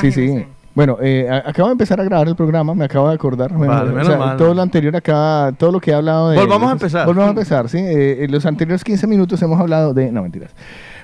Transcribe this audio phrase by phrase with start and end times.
[0.00, 0.44] Sí, sí.
[0.72, 3.52] Bueno, eh, acabo de empezar a grabar el programa, me acabo de acordar.
[3.52, 4.36] Vale, o menos sea, mal.
[4.36, 6.38] todo lo anterior acá, todo lo que he hablado de...
[6.38, 7.06] Volvamos a empezar.
[7.06, 7.78] Volvamos a empezar, sí.
[7.78, 10.12] Eh, en los anteriores 15 minutos hemos hablado de...
[10.12, 10.54] No, mentiras.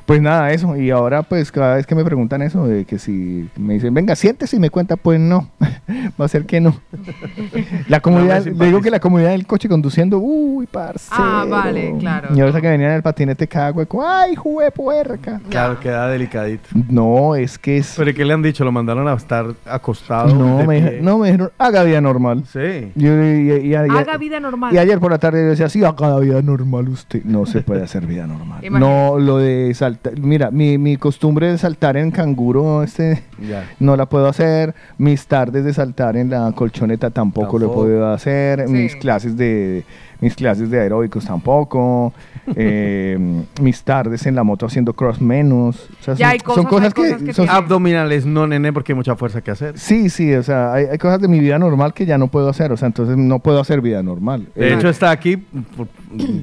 [0.06, 0.76] Pues nada, eso.
[0.76, 4.14] Y ahora, pues, cada vez que me preguntan eso, de que si me dicen, venga,
[4.14, 5.48] siéntese y me cuenta, pues no.
[6.20, 6.76] Va a ser que no.
[7.88, 11.08] La comunidad, me le digo que la comunidad del coche conduciendo, uy, parce.
[11.10, 12.28] Ah, vale, claro.
[12.34, 15.40] Y ahora que venían en el patinete cada hueco, ay, jugué puerca.
[15.48, 16.68] Claro, queda delicadito.
[16.88, 17.94] No, es que es...
[17.96, 18.64] ¿Pero ¿y qué le han dicho?
[18.64, 20.34] ¿Lo mandaron a estar acostado?
[20.34, 20.98] No me, pie?
[21.02, 22.44] no, me dijeron, haga vida normal.
[22.52, 22.92] Sí.
[22.94, 24.74] Yo- y, y- y- y- Haga vida normal.
[24.74, 27.22] y ayer por la tarde yo decía, sí, haga vida normal usted.
[27.24, 28.64] No se puede hacer vida normal.
[28.64, 28.80] Imagínate.
[28.80, 29.72] no, lo de
[30.20, 33.64] Mira, mi, mi costumbre de saltar en canguro, este, Ya.
[33.80, 34.74] no la puedo hacer.
[34.98, 38.66] Mis tardes de saltar en la colchoneta tampoco, lo he podido hacer.
[38.66, 38.72] Sí.
[38.72, 39.84] Mis clases de
[40.20, 42.12] mis clases de aeróbicos tampoco.
[42.54, 43.18] Eh,
[43.60, 45.88] mis tardes en la moto haciendo cross menos.
[46.00, 48.46] O sea, Ya son, hay son cosas- cosas hay cosas que, que son- Abdominales, no,
[48.46, 49.76] nene, porque hay mucha fuerza que hacer.
[49.76, 52.48] Sí, sí, o sea, hay, hay cosas de mi vida normal que ya no puedo
[52.48, 54.46] hacer, o sea, entonces no puedo hacer vida normal.
[54.54, 55.88] De Eh, hecho, está aquí por,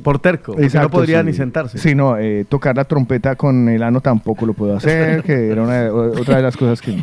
[0.03, 0.47] por terco.
[0.47, 1.28] porque no exacto, podría sí.
[1.28, 1.78] ni sentarse.
[1.78, 5.64] Sí, no, eh, tocar la trompeta con el ano tampoco lo puedo hacer, que era
[5.64, 7.02] una, otra de las cosas que,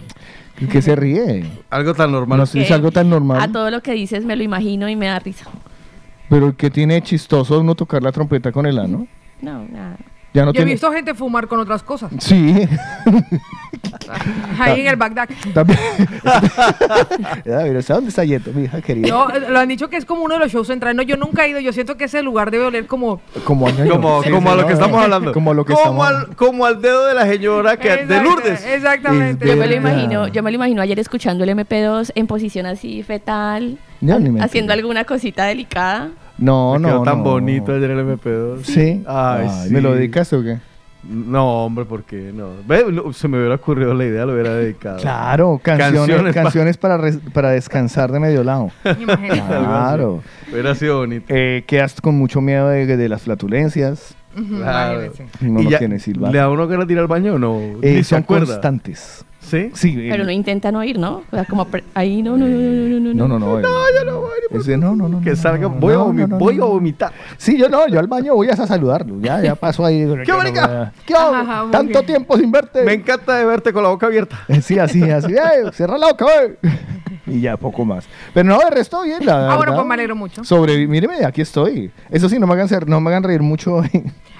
[0.71, 1.45] que se ríe.
[1.71, 2.39] Algo tan normal.
[2.39, 4.95] No sé, es algo tan A normal, todo lo que dices me lo imagino y
[4.97, 5.47] me da risa.
[6.31, 9.07] Pero que tiene chistoso uno tocar la trompeta con el ano.
[9.43, 9.97] No, nada.
[10.33, 10.71] Ya no Yo he tiene...
[10.71, 12.13] visto gente fumar con otras cosas.
[12.21, 12.55] Sí,
[14.59, 15.29] Ahí en el Bagdad.
[15.53, 15.79] también.
[17.45, 19.09] Ya, mira, ¿sabes dónde está Yeto, mi hija querida?
[19.09, 20.97] No, eh, lo han dicho que es como uno de los shows centrales.
[20.97, 21.61] No, yo nunca he ido.
[21.61, 23.21] Yo siento que ese lugar debe oler como.
[23.45, 23.93] Como, a ñoño.
[23.93, 25.33] Como, Sí, como sí, a lo no, que estamos hablando.
[25.33, 28.23] Como a lo que como estamos al, como al dedo de la señora que, de
[28.23, 28.65] Lourdes.
[28.67, 29.47] Exactamente.
[29.47, 33.03] Yo me lo imagino, yo me lo imagino ayer escuchando el MP2 en posición así
[33.03, 36.11] fetal, Ya ni me haciendo alguna cosita delicada.
[36.39, 37.25] No, Me no, quedó tan no.
[37.25, 38.63] bonito ayer el MP2.
[38.65, 39.03] Sí.
[39.07, 39.73] Ay, sí.
[39.73, 40.59] ¿Me lo dedicaste o qué?
[41.03, 43.13] No, hombre, ¿por qué no?
[43.15, 44.99] Se me hubiera ocurrido la idea, lo hubiera dedicado.
[45.01, 47.01] Claro, canciones, Canciones canciones, pa-
[47.33, 48.71] para, descansar de medio lado.
[49.01, 49.41] Imagínate.
[49.47, 50.23] Claro.
[50.53, 51.25] Hubiera sido bonito.
[51.29, 54.15] Eh, quedas con mucho miedo de, de las flatulencias.
[54.35, 55.11] Claro.
[55.41, 56.33] No ¿Y lo ya tiene silbato.
[56.33, 57.59] ¿Le da uno ganas de ir al baño o no?
[57.83, 58.47] Eh, son acuerda.
[58.47, 59.25] constantes.
[59.41, 59.71] ¿Sí?
[59.75, 60.07] Sí.
[60.11, 61.23] Pero no intenta no ir, ¿no?
[61.31, 63.61] O sea, como ahí no, no, no, no, no, no, no, no.
[63.61, 63.69] No,
[63.99, 64.77] yo no voy.
[64.77, 65.21] no, no, no.
[65.21, 66.65] Que no, salga, no, voy, a, no, vomi- no, no, voy no.
[66.65, 67.13] a vomitar.
[67.37, 69.17] Sí, yo no, yo al baño voy a saludarlo.
[69.21, 70.07] Ya, ya paso ahí.
[70.25, 70.93] ¿Qué marica?
[71.07, 71.71] ¿Qué hago?
[71.71, 72.83] Tanto tiempo sin verte.
[72.85, 74.39] Me encanta de verte con la boca abierta.
[74.61, 75.35] Sí, así, así.
[75.73, 76.27] Cierra la boca.
[77.27, 78.09] Y ya, poco más.
[78.35, 80.43] Pero no, de resto bien, la Ah, bueno, pues me alegro mucho.
[80.43, 80.89] Sobreviví.
[80.89, 81.91] Míreme, aquí estoy.
[82.11, 83.83] Eso sí, no me hagan, ser, no me hagan reír mucho.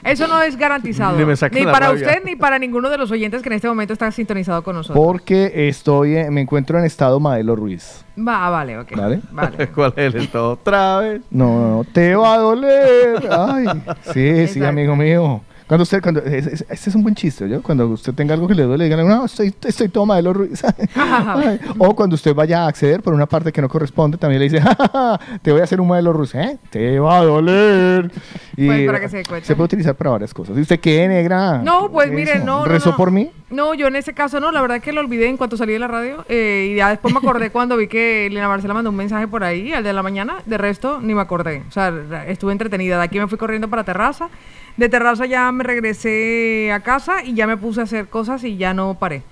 [0.03, 1.17] Eso no es garantizado.
[1.19, 2.07] Ni para rabia.
[2.07, 5.03] usted ni para ninguno de los oyentes que en este momento está sintonizado con nosotros.
[5.05, 8.05] porque estoy, en- me encuentro en estado Maelo Ruiz.
[8.19, 8.97] Va, vale, ok.
[8.97, 9.21] Vale.
[9.31, 9.69] Vale.
[9.75, 10.53] ¿Cuál es el estado?
[10.53, 11.23] Otra vez.
[11.31, 13.29] No, no, no, te va a doler.
[13.31, 13.67] Ay,
[14.13, 15.43] sí, sí, amigo mío.
[15.71, 17.63] Cuando usted, cuando, es- es- este es un buen chiste, ¿yo?
[17.63, 20.63] Cuando usted tenga algo que le duele, digan, no, estoy, estoy todo Maelo Ruiz.
[21.79, 24.61] O cuando usted vaya a acceder por una parte que no corresponde, también le dice,
[24.67, 26.59] "Ja, ja, ja, te voy a hacer un modelo Ruiz, ¿eh?
[26.71, 28.11] Te va a doler.
[28.57, 30.59] Y Pues, para que se se puede utilizar para varias cosas.
[30.59, 31.59] ¿Y usted qué, negra?
[31.63, 32.65] No, pues ¿Qué mire, no, no.
[32.65, 32.97] ¿Rezó no.
[32.97, 33.31] por mí?
[33.51, 35.81] No, yo en ese caso no, la verdad que lo olvidé en cuanto salí de
[35.81, 38.97] la radio eh, y ya después me acordé cuando vi que Elena Marcela mandó un
[38.97, 41.93] mensaje por ahí, al de la mañana, de resto ni me acordé, o sea,
[42.29, 44.29] estuve entretenida, de aquí me fui corriendo para terraza,
[44.77, 48.57] de terraza ya me regresé a casa y ya me puse a hacer cosas y
[48.57, 49.25] ya no paré,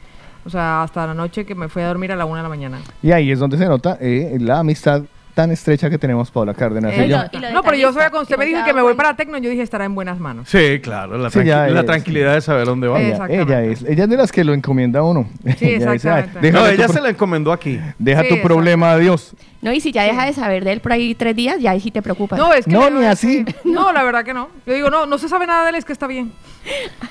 [0.45, 2.49] o sea, hasta la noche que me fui a dormir a la una de la
[2.49, 2.79] mañana.
[3.03, 5.05] Y ahí es donde se nota eh, la amistad
[5.39, 7.17] tan estrecha que tenemos Paula Cárdenas y yo.
[7.17, 9.15] no, y lo no, pero yo sabía cuando usted me dijo que me voy para.
[9.15, 10.49] Tecno, yo dije estará en buenas manos.
[10.49, 11.17] Sí, claro.
[11.17, 11.87] La, Sí, tranqui- la es.
[11.87, 13.01] tranquilidad de saber dónde va.
[13.01, 15.29] Ella, ella es, ella es de las que lo encomienda a uno.
[15.57, 16.51] Sí, Ella dice, "Ay, exactamente.
[16.53, 17.79] No, ella pro- se la encomendó aquí.
[18.01, 19.33] Deja Sí, tu problema a Dios.
[19.61, 21.81] No, y si ya deja de saber de él por ahí tres días, ya ahí
[21.81, 22.39] sí te preocupas.
[22.39, 23.45] No, es que No, ni así.
[23.65, 24.49] No, la verdad que no.
[24.67, 26.33] Yo digo, no, no se sabe nada de él, es que está bien.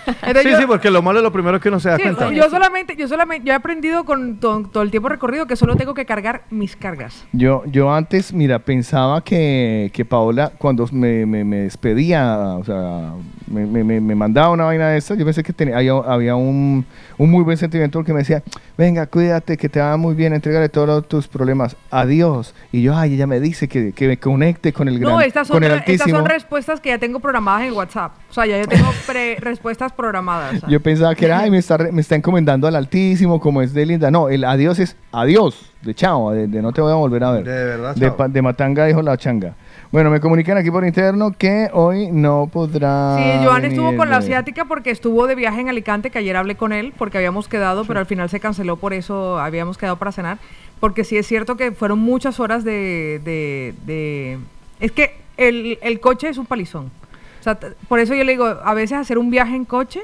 [0.06, 2.04] Entonces Sí, yo- sí, porque lo malo es lo primero que uno se da Sí,
[2.04, 2.32] cuenta.
[2.32, 5.76] yo solamente, yo solamente, yo he aprendido con to- todo, el tiempo recorrido que solo
[5.76, 7.26] tengo que cargar mis cargas.
[7.34, 13.12] Yo, yo antes, mira, pensaba que, que Paola, cuando me, me- me despedía, o sea,
[13.48, 16.36] me, me- me- me mandaba una vaina de estas, yo pensé que tenía, había, había
[16.36, 16.86] un,
[17.18, 18.44] un muy buen sentimiento porque me decía,
[18.78, 22.37] venga, cuídate, que te va muy bien, entrégale todos tus problemas, adiós.
[22.72, 25.48] Y yo, ay, ella me dice que, que me conecte con el gran, No, estas
[25.48, 26.18] son, con el re- estas altísimo.
[26.20, 28.14] son respuestas que ya tengo programadas en WhatsApp.
[28.30, 30.60] O sea, ya yo tengo pre respuestas programadas.
[30.60, 30.70] sea.
[30.70, 33.86] Yo pensaba que era, ay, me está, me está encomendando al altísimo, como es de
[33.86, 34.12] linda.
[34.12, 37.32] No, el adiós es adiós, de chao, de, de no te voy a volver a
[37.32, 37.44] ver.
[37.44, 39.56] De verdad, De, pa- de Matanga dijo la changa.
[39.90, 43.16] Bueno, me comunican aquí por interno que hoy no podrá.
[43.18, 46.56] Sí, Joan estuvo con la asiática porque estuvo de viaje en Alicante, que ayer hablé
[46.56, 50.12] con él porque habíamos quedado, pero al final se canceló, por eso habíamos quedado para
[50.12, 50.40] cenar.
[50.80, 53.20] Porque sí es cierto que fueron muchas horas de...
[53.24, 54.38] de- de-
[54.80, 56.92] Es que el, el coche es un palizón.
[57.40, 57.58] O sea,
[57.88, 60.02] por eso yo le digo, a veces hacer un viaje en coche,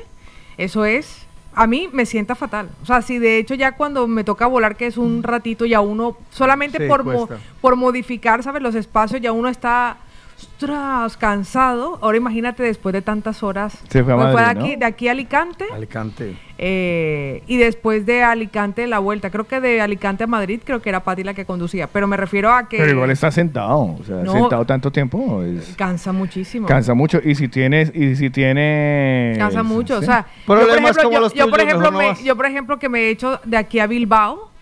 [0.58, 1.26] eso es
[1.56, 2.70] a mí me sienta fatal.
[2.82, 5.82] O sea, si de hecho ya cuando me toca volar, que es un ratito, ya
[5.82, 7.28] uno, solamente Sí, por, mo-
[7.62, 8.64] por modificar, ¿sabes?
[8.64, 9.98] Los espacios, ya uno está,
[10.38, 12.00] ostras, cansado.
[12.02, 13.78] Ahora imagínate después de tantas horas.
[13.90, 14.80] Se fue a de aquí, ¿no?
[14.80, 15.66] de aquí a Alicante.
[15.74, 16.36] Alicante.
[16.58, 19.30] eh, y después de Alicante la vuelta.
[19.30, 21.88] Creo que de Alicante a Madrid creo que era Patti la que conducía.
[21.88, 23.80] Pero me refiero a que Pero igual está sentado.
[24.00, 24.32] O sea, No.
[24.34, 26.68] sentado tanto tiempo es- cansa muchísimo.
[26.68, 27.20] cansa mucho.
[27.24, 29.38] Y si tienes, y si tienes.
[29.38, 30.04] Cansa mucho, sí.
[30.04, 32.80] o sea, yo por ejemplo, como yo, los yo, por ejemplo, no yo por ejemplo
[32.80, 34.53] que me he hecho de aquí a Bilbao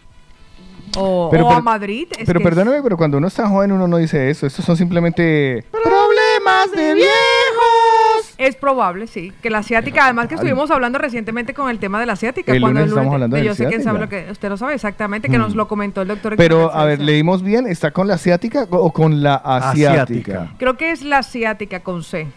[0.97, 2.07] o, Pero o a per- Madrid.
[2.17, 4.45] es Pero que perdóname, pero cuando uno está joven uno no dice eso.
[4.47, 8.35] Estos son simplemente problemas de viejos.
[8.37, 12.07] Es probable, sí, que la asiática, además que estuvimos hablando recientemente con el tema de
[12.07, 12.51] la asiática.
[12.53, 14.73] El cuando lunes estamos hablando de yo sé quién sabe lo que usted lo sabe
[14.73, 15.57] exactamente, que nos Mm.
[15.57, 16.35] lo comentó el doctor.
[16.37, 16.99] Pero, a ver.
[16.99, 17.67] ¿leímos bien?
[17.67, 19.91] ¿Está con la asiática o con la asiática?
[20.03, 20.53] Asiática.
[20.57, 22.27] Creo que es la asiática con C.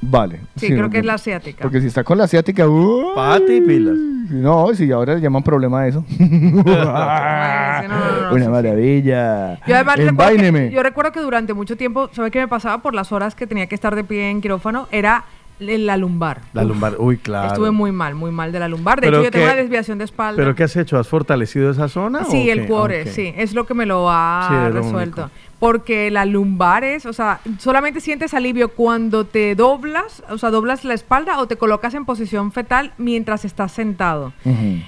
[0.00, 0.40] Vale.
[0.56, 1.62] Sí, creo porque- que es la asiática.
[1.62, 3.14] Porque si está con la asiática, ¡uh!
[3.14, 3.94] Pati y pilas.
[3.96, 6.04] No, si ahora le llaman problema a eso.
[6.18, 9.58] Ay, sí, no, no, no, Una sí, maravilla.
[9.66, 12.82] Yo además recuerdo que, yo recuerdo que durante mucho tiempo, ¿sabes qué me pasaba?
[12.82, 15.24] Por las horas que tenía que estar de pie en quirófano, era
[15.58, 16.42] la lumbar.
[16.52, 16.94] La Uf, lumbar.
[16.98, 17.48] Uy, claro.
[17.48, 19.00] Estuve muy mal, muy mal de la lumbar.
[19.00, 20.36] De hecho, yo tengo una desviación de espalda.
[20.36, 20.98] ¿Pero qué has hecho?
[20.98, 22.24] ¿Has fortalecido esa zona?
[22.24, 22.66] Sí, o el qué?
[22.66, 25.22] cuore, sí, es lo que me lo ha Sí, es lo resuelto.
[25.22, 25.36] único.
[25.58, 30.84] Porque la lumbar es, o sea, solamente sientes alivio cuando te doblas, o sea, doblas
[30.84, 34.32] la espalda o te colocas en posición fetal mientras estás sentado.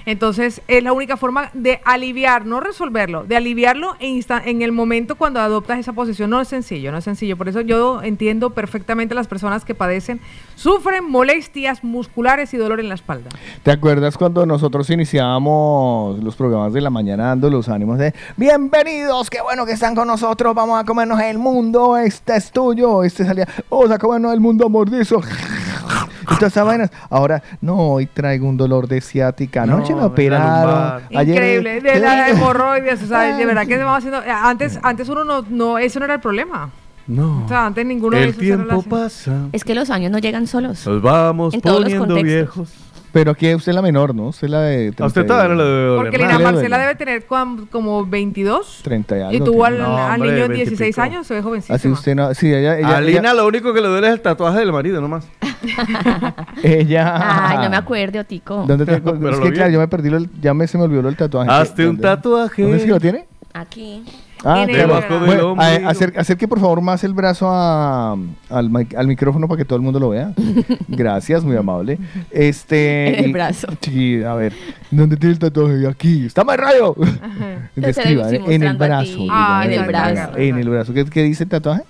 [0.05, 5.15] Entonces, es la única forma de aliviar, no resolverlo, de aliviarlo en, en el momento
[5.15, 6.29] cuando adoptas esa posición.
[6.29, 7.37] No es sencillo, no es sencillo.
[7.37, 10.19] Por eso yo entiendo perfectamente las personas que padecen,
[10.55, 13.29] sufren molestias musculares y dolor en la espalda.
[13.63, 19.29] ¿Te acuerdas cuando nosotros iniciábamos los programas de la mañana dando los ánimos de bienvenidos,
[19.29, 23.25] qué bueno que están con nosotros, vamos a comernos el mundo, este es tuyo, este
[23.25, 25.19] salía, vamos a comernos el mundo mordizo.
[25.19, 26.91] Y todas esas vainas.
[27.09, 29.65] Ahora, no, hoy traigo un dolor de ciática.
[29.65, 31.03] No, Anoche me la operaron.
[31.15, 34.21] Ayer- Increíble, de la hemorroides, o sea, de verdad que se haciendo.
[34.27, 36.69] Antes, antes uno no, no, eso no era el problema.
[37.07, 37.43] No.
[37.45, 39.47] O sea, antes ninguno de el esos era la- tiempo pasa.
[39.51, 40.85] Es que los años no llegan solos.
[40.85, 42.23] Nos vamos En todos los poniendo contextos.
[42.67, 42.69] viejos.
[43.11, 44.27] Pero aquí usted es la menor, ¿no?
[44.27, 44.93] Usted es la de...
[44.99, 46.37] A usted todavía no le debe doler Porque nada.
[46.37, 49.33] Lina Marcela debe tener cuam- como 22 30 y algo.
[49.33, 49.79] y tuvo al.
[49.79, 51.01] No, al hombre, niño de 20 y 16 pico.
[51.01, 51.75] años, se ve jovencísima.
[51.75, 52.33] Así usted no...
[52.35, 52.77] Sí, ella...
[52.77, 55.27] ella a Lina ella, lo único que le duele es el tatuaje del marido nomás.
[56.63, 58.63] ella- Ay, no me acuerdo, Tico.
[58.67, 59.13] ¿Dónde tengo?
[59.13, 59.55] Pero es lo que vi.
[59.55, 61.49] claro, yo me perdí, lo- ya me, se me olvidó lo del tatuaje.
[61.51, 62.01] Hazte un ¿Dónde?
[62.03, 62.61] tatuaje.
[62.61, 63.25] ¿Dónde es que lo tiene?
[63.53, 64.03] Aquí.
[64.45, 65.25] Ah, En el claro.
[65.25, 68.13] Bueno, acer- acerque por favor más el brazo a-
[68.49, 70.31] al, mic- al micrófono para que todo el mundo lo vea.
[70.87, 71.97] Gracias, muy amable.
[72.31, 73.67] Este, En el brazo.
[73.81, 74.53] Sí, a ver.
[74.91, 75.85] ¿Dónde tiene el tatuaje?
[75.87, 76.25] Aquí.
[76.25, 76.95] ¡Está más rayo!
[77.75, 78.41] Describa, ¿eh?
[78.47, 79.03] en el brazo.
[79.11, 80.37] digamos, Ah, en el brazo.
[80.37, 80.93] En el brazo.
[80.93, 81.83] ¿Qué, qué dice el tatuaje?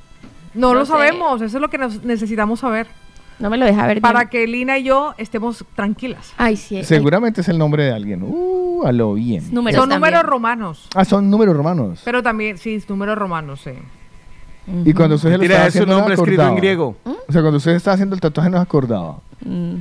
[0.56, 0.92] No, No lo sé.
[0.94, 2.88] sabemos, eso es lo que necesitamos saber.
[3.40, 4.30] No me lo deja ver Para bien.
[4.30, 6.34] que Lina y yo estemos tranquilas.
[6.38, 6.84] Ay, sí.
[6.84, 8.22] Seguramente es el nombre de alguien.
[8.24, 9.54] Uh, a lo bien.
[9.54, 10.12] números Son también.
[10.12, 10.88] números romanos.
[10.94, 12.02] Ah, son números romanos.
[12.04, 13.72] Pero también, sí, números romanos, sí.
[14.86, 16.96] Y cuando usted se lo estaba haciendo, no nombre escrito en griego.
[17.06, 19.18] O sea, cuando usted estaba haciendo el tatuaje no se acordaba.
[19.44, 19.76] Mm.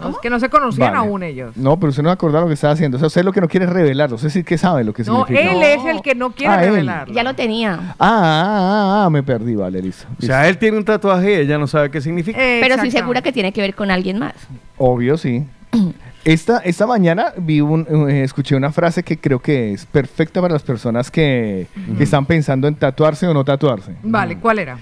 [0.00, 1.06] No, es que no se conocían Vale.
[1.08, 1.56] aún ellos.
[1.56, 2.96] No, pero usted no acordaba lo que estaba haciendo.
[2.96, 4.16] O sea, usted lo que no quiere es revelarlo.
[4.16, 5.50] Usted sí que sabe lo que No, significa.
[5.52, 5.66] él No.
[5.66, 6.70] es el que no quiere Ah, él.
[6.70, 7.14] revelarlo.
[7.14, 7.94] Ya lo tenía.
[7.98, 10.06] Ah, ah, ah, me perdí, vale, listo.
[10.18, 12.38] O sea, él tiene un tatuaje y ella no sabe qué significa.
[12.38, 12.98] Eh, Pero estoy exactamente.
[12.98, 14.34] segura que tiene que ver con alguien más.
[14.78, 15.44] Obvio, sí.
[16.22, 20.52] Esta, esta mañana vi un, eh, escuché una frase que creo que es perfecta para
[20.52, 23.94] las personas que, que están pensando en tatuarse o no tatuarse.
[24.02, 24.76] Vale, ¿cuál era?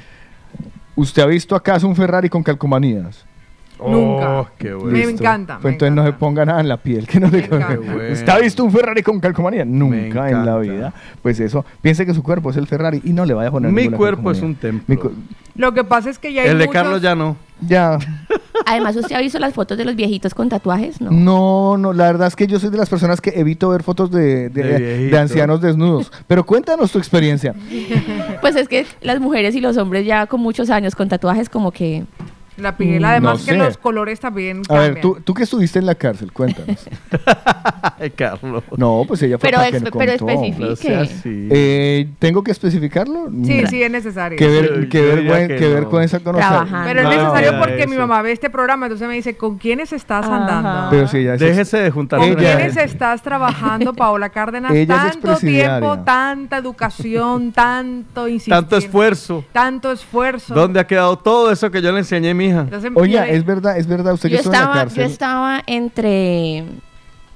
[0.96, 3.24] ¿Usted ha visto acaso un Ferrari con calcomanías?
[3.80, 4.40] Nunca.
[4.40, 4.90] Oh, qué bueno.
[4.92, 5.22] Me Listo.
[5.22, 7.06] encanta, Pues me entonces no se ponga nada en la piel.
[7.06, 7.68] Que no le Me encanta.
[7.68, 8.12] Qué bueno.
[8.12, 9.64] ¿Usted ha visto un Ferrari con calcomanía?
[9.64, 10.92] Nunca en la vida.
[11.22, 13.70] Pues eso, piense que su cuerpo es el Ferrari y no le vaya a poner
[13.72, 14.84] Mi cuerpo es un templo.
[14.86, 15.12] Mi cu-
[15.54, 17.36] Lo que pasa es que ya hay El de muchos- Carlos ya no.
[17.60, 17.98] ya.
[18.66, 21.00] Además, ¿usted ha visto las fotos de los viejitos con tatuajes?
[21.00, 21.10] No.
[21.10, 24.10] No, no, la verdad es que yo soy de las personas que evito ver fotos
[24.10, 25.18] de, de- De de viejitos.
[25.20, 26.10] ancianos desnudos.
[26.26, 27.54] Pero cuéntanos tu experiencia.
[28.40, 31.70] Pues es que las mujeres y los hombres ya con muchos años con tatuajes como
[31.70, 32.04] que...
[32.58, 33.56] La piel, Mm, además no que sé.
[33.56, 36.86] los colores también A ver, tú, tú que estuviste en la cárcel, cuéntanos.
[38.00, 38.62] Ay, Carlos.
[38.76, 40.32] No, pues ella fue Pero que me pero contó.
[40.32, 40.94] especifique.
[41.24, 41.48] No.
[41.54, 43.28] Eh, ¿Tengo que especificarlo?
[43.44, 44.38] Sí, sí, es necesario.
[44.38, 45.74] Qué, ver- Yo- qué yo vergüen- diría que qué no.
[45.74, 46.48] vergüenza conocer.
[46.48, 46.88] Trabajando.
[46.88, 47.88] Pero es necesario no, porque eso.
[47.90, 50.36] mi mamá ve este programa, entonces me dice, ¿con quiénes estás Ajá.
[50.36, 50.90] andando?
[50.90, 54.72] Pero si ella es- Déjese de juntar ¿Con Ella- quiénes estás trabajando, Paola Cárdenas?
[54.72, 58.54] Ella es tanto tiempo, tanta educación, tanto insistir.
[58.54, 59.44] Tanto esfuerzo.
[59.52, 60.54] Tanto esfuerzo.
[60.54, 62.60] ¿Dónde ha quedado todo eso que yo le enseñé a mi hija?
[62.60, 65.04] Entonces, yo- es verdad, es verdad, usted que estuvo en la cárcel.
[65.04, 66.64] yo estaba entre,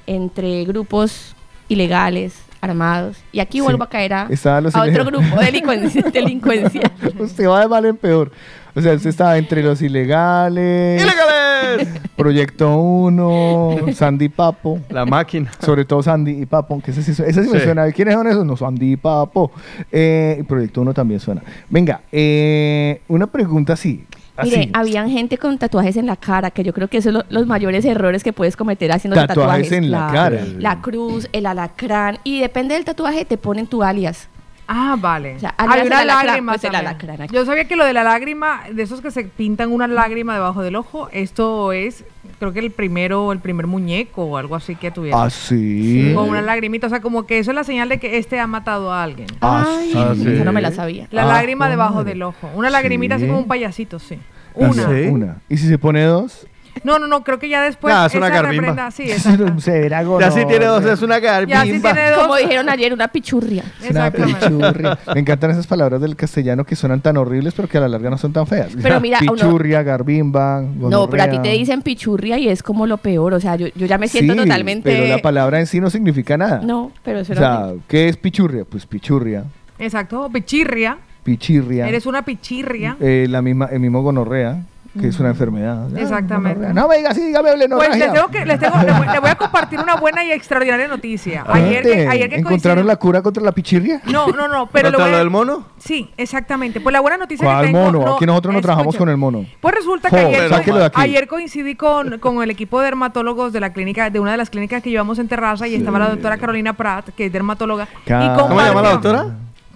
[0.06, 1.34] entre grupos
[1.68, 3.16] ilegales, armados.
[3.32, 3.62] Y aquí Sí.
[3.62, 6.02] vuelvo a caer a, a otro grupo de delincuencia.
[6.12, 6.92] delincuencia.
[7.18, 8.30] usted va de mal en peor.
[8.74, 11.02] O sea, usted estaba entre los ilegales.
[11.02, 11.88] ¡Ilegales!
[12.16, 14.80] Proyecto 1, Sandy y Papo.
[14.88, 15.50] La máquina.
[15.60, 17.64] Sobre todo Sandy y Papo, que ese sí, ese sí me Sí.
[17.64, 17.90] suena.
[17.92, 18.46] ¿Quiénes son esos?
[18.46, 19.50] No, Sandy y Papo.
[19.90, 21.42] Eh, y Proyecto 1 también suena.
[21.68, 24.04] Venga, eh, una pregunta así.
[24.42, 24.70] Mire, así.
[24.72, 27.46] habían gente con tatuajes en la cara, que yo creo que esos son lo- los
[27.46, 29.72] mayores errores que puedes cometer haciendo Tatuajes tatuajes.
[29.72, 30.44] en la cara.
[30.58, 32.18] La cruz, el alacrán.
[32.24, 34.28] Y depende del tatuaje, te ponen tu alias.
[34.74, 35.36] Ah, vale.
[35.36, 37.28] O sea, Hay una lágrima pues alacrán.
[37.30, 40.62] Yo sabía que lo de la lágrima, de esos que se pintan una lágrima debajo
[40.62, 42.04] del ojo, esto es,
[42.38, 45.20] creo que el primero, el primer muñeco o algo así que tuvieron.
[45.20, 46.12] Ah, sí.
[46.14, 48.46] Con una lagrimita, o sea, como que eso es la señal de que este ha
[48.46, 49.26] matado a alguien.
[49.42, 49.98] Ah, Ay, sí.
[49.98, 50.28] Ah, sí.
[50.32, 51.06] esa no me la sabía.
[51.10, 52.48] La Ah, lágrima debajo del ojo.
[52.54, 53.28] Una lagrimita así Sí.
[53.28, 54.18] como un payasito, sí.
[54.54, 54.72] Ah, Una.
[54.88, 55.08] sí.
[55.10, 55.36] Una.
[55.50, 56.46] ¿Y si se pone dos?
[56.84, 57.94] No, no, no, creo que ya después.
[57.94, 58.68] Ah, es una esa garbimba.
[58.72, 61.92] reprenda- Sí, Ya sí tiene dos, es una Ya sí garbimba.
[61.92, 62.22] tiene dos.
[62.22, 63.64] Como dijeron ayer, una pichurria.
[63.82, 64.98] Es una pichurria.
[65.14, 68.10] Me encantan esas palabras del castellano que suenan tan horribles, pero que a la larga
[68.10, 68.70] no son tan feas.
[68.82, 70.62] Pero mira, uno- Pichurria, garbimba.
[70.62, 73.34] No, pero a ti te dicen pichurria y es como lo peor.
[73.34, 74.90] O sea, yo, yo ya me siento Sí, totalmente.
[74.90, 76.60] Pero la palabra en sí no significa nada.
[76.62, 78.64] No, pero eso O era sea, ¿qué es pichurria?
[78.64, 79.44] Pues pichurria,
[79.78, 80.98] Exacto, pichirria.
[81.22, 81.86] pichirria.
[81.88, 82.96] Eres una pichirria.
[83.00, 84.62] eh, la misma, el mismo gonorrea,
[84.98, 85.88] que es una enfermedad.
[85.94, 86.74] Ah, Exactamente.
[86.74, 89.30] No me diga así, dígame Pues les tengo que, les tengo, les voy, les voy
[89.30, 91.44] a compartir una buena y extraordinaria noticia.
[91.48, 94.02] Ayer que, ayer que ¿Encontraron la cura contra la pichirria?
[94.06, 95.66] No, no, no, pero ¿Contra voy a- lo del mono?
[95.78, 96.80] Sí, exactamente.
[96.80, 97.90] Pues la buena noticia ¿Cuál que tengo...
[97.92, 98.14] mono?
[98.16, 99.46] Aquí nosotros no trabajamos con el mono.
[99.60, 104.10] Pues resulta que ayer, ayer coincidí con, con el equipo de dermatólogos de la clínica,
[104.10, 107.10] de una de las clínicas que llevamos en Terraza y estaba la doctora Carolina Pratt,
[107.16, 107.88] que es dermatóloga.
[108.06, 109.26] Y ¿Cómo ¿Cómo se llama la doctora?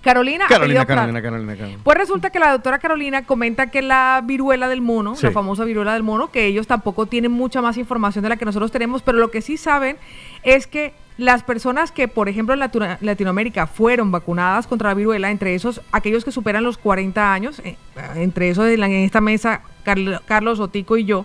[0.06, 0.86] Carolina, Carolina.
[0.86, 1.80] Carolina, Carolina, Carolina.
[1.82, 5.26] Pues resulta que la doctora Carolina comenta que la viruela del mono, Sí.
[5.26, 8.44] la famosa viruela del mono, que ellos tampoco tienen mucha más información de la que
[8.44, 9.96] nosotros tenemos, pero lo que sí saben
[10.42, 15.30] es que las personas que, por ejemplo, en Latino- Latinoamérica fueron vacunadas contra la viruela,
[15.30, 17.76] entre esos, aquellos que superan los 40 años, eh,
[18.16, 21.24] entre esos en, la- en esta mesa, Carl- Carlos Otico y yo,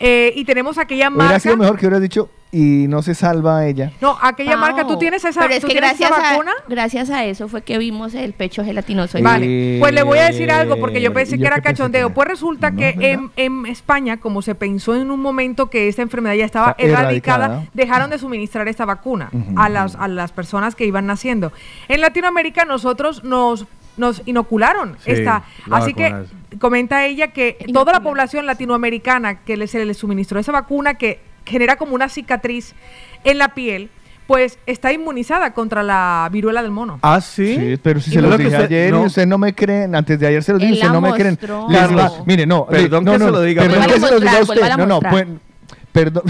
[0.00, 1.40] eh, y tenemos aquella Hubiera marca...
[1.40, 3.92] sido mejor que hubiera dicho, y no se salva ella.
[4.02, 6.52] No, aquella marca, ¿tú tienes esa, Pero es tú que tienes esa gracias a, vacuna?
[6.68, 9.16] gracias a eso fue que vimos el pecho gelatinoso.
[9.16, 12.08] Eh, Vale, pues le voy a decir algo porque yo pensé ¿y que era cachondeo.
[12.08, 15.88] que- Pues resulta No, que en, en España, como se pensó en un momento que
[15.88, 17.70] esta enfermedad ya estaba Está erradicada, erradicada.
[17.72, 21.52] dejaron de suministrar esta vacuna a, las, a las personas que iban naciendo.
[21.88, 23.64] En Latinoamérica nosotros nos,
[23.96, 25.44] nos inocularon Sí, esta.
[25.70, 26.14] Así que
[26.60, 31.76] comenta ella que toda la población latinoamericana que se le suministró esa vacuna que genera
[31.76, 32.74] como una cicatriz
[33.24, 33.90] en la piel,
[34.26, 36.98] pues está inmunizada contra la viruela del mono.
[37.02, 37.56] ¿Ah, sí?
[37.56, 39.02] Sí, pero si Y se no los lo dije usted- ayer no.
[39.02, 41.38] y ustedes no me creen, antes de ayer se los dije, ustedes no me creen.
[41.42, 44.10] va- mire, no, perdón le- que no, se no, lo diga, perdón pero- que se
[44.12, 44.62] los diga a usted.
[44.62, 45.26] A No, no, pues,
[45.92, 46.22] perdón.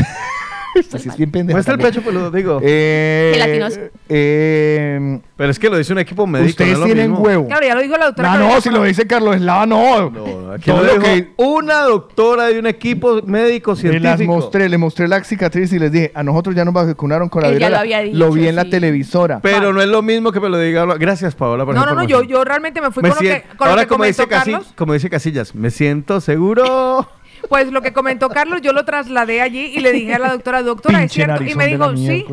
[0.80, 1.92] Esta sí es bien pendeja Muestra el también.
[1.94, 2.60] pecho, pues lo digo.
[2.62, 3.80] Eh, Gelatinoso.
[4.08, 6.50] eh, Pero es que lo dice un equipo médico.
[6.50, 7.24] ustedes no es lo tienen mismo.
[7.26, 7.46] huevo.
[7.48, 8.28] Claro, ya lo dijo la doctora.
[8.32, 10.10] Ah, no, Carolina si lo dice Carlos Eslava, no.
[10.10, 14.08] No, aquí Todo lo lo dijo que una doctora de un equipo médico científico.
[14.08, 17.42] las mostré, le mostré la cicatriz y les dije, a nosotros ya nos vacunaron con
[17.42, 19.40] la Él ya lo había dicho, Lo vi en la televisora.
[19.40, 20.84] Pero no es lo mismo que me lo diga.
[20.98, 23.42] Gracias, Paola, por No, no, no, yo, yo realmente me fui Me con lo que,
[23.56, 24.72] con lo Ahora, que como dice, comentó Casi- Carlos.
[24.76, 27.08] como dice Casillas, me siento seguro.
[27.48, 30.62] Pues lo que comentó Carlos, yo lo trasladé allí y le dije a la doctora,
[30.62, 31.42] doctora, es cierto.
[31.44, 32.24] Y me dijo, sí.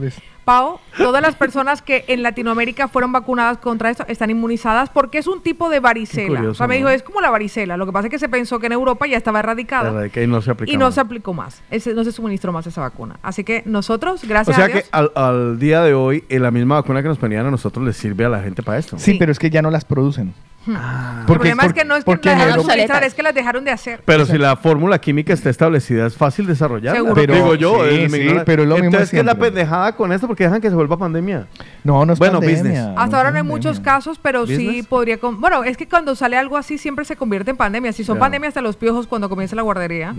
[0.45, 5.27] Pau, todas las personas que en Latinoamérica fueron vacunadas contra esto están inmunizadas porque es
[5.27, 6.27] un tipo de varicela.
[6.39, 6.87] curioso, o sea, me ¿no?
[6.87, 7.77] dijo, es como la varicela.
[7.77, 9.93] Lo que pasa es que se pensó que en Europa ya estaba erradicada.
[10.15, 10.95] Ahí no se aplica Y no más.
[10.95, 13.19] se aplicó más, Ese- no se suministró más esa vacuna.
[13.21, 16.39] Así que nosotros, gracias O sea a Dios, que al, al día de hoy, eh,
[16.39, 18.97] la misma vacuna que nos ponían a nosotros les sirve a la gente para esto.
[18.97, 19.17] Sí, Sí.
[19.19, 20.33] pero es que ya no las producen.
[20.75, 23.03] El Porque- problema es que no es que porque las dejaron de Obsoletas.
[23.03, 24.01] es que las dejaron de hacer.
[24.05, 26.99] Pero si la fórmula química está establecida, es fácil desarrollarla.
[26.99, 27.15] Seguro.
[27.15, 29.95] Pero- Digo yo, sí, es sí, pero es lo mismo Entonces, ¿qué es la pendejada
[29.95, 30.27] con esto?
[30.27, 31.47] Porque dejan que se vuelva pandemia.
[31.83, 32.61] No, no es Bueno, pandemia.
[32.63, 32.88] business.
[32.97, 35.19] Hasta ahora no hay muchos casos, pero sí podría...
[35.19, 37.93] con- Bueno, es que cuando sale algo así siempre se convierte en pandemia.
[37.93, 38.21] Si son Ya.
[38.21, 40.13] pandemias hasta los piojos cuando comienza la guardería.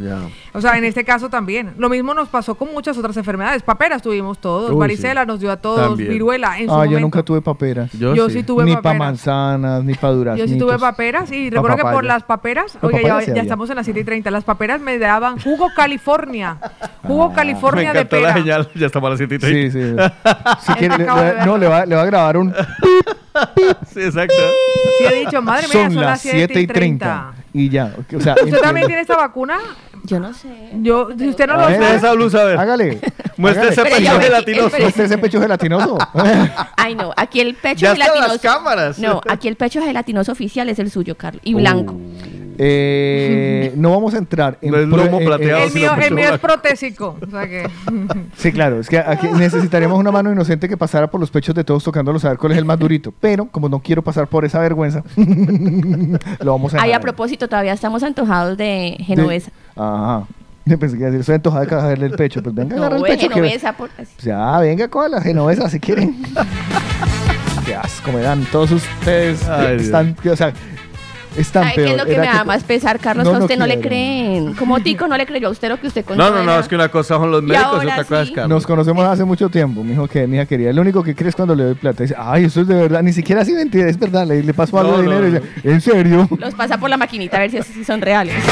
[0.52, 1.72] O sea, en este caso también.
[1.78, 3.62] Lo mismo nos pasó con muchas otras enfermedades.
[3.62, 5.26] Paperas tuvimos todos, Uy, varicela sí.
[5.28, 6.10] nos dio a todos, También.
[6.10, 6.92] viruela en su Ah, momento.
[6.94, 7.90] yo nunca tuve paperas.
[7.92, 8.42] Yo, Yo sí.
[8.42, 8.98] tuve ni para paperas.
[8.98, 10.39] manzanas, ni para duraznitos.
[10.46, 13.76] Yo sí tuve paperas y recuerdo que por las paperas, Pa' oiga, ya, estamos en
[13.76, 16.56] las 7 y 30, las paperas me daban jugo California,
[17.02, 17.28] jugo Ah.
[17.28, 18.28] Me California de pera.
[18.28, 18.68] la señal.
[18.74, 19.72] Ya estamos a las 7 y 30.
[19.72, 19.96] Sí, sí.
[20.66, 22.54] Si quiere, le- acabo de le- no, le va, le va a grabar un...
[23.92, 24.34] Sí, exacto.
[24.98, 27.32] Sí, he dicho, madre mía, Son las 7 y 30.
[27.52, 27.94] Y ya.
[28.16, 29.58] O sea, ¿Usted también tiene esta vacuna?
[30.04, 30.48] Yo no sé.
[30.80, 31.78] Yo, si usted no lo ver.
[31.78, 32.58] Muestra sabe, esa blusa, a ver.
[32.58, 33.00] Hágale.
[33.36, 34.76] Muestra ese pecho gelatinoso.
[34.78, 35.98] Muestre ese pecho gelatinoso.
[36.76, 37.12] Ay, no.
[37.16, 38.32] Aquí el pecho Ya están gelatinoso.
[38.32, 38.98] las cámaras.
[38.98, 41.42] No, aquí el pecho gelatinoso oficial es el suyo, Carlos.
[41.44, 41.96] Y blanco.
[42.62, 44.70] Eh, no vamos a entrar en...
[44.72, 47.16] No es lomo en- plateado, el sí, mío, lo el mío es protésico.
[47.26, 47.68] O sea que.
[48.36, 51.64] Sí, claro, es que aquí necesitaríamos una mano inocente que pasara por los pechos de
[51.64, 53.12] todos tocándolos a ver cuál es el más durito.
[53.20, 55.02] Pero como no quiero pasar por esa vergüenza,
[56.40, 59.50] lo vamos a Ay, dejar a propósito, todavía estamos antojados de genovesa.
[59.76, 60.24] Ajá.
[60.66, 62.42] Yo pensé que iba a decir, estoy antojada de cajarle el pecho.
[62.42, 63.28] Pues venga, agarra No, el es pecho.
[63.28, 63.72] que- genovesa.
[63.72, 63.88] Por...
[63.98, 64.12] así.
[64.16, 66.16] Pues ya, venga, con la genovesa si quieren.
[67.66, 68.44] Qué asco me dan.
[68.52, 69.82] Todos ustedes Ay, Dios.
[69.82, 70.52] están, o sea,
[71.36, 71.90] están Ay, ¿qué peor.
[71.92, 73.24] es lo que Era me da más pesar, Carlos?
[73.24, 73.88] No, que a no usted no, le quiero.
[73.88, 74.54] creen.
[74.54, 76.22] Como Tico no le creyó a usted lo que usted contó.
[76.22, 78.34] No, no, no, es que una cosa son los médicos ahora otra cosa es sí.
[78.34, 78.50] Carlos.
[78.50, 80.72] Nos conocemos hace mucho tiempo, mi hijo que mi hija quería.
[80.72, 82.02] Lo único que crees cuando le doy plata.
[82.02, 83.02] Dice, ay, eso es de verdad.
[83.02, 84.26] Ni siquiera así mentira, es verdad.
[84.26, 86.28] Le, le paso algo de no, dinero y dice, ¿en serio?
[86.38, 88.34] Los pasa por la maquinita a ver si, si son reales.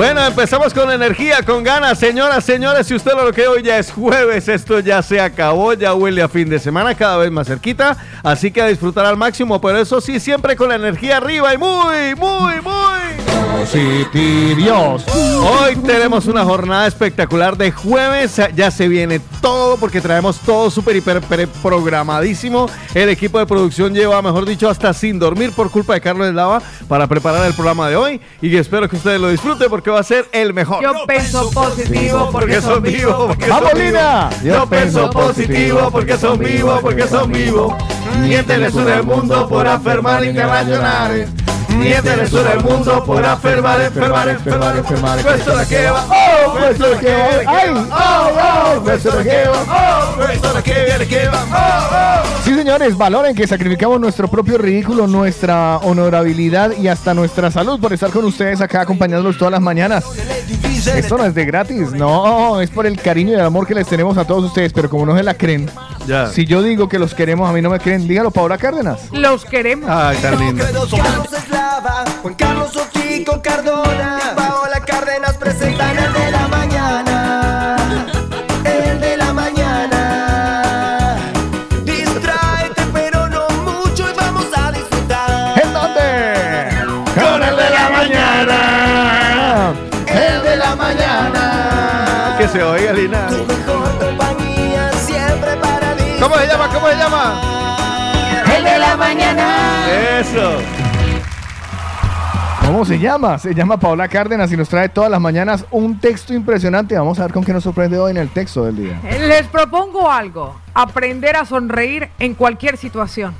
[0.00, 1.98] Bueno, empezamos con energía, con ganas.
[1.98, 5.92] Señoras, señores, si usted lo que hoy ya es jueves, esto ya se acabó, ya
[5.92, 7.98] huele a fin de semana, cada vez más cerquita.
[8.22, 11.58] Así que a disfrutar al máximo, pero eso sí, siempre con la energía arriba y
[11.58, 13.19] muy, muy, muy.
[13.60, 15.04] Positivios.
[15.06, 18.40] Hoy tenemos una jornada espectacular de jueves.
[18.56, 21.20] Ya se viene todo porque traemos todo súper, hiper,
[21.62, 22.70] programadísimo.
[22.94, 26.62] El equipo de producción lleva, mejor dicho, hasta sin dormir por culpa de Carlos Lava
[26.88, 28.20] para preparar el programa de hoy.
[28.40, 30.82] Y espero que ustedes lo disfruten porque va a ser el mejor.
[30.82, 33.26] Yo pienso positivo porque son vivos.
[33.26, 34.30] porque ¡Vamos, Lina!
[34.42, 37.74] Yo pienso positivo porque son vivos, porque son vivos.
[38.22, 41.28] Miénteles en el mundo por afirmar internacionales.
[41.76, 45.22] Miénteles en el mundo por afirmar, enfermar, enfermar, enfermar.
[45.22, 47.70] Questo la que va, oh, questo la que va, ¡Ay!
[47.70, 52.44] oh, oh, questo la que va, oh, questo la que viene, que va, oh, oh.
[52.44, 57.92] Sí, señores, valoren que sacrificamos nuestro propio ridículo, nuestra honorabilidad y hasta nuestra salud por
[57.92, 60.04] estar con ustedes acá acompañándolos todas las mañanas.
[60.86, 63.86] Esto no es de gratis, no, es por el cariño y el amor que les
[63.86, 65.70] tenemos a todos ustedes, pero como no se la creen,
[66.10, 66.26] Ya.
[66.26, 69.12] si yo digo que los queremos, a mí no me creen, dígalo Paola Cárdenas.
[69.12, 69.88] Los queremos.
[69.88, 70.64] Ay, tan lindo.
[70.64, 77.76] Carlos Eslava, Juan Carlos Ochico Cardona y Paola Cárdenas presentan el de la mañana.
[78.64, 81.16] El de la mañana.
[81.84, 85.62] Distráete, pero no mucho y vamos a disfrutar.
[85.62, 86.02] ¿En dónde?
[87.14, 89.74] Con el de la mañana.
[90.08, 92.34] El de la mañana.
[92.36, 93.29] Que se oiga, Lina.
[100.20, 100.58] Eso.
[102.66, 103.38] ¿Cómo se llama?
[103.38, 106.94] Se llama Paola Cárdenas y nos trae todas las mañanas un texto impresionante.
[106.94, 109.00] Vamos a ver con qué nos sorprende hoy en el texto del día.
[109.02, 113.34] Les propongo algo, aprender a sonreír en cualquier situación.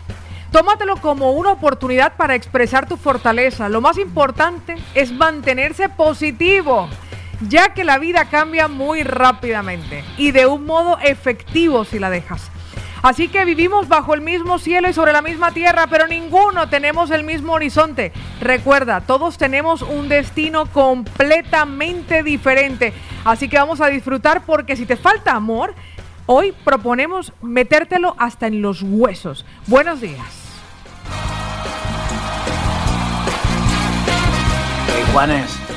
[0.52, 3.68] Tómatelo como una oportunidad para expresar tu fortaleza.
[3.68, 6.88] Lo más importante es mantenerse positivo,
[7.46, 12.50] ya que la vida cambia muy rápidamente y de un modo efectivo si la dejas.
[13.02, 17.10] Así que vivimos bajo el mismo cielo y sobre la misma tierra, pero ninguno tenemos
[17.10, 18.12] el mismo horizonte.
[18.40, 22.92] Recuerda, todos tenemos un destino completamente diferente.
[23.24, 25.74] Así que vamos a disfrutar porque si te falta amor,
[26.26, 29.46] hoy proponemos metértelo hasta en los huesos.
[29.66, 30.40] Buenos días.
[35.12, 35.69] Juanes.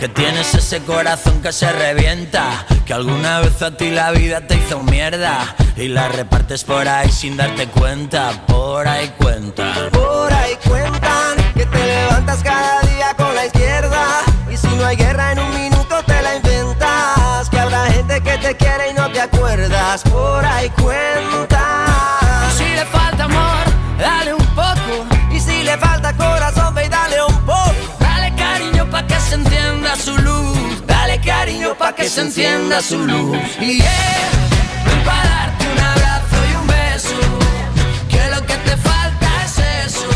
[0.00, 4.54] Que tienes ese corazón que se revienta, que alguna vez a ti la vida te
[4.54, 8.46] hizo mierda y la repartes por ahí sin darte cuenta.
[8.46, 9.90] Por ahí cuentan.
[9.90, 14.06] Por ahí cuentan que te levantas cada día con la izquierda.
[14.50, 17.50] Y si no hay guerra en un minuto te la inventas.
[17.50, 20.02] Que habrá gente que te quiere y no te acuerdas.
[20.04, 22.50] Por ahí cuentan.
[22.56, 23.64] Si le falta amor,
[23.98, 25.06] dale un poco.
[25.30, 26.59] Y si le falta corazón,
[29.30, 30.86] se encienda su luz.
[30.86, 33.38] Dale cariño pa' que se encienda su luz.
[33.60, 34.30] Y yeah,
[34.86, 37.20] ven pa' darte un abrazo y un beso.
[38.08, 40.10] Que lo que te falta es eso.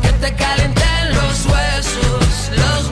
[0.00, 2.82] Que te calienten los huesos, los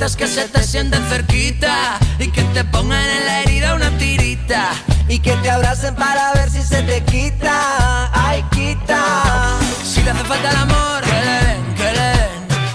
[0.00, 4.70] que que se te sienten cerquita y que te pongan en la herida una tirita?
[5.08, 8.10] Y que te abracen para ver si se te quita.
[8.12, 9.58] Ay, quita.
[9.84, 12.12] Si le hace falta el amor, que le den, que le.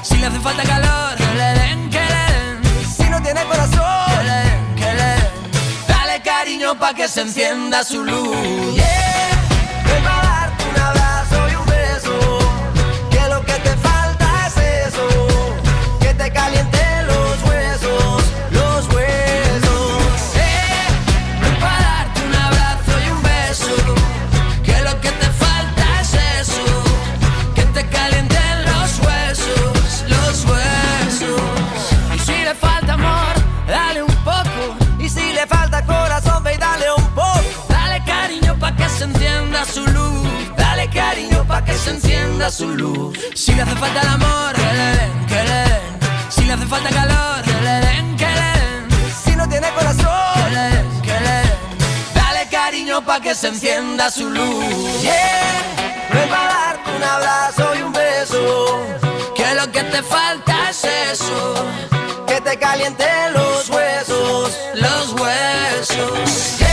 [0.04, 2.96] Si le hace falta calor, que le den, que le.
[2.96, 4.26] Si no tiene Que corazón.
[4.28, 5.16] le den, que le.
[5.88, 8.76] Dale cariño pa' que se encienda su luz.
[8.76, 9.35] Yeah,
[41.78, 43.18] se encienda su luz.
[43.34, 46.00] Si le hace falta el amor, que le den, le den.
[46.30, 48.88] Si le hace falta calor, que le den, le den.
[49.24, 51.58] Si no tiene corazón, que le den, le den.
[52.14, 55.02] Dale cariño pa' que se encienda su luz.
[55.02, 55.62] Yeah,
[56.14, 58.86] ven pa' darte un abrazo y un beso.
[59.36, 61.66] Que lo que te falta es eso.
[62.28, 66.65] Que te calienten los huesos, los huesos.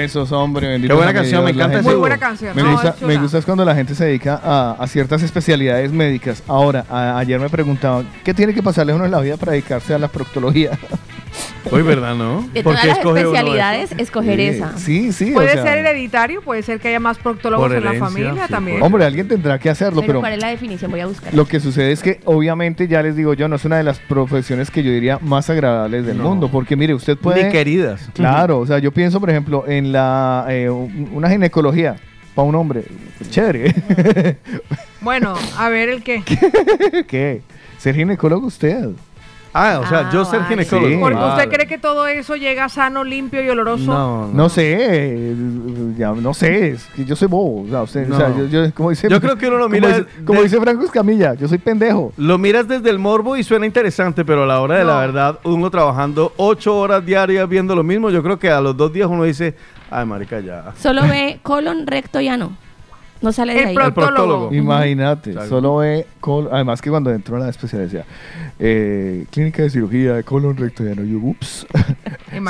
[0.00, 0.68] Huesos, hombre.
[0.68, 2.54] bendito Qué buena canción, me encanta Muy buena canción.
[2.56, 5.92] Me No, gusta, me gusta es cuando la gente se dedica a, a ciertas especialidades
[5.92, 6.42] médicas.
[6.46, 9.52] Ahora, a- ayer me preguntaban, ¿qué tiene que pasarle a uno en la vida para
[9.52, 10.70] dedicarse a la proctología?
[11.70, 12.48] Uy, ¿verdad, no?
[12.52, 14.78] De ¿Por todas qué las especialidades, escoger Sí, esa.
[14.78, 15.30] Sí, sí.
[15.30, 18.06] o Puede sea, ser hereditario, puede ser que haya más proctólogos Por en la herencia,
[18.08, 18.78] familia sí, también.
[18.78, 20.90] por- Hombre, alguien tendrá que hacerlo, Pero, pero ¿cuál es la definición?
[20.90, 21.34] Voy a buscar.
[21.34, 23.98] lo que sucede es que obviamente ya les digo yo, no es una de las
[23.98, 26.24] profesiones que yo diría más agradables del No.
[26.24, 27.44] mundo, porque mire, usted puede...
[27.44, 28.08] Ni queridas.
[28.14, 31.96] Claro, o sea, yo pienso, por ejemplo, en la eh, un- una ginecología
[32.34, 32.84] para un hombre.
[33.30, 33.74] Chévere.
[35.00, 36.22] Bueno, a ver el qué.
[37.08, 37.42] ¿Qué?
[37.78, 38.88] ¿Ser ginecólogo usted?
[39.60, 40.48] Ah, o sea, Ah, yo ser vale.
[40.64, 40.88] ginecólogo.
[40.88, 40.96] Sí.
[41.00, 41.32] Porque Vale.
[41.32, 43.84] ¿Usted cree que todo eso llega sano, limpio y oloroso?
[43.92, 44.32] No, no.
[44.32, 45.34] No sé,
[45.96, 48.38] ya no sé, es que yo soy bobo, o sea, usted, o sea, No.
[48.38, 50.60] yo, yo- como dice, Yo creo que uno lo como mira dice, como de- dice
[50.60, 52.12] Franco Escamilla, yo soy pendejo.
[52.16, 55.00] Lo miras desde el morbo y suena interesante, pero a la hora de la No.
[55.00, 58.92] verdad, uno trabajando ocho horas diarias viendo lo mismo, yo creo que a los dos
[58.92, 59.54] días uno dice,
[59.90, 60.72] ay, marica, ya.
[60.78, 62.52] Solo ve colon, recto y ano.
[63.20, 63.74] No sale de El ahí.
[63.74, 64.14] proctólogo.
[64.14, 64.54] proctólogo.
[64.54, 68.04] Imagínate, solo ve, col- además que cuando entró a la especialidad,
[68.58, 71.66] eh, clínica de cirugía de colon recto y ano, yo, ups.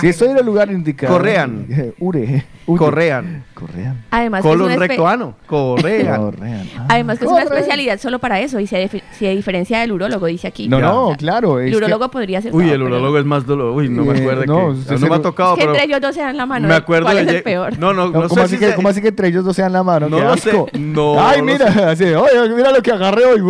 [0.00, 1.14] si estoy en el lugar indicado.
[1.14, 1.66] Correan.
[1.98, 2.44] Ure.
[2.66, 3.44] Correan.
[3.54, 4.04] Correan.
[4.10, 5.34] Además, Colon una espe- recto ano.
[5.46, 6.20] Correan.
[6.20, 6.68] Correan.
[6.78, 7.56] Ah, Además que es una corre.
[7.56, 10.68] especialidad solo para eso y se, dif- se diferencia del urólogo, dice aquí.
[10.68, 11.60] No, no, claro.
[11.60, 12.54] El que- urólogo podría ser...
[12.54, 13.72] Uy, no, el pero- urologo es más dolor.
[13.74, 15.70] Uy, no me Eh, acuerdo no, que no se me ha tocado, Es que pero
[15.72, 16.68] entre ellos dos se dan la mano.
[16.68, 17.78] me acuerdo ¿Cuál de es el lle- peor?
[17.78, 19.56] No, no, no, ¿Cómo, sé así si que, se- ¿Cómo así que entre ellos dos
[19.56, 20.08] se dan la mano?
[20.10, 20.57] No ¡Qué lo asco!
[20.78, 21.82] No Ay, mira, sé.
[21.84, 23.40] así, oye, mira lo que agarré hoy.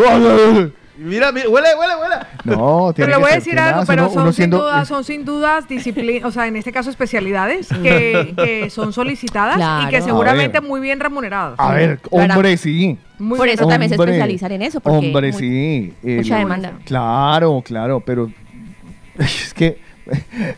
[1.01, 2.17] Mira, mira, huele, huele, huele.
[2.43, 4.85] No, tiene Pero le voy a decir algo, pero uno- son, uno sin siendo- duda,
[4.85, 9.59] son sin dudas disciplinas, o sea, en este caso especialidades que, que son solicitadas y
[9.59, 9.91] Claro.
[9.91, 11.55] que seguramente muy bien remuneradas.
[11.59, 12.99] A ver, hombre, sí.
[13.21, 14.81] Muy Por bien eso también se especializan en eso.
[14.81, 15.95] Porque Hombre, sí.
[16.03, 16.73] Eh, Mucha demanda.
[16.85, 18.31] Claro, claro, pero
[19.19, 19.81] es que,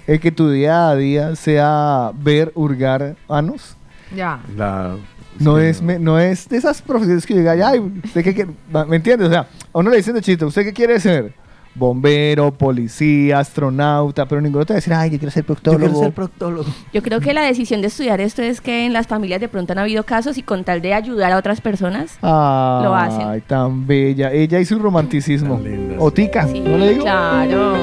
[0.06, 3.76] es que tu día a día sea ver hurgar anos.
[4.16, 4.40] Ya.
[4.56, 4.96] La-
[5.40, 8.50] No es, me- no es de esas profesiones que llega, ay, ¿usted qué quiere?
[8.88, 9.28] ¿Me entiendes?
[9.28, 9.40] O sea,
[9.72, 11.32] a uno le dicen de chiste, ¿usted qué quiere ser?
[11.72, 16.10] Bombero, policía, astronauta, pero ninguno te va a decir, ay, yo quiero ser proctólogo.
[16.10, 16.68] proctólogo.
[16.92, 19.72] Yo creo que la decisión de estudiar esto es que en las familias de pronto
[19.72, 22.18] han habido casos y con tal de ayudar a otras personas.
[22.22, 23.40] Ay, Lo hacen.
[23.46, 24.32] tan bella.
[24.32, 25.60] Ella y su romanticismo.
[25.62, 26.16] Linda, O sí.
[26.16, 27.02] tica, Sí, ¿no le digo?
[27.04, 27.76] Claro.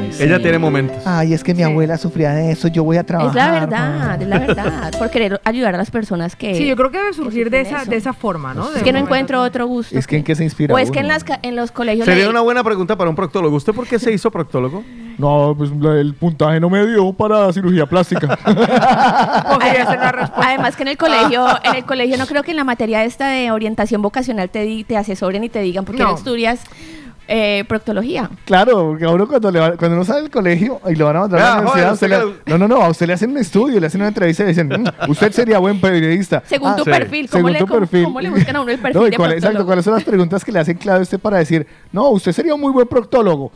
[0.00, 0.22] Ay, sí.
[0.22, 0.96] Ella tiene momentos.
[1.06, 1.64] Ay, es que mi Sí.
[1.64, 3.30] abuela sufría de eso, yo voy a trabajar.
[3.30, 4.98] Es la verdad, es la verdad.
[4.98, 6.54] Por querer ayudar a las personas que.
[6.54, 7.90] Sí, yo creo que debe surgir de esa, eso.
[7.90, 8.68] de esa forma, ¿no?
[8.68, 9.96] Es De que no encuentro otro gusto.
[9.98, 12.04] Es que en qué se inspira O es que en, las, en los colegios.
[12.06, 13.56] Sería una buena pregunta para un proctólogo.
[13.56, 14.82] ¿Usted por qué se hizo proctólogo?
[15.18, 18.38] No, pues el puntaje no me dio para cirugía plástica.
[20.36, 23.28] Además que en el colegio, en el colegio no creo que en la materia esta
[23.28, 26.16] de orientación vocacional te, di- te asesoren y te digan porque no, No.
[26.16, 26.60] estudias
[27.28, 28.30] eh, proctología.
[28.44, 31.16] claro, porque a uno cuando, le va- cuando uno sale del colegio y lo van
[31.16, 33.30] a mandar a Ah, la universidad, joder, le- no, no, no, a usted le hacen
[33.30, 36.42] un estudio, le hacen una entrevista y le dicen, "Mm, usted sería buen periodista.
[36.46, 36.90] Según Ah, tu sí.
[36.90, 38.04] perfil, ¿cómo, según le, tu cómo- perfil.
[38.04, 39.66] cómo le buscan a uno el perfil No, y de cuál- exacto?
[39.66, 42.54] ¿cuáles son las preguntas que le hacen clave a usted para decir, no, usted sería
[42.54, 43.52] un muy buen proctólogo?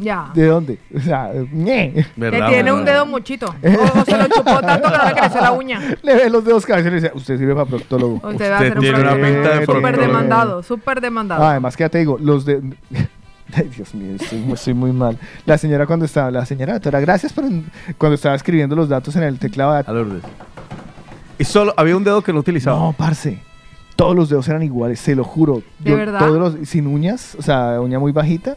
[0.00, 0.30] Ya.
[0.34, 0.78] ¿De dónde?
[0.96, 1.92] O sea, ñe.
[1.92, 2.48] Que ¿Verdad?
[2.48, 3.46] tiene un dedo muchito.
[3.46, 5.80] O, o se lo chupó tanto que no le creció la uña.
[6.02, 8.14] Le ve los dedos cabezas y le dice, usted sirve para proctólogo.
[8.28, 11.42] Usted va a Usted ser un tiene una pinta de súper demandado, súper demandado.
[11.44, 12.60] Ah, además que ya te digo, los de...
[13.52, 15.18] Ay, Dios mío, estoy, muy- estoy muy mal.
[15.44, 17.44] La señora cuando estaba, la señora doctora, gracias por
[17.98, 19.72] cuando estaba escribiendo los datos en el teclado.
[19.72, 20.22] A Lourdes.
[21.38, 22.78] Y solo había un dedo que no utilizaba.
[22.78, 23.38] No, parce.
[23.96, 25.62] Todos los dedos eran iguales, se lo juro.
[25.78, 26.20] ¿De verdad?
[26.20, 28.56] Todos los, sin uñas, o sea, uña muy bajita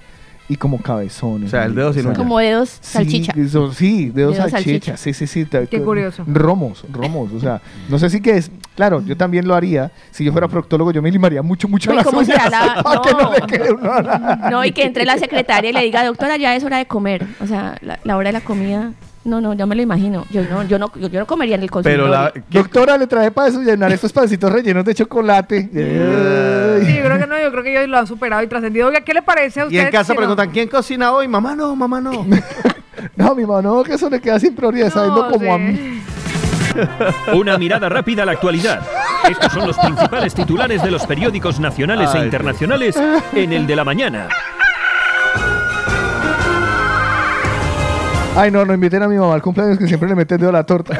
[0.50, 1.48] y como cabezones.
[1.48, 2.18] O sea, el dedo sin uñas.
[2.18, 3.34] Como dedos salchicha.
[3.34, 4.96] Sí, eso- sí, dedos, Dedos salchicha.
[4.96, 4.98] salchicha.
[4.98, 5.48] Sí, sí, sí.
[5.70, 6.24] Qué curioso.
[6.28, 7.32] Romos, romos.
[7.34, 8.52] O sea, no sé si que es.
[8.76, 9.92] Claro, yo también lo haría.
[10.12, 12.52] Si yo fuera proctólogo, yo me limaría mucho, mucho No, ¿y las cómo uñas.
[12.52, 13.32] la- para que no no.
[13.34, 14.50] le quede nada.
[14.52, 17.26] No, y que entre la secretaria y le diga, doctora, ya es hora de comer.
[17.40, 18.92] O sea, la, la hora de la comida.
[19.26, 20.26] No, no, ya me lo imagino.
[20.32, 22.06] Yo no, yo no, yo, yo no comería en el consultorio.
[22.06, 22.32] Pero la.
[22.34, 25.70] ¿qué- Doctora, le traje para desayunar estos pancitos rellenos de chocolate.
[26.84, 28.88] Sí, yo creo que no, yo creo que ellos lo han superado y trascendido.
[28.88, 29.76] Oiga, ¿qué le parece a usted?
[29.78, 31.28] Y en casa si no- preguntan, ¿quién cocina hoy?
[31.28, 32.26] Mamá no, mamá no.
[33.16, 36.02] No, mi mano, que eso le queda sin prioridad, sabiendo No, como a mí.
[37.34, 38.82] Una mirada rápida a la actualidad.
[39.30, 42.96] Estos son los principales titulares de los periódicos nacionales Ay, e internacionales
[43.34, 44.28] en el de la mañana.
[48.36, 50.50] Ay, no, no inviten a mi mamá al cumpleaños que siempre le mete el dedo
[50.50, 50.98] a la torta.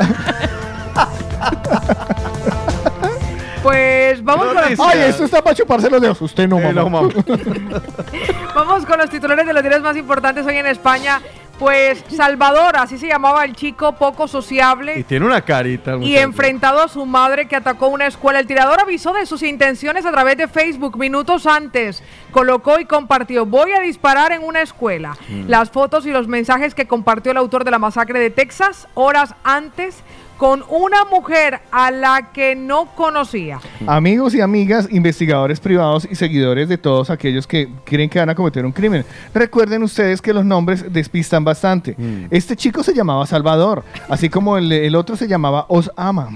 [3.62, 4.80] Pues vamos con, los.
[4.80, 6.22] Ay, esto está para chuparse los dedos.
[6.22, 6.82] Usted no, Eh, mamá.
[6.82, 7.10] no, mamá.
[8.56, 11.22] vamos con los titulares de los diarios más importantes hoy en España.
[11.60, 15.98] Pues Salvador, así se llamaba el chico poco Y sociable tiene una carita.
[15.98, 18.40] y enfrentado a su madre que atacó una escuela.
[18.40, 22.04] El tirador avisó de sus intenciones a través de Facebook minutos antes.
[22.32, 25.16] Colocó y compartió, voy a disparar en una escuela.
[25.30, 25.48] Mm.
[25.48, 29.36] Las fotos y los mensajes que compartió el autor de la masacre de Texas horas
[29.44, 30.04] antes
[30.44, 33.62] con una mujer a la que no conocía.
[33.88, 38.36] Amigos y amigas, investigadores privados y seguidores de todos aquellos que creen que van a
[38.36, 39.06] cometer un crimen.
[39.34, 41.96] Recuerden ustedes que los nombres despistan bastante.
[42.30, 46.28] Este chico se llamaba Salvador, así como el, el otro se llamaba Osama.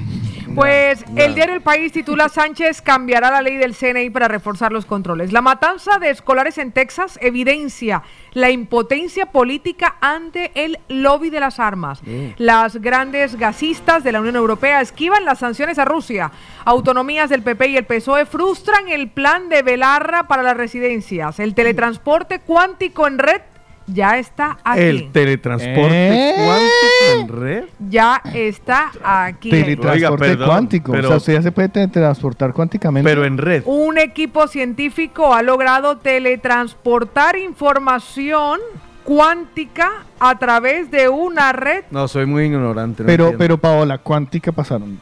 [0.55, 4.85] Pues el diario El País titula Sánchez cambiará la ley del CNI para reforzar los
[4.85, 5.33] controles.
[5.33, 11.59] La matanza de escolares en Texas evidencia la impotencia política ante el lobby de las
[11.59, 12.01] armas.
[12.37, 16.31] Las grandes gasistas de la Unión Europea esquivan las sanciones a Rusia.
[16.65, 21.39] Autonomías del PP y el PSOE frustran el plan de Belarra para las residencias.
[21.39, 23.41] El teletransporte cuántico en red
[23.89, 24.81] ya está aquí.
[24.81, 26.33] El teletransporte ¿Eh?
[26.35, 27.63] cuántico en red.
[27.89, 29.49] ya está aquí.
[29.49, 30.91] Teletransporte Oiga, perdón, cuántico.
[30.91, 33.09] pero- o sea, usted ya se puede teletransportar cuánticamente.
[33.09, 33.63] Pero en red.
[33.65, 38.59] Un equipo científico ha logrado teletransportar información
[39.07, 41.85] cuántica a través de una red.
[41.91, 43.03] No, soy muy ignorante.
[43.03, 43.37] no pero, entiendo.
[43.37, 44.99] pero Paola, cuántica pasaron.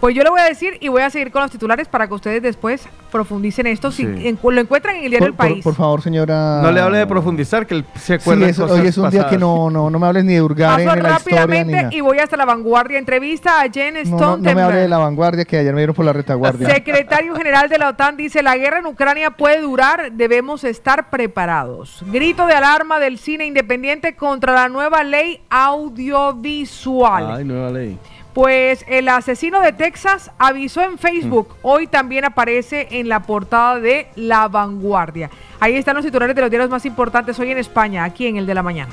[0.00, 2.12] Pues yo le voy a decir y voy a seguir con los titulares para que
[2.14, 3.90] ustedes después profundicen esto.
[3.90, 4.08] Si Sí.
[4.08, 5.64] encu- lo encuentran en el diario El por- País.
[5.64, 6.60] por favor, señora.
[6.62, 8.98] No le hable de profundizar, que él se Sí, acuerda de eso- cosas hoy es
[8.98, 11.14] un día que no, no, no me hables ni de Urgaren, Paso ni de la
[11.18, 12.98] rápidamente y voy hasta la vanguardia.
[12.98, 14.54] Entrevista a Jen No, no, Stoltenberg.
[14.56, 16.68] no me hable de la vanguardia que ayer me dieron por la retaguardia.
[16.68, 22.04] Secretario General de la OTAN dice, la guerra en Ucrania puede durar, debemos estar preparados.
[22.12, 27.30] Grito de alarma del cine independiente contra la nueva ley audiovisual.
[27.38, 27.98] Ay, nueva ley.
[28.34, 31.58] Pues el asesino de Texas avisó en Facebook, Mm.
[31.62, 35.30] hoy también aparece en la portada de La Vanguardia.
[35.60, 38.44] Ahí están los titulares de los diarios más importantes hoy en España, aquí en el
[38.46, 38.92] de la mañana.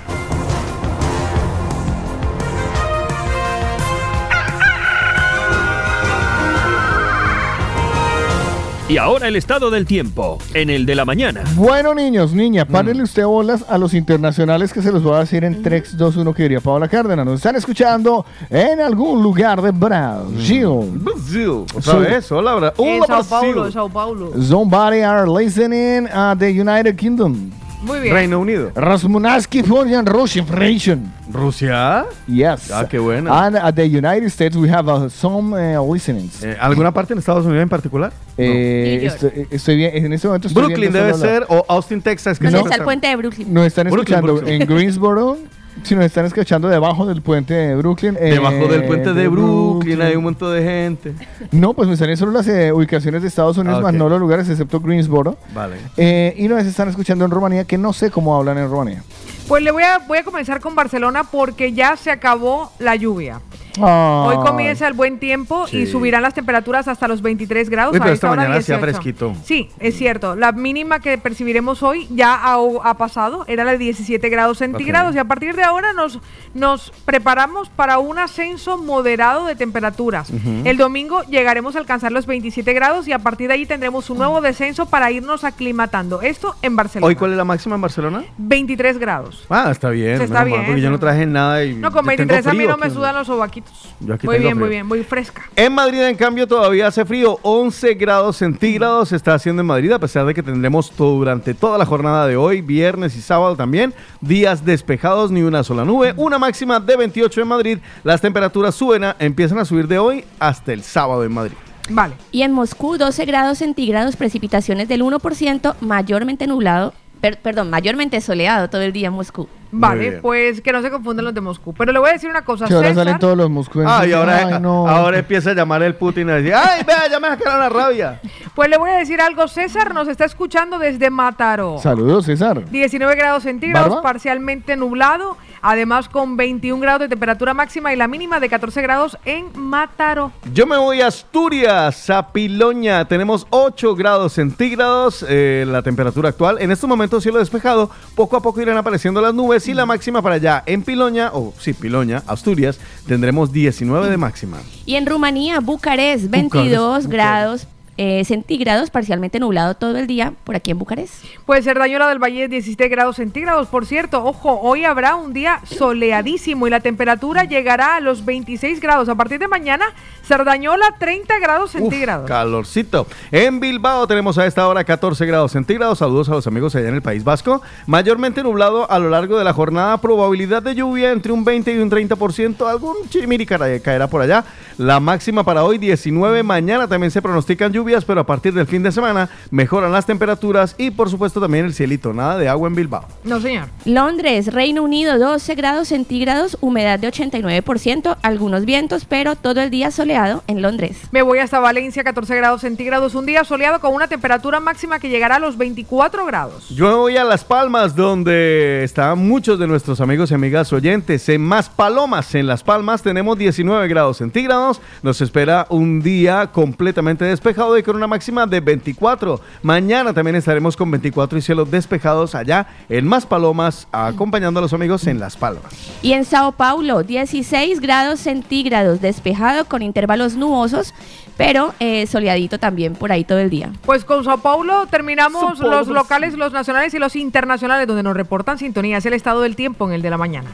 [8.91, 11.43] Y ahora el estado del tiempo en el de la mañana.
[11.56, 12.71] Bueno, niños, niña, Mm.
[12.73, 16.17] párenle usted bolas a los internacionales que se los voy a decir en 3, 2,
[16.17, 17.25] 1 que diría Paola Cárdenas.
[17.25, 20.67] Nos están escuchando en algún lugar de Brasil.
[20.95, 21.47] Brasil.
[21.73, 23.30] Otra So- vez, hola, Bra- en hola, Sao Brasil.
[23.56, 24.32] Paulo, Sao Paulo.
[24.43, 27.49] Somebody are listening at the United Kingdom.
[27.81, 28.13] Muy bien.
[28.13, 28.71] Reino Unido.
[28.75, 31.11] Rasmunaski Foreign Russian Federation.
[31.31, 32.05] ¿Rusia?
[32.27, 32.71] Yes.
[32.71, 33.45] Ah, qué buena.
[33.45, 36.43] And at the United States we have uh, some uh, listenings.
[36.43, 38.11] Eh, ¿Alguna parte en Estados Unidos en particular?
[38.37, 42.37] Eh, estoy, estoy bien, en este momento estoy Brooklyn debe ser, o Austin, Texas.
[42.37, 43.53] Que ¿Dónde siempre está el puente de Brooklyn?
[43.53, 44.61] Nos están Brooklyn, escuchando Brooklyn.
[44.61, 45.37] en Greensboro.
[45.84, 48.15] Si nos están escuchando debajo del puente de Brooklyn.
[48.19, 51.13] eh, Debajo del puente de Brooklyn hay un montón de gente.
[51.51, 54.19] No, pues me salen solo las eh, ubicaciones de Estados Unidos, Ah, más no los
[54.19, 55.38] lugares, excepto Greensboro.
[55.55, 55.77] Vale.
[55.97, 59.03] Eh, y nos están escuchando en Rumanía, que no sé cómo hablan en Rumanía.
[59.47, 63.41] Pues le voy a, voy a comenzar con Barcelona porque ya se acabó la lluvia.
[63.81, 64.25] Ah.
[64.27, 65.88] Hoy comienza el buen tiempo y Sí.
[65.88, 67.93] subirán las temperaturas hasta los 23 grados.
[67.93, 68.81] Uy, pero a esta esta mañana hacía 18.
[68.81, 69.34] fresquito.
[69.43, 70.36] Sí, es cierto.
[70.36, 75.12] La mínima que percibiremos hoy ya ha, ha pasado, era la de 17 grados centígrados
[75.12, 75.15] Ok.
[75.15, 76.19] y a partir de ahora nos,
[76.53, 80.31] nos preparamos para un ascenso moderado de temperaturas.
[80.65, 84.17] El domingo llegaremos a alcanzar los 27 grados y a partir de ahí tendremos un
[84.17, 86.21] nuevo descenso para irnos aclimatando.
[86.21, 87.07] Esto en Barcelona.
[87.07, 88.23] ¿Hoy cuál es la máxima en Barcelona?
[88.38, 89.45] 23 grados.
[89.49, 90.17] Ah, está bien.
[90.17, 91.75] Se está menos mal, bien, Porque yo no traje nada y.
[91.75, 92.95] No, con yo tengo 23 a mí no me aquí.
[92.95, 93.29] sudan los
[93.63, 93.95] sobaquitos.
[94.00, 95.43] Yo aquí Muy tengo bien, muy bien, muy fresca.
[95.56, 97.38] En Madrid, en cambio, todavía hace frío.
[97.43, 101.54] 11 grados centígrados se está haciendo en Madrid, a pesar de que tendremos todo, durante
[101.54, 106.13] toda la jornada de hoy, viernes y sábado también, días despejados, ni una sola nube.
[106.17, 107.78] Una máxima de 28 en Madrid.
[108.04, 111.54] Las temperaturas suben, a- empiezan a subir de hoy hasta el sábado en Madrid.
[111.89, 112.13] Vale.
[112.32, 118.69] Y en Moscú, 12 grados centígrados, precipitaciones del 1%, mayormente nublado, per- perdón, mayormente soleado
[118.69, 119.47] todo el día en Moscú.
[119.71, 121.73] Vale, pues que no se confundan los de Moscú.
[121.73, 122.65] Pero le voy a decir una cosa.
[122.67, 123.95] Que ahora César, salen todos los moscuenses.
[123.97, 124.88] Ah, y ahora, Ay, no.
[124.88, 128.19] ahora empieza a llamar el Putin a decir, ¡ay, vea, ya me sacaron la rabia!
[128.53, 129.47] Pues le voy a decir algo.
[129.47, 131.77] César nos está escuchando desde Mataró.
[131.79, 132.69] Saludos, César.
[132.69, 134.01] 19 grados centígrados, ¿Barba?
[134.01, 139.17] parcialmente nublado, además con 21 grados de temperatura máxima y la mínima de 14 grados
[139.26, 140.32] en Mataró.
[140.54, 143.06] Yo me voy a Asturias, a Piloña.
[143.06, 146.58] Tenemos 8 grados centígrados, eh, la temperatura actual.
[146.60, 147.89] En estos momentos cielo despejado.
[148.15, 151.54] Poco a poco irán apareciendo las nubes y la máxima para allá en Piloña, o
[151.58, 154.58] sí, Piloña, Asturias, tendremos 19 de máxima.
[154.86, 160.71] Y en Rumanía, Bucarest, 22 grados eh, centígrados, parcialmente nublado todo el día por aquí
[160.71, 161.23] en Bucarest.
[161.45, 163.67] Pues Cerdañola del Valle 17 grados centígrados.
[163.67, 168.80] Por cierto, ojo, hoy habrá un día soleadísimo y la temperatura llegará a los 26
[168.80, 169.10] grados.
[169.10, 169.86] A partir de mañana,
[170.23, 172.27] Cerdañola 30 grados Uf, centígrados.
[172.27, 173.06] calorcito.
[173.32, 175.99] En Bilbao tenemos a esta hora 14 grados centígrados.
[175.99, 177.62] Saludos a los amigos allá en el País Vasco.
[177.88, 179.97] Mayormente nublado a lo largo de la jornada.
[179.99, 182.67] Probabilidad de lluvia entre un 20 y un 30%.
[182.67, 184.43] Algún chirimiri cara- caerá por allá.
[184.81, 186.41] La máxima para hoy 19.
[186.41, 190.73] Mañana también se pronostican lluvias, pero a partir del fin de semana mejoran las temperaturas
[190.75, 192.13] y por supuesto también el cielito.
[192.13, 193.05] Nada de agua en Bilbao.
[193.23, 193.67] No, señor.
[193.85, 199.91] Londres, Reino Unido, 12 grados centígrados, humedad de 89%, algunos vientos, pero todo el día
[199.91, 200.97] soleado en Londres.
[201.11, 203.13] Me voy hasta Valencia, 14 grados centígrados.
[203.13, 206.69] Un día soleado con una temperatura máxima que llegará a los 24 grados.
[206.69, 211.29] Yo me voy a Las Palmas, donde están muchos de nuestros amigos y amigas oyentes.
[211.29, 214.70] En Más Palomas, en Las Palmas, tenemos 19 grados centígrados.
[215.01, 219.41] Nos espera un día completamente despejado y con una máxima de 24.
[219.63, 224.73] Mañana también estaremos con 24 y cielos despejados allá en Más Palomas, acompañando a los
[224.73, 225.73] amigos en Las Palmas.
[226.01, 230.93] Y en Sao Paulo, 16 grados centígrados, despejado con intervalos nubosos,
[231.38, 233.71] pero eh, soleadito también por ahí todo el día.
[233.84, 238.03] Pues con Sao Paulo terminamos Sao Paulo, los locales, los nacionales y los internacionales, donde
[238.03, 238.97] nos reportan sintonía.
[238.97, 240.49] Es el estado del tiempo en el de la mañana.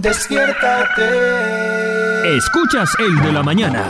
[0.00, 1.06] Despiértate.
[2.36, 3.84] Escuchas el de la mañana.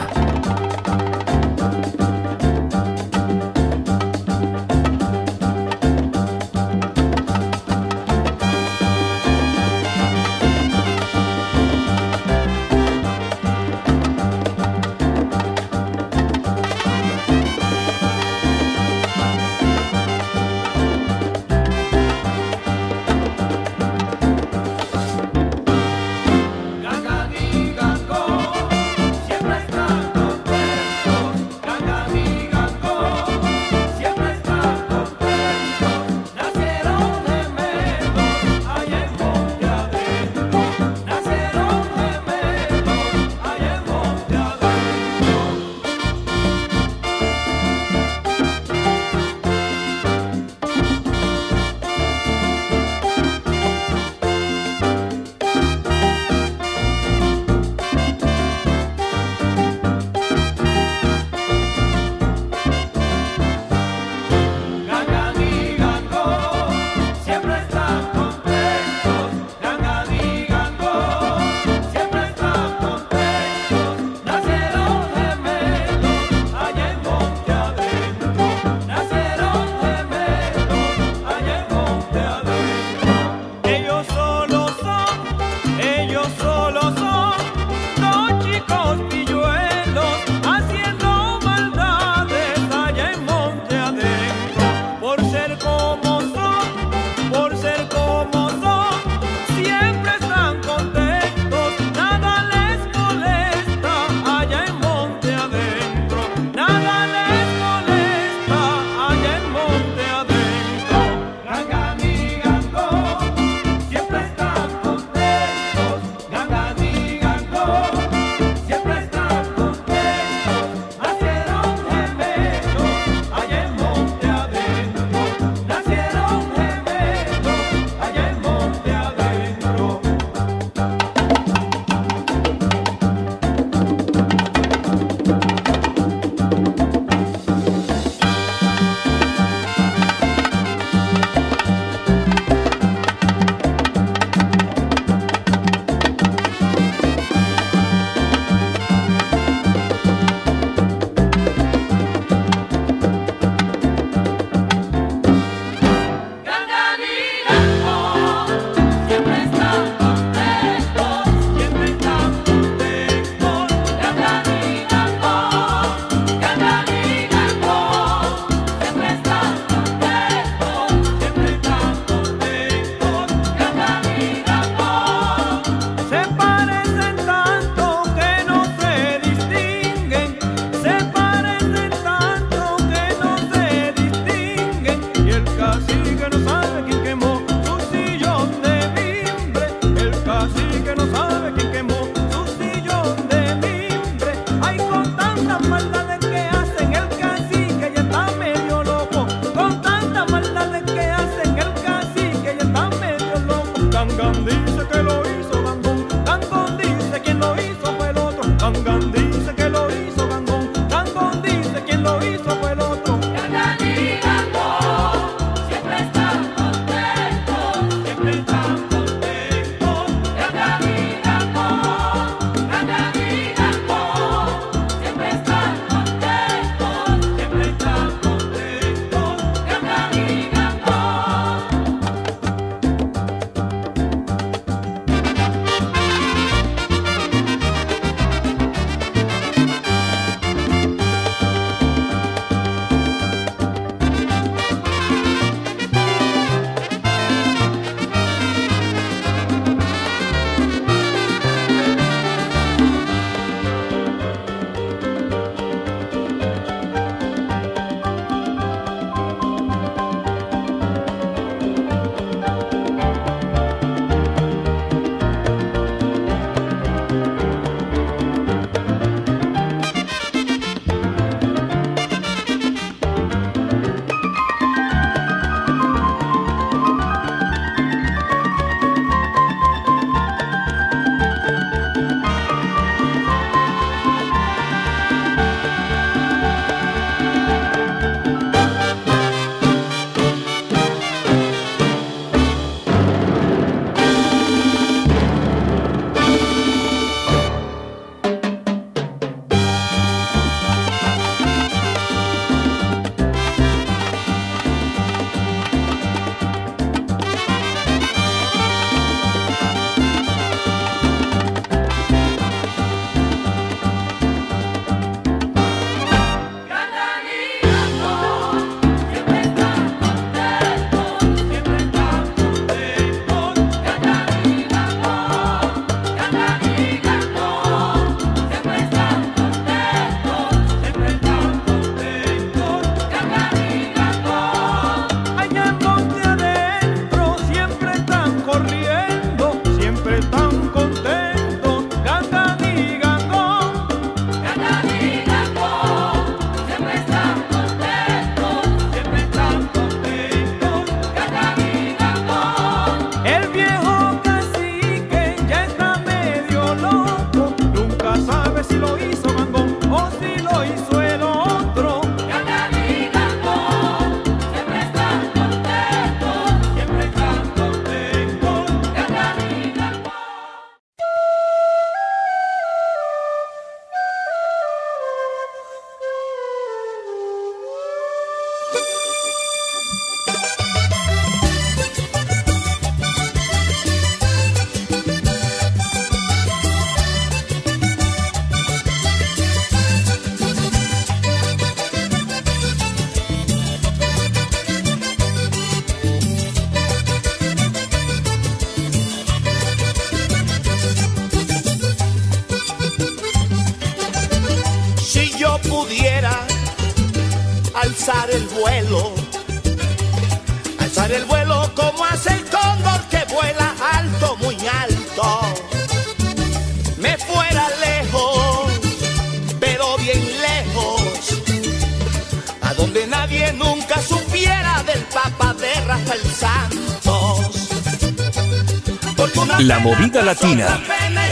[429.64, 430.80] La movida latina.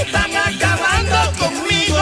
[0.03, 1.99] están acabando conmigo.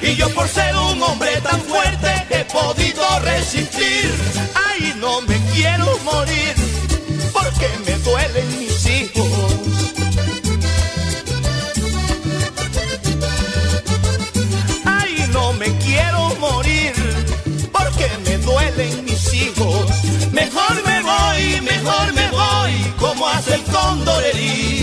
[0.00, 4.10] Y yo por ser un hombre tan fuerte he podido resistir.
[4.54, 6.54] Ay, no me quiero morir
[7.34, 9.54] porque me duelen mis hijos.
[14.86, 16.94] Ay, no me quiero morir
[17.70, 19.86] porque me duelen mis hijos.
[20.32, 22.27] Mejor me voy, mejor me
[24.32, 24.77] cóndor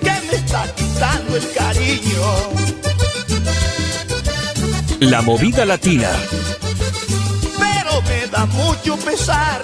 [0.00, 2.22] que me está quitando el cariño.
[5.00, 6.10] La movida latina.
[7.58, 9.62] Pero me da mucho pesar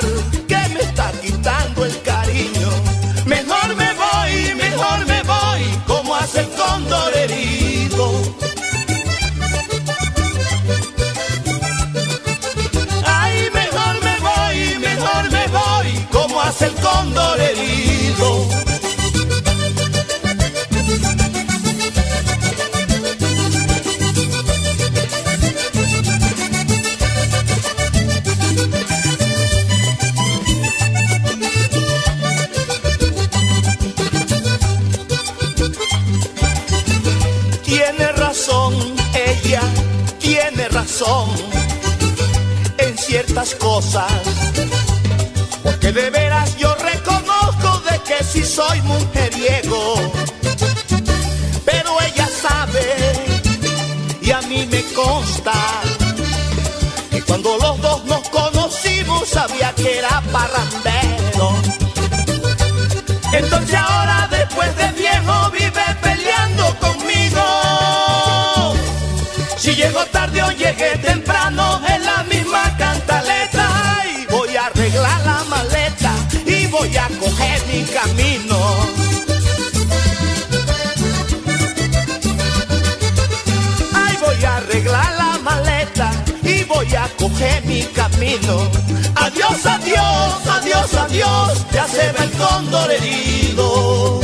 [88.23, 94.21] Adiós, adiós, adiós, adiós, ya se ve el cóndor herido.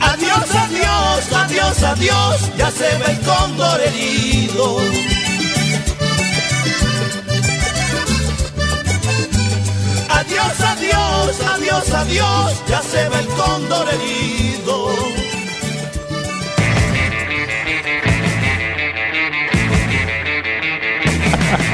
[0.00, 4.78] Adiós, adiós, adiós, adiós, ya se ve el cóndor herido.
[10.10, 15.21] Adiós, adiós, adiós, adiós, ya se ve el cóndor herido.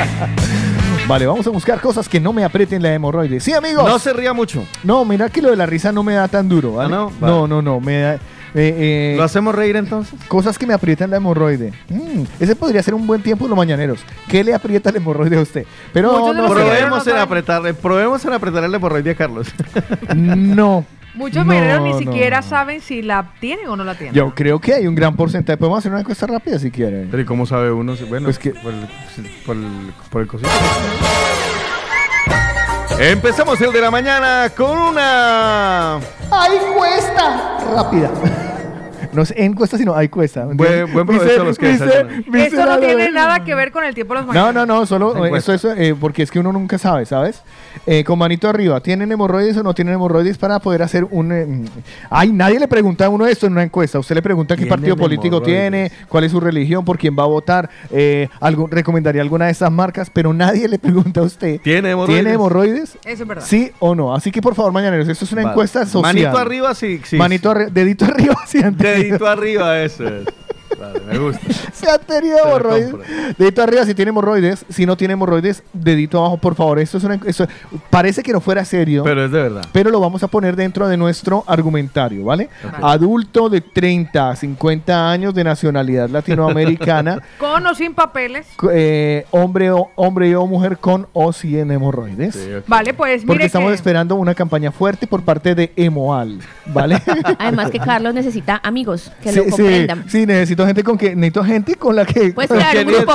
[1.06, 3.40] Vale, vamos a buscar cosas que no me aprieten la hemorroide.
[3.40, 3.88] Sí, amigos.
[3.88, 4.64] No se ría mucho.
[4.84, 6.94] No, mira que lo de la risa no me da tan duro, ¿vale?
[6.94, 7.04] ¿Ah, no?
[7.10, 7.48] no, Vale.
[7.48, 8.14] no, no, me da...
[8.14, 8.18] eh,
[8.54, 10.18] eh, ¿Lo hacemos reír entonces?
[10.28, 11.72] Cosas que me aprietan la hemorroide.
[11.88, 14.00] Mm, ese podría ser un buen tiempo los mañaneros.
[14.28, 15.64] ¿Qué le aprieta la hemorroide a usted?
[15.94, 19.46] Pero no, Probemos no en apretarle, probemos en apretarle la hemorroide a Carlos.
[20.14, 20.84] no.
[21.18, 22.48] Muchos No, mañaneros ni no, siquiera no.
[22.48, 24.14] saben si la tienen o no la tienen.
[24.14, 25.56] Yo creo que hay un gran porcentaje.
[25.56, 27.08] Podemos hacer una encuesta rápida si quieren.
[27.10, 27.94] Pero ¿y cómo sabe uno?
[28.08, 28.88] Bueno, Pues que- por, el,
[29.44, 30.48] por, el, por el cosito.
[33.00, 35.96] Empezamos el de la mañana con una...
[36.30, 37.58] ¡Ay, cuesta!
[37.74, 38.10] Rápida.
[39.12, 40.44] No es encuesta, sino hay cuesta.
[40.44, 41.70] ¿me Buen- buen provecho a los que.
[41.72, 44.66] Esto no tiene nada que ver con el tiempo de los No, mañaneros.
[44.68, 47.42] no, no, solo eso es eh, porque es que uno nunca sabe, ¿sabes?
[47.86, 51.32] Eh, con manito arriba, ¿tienen hemorroides o no tienen hemorroides para poder hacer un...
[51.32, 51.46] eh,
[52.10, 53.98] ay, nadie le pregunta a uno esto en una encuesta.
[53.98, 57.22] Usted le pregunta qué ¿Tienen partido político tiene, cuál es su religión, por quién va
[57.22, 61.60] a votar, eh, algún- recomendaría alguna de estas marcas, pero nadie le pregunta a usted.
[61.60, 62.22] ¿Tiene hemorroides?
[62.22, 62.98] ¿Tiene hemorroides?
[63.04, 63.44] Eso es verdad.
[63.46, 64.14] Sí o no.
[64.14, 65.52] Así que por favor, mañaneros, esto es una Vale.
[65.52, 66.02] encuesta social.
[66.14, 67.00] Manito arriba, sí.
[67.04, 70.24] sí Manito arri- dedito arriba, si han Dedito arriba, eso es.
[70.78, 71.40] Vale, me gusta.
[71.72, 72.92] si han tenido hemorroides.
[73.38, 74.64] Dedito arriba si tiene hemorroides.
[74.68, 76.78] Si no tiene hemorroides, dedito abajo, por favor.
[76.78, 77.46] Esto es una, esto-
[77.90, 79.02] parece que no fuera serio.
[79.04, 79.62] Pero es de verdad.
[79.72, 82.48] pero lo vamos a poner dentro de nuestro argumentario, ¿vale?
[82.82, 88.46] Adulto de 30 a 50 años de nacionalidad latinoamericana, Con o sin papeles.
[88.72, 92.34] eh, hombre, o, hombre o mujer con o sin hemorroides.
[92.34, 92.48] Sí.
[92.66, 97.00] Vale, pues Porque mire estamos que- esperando una campaña fuerte por parte de Emoal, ¿vale?
[97.38, 100.04] Además que Carlos necesita amigos que sí, lo sí, comprendan.
[100.08, 100.26] sí,
[100.58, 103.14] necesito gente con que necesito gente con la que crear que un grupo.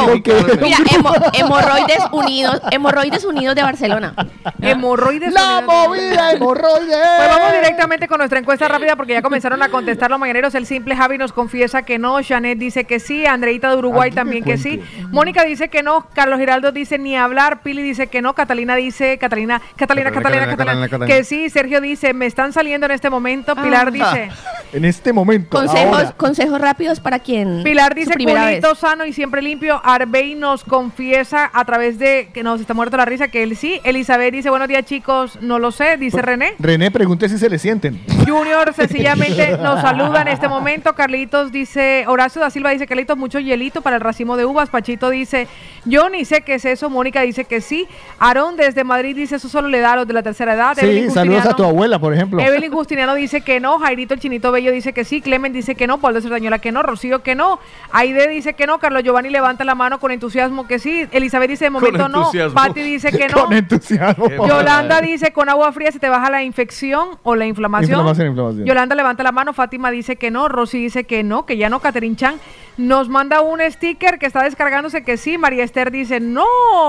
[0.62, 4.14] Mira, hemo- hemorroides unidos, hemorroides unidos de Barcelona.
[4.62, 5.34] hemorroides.
[5.34, 6.98] La unidas- movida hemorroides.
[7.18, 10.56] Pues vamos directamente con nuestra encuesta rápida porque ya comenzaron a contestar los mañaneros.
[10.56, 14.16] El simple Javi nos confiesa que no, Janet dice que sí, Andreita de Uruguay Ah,
[14.16, 14.82] también que sí.
[15.12, 19.18] Mónica dice que no, Carlos Giraldo dice ni hablar, Pili dice que no, Catalina dice,
[19.18, 21.16] Catalina, Catalina, Catalina, Catalina, Catalina, Catalina, Catalina.
[21.18, 24.30] que sí, Sergio dice, me están saliendo en este momento, Pilar dice...
[24.74, 25.58] En este momento.
[25.58, 26.12] Consejos, ahora.
[26.14, 27.33] consejos rápidos para quien
[27.64, 28.78] Pilar dice culito vez.
[28.78, 29.82] sano y siempre limpio.
[29.84, 33.80] Arbey nos confiesa a través de que nos está muerto la risa que él sí.
[33.84, 36.54] Elizabeth dice buenos días chicos, no lo sé, dice René.
[36.60, 38.00] René, pregunte si se le sienten.
[38.28, 40.94] Junior sencillamente nos saluda en este momento.
[40.94, 44.70] Carlitos dice, Horacio da Silva dice, Carlitos, mucho hielito para el racimo de uvas.
[44.70, 45.48] Pachito dice,
[45.86, 46.90] yo ni sé qué es eso.
[46.90, 47.88] Mónica dice que sí.
[48.20, 50.76] Aarón desde Madrid dice, eso solo le da a los de la tercera edad.
[50.78, 52.40] Sí, Evelyn saludos a tu abuela, por ejemplo.
[52.40, 55.88] Evelyn Justiniano dice que no, Jairito el Chinito Bello dice que sí, Clemen dice que
[55.88, 57.60] no, Paul de Cerdañola que no, Rocío que no,
[57.92, 61.66] Aide dice que no, Carlos Giovanni levanta la mano con entusiasmo que sí, Elizabeth dice
[61.66, 62.30] de momento no.
[62.54, 64.28] Patti dice que no, Con entusiasmo.
[64.48, 67.92] Yolanda dice con agua fría se te baja la infección o la inflamación.
[67.92, 68.66] Inflamación, inflamación.
[68.66, 71.80] Yolanda levanta la mano, Fátima dice que no, Rosy dice que no, que ya no,
[71.80, 72.36] Catherine Chan
[72.76, 76.44] nos manda un sticker que está descargándose que sí, María Esther dice no,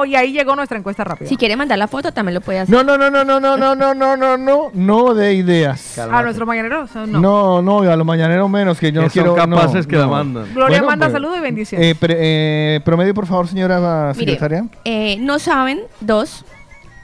[0.07, 1.29] y ahí llegó nuestra encuesta rápida.
[1.29, 2.75] Si quiere mandar la foto, también lo puede hacer.
[2.75, 5.99] No, no, no, no, no, no, no, no, no, no, no, no de ideas.
[5.99, 7.21] a nuestros mañaneros, no.
[7.21, 9.37] No, no, a los mañaneros menos, que yo Que no quiero.
[9.37, 10.03] son no, capaces que no.
[10.03, 10.55] la mandan.
[10.55, 11.87] Gloria Bueno, manda pues, saludos y bendiciones.
[11.89, 14.67] Eh, pre- eh, promedio, por favor, señora Mire, secretaria.
[14.85, 16.45] eh, no saben, dos,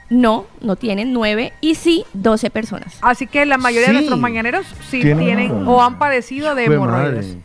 [0.09, 2.97] no, no tienen, nueve, y sí, doce personas.
[3.01, 7.37] Así que la mayoría de nuestros mañaneros sí Tienen o han padecido de hemorroides.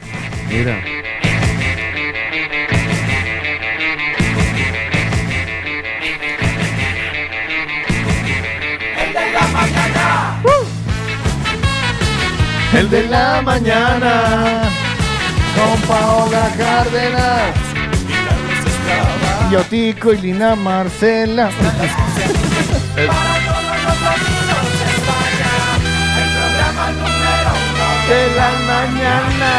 [0.50, 0.76] Mira.
[12.74, 14.62] El de la mañana.
[15.56, 17.54] Con Paola Cárdenas.
[19.50, 21.50] Yotico y Lina Marcela.
[28.08, 29.52] de la mañana.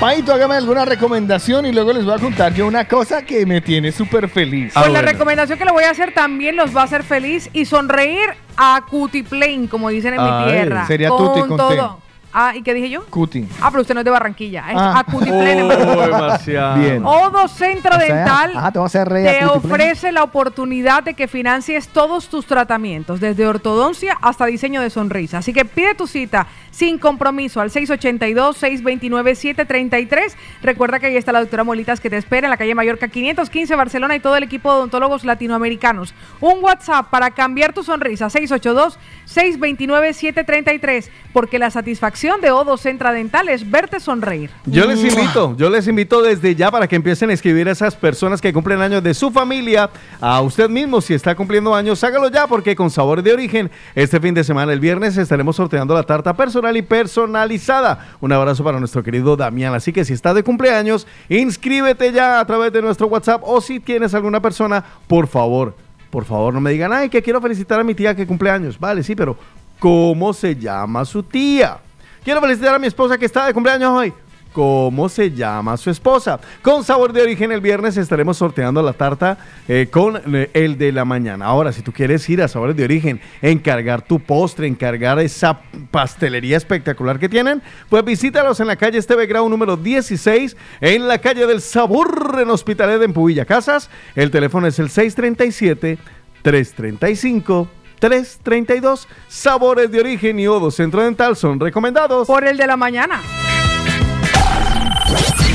[0.00, 3.60] Paito, hágame alguna recomendación y luego les voy a contar yo una cosa que me
[3.60, 4.72] tiene súper feliz.
[4.74, 5.12] Pues Ah, la bueno.
[5.12, 8.82] recomendación que le voy a hacer también los va a hacer feliz y sonreír a
[8.88, 10.86] Cutiplain, como dicen en mi tierra.
[10.86, 12.00] sería con Tuti con todo.
[12.36, 13.04] Ah, ¿y qué dije yo?
[13.06, 13.46] Cuti.
[13.60, 14.64] Ah, pero usted no es de Barranquilla.
[14.70, 14.98] Es Ah.
[14.98, 15.96] a Cutiplain en Barranquilla.
[15.96, 16.80] Oh, demasiado.
[16.80, 17.04] Bien.
[17.06, 21.28] Odo Centro O sea, Dental ah, te a hacer te ofrece la oportunidad de que
[21.28, 25.38] financies todos tus tratamientos, desde ortodoncia hasta diseño de sonrisa.
[25.38, 30.34] Así que pide tu cita sin compromiso al 682-629-733.
[30.62, 33.76] Recuerda que ahí está la doctora Molitas que te espera en la calle Mallorca 515
[33.76, 36.14] Barcelona y todo el equipo de odontólogos latinoamericanos.
[36.40, 43.70] Un WhatsApp para cambiar tu sonrisa 682-629-733 porque la satisfacción de Odo Centra Dental es
[43.70, 44.50] verte sonreír.
[44.66, 47.94] Yo les invito, yo les invito desde ya para que empiecen a escribir a esas
[47.94, 52.30] personas que cumplen años de su familia, a usted mismo, si está cumpliendo años, hágalo
[52.30, 56.02] ya, porque con sabor de origen, este fin de semana, el viernes, estaremos sorteando la
[56.02, 58.16] tarta personal y personalizada.
[58.20, 59.74] Un abrazo para nuestro querido Damián.
[59.74, 63.80] Así que si está de cumpleaños, inscríbete ya a través de nuestro WhatsApp o si
[63.80, 65.74] tienes alguna persona, por favor,
[66.10, 68.78] por favor, no me digan, ay, que quiero felicitar a mi tía que cumple años.
[68.78, 69.36] Vale, sí, pero
[69.78, 71.78] ¿cómo se llama su tía?
[72.24, 74.12] Quiero felicitar a mi esposa que está de cumpleaños hoy.
[74.54, 76.38] ¿Cómo se llama su esposa?
[76.62, 79.36] Con sabor de origen el viernes estaremos sorteando la tarta
[79.66, 81.46] eh, con eh, el de la mañana.
[81.46, 86.56] Ahora, si tú quieres ir a Sabores de Origen, encargar tu postre, encargar esa pastelería
[86.56, 91.48] espectacular que tienen, pues visítalos en la calle Esteve Grau número 16, en la calle
[91.48, 93.90] del Sabor en Hospitalet en Pubilla Casas.
[94.14, 95.98] El teléfono es el 637
[96.42, 102.28] 335 332 Sabores de Origen y Odo Centro Dental son recomendados.
[102.28, 103.20] Por el de la mañana.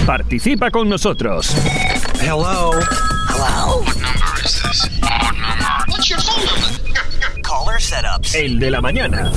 [0.09, 1.55] Participa con nosotros.
[2.19, 2.71] Hello.
[3.29, 3.83] Hello.
[3.83, 4.89] What number is this?
[5.03, 5.85] What number?
[5.87, 7.41] What's your phone number?
[7.43, 8.33] Caller setups.
[8.33, 9.31] El de la mañana.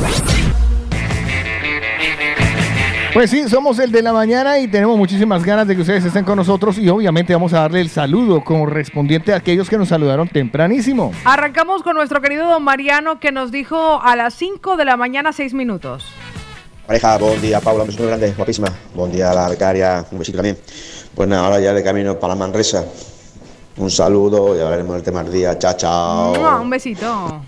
[3.13, 6.25] Pues sí, somos el de la mañana y tenemos muchísimas ganas de que ustedes estén
[6.25, 10.27] con nosotros y obviamente vamos a darle el saludo correspondiente a aquellos que nos saludaron
[10.27, 11.13] tempranísimo.
[11.27, 15.35] Arrancamos con nuestro querido don Mariano que nos dijo a las 5 de la mañana
[15.35, 16.07] 6 minutos.
[16.87, 18.69] Pareja, buen día, Paula, un beso muy grande, guapísima.
[18.95, 20.59] Buen día a la becaria, un besito también.
[21.15, 22.85] Pues nada, ahora ya de camino para Manresa.
[23.77, 25.57] Un saludo y hablaremos del tema del día.
[25.59, 26.61] Chao, chao.
[26.61, 27.41] Un besito.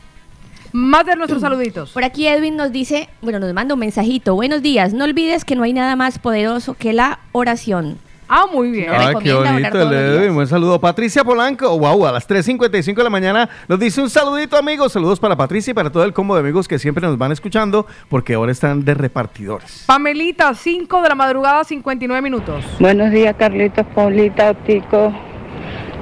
[0.72, 1.90] Más de nuestros saluditos.
[1.90, 4.36] Por aquí Edwin nos dice, bueno, nos manda un mensajito.
[4.36, 7.98] Buenos días, no olvides que no hay nada más poderoso que la oración.
[8.28, 8.90] Ah, muy bien.
[8.90, 10.30] Ah, qué bonito el.
[10.30, 10.80] Buen saludo.
[10.80, 14.92] Patricia Polanco, wow, a las 3.55 de la mañana nos dice un saludito, amigos.
[14.92, 17.86] Saludos para Patricia y para todo el combo de amigos que siempre nos van escuchando
[18.08, 19.84] porque ahora están de repartidores.
[19.86, 22.64] Pamelita, 5 de la madrugada 59 minutos.
[22.80, 25.12] Buenos días, Carlitos, Paulita, Otico,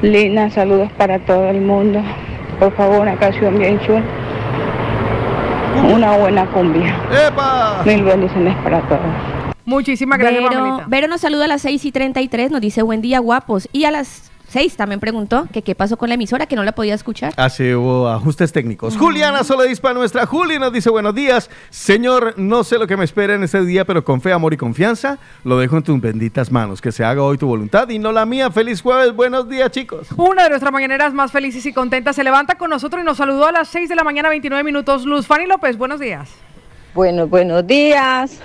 [0.03, 2.03] Lina, saludos para todo el mundo.
[2.59, 4.03] Por favor, una canción bien chula.
[5.93, 6.97] Una buena cumbia.
[7.27, 7.83] ¡Epa!
[7.85, 9.42] Mil bendiciones para todos.
[9.73, 10.87] Muchísimas gracias, Vero, Pamelita.
[10.89, 13.69] Vero nos saluda a las 6 y 33, nos dice buen día, guapos.
[13.73, 16.73] Y a las 6 también preguntó que qué pasó con la emisora, que no la
[16.73, 17.33] podía escuchar.
[17.39, 18.99] Así hubo ajustes técnicos.
[18.99, 21.49] Juliana Soledispa, nuestra Juli, nos dice buenos días.
[21.71, 24.59] Señor, no sé lo que me espera en este día, pero con fe, amor y
[24.59, 26.83] confianza, lo dejo en tus benditas manos.
[26.83, 28.51] Que se haga hoy tu voluntad y no la mía.
[28.51, 30.09] Feliz jueves, buenos días, chicos.
[30.19, 33.47] Una de nuestras mañaneras más felices y contentas se levanta con nosotros y nos saludó
[33.47, 35.07] a las 6 de la mañana 29 minutos.
[35.07, 36.29] Luz Fanny López, buenos días.
[36.93, 38.39] Bueno, buenos días.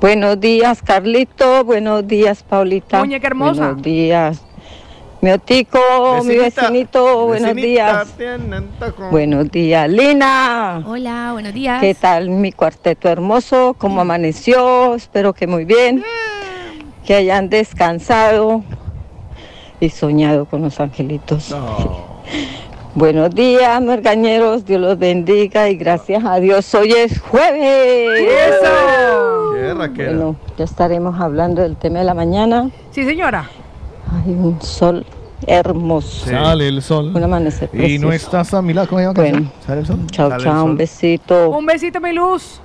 [0.00, 1.62] Buenos días, Carlito.
[1.62, 3.00] Buenos días, Paulita.
[3.00, 3.66] Muñeca hermosa.
[3.66, 4.42] Buenos días.
[5.20, 5.78] Mi otico,
[6.24, 8.08] mi vecinito, buenos días.
[9.10, 10.82] Buenos días, Lina.
[10.86, 11.82] Hola, buenos días.
[11.82, 13.74] ¿Qué tal mi cuarteto hermoso?
[13.76, 14.94] ¿Cómo amaneció?
[14.94, 16.02] Espero que muy bien.
[17.04, 18.64] Que hayan descansado
[19.80, 21.54] y soñado con los angelitos.
[22.94, 24.64] Buenos días, mergañeros.
[24.64, 28.20] Dios los bendiga y gracias a Dios hoy es jueves.
[28.20, 29.92] ¡Eso!
[29.94, 30.06] Qué.
[30.06, 32.68] Bueno, ya estaremos hablando del tema de la mañana.
[32.90, 33.48] Sí, señora.
[34.12, 35.06] Hay un sol
[35.46, 36.26] hermoso.
[36.26, 37.12] Sale el sol.
[37.14, 39.22] Un amanecer Y no estás a mi lado, ¿cómo se llama?
[39.22, 39.52] la Bueno.
[39.64, 40.06] ¿Sale el sol?
[40.10, 41.50] Chao, chao, un besito.
[41.50, 42.60] Un besito, mi Luz.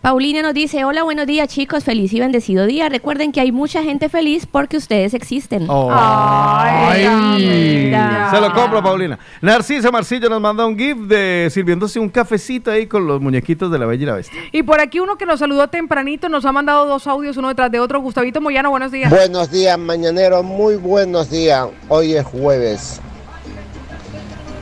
[0.00, 2.88] Paulina nos dice, hola, buenos días chicos, feliz y bendecido día.
[2.88, 5.66] Recuerden que hay mucha gente feliz porque ustedes existen.
[5.68, 5.90] Oh.
[5.92, 8.30] Ay, Ay.
[8.30, 9.18] Se lo compro, Paulina.
[9.42, 13.78] Narcisa Marcillo nos manda un gift de sirviéndose un cafecito ahí con los muñequitos de
[13.78, 14.40] la Bella y la Bestia.
[14.52, 17.70] Y por aquí uno que nos saludó tempranito nos ha mandado dos audios uno detrás
[17.70, 18.00] de otro.
[18.00, 19.10] Gustavito Moyano, buenos días.
[19.10, 21.68] Buenos días, mañanero, muy buenos días.
[21.88, 23.02] Hoy es jueves.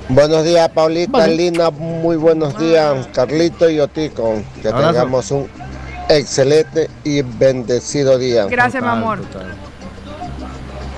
[0.09, 4.37] Buenos días, Paulita, Lina, muy buenos días, Carlito y Otico.
[4.63, 4.87] Que Abrazo.
[4.93, 5.49] tengamos un
[6.09, 8.47] excelente y bendecido día.
[8.47, 9.19] Gracias, mi amor.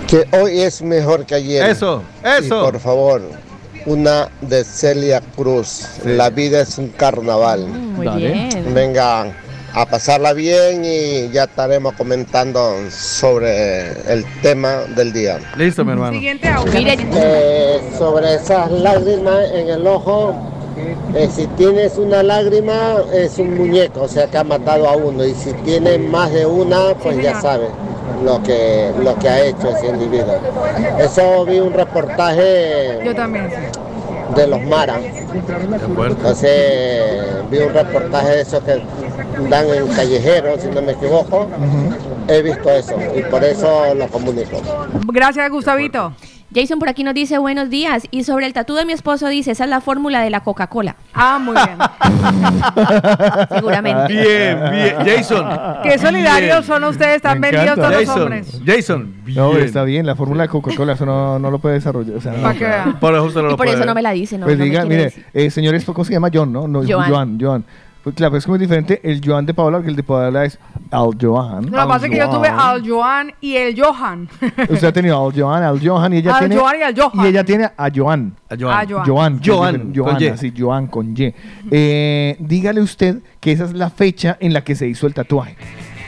[0.07, 1.69] Que hoy es mejor que ayer.
[1.69, 2.63] Eso, Y eso.
[2.63, 3.23] por favor,
[3.87, 5.87] una de Celia Cruz.
[6.05, 7.67] La vida es un carnaval.
[7.67, 8.33] Muy Dale.
[8.33, 8.75] bien.
[8.75, 9.33] Venga
[9.75, 15.39] a pasarla bien y ya estaremos comentando sobre el tema del día.
[15.57, 16.13] Listo, mi hermano.
[16.13, 16.73] Siguiente audio.
[16.75, 20.35] Eh, sobre esas lágrimas en el ojo,
[21.15, 25.25] eh, si tienes una lágrima es un muñeco, o sea que ha matado a uno.
[25.25, 27.71] Y si tienes más de una, pues ya sabes
[28.25, 30.39] lo que, lo que ha hecho ese individuo.
[30.99, 33.51] Eso vi un reportaje Yo también.
[33.51, 33.81] sí.
[34.37, 34.99] De los Mara.
[34.99, 36.17] De acuerdo.
[36.17, 38.83] Entonces vi un reportaje de esos que
[39.49, 41.49] dan en callejeros, si no me equivoco.
[42.29, 44.61] He visto eso y por eso lo comunico.
[45.07, 46.13] Gracias, Gustavito.
[46.53, 48.09] Jason por aquí nos dice buenos días.
[48.11, 50.97] Y sobre el tatú de mi esposo dice, esa es la fórmula de la Coca-Cola.
[51.15, 51.79] Ah, muy bien.
[53.49, 54.13] Seguramente.
[54.13, 54.97] Bien, bien.
[55.05, 55.47] Jason.
[55.83, 56.81] Qué solidarios Bien.
[56.81, 58.61] son ustedes, tan Me vendidos todos los hombres.
[58.67, 59.15] Jason.
[59.25, 59.39] Bien.
[59.39, 62.17] No, está bien, la fórmula de Coca-Cola, eso no, no lo puede desarrollar.
[62.17, 62.43] o sea, no.
[62.43, 62.99] Para que vean.
[62.99, 65.13] Por eso no Y por puede eso no me la dice, no, Pues diga, mire,
[65.33, 66.67] eh, señores, ¿cómo se llama John, no?
[66.67, 67.09] No, Joan.
[67.11, 67.65] Joan, Joan.
[68.03, 70.59] Pues claro, es muy diferente el Joan de Paola, que el de Paola es
[70.91, 71.67] Al Joan.
[71.67, 74.27] Lo que pasa es que yo tuve al Joan y el Johan.
[74.71, 76.57] Usted ha tenido al Joan, al Johan y ella Al tiene.
[76.57, 77.27] Joan y al Johan.
[77.27, 78.35] y ella tiene a Joan.
[78.49, 78.73] A Joan.
[78.75, 79.41] A Joan.
[79.45, 81.35] Joan, con así, Joan con Y.
[81.71, 85.57] Eh, dígale usted que esa es la fecha en la que se hizo el tatuaje.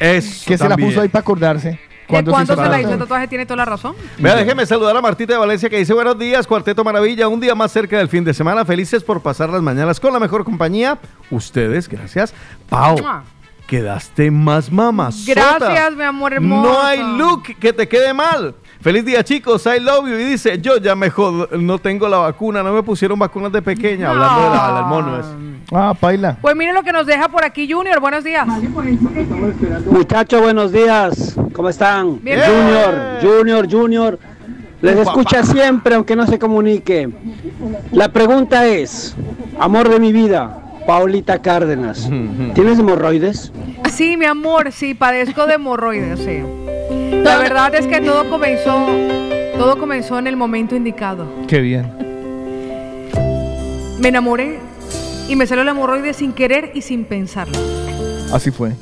[0.01, 1.79] Eso Que se la puso ahí para acordarse.
[2.13, 3.29] ¿De ¿Cuándo cuándo se la hizo el tatuaje?
[3.29, 3.95] Tiene toda la razón.
[4.19, 7.55] Vea, déjeme saludar a Martita de Valencia que dice buenos días, Cuarteto Maravilla, un día
[7.55, 10.99] más cerca del fin de semana, felices por pasar las mañanas con la mejor compañía.
[11.31, 12.35] Ustedes, gracias.
[12.69, 13.25] Pau, Mua.
[13.67, 15.59] quedaste más mamazota.
[15.59, 16.71] Gracias, mi amor hermoso.
[16.71, 18.55] No hay look que te quede mal.
[18.83, 19.65] Feliz día, chicos.
[19.67, 20.15] I love you.
[20.19, 22.63] Y dice, yo ya mejor no tengo la vacuna.
[22.63, 24.11] No me pusieron vacunas de pequeña.
[24.11, 25.19] Hablando de la- mono.
[25.21, 25.29] ese.
[25.73, 26.37] Ah, paila.
[26.43, 28.01] Pues miren lo que nos deja por aquí Junior.
[28.01, 28.47] Buenos días.
[29.87, 31.37] Muchachos, buenos días.
[31.53, 32.21] ¿Cómo están?
[32.23, 32.41] Bien.
[32.41, 34.19] Junior, Junior, Junior.
[34.81, 37.09] Les escucha siempre, aunque no se comunique.
[37.93, 39.15] La pregunta es,
[39.61, 42.09] amor de mi vida, Paulita Cárdenas,
[42.55, 43.53] ¿tienes hemorroides?
[43.91, 46.43] Sí, mi amor, sí, padezco de hemorroides, sí.
[47.23, 48.87] La verdad es que todo comenzó,
[49.57, 51.27] todo comenzó en el momento indicado.
[51.47, 51.93] Qué bien.
[54.01, 54.59] Me enamoré
[55.29, 57.59] y me salió la hemorroide sin querer y sin pensarlo.
[58.33, 58.73] Así fue.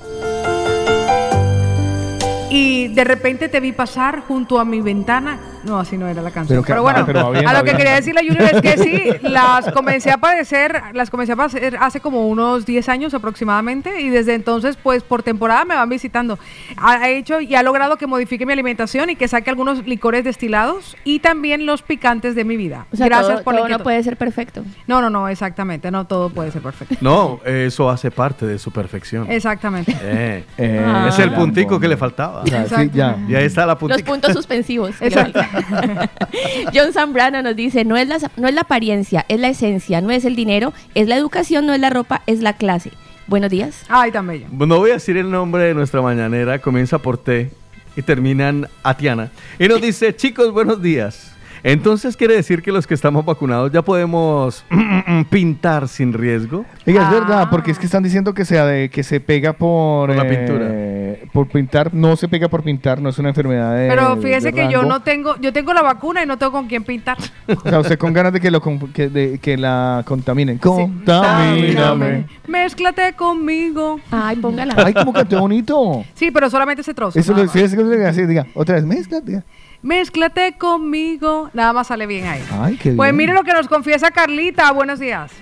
[2.50, 5.38] Y de repente te vi pasar junto a mi ventana.
[5.64, 6.62] No, así no era la canción.
[6.66, 9.10] Pero bueno, pero va bien, a lo que quería decirle a Junior es que sí,
[9.28, 14.08] las comencé a padecer, las comencé a padecer hace como unos 10 años aproximadamente y
[14.08, 16.38] desde entonces pues por temporada me van visitando.
[16.78, 20.96] Ha hecho y ha logrado que modifique mi alimentación y que saque algunos licores destilados
[21.04, 22.86] y también los picantes de mi vida.
[22.92, 23.84] O sea, Gracias todo- por la todo no inquietud.
[23.84, 24.64] puede ser perfecto.
[24.86, 26.96] No, no, no, exactamente, no todo puede ser perfecto.
[27.00, 29.30] No, eso hace parte de su perfección.
[29.30, 29.94] Exactamente.
[30.02, 31.06] Eh, Eh, Ah.
[31.08, 32.42] es el la puntico que le faltaba.
[32.42, 33.16] O sea, sí, ya.
[33.28, 34.06] Y ahí está la Los puntica.
[34.10, 34.94] puntos suspensivos.
[35.00, 35.40] Exacto.
[36.74, 40.10] John Zambrano nos dice, no es, la, no es la apariencia, es la esencia, no
[40.10, 42.92] es el dinero, es la educación, no es la ropa, es la clase.
[43.26, 43.84] Buenos días.
[43.88, 44.46] Ay, tan bello.
[44.50, 47.50] No voy a decir el nombre de nuestra mañanera, comienza por T
[47.96, 49.30] y termina en Atiana.
[49.58, 51.32] Y nos dice, chicos, buenos días.
[51.62, 54.64] Entonces quiere decir que los que estamos vacunados ya podemos
[55.30, 56.64] pintar sin riesgo.
[56.86, 60.16] Oiga, es verdad, porque es que están diciendo que se, que se pega por, Por
[60.16, 61.92] la eh, por pintar.
[61.94, 64.82] No se pega por pintar, no es una enfermedad de Pero fíjese de que yo
[64.84, 67.18] no tengo, yo tengo la vacuna y no tengo con quién pintar.
[67.50, 68.62] O sea, usted con ganas de que, lo,
[68.94, 70.58] que, de- que la contaminen.
[70.58, 72.26] Contamíname.
[72.46, 74.00] Mézclate conmigo.
[74.10, 74.74] Ay, póngala.
[74.76, 76.04] Ay, cómo cantó bonito.
[76.14, 77.18] Sí, pero solamente ese trozo.
[77.18, 78.46] Eso lo sí, es diga.
[78.54, 79.42] Otra vez, mezclate.
[79.82, 81.50] Mézclate conmigo.
[81.54, 82.42] Nada más sale bien ahí.
[82.52, 83.16] Ay, qué Pues bien.
[83.16, 84.70] mire lo que nos confiesa Carlita.
[84.72, 85.32] Buenos días.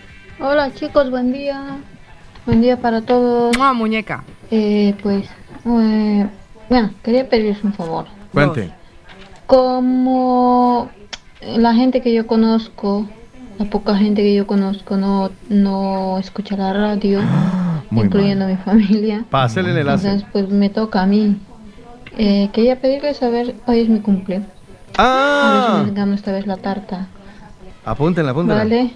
[0.41, 1.79] Hola chicos, buen día.
[2.47, 3.57] Buen día para todos.
[3.61, 4.23] Ah, muñeca.
[4.51, 5.27] Eh, pues,
[5.67, 6.27] eh,
[6.71, 8.07] bueno, quería pedirles un favor.
[8.33, 8.71] Cuente.
[9.47, 10.89] Como
[11.43, 13.09] la gente que yo conozco,
[13.59, 17.21] la poca gente que yo conozco no, no escucha la radio,
[17.91, 19.25] Muy incluyendo mi familia.
[19.31, 20.07] Pásele el enlace.
[20.07, 21.37] Entonces, pues me toca a mí.
[22.19, 24.43] Eh, quería pedirles a ver, hoy es mi cumple.
[24.97, 27.07] A Ah, ver si me gano esta vez la tarta.
[27.85, 28.65] apúntenla, apúntenla.
[28.65, 28.91] Vale.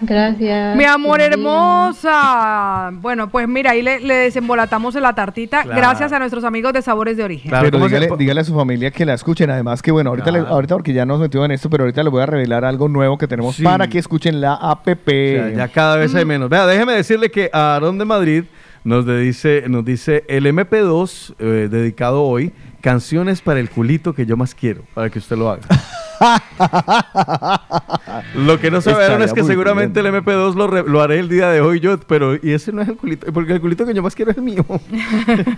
[0.00, 0.76] Gracias.
[0.76, 2.90] Mi amor hermosa.
[2.92, 5.64] Bueno, pues mira, ahí le, le desembolatamos la tartita.
[5.64, 5.76] Claro.
[5.80, 7.50] Gracias a nuestros amigos de Sabores de Origen.
[7.50, 9.50] pero ¿cómo se- dígale, dígale a su familia que la escuchen.
[9.50, 10.54] Además que bueno, ahorita, le- Claro.
[10.54, 13.18] ahorita porque ya nos metimos en esto, pero ahorita les voy a revelar algo nuevo
[13.18, 13.64] que tenemos Sí.
[13.64, 14.86] para que escuchen la app.
[14.86, 16.48] O sea, ya cada vez hay menos.
[16.48, 18.44] Vea, déjeme decirle que Aarón de Madrid
[18.84, 24.36] nos dice, nos dice el MP2 eh, dedicado hoy, canciones para el culito que yo
[24.36, 25.62] más quiero, para que usted lo haga.
[28.34, 31.48] lo que no sabieron es que seguramente el MP2 lo, re- lo haré el día
[31.50, 34.02] de hoy yo, pero y ese no es el culito, porque el culito que yo
[34.02, 34.64] más quiero es el mío.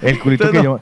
[0.02, 0.62] El culito Entonces, que no.
[0.62, 0.80] yo.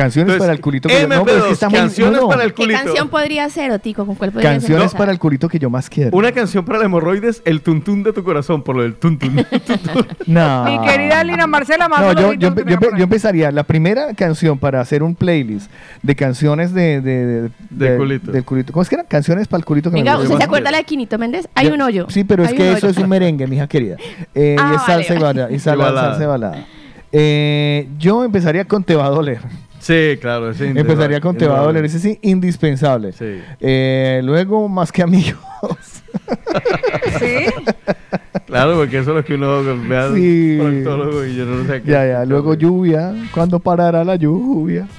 [0.00, 1.08] Canciones Entonces, para el culito que yo.
[1.08, 2.28] No, pero es que MP2, está muy- canciones no, no.
[2.28, 2.80] para el ¿Qué culito.
[2.84, 4.06] canción podría ser, Otico?
[4.06, 4.98] ¿Con cuál podría Canciones ser?
[4.98, 6.16] para el culito que yo más quiero.
[6.16, 9.44] Una canción para el hemorroides, el tuntún de tu corazón, por lo del tuntún.
[10.26, 10.64] No.
[10.64, 13.50] Mi querida Lina Marcela, más No, yo, yo, yo, yo empezaría.
[13.50, 15.70] La primera canción para hacer un playlist
[16.02, 18.32] de canciones de, de, de- Del de- culito.
[18.32, 18.72] del culito.
[18.72, 19.04] ¿Cómo es que era?
[19.04, 21.48] Canciones para el culito que Venga, me ¿usted se acuerda la de Quinito Méndez?
[21.54, 22.06] Hay Yo- un hoyo.
[22.10, 23.96] Sí, pero es que eso es un merengue, mija querida.
[24.34, 25.50] Eh, Ah, y es salsa vale, y balada.
[25.52, 26.08] Y sal- Y balada.
[26.10, 26.66] salsa y balada.
[27.12, 29.40] Eh, yo empezaría con Te va a doler.
[29.80, 30.50] Sí, claro.
[30.50, 31.84] ese Empezaría con Te va a doler.
[31.84, 33.12] Ese sí, indispensable.
[33.12, 33.40] Sí.
[33.60, 35.49] Eh, luego, más que amigos.
[37.18, 37.46] ¿Sí?
[38.46, 40.58] Claro, porque eso es lo que uno ve al Sí.
[40.60, 41.90] proctólogo y yo no sé qué.
[41.90, 42.24] ya, ya.
[42.24, 43.14] Luego lluvia.
[43.32, 44.86] ¿Cuándo parará la lluvia?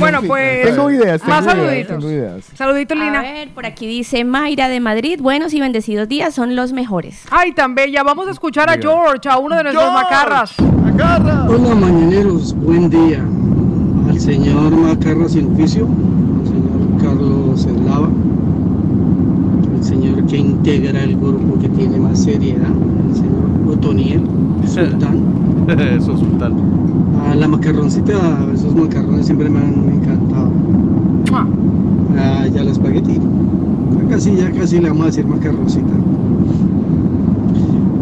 [0.00, 1.26] Bueno, pues, Tengo ideas.
[1.26, 1.96] más tengo ideas, saluditos.
[1.98, 2.44] tengo ideas.
[2.54, 3.22] Saluditos, A Lina.
[3.22, 5.18] ver, por aquí dice Mayra de Madrid.
[5.18, 7.22] Buenos y bendecidos días son los mejores.
[7.30, 8.02] Ay, tan bella.
[8.02, 8.74] Vamos a escuchar a.
[8.76, 10.04] George, a uno de nuestros George.
[10.04, 10.54] macarras.
[11.48, 13.24] Hola mañaneros, buen día.
[14.10, 18.10] Al señor Macarra sin oficio, al señor Carlos Eslava,
[19.98, 22.70] señor que integra el grupo que tiene más seriedad,
[23.08, 24.22] el señor Otoniel,
[24.64, 25.18] Sultán.
[25.68, 26.54] Eso es sultán.
[27.26, 28.14] A la macarroncita,
[28.54, 30.50] esos macarrones siempre me han encantado.
[31.30, 31.46] Mua.
[32.16, 33.14] Ah, ya la espagueti.
[33.14, 35.92] Ya casi, ya casi le vamos a decir macarroncita.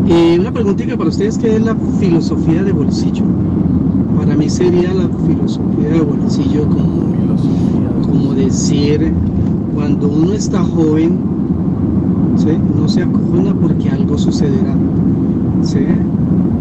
[0.06, 3.24] Y una preguntita para ustedes, ¿qué es la filosofía de bolsillo?
[4.16, 9.12] Para mí sería la filosofía de bolsillo como, como decir,
[9.74, 11.18] cuando uno está joven,
[12.36, 12.58] ¿sí?
[12.74, 14.74] no se acojona porque algo sucederá.
[15.62, 15.86] ¿sí?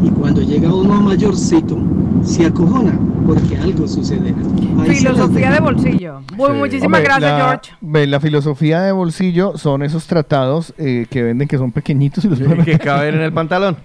[0.03, 1.77] Y cuando llega uno mayorcito,
[2.23, 4.35] se acojona porque algo sucederá.
[4.79, 6.21] Ahí Filosofía de bolsillo.
[6.35, 6.57] Muy, Sí.
[6.57, 7.71] muchísimas Hombre, gracias, la, George.
[7.81, 12.29] ve, la filosofía de bolsillo son esos tratados eh, que venden que son pequeñitos y
[12.29, 13.77] los pueden que caben en el pantalón.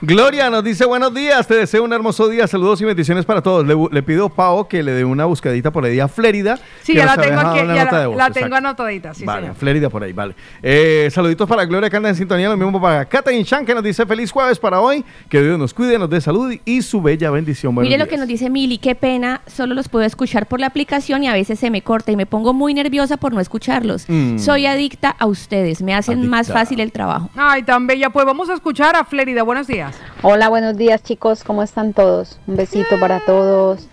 [0.00, 3.66] Gloria nos dice buenos días, te deseo un hermoso día, saludos y bendiciones para todos.
[3.66, 6.58] Le, pido a Pau que le dé una buscadita por ahí a Flérida.
[6.82, 8.40] Sí, que ya la tengo dejado aquí, ya nota la, de voz, la exacto.
[8.40, 9.56] tengo anotadita, sí, vale, señor.
[9.56, 10.34] Flérida por ahí, vale.
[10.62, 13.82] Eh, saluditos para Gloria que anda en sintonía, lo mismo para Katherine Chan que nos
[13.82, 17.30] dice feliz jueves para hoy, que Dios nos cuide, nos dé salud y su bella
[17.30, 17.74] bendición.
[17.74, 20.66] Buenos Mire lo que nos dice Mili, qué pena, solo los puedo escuchar por la
[20.66, 24.04] aplicación y a veces se me corta y me pongo muy nerviosa por no escucharlos.
[24.08, 24.38] Mm.
[24.38, 27.30] Soy adicta a ustedes, me hacen más fácil el trabajo.
[27.36, 28.10] Ay, tan bella.
[28.10, 29.42] Pues vamos a escuchar a Flérida.
[29.66, 29.96] Días.
[30.22, 32.38] Hola, buenos días chicos, ¿cómo están todos?
[32.46, 33.88] Un besito para todos.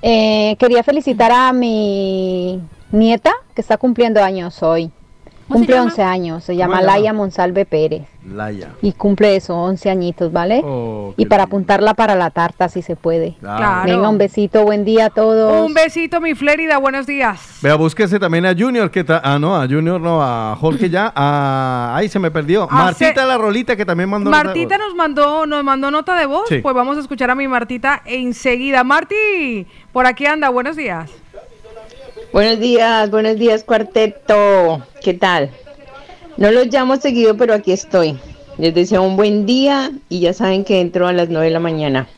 [0.00, 4.90] Eh, quería felicitar a mi nieta que está cumpliendo años hoy.
[5.48, 5.90] ¿Cómo se Cumple llama?
[5.90, 6.82] 11 años, se llama?
[6.82, 8.70] Laia Monsalve Pérez Laia.
[8.82, 10.60] y cumple eso, 11 añitos, ¿vale?
[10.64, 13.36] Oh, y para apuntarla para la tarta si se puede.
[13.38, 13.84] Claro.
[13.88, 15.64] Venga, un besito, buen día a todos.
[15.64, 16.78] Un besito, mi Flérida.
[16.78, 17.60] Buenos días.
[17.62, 21.12] Vea, búsquese también a Junior, que ta- ah, no, a Junior no, a Jorge ya,
[21.14, 22.64] a, ay, se me perdió.
[22.64, 24.86] Hace- Martita la Rolita, que también mandó nota de Martita voz.
[24.88, 26.48] nos mandó, nos mandó nota de voz.
[26.48, 26.58] Sí.
[26.58, 28.82] Pues vamos a escuchar a mi Martita enseguida.
[28.82, 30.48] Marti, por aquí anda.
[30.48, 31.08] Buenos días.
[32.36, 34.82] Buenos días, buenos días cuarteto.
[35.02, 35.48] ¿Qué tal?
[36.36, 38.18] No los llamo seguido, pero aquí estoy.
[38.58, 41.60] Les deseo un buen día y ya saben que entro a las 9 de la
[41.60, 42.08] mañana.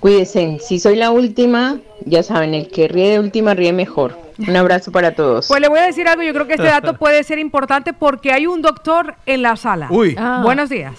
[0.00, 1.76] Cuídense, si soy la última,
[2.06, 4.18] ya saben, el que ríe de última ríe mejor.
[4.38, 5.46] Un abrazo para todos.
[5.46, 6.22] Pues le voy a decir algo.
[6.22, 9.88] Yo creo que este dato puede ser importante porque hay un doctor en la sala.
[9.90, 10.16] Uy.
[10.18, 10.40] Ah.
[10.42, 10.94] Buenos días.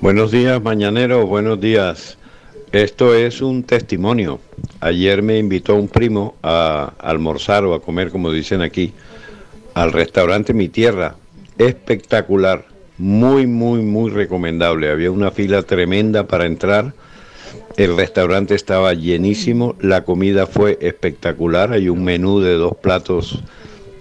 [0.00, 2.18] Buenos días, mañanero, buenos días.
[2.74, 4.40] Esto es un testimonio.
[4.80, 8.92] Ayer me invitó un primo a almorzar o a comer, como dicen aquí,
[9.74, 11.14] al restaurante Mi Tierra.
[11.56, 12.66] Espectacular,
[12.98, 14.90] muy, muy, muy recomendable.
[14.90, 16.94] Había una fila tremenda para entrar.
[17.76, 21.72] El restaurante estaba llenísimo, la comida fue espectacular.
[21.72, 23.40] Hay un menú de dos platos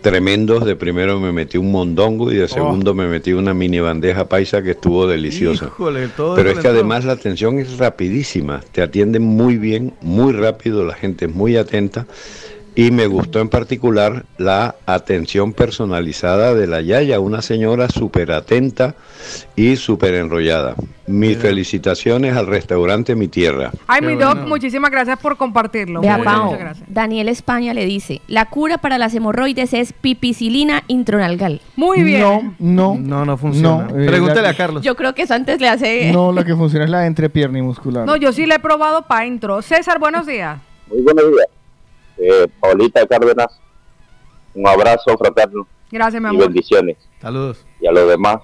[0.04, 0.64] tremendos.
[0.66, 4.62] De primero me metí un mondongo y de segundo me metí una mini bandeja paisa
[4.62, 5.66] que estuvo deliciosa.
[5.66, 10.34] Híjole, todo Pero es que además la atención es rapidísima, te atienden muy bien, muy
[10.34, 12.06] rápido, la gente es muy atenta
[12.76, 18.96] y me gustó en particular la atención personalizada de la Yaya, una señora súper atenta
[19.56, 20.76] y súper enrollada.
[21.06, 23.72] Mis felicitaciones al restaurante Mi Tierra.
[23.88, 26.00] Ay, mi doc, muchísimas gracias por compartirlo.
[26.02, 26.88] Vea, Muchas, Pao, muchas gracias.
[26.94, 31.62] Daniel España le dice, la cura para las hemorroides es pipicilina intronalgal.
[31.76, 32.22] Muy bien.
[32.22, 32.96] No, no.
[33.00, 33.88] No, no funciona.
[33.92, 34.82] No, eh, Pregúntale la- a Carlos.
[34.84, 36.12] Yo creo que eso antes le hace...
[36.14, 38.06] No, la que funciona es la entrepierna y muscular.
[38.06, 39.62] No, yo sí le he probado para intro.
[39.62, 40.58] César, buenos días.
[40.90, 41.48] Muy buenos días.
[42.26, 43.60] Eh, Paulita Cárdenas,
[44.54, 46.98] un abrazo fraterno Gracias, mi y bendiciones.
[47.22, 47.66] Saludos.
[47.82, 48.38] Y a los demás,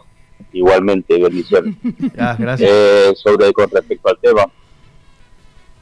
[0.51, 1.75] igualmente, bendiciones.
[2.15, 2.69] Ya, gracias.
[2.69, 4.45] Eh, sobre con respecto al tema,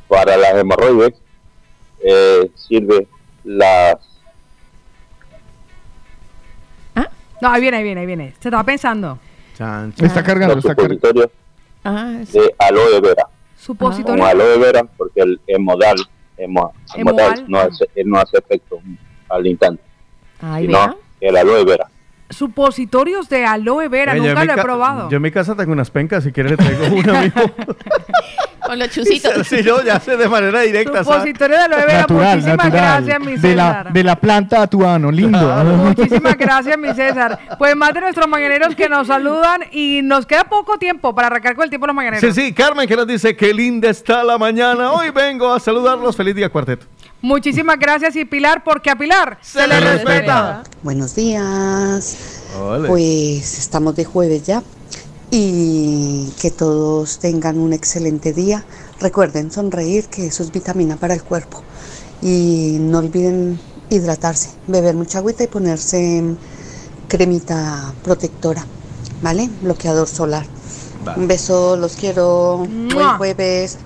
[0.08, 1.14] para las hemorroides
[2.00, 3.08] eh, sirve
[3.44, 3.98] las
[7.42, 8.34] No, ahí viene, ahí viene, ahí viene.
[8.40, 9.20] Se estaba pensando.
[9.52, 11.32] Está cargando, los está cargando.
[11.84, 13.28] Ah, de aloe vera.
[13.56, 14.24] Supositorio.
[14.24, 15.98] Con aloe vera, porque el hemodal,
[16.38, 18.80] hemodal no hace, él no hace efecto
[19.30, 19.82] al instante,
[20.42, 20.96] Ay, sino vea.
[21.22, 21.88] el aloe vera.
[22.30, 24.12] Supositorios de aloe vera.
[24.16, 25.10] En Nunca mi lo he probado.
[25.10, 27.42] Yo en mi casa tengo unas pencas, si quieres le traigo una mismo.
[28.68, 29.48] Con los chusitos.
[29.48, 31.04] Sí, yo ya sé de manera directa.
[31.04, 31.08] ¿sabes?
[31.08, 32.02] Supositorio de aloe vera.
[32.02, 33.04] Natural, Muchísimas natural.
[33.04, 33.94] gracias, mi de, la, César.
[33.94, 35.64] de la planta a tu ano, lindo.
[35.78, 37.40] Muchísimas gracias, mi César.
[37.58, 41.56] Pues más de nuestros mañaneros que nos saludan y nos queda poco tiempo para arrancar
[41.56, 42.36] con el tiempo de los mañaneros.
[42.36, 44.92] Sí, sí, Carmen que nos dice que linda está la mañana.
[44.92, 46.16] Hoy vengo a saludarlos.
[46.16, 46.86] Feliz día, cuarteto.
[47.22, 50.64] Muchísimas gracias y Pilar, porque a Pilar se, le respeta.
[50.84, 52.44] Buenos días.
[52.60, 52.88] Ole.
[52.88, 54.62] Pues estamos de jueves ya
[55.32, 58.66] y que todos tengan un excelente día.
[59.00, 61.62] Recuerden sonreír, que eso es vitamina para el cuerpo.
[62.22, 63.60] Y no olviden
[63.90, 66.24] hidratarse, beber mucha agüita y ponerse
[67.08, 68.66] cremita protectora,
[69.22, 69.50] ¿vale?
[69.62, 70.46] Bloqueador solar.
[71.04, 71.22] Vale.
[71.22, 72.68] Un beso, los quiero.
[72.94, 73.78] Buen jueves.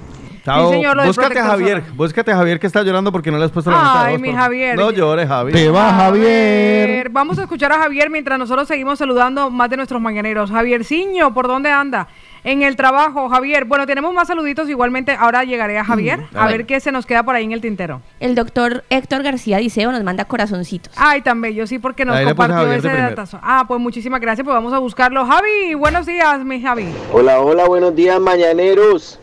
[0.43, 0.71] Chao.
[0.71, 1.83] señor, lo del búscate a Javier.
[1.93, 4.17] Búscate a Javier que está llorando porque no le has puesto la nota de Ay,
[4.17, 4.75] mi Javier.
[4.75, 5.55] No llores, Javier.
[5.55, 6.87] Te va, Javier.
[6.87, 10.49] Javier, Vamos a escuchar a Javier mientras nosotros seguimos saludando más de nuestros mañaneros.
[10.49, 12.07] Javierciño, ¿por dónde anda?
[12.43, 13.65] En el trabajo, Javier.
[13.65, 15.15] Bueno, tenemos más saluditos igualmente.
[15.19, 16.57] Ahora llegaré a Javier a a ver.
[16.57, 18.01] ver qué se nos queda por ahí en el tintero.
[18.19, 20.91] El doctor Héctor García Diceo nos manda corazoncitos.
[20.97, 23.39] Ay, tan bello, sí, porque nos Ahí compartió Javier ese datazo.
[23.43, 25.23] Ah, pues muchísimas gracias, pues vamos a buscarlo.
[25.23, 26.87] Javi, buenos días, mi Javi.
[27.13, 29.19] Hola, hola, buenos días, mañaneros.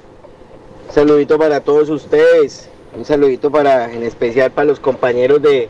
[0.90, 2.68] Saludito para todos ustedes.
[2.96, 5.68] Un saludito para, en especial para los compañeros de,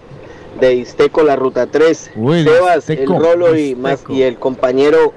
[0.61, 2.13] de Isteco, la ruta 3.
[2.17, 5.13] Uy, Sebas, Isteco, el Rolo y, el compañero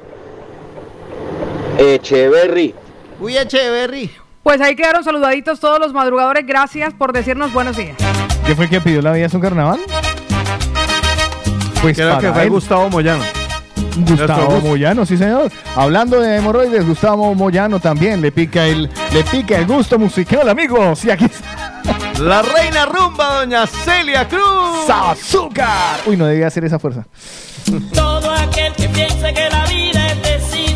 [1.78, 2.74] Echeverry.
[3.20, 4.12] Uy, Echeverry.
[4.44, 6.46] Pues ahí quedaron saludaditos todos los madrugadores.
[6.48, 7.96] Gracias por decirnos buenos días.
[8.46, 9.80] ¿Qué fue el que pidió la vida es un carnaval?
[11.82, 12.50] Pues Creo que fue él.
[12.50, 13.41] Gustavo Moyano.
[13.98, 15.52] Gustavo Moyano, sí señor.
[15.76, 21.04] Hablando de hemorroides, Gustavo Moyano también le pica el, le pica el gusto musical, amigos.
[21.06, 21.28] Y aquí.
[22.20, 24.90] La reina rumba, doña Celia Cruz.
[24.90, 26.00] ¡Azúcar!
[26.06, 27.06] Uy, no debía hacer esa fuerza.
[27.94, 30.71] Todo aquel que piensa que la vida es decir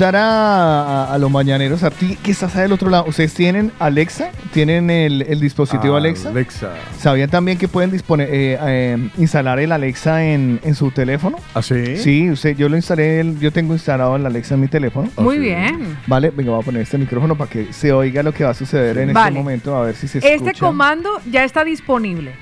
[0.00, 3.04] preguntar a, a- a los mañaneros, a ti que estás del otro lado.
[3.06, 4.30] ¿Ustedes tienen Alexa?
[4.50, 6.30] ¿Tienen el, el dispositivo Alexa?
[6.30, 6.70] Alexa.
[6.98, 11.36] ¿Sabían también que pueden disponer, eh, eh, instalar el Alexa en, en su teléfono?
[11.52, 11.98] ¿Ah, sí?
[11.98, 15.10] Sí, usted, yo lo instalé, el- yo tengo instalado el Alexa en mi teléfono.
[15.18, 15.98] Muy bien.
[16.06, 18.54] Vale, venga, voy a poner este micrófono para que se oiga lo que va a
[18.54, 19.28] suceder en Vale.
[19.28, 20.34] este momento, a ver si se escucha.
[20.50, 22.32] Este comando ya está disponible.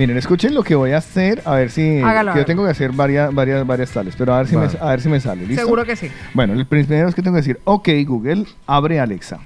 [0.00, 2.00] Miren, escuchen lo que voy a hacer, a ver si...
[2.00, 4.72] Hágalo, que yo tengo que hacer varias, varias, varias tales, pero a ver si, Vale.
[4.72, 5.62] me, a ver si me sale, ¿listo?
[5.62, 6.10] Seguro que sí.
[6.32, 9.40] Bueno, el primero es que tengo que decir, ok, Google, abre Alexa.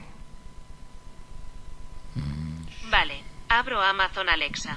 [2.89, 3.15] Vale,
[3.49, 4.77] abro Amazon Alexa.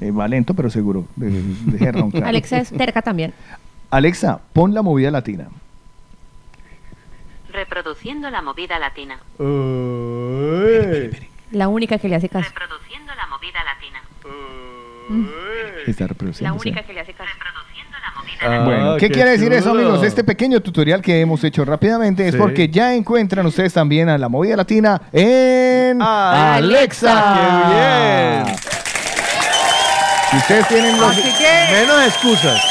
[0.00, 1.06] Eh, va lento, pero seguro.
[1.14, 1.30] de-
[1.78, 2.24] de- roncar.
[2.24, 3.32] Alexa es terca también.
[3.90, 5.46] Alexa, pon la movida latina.
[7.52, 9.20] Reproduciendo la movida latina.
[11.52, 12.50] La única que le hace caso.
[12.50, 14.02] Reproduciendo la movida latina.
[16.04, 17.30] Está La única que le hace caso.
[18.40, 20.02] Ah, Bueno, ¿qué, qué quiere decir eso, amigos?
[20.04, 22.38] Este pequeño tutorial que hemos hecho rápidamente es Sí.
[22.38, 27.34] porque ya encuentran ustedes también a la movida latina en Alexa.
[27.34, 27.74] ¡Qué
[28.46, 28.56] bien!
[30.30, 32.62] Si ustedes tienen los, Así que Menos excusas.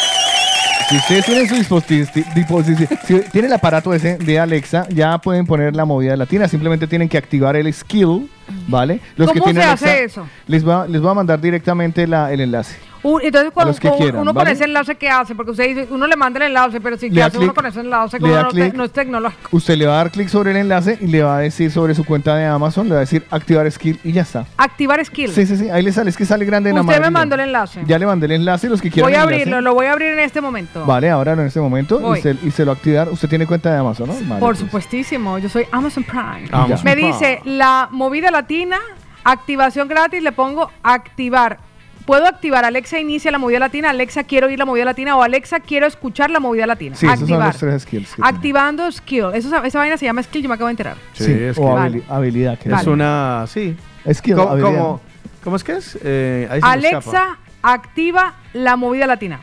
[0.89, 5.75] si ustedes tienen su dispositivo, si tienen el aparato ese de Alexa, ya pueden poner
[5.75, 6.47] la movida latina.
[6.47, 8.29] Simplemente tienen que activar el skill,
[8.67, 9.01] ¿vale?
[9.17, 10.27] Los ¿Cómo se hace eso?
[10.45, 12.77] Les va, les voy a mandar directamente la- el enlace.
[13.07, 14.47] Un- entonces, cuando con- quieran, uno ¿vale?
[14.49, 15.33] con ese enlace, ¿qué hace?
[15.33, 17.53] Porque usted dice, uno le manda el enlace, pero si Le ¿qué da hace uno
[17.53, 18.19] con ese enlace?
[18.19, 18.73] Como no, te- clic.
[18.73, 19.49] no es tecnológico.
[19.55, 21.95] Usted le va a dar clic sobre el enlace y le va a decir sobre
[21.95, 24.45] su cuenta de Amazon, le va a decir activar skill y ya está.
[24.57, 25.31] Activar skill.
[25.31, 27.41] Sí, sí, sí, ahí le sale, es que sale grande en Usted me mandó el
[27.41, 27.81] enlace.
[27.85, 29.35] Ya le mandé el enlace, los que quieran Voy a enlace.
[29.41, 30.85] abrirlo, lo voy a abrir en este momento.
[30.85, 33.07] Vale, ahora en este momento y se, y se lo activar.
[33.09, 34.13] Usted tiene cuenta de Amazon, ¿no?
[34.15, 34.59] Vale, Por pues.
[34.59, 36.49] supuestísimo, yo soy Amazon Prime.
[36.51, 37.07] Amazon Me Prime.
[37.13, 38.77] dice la movida latina,
[39.23, 41.59] activación gratis, le pongo activar.
[42.07, 45.59] Puedo activar Alexa inicia la movida latina, Alexa quiero oír la movida latina o Alexa
[45.59, 46.95] quiero escuchar la movida latina.
[46.95, 47.47] Sí, esos son activar.
[47.47, 48.15] los tres skills.
[48.15, 48.21] que.
[48.23, 49.25] Activando skill.
[49.33, 50.95] Eso, esa vaina se llama skill, yo me acabo de enterar.
[51.11, 52.57] Sí, es o que- habili- habilidad.
[52.57, 52.87] que Es es.
[52.87, 53.43] una.
[53.47, 53.75] Sí.
[54.13, 54.71] Skill, ¿Cómo, habilidad.
[54.71, 55.01] cómo-
[55.43, 55.99] cómo es que es?
[56.01, 57.09] Eh, ahí se me escapa.
[57.09, 59.41] Alexa activa la movida latina.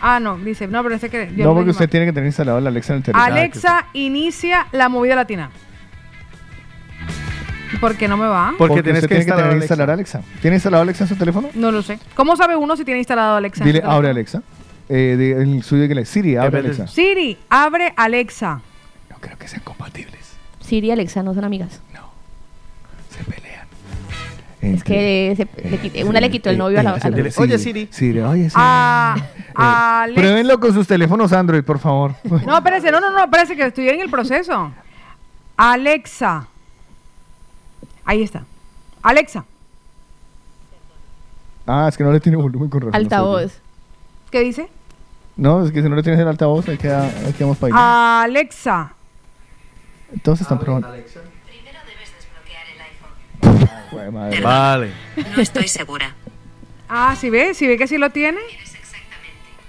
[0.00, 1.30] Ah, no, dice, no, pero ese que...
[1.36, 1.90] yo No, porque usted mal.
[1.90, 3.24] tiene que tener instalado la Alexa en el teléfono.
[3.24, 5.50] Alexa inicia la movida latina.
[7.78, 8.54] ¿Y por qué no me va?
[8.58, 9.74] Porque tienes que tiene instalar tener Alexa.
[9.74, 10.22] instalar Alexa.
[10.42, 11.48] ¿Tiene instalado Alexa en su teléfono?
[11.54, 12.00] No lo sé.
[12.16, 13.64] ¿Cómo sabe uno si tiene instalado Alexa?
[13.64, 14.42] Dile, abre Alexa.
[14.88, 16.88] Eh, de- el suyo que le Siri, abre Alexa.
[16.88, 18.60] Siri, abre Alexa.
[20.60, 21.80] Siri y Alexa no son amigas.
[23.10, 23.66] Se pelean.
[24.60, 27.30] Es que se- le quit- una le quitó el novio a la, a la- Dile,
[27.36, 27.88] Oye, Siri.
[27.92, 28.54] Siri, oye, Siri.
[28.56, 29.16] Ah,
[29.54, 30.20] Alexa.
[30.20, 32.14] Pruébenlo con sus teléfonos Android, por favor.
[32.44, 34.72] No, espérese, no, no, no, espérese que estoy en el proceso.
[35.56, 36.48] Alexa.
[38.08, 38.42] Ahí está.
[39.02, 39.44] Alexa.
[41.66, 42.92] Ah, es que no le tiene volumen con razón.
[42.92, 43.04] no sé.
[43.04, 43.52] altavoz.
[44.30, 44.70] ¿Qué dice?
[45.36, 48.24] No, es que si no le tienes el altavoz, ahí, queda, ahí quedamos para ahí.
[48.30, 48.94] Alexa.
[50.22, 50.88] Todos están probando.
[53.90, 54.40] Jue madre.
[54.40, 54.92] Vale.
[55.36, 56.14] No estoy segura.
[56.88, 57.52] Ah, ¿sí ve?
[57.52, 58.40] ¿Sí ve que sí lo tiene?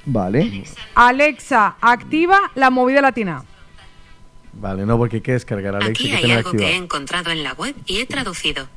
[0.05, 0.63] Vale.
[0.95, 3.43] Alexa, activa la movida latina.
[4.53, 7.43] Vale, no, porque hay que descargar Alexa Aquí hay que algo que he encontrado en
[7.43, 8.67] la web y he traducido.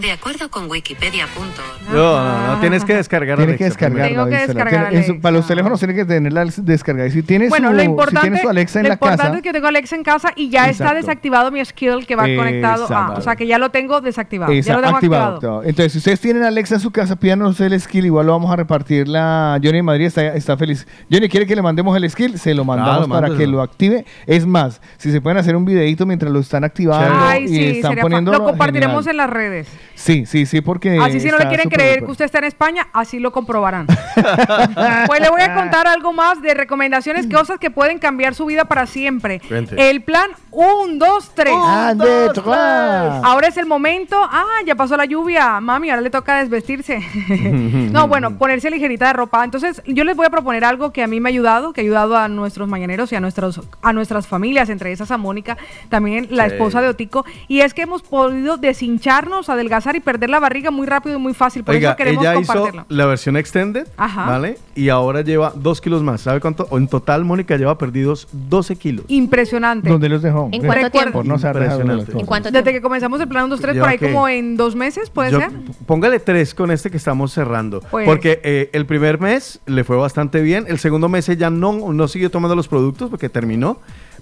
[0.00, 1.92] De acuerdo con wikipedia.org.
[1.92, 3.44] No, no, no, tienes que descargarla.
[3.46, 4.64] Tengo que dísela.
[4.64, 7.08] descargar para los teléfonos tiene que tenerla descargada.
[7.08, 9.22] Y si tienes Bueno, su, lo si importante, tienes su Alexa en lo la importante
[9.24, 10.96] casa, es que tengo Alexa en casa y ya está Exacto.
[11.06, 12.82] desactivado mi skill que va conectado.
[12.84, 13.18] Exacto.
[13.18, 14.52] o sea que ya lo tengo desactivado.
[14.52, 15.36] Esa, ya lo tengo activado, activado.
[15.58, 15.62] activado.
[15.68, 18.06] Entonces, si ustedes tienen Alexa en su casa, pídanos el skill.
[18.06, 19.08] Igual lo vamos a repartir.
[19.08, 20.86] La Johnny en Madrid está, está feliz.
[21.10, 22.38] Johnny quiere que le mandemos el skill.
[22.38, 24.04] Se lo mandamos Claro, para que lo active.
[24.26, 27.64] Es más, si se pueden hacer un videito mientras lo están activando Ay, y sí,
[27.76, 28.32] están sería fa- poniendo.
[28.32, 29.68] Lo compartiremos en las redes.
[29.94, 30.98] Sí, sí, sí, porque.
[31.00, 33.86] Así si no le quieren creer que usted está en España, así lo comprobarán.
[35.06, 38.64] pues le voy a contar algo más de recomendaciones, cosas que pueden cambiar su vida
[38.64, 39.40] para siempre.
[39.76, 41.54] El plan 1, 2, 3.
[41.54, 42.46] Un, dos, tres.
[42.46, 44.16] Ahora es el momento.
[44.20, 45.60] Ah, ya pasó la lluvia.
[45.60, 47.00] Mami, ahora le toca desvestirse.
[47.92, 49.44] no, bueno, ponerse ligerita de ropa.
[49.44, 51.84] Entonces, yo les voy a proponer algo que a mí me ha ayudado, que ha
[51.84, 55.56] ayudado a nuestros mañaneros y a, nuestros, a nuestras familias, entre esas a Mónica,
[55.88, 56.54] también la Sí.
[56.54, 57.24] esposa de Otico.
[57.46, 61.34] Y es que hemos podido deshincharnos, adelgazar y perder la barriga muy rápido y muy
[61.34, 61.62] fácil.
[61.62, 62.86] Por Oiga, eso queremos ella hizo compartirlo.
[62.88, 64.26] la versión extended, Ajá.
[64.26, 64.58] ¿vale?
[64.74, 66.22] Y ahora lleva dos kilos más.
[66.22, 66.66] ¿Sabe cuánto?
[66.70, 69.04] O En total, Mónica lleva perdidos 12 kilos.
[69.08, 69.88] Impresionante.
[69.88, 70.48] ¿Dónde los dejó?
[70.52, 71.22] ¿En cuánto tiempo?
[71.22, 72.12] No Impresionante.
[72.24, 72.52] cosas.
[72.52, 75.10] Desde que comenzamos el plan 1, 2, 3, ¿Lleva por ahí como en dos meses,
[75.10, 75.50] ¿puede Yo- ser?
[75.86, 77.80] Póngale tres con este que estamos cerrando.
[77.90, 80.64] Pues- Porque eh, el primer mes le fue bastante bien.
[80.68, 83.78] El segundo mes ella no, no siguió tomando los productos porque terminó.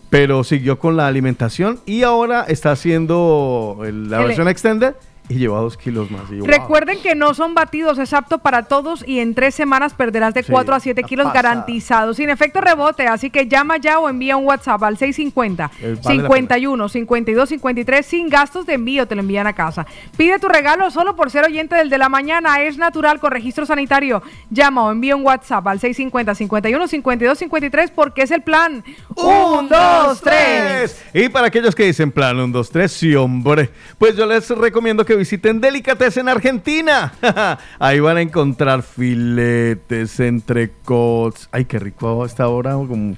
[0.08, 4.94] Pero siguió con la alimentación y ahora está haciendo el- la El- versión extended
[5.28, 6.22] y lleva dos kilos más.
[6.30, 6.46] Y yo, wow.
[6.48, 10.42] Recuerden que no son batidos, es apto para todos y en tres semanas perderás de
[10.42, 11.42] Sí, 4 a 7 la kilos pasada.
[11.42, 13.06] garantizados, sin efecto rebote.
[13.06, 17.48] Así que llama ya o envía un WhatsApp al 650 Eh, vale la 51 52
[17.48, 19.86] 53 sin gastos de envío, te lo envían a casa.
[20.16, 23.66] Pide tu regalo solo por ser oyente del de la mañana, es natural con registro
[23.66, 24.22] sanitario.
[24.50, 28.84] Llama o envía un WhatsApp al 650 51 52 53 porque es el plan.
[29.16, 31.02] Un, dos, tres.
[31.12, 35.04] Y para aquellos que dicen plan 1, 2, 3, sí, hombre, pues yo les recomiendo
[35.04, 37.12] que visiten Delicatessen Argentina.
[37.78, 41.48] Ahí van a encontrar filetes, entrecots.
[41.52, 43.14] Ay, qué rico a esta hora, como,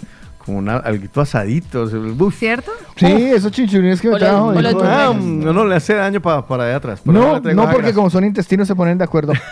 [0.48, 1.84] como una, algo asadito.
[1.84, 2.38] Uf.
[2.38, 2.72] ¿Cierto?
[2.96, 4.52] Sí, esos chinchulines que me trajo.
[4.52, 7.00] dijo, Ah, no, no le hace daño pa- para allá atrás.
[7.04, 9.32] No, no, porque como son intestinos se ponen de acuerdo.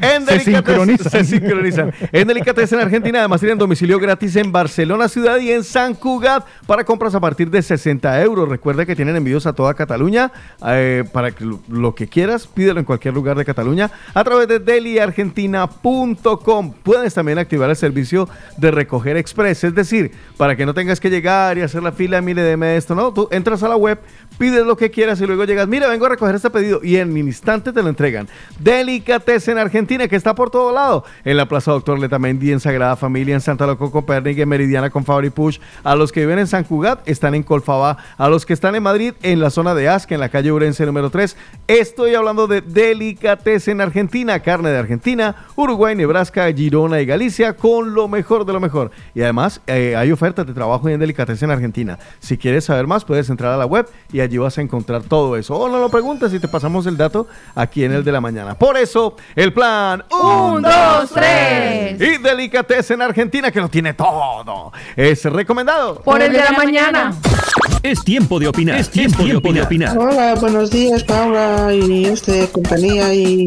[0.00, 1.10] En se Delicatessen- sincronizan.
[1.10, 1.92] Se sincronizan.
[2.12, 6.84] En Delicatessen Argentina, además tienen domicilio gratis en Barcelona ciudad y en San Cugat para
[6.84, 8.48] compras a partir de 60 euros.
[8.48, 10.30] Recuerda que tienen envíos a toda Cataluña.
[10.66, 14.48] eh, para que lo, lo que quieras, pídelo en cualquier lugar de Cataluña a través
[14.48, 16.72] de deliargentina.com.
[16.82, 20.01] Puedes también activar el servicio de recoger express, es decir,
[20.36, 23.28] para que no tengas que llegar y hacer la fila, mire, deme esto, no, tú
[23.30, 24.00] entras a la web,
[24.42, 27.16] pides lo que quieras y luego llegas, mira, vengo a recoger este pedido y en
[27.16, 28.26] instante te lo entregan.
[28.58, 33.36] Delicatessen Argentina, que está por todo lado, en la Plaza Doctor Letamendi, en Sagrada Familia,
[33.36, 36.64] en Santa Loco Copérnic, en Meridiana con Fabri Push, a los que viven en San
[36.64, 40.16] Cugat están en Colfabá, a los que están en Madrid, en la zona de Asca,
[40.16, 41.36] en la calle Urense número 3,
[41.68, 48.08] estoy hablando de Delicatessen Argentina, carne de Argentina, Uruguay, Nebraska, Girona y Galicia, con lo
[48.08, 48.90] mejor de lo mejor.
[49.14, 51.96] Y además eh, hay ofertas de trabajo en Delicatessen Argentina.
[52.18, 55.36] Si quieres saber más, puedes entrar a la web y allí vas a encontrar todo
[55.36, 55.54] eso.
[55.56, 58.54] O no lo preguntes y te pasamos el dato aquí en el de la mañana.
[58.54, 62.00] Por eso, el plan Un, dos, tres.
[62.00, 66.02] y Delicatessen Argentina, que lo tiene todo, es recomendado.
[66.02, 67.14] Por el de la mañana.
[67.82, 68.78] Es tiempo de opinar.
[68.78, 69.98] Es tiempo, de opinar.
[69.98, 73.46] Hola, buenos días, Paula y este compañía y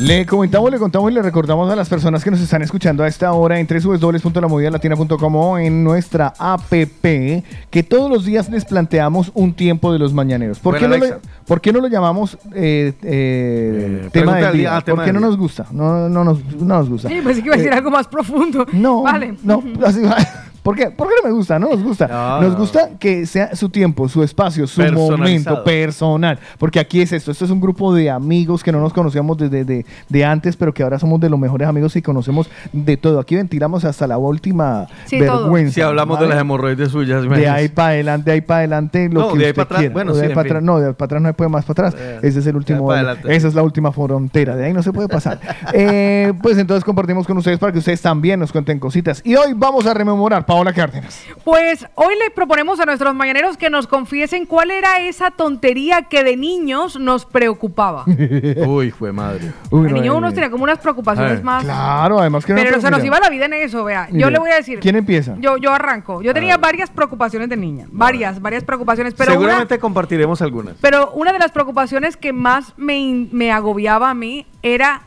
[0.00, 3.08] Le comentamos, le contamos y le recordamos a las personas que nos están escuchando a
[3.08, 6.60] esta hora en www.lamovidalatina.com o en nuestra app
[7.00, 10.58] que todos los días les planteamos un tiempo de los mañaneros.
[10.58, 11.06] ¿Por, qué no, lo,
[11.46, 14.76] por qué no lo llamamos eh, eh, tema pregunta del día, día?
[14.76, 15.28] ah, tema ¿Por qué del no día.
[15.28, 15.66] nos gusta?
[15.70, 17.08] No, no, nos, no nos gusta.
[17.08, 18.66] Sí, pensé que iba a decir Eh, algo más profundo.
[18.72, 19.36] No, Vale.
[19.44, 20.16] no, así va.
[20.64, 20.90] ¿Por qué?
[20.90, 21.58] ¿Por qué no me gusta?
[21.58, 22.08] No nos gusta.
[22.08, 22.58] No, nos no.
[22.58, 26.38] gusta que sea su tiempo, su espacio, su momento personal.
[26.58, 27.30] Porque aquí es esto.
[27.30, 30.72] Esto es un grupo de amigos que no nos conocíamos desde de, de antes, pero
[30.72, 33.20] que ahora somos de los mejores amigos y conocemos de todo.
[33.20, 35.42] Aquí ventilamos hasta la última Sí, todo.
[35.42, 35.74] vergüenza.
[35.74, 39.20] Si hablamos de las hemorroides suyas, De ahí para adelante, de ahí para adelante, lo
[39.20, 39.92] No, que de ahí usted para atrás, quiera.
[39.92, 41.64] bueno, de sí, ahí para atrás, no, de ahí para atrás no se puede más
[41.66, 42.02] para atrás.
[42.02, 42.90] Eh, Ese es el último.
[42.94, 44.56] Esa es la última frontera.
[44.56, 45.38] De ahí no se puede pasar.
[45.76, 49.20] Eh, pues entonces compartimos con ustedes para que ustedes también nos cuenten cositas.
[49.24, 51.20] Y hoy vamos a rememorar Paola Cárdenas.
[51.42, 56.22] Pues hoy le proponemos a nuestros mañaneros que nos confiesen cuál era esa tontería que
[56.22, 58.04] de niños nos preocupaba.
[58.66, 59.50] Uy, fue madre.
[59.70, 61.64] Uy, de no, niño eh, uno tenía como unas preocupaciones Eh, más.
[61.64, 64.06] Claro, además que Pero nosotros, se nos iba la vida en eso, vea.
[64.10, 64.78] mire, yo le voy a decir.
[64.78, 65.34] ¿Quién empieza?
[65.40, 66.22] Yo, yo arranco.
[66.22, 67.86] Yo tenía varias preocupaciones de niña.
[67.90, 69.14] Varias, varias preocupaciones.
[69.14, 70.76] Pero una, Seguramente compartiremos algunas.
[70.80, 75.02] pero una de las preocupaciones que más me, me agobiaba a mí era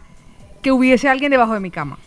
[0.61, 1.97] que hubiese alguien debajo de mi cama.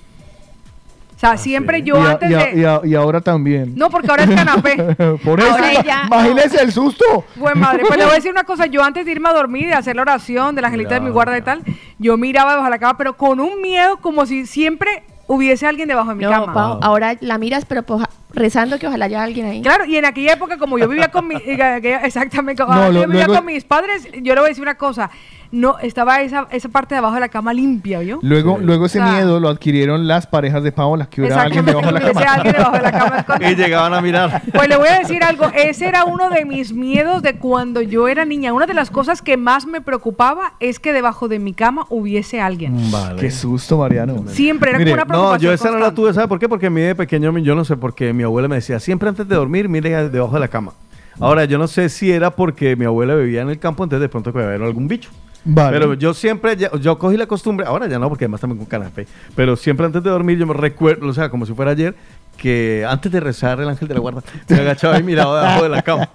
[1.21, 2.61] O sea, siempre yo y, a- antes y a- de...
[2.61, 3.75] y a- y ahora también.
[3.77, 4.77] No, porque ahora es canapé.
[5.25, 7.05] Por eso, Ahora ella- imagínese el susto.
[7.37, 9.65] Buen madre, pues le voy a decir una cosa, yo antes de irme a dormir
[9.65, 11.63] y de hacer la oración de la angelita de mi guarda y tal,
[11.99, 15.89] yo miraba debajo de la cama, pero con un miedo como si siempre hubiese alguien
[15.89, 16.55] debajo de mi No, cama.
[16.55, 19.61] Pau, ahora la miras, pero poja- rezando que ojalá haya alguien ahí.
[19.61, 22.87] Claro, y en aquella época, como yo vivía con mi, eh, aquella- exactamente, como No,
[22.87, 25.11] yo lo- vivía luego- con mis padres, yo le voy a decir una cosa,
[25.53, 28.19] no, estaba esa, esa parte de abajo de la cama limpia, ¿yo?
[28.23, 31.65] Luego, luego ese O sea, miedo lo adquirieron las parejas de Paola, que hubiera alguien
[31.65, 32.13] debajo de la cama.
[32.13, 33.51] hubiese alguien debajo de la cama escondido.
[33.51, 34.43] Y llegaban a mirar.
[34.53, 38.07] Pues le voy a decir algo, ese era uno de mis miedos de cuando yo
[38.09, 38.53] era niña.
[38.53, 42.41] Una de las cosas que más me preocupaba es que debajo de mi cama hubiese
[42.41, 42.77] alguien.
[43.19, 44.25] Qué susto, Mariano.
[44.29, 45.41] Siempre era Mire, como una no, preocupación.
[45.51, 45.97] yo esa no la constante.
[45.97, 46.49] tuve, ¿sabe por qué?
[46.49, 49.09] Porque a mí de pequeño, yo no sé por qué, mi abuela me decía, siempre
[49.09, 50.73] antes de dormir, mire debajo de la cama.
[51.19, 54.09] Ahora, yo no sé si era porque mi abuela vivía en el campo, entonces de
[54.09, 55.11] pronto que había algún bicho.
[55.45, 55.79] Vale.
[55.79, 58.67] Pero yo siempre, ya- yo cogí la costumbre, ahora ya no, porque además también con
[58.67, 61.95] canapé, pero siempre antes de dormir yo me recuerdo, o sea, como si fuera ayer,
[62.37, 65.69] que antes de rezar el ángel de la guarda se agachaba y miraba debajo de
[65.69, 66.09] la cama.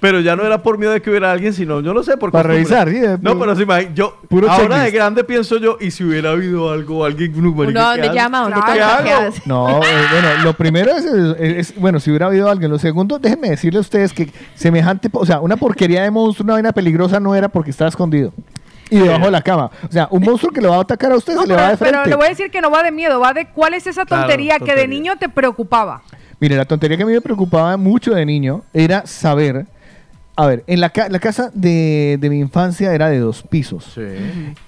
[0.00, 2.32] Pero ya no era por miedo de que hubiera alguien, sino yo no sé por
[2.32, 2.84] Para costumbre.
[2.84, 6.02] revisar, sí, No, pero se imagina, yo Puro ahora de grande pienso yo, y si
[6.02, 8.40] hubiera habido algo, alguien Uno, ¿dónde llama?
[8.42, 9.34] ¿Dónde ¿Qué hago?
[9.46, 12.70] No, eh, bueno, lo primero es, es- es- bueno, si hubiera habido alguien.
[12.72, 16.54] Lo segundo, déjenme decirle a ustedes que semejante, o sea, una porquería de monstruo, una
[16.54, 18.32] vaina peligrosa no era porque estaba escondido.
[18.90, 19.70] Y debajo de la cama.
[19.88, 21.76] O sea, un monstruo que lo va a atacar a usted se le va de
[21.76, 22.08] Pero, frente.
[22.10, 24.22] le voy a decir que no va de miedo, va de cuál es esa Claro,
[24.24, 24.86] tontería, que de tontería.
[24.88, 26.02] niño te preocupaba.
[26.40, 29.66] Mire, la tontería que a mí me preocupaba mucho de niño era saber.
[30.40, 33.98] A ver, en la, ca- la casa de, de mi infancia era de dos pisos.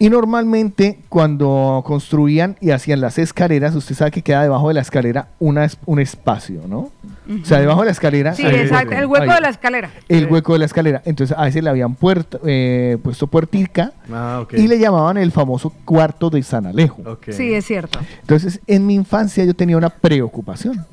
[0.01, 4.81] Y normalmente cuando construían y hacían las escaleras, usted sabe que queda debajo de la
[4.81, 6.91] escalera una, es- un espacio, ¿no?
[7.31, 8.35] O sea, debajo de la escalera.
[8.35, 9.37] Sí, exacto, el hueco Ahí.
[9.37, 9.91] de la escalera.
[10.09, 11.03] El hueco de la escalera.
[11.05, 15.71] Entonces a veces le habían puerta- eh, puesto puertica Ah, y le llamaban el famoso
[15.85, 17.01] cuarto de San Alejo.
[17.31, 18.01] Sí, es cierto.
[18.23, 20.85] Entonces, en mi infancia yo tenía una preocupación.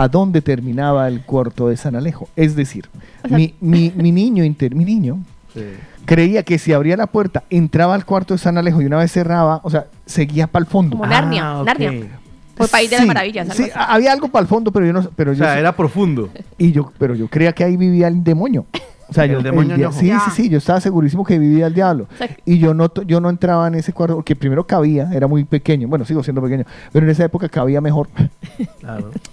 [0.00, 2.28] ¿A dónde terminaba el cuarto de San Alejo?
[2.36, 2.88] Es decir,
[3.28, 5.18] mi, mi- mi niño, inter- mi niño
[6.04, 9.10] creía que si abría la puerta, entraba al cuarto de San Alejo y una vez
[9.10, 10.96] cerraba, o sea, seguía para el fondo.
[10.96, 11.92] Como Narnia, Narnia.
[12.56, 13.50] Por País de Sí, las Maravillas.
[13.50, 16.28] algo Sí, había algo para el fondo, pero yo no pero O sea, era profundo.
[16.58, 18.66] y yo, pero yo creía que ahí vivía el demonio.
[19.08, 19.98] O sea, El yo, demonio dia- ñojo.
[19.98, 22.06] sí, sí, sí, yo estaba segurísimo que vivía el diablo.
[22.44, 25.88] Y yo no, yo no entraba en ese cuarto, porque primero cabía, era muy pequeño,
[25.88, 28.08] bueno, sigo siendo pequeño, pero en esa época cabía mejor.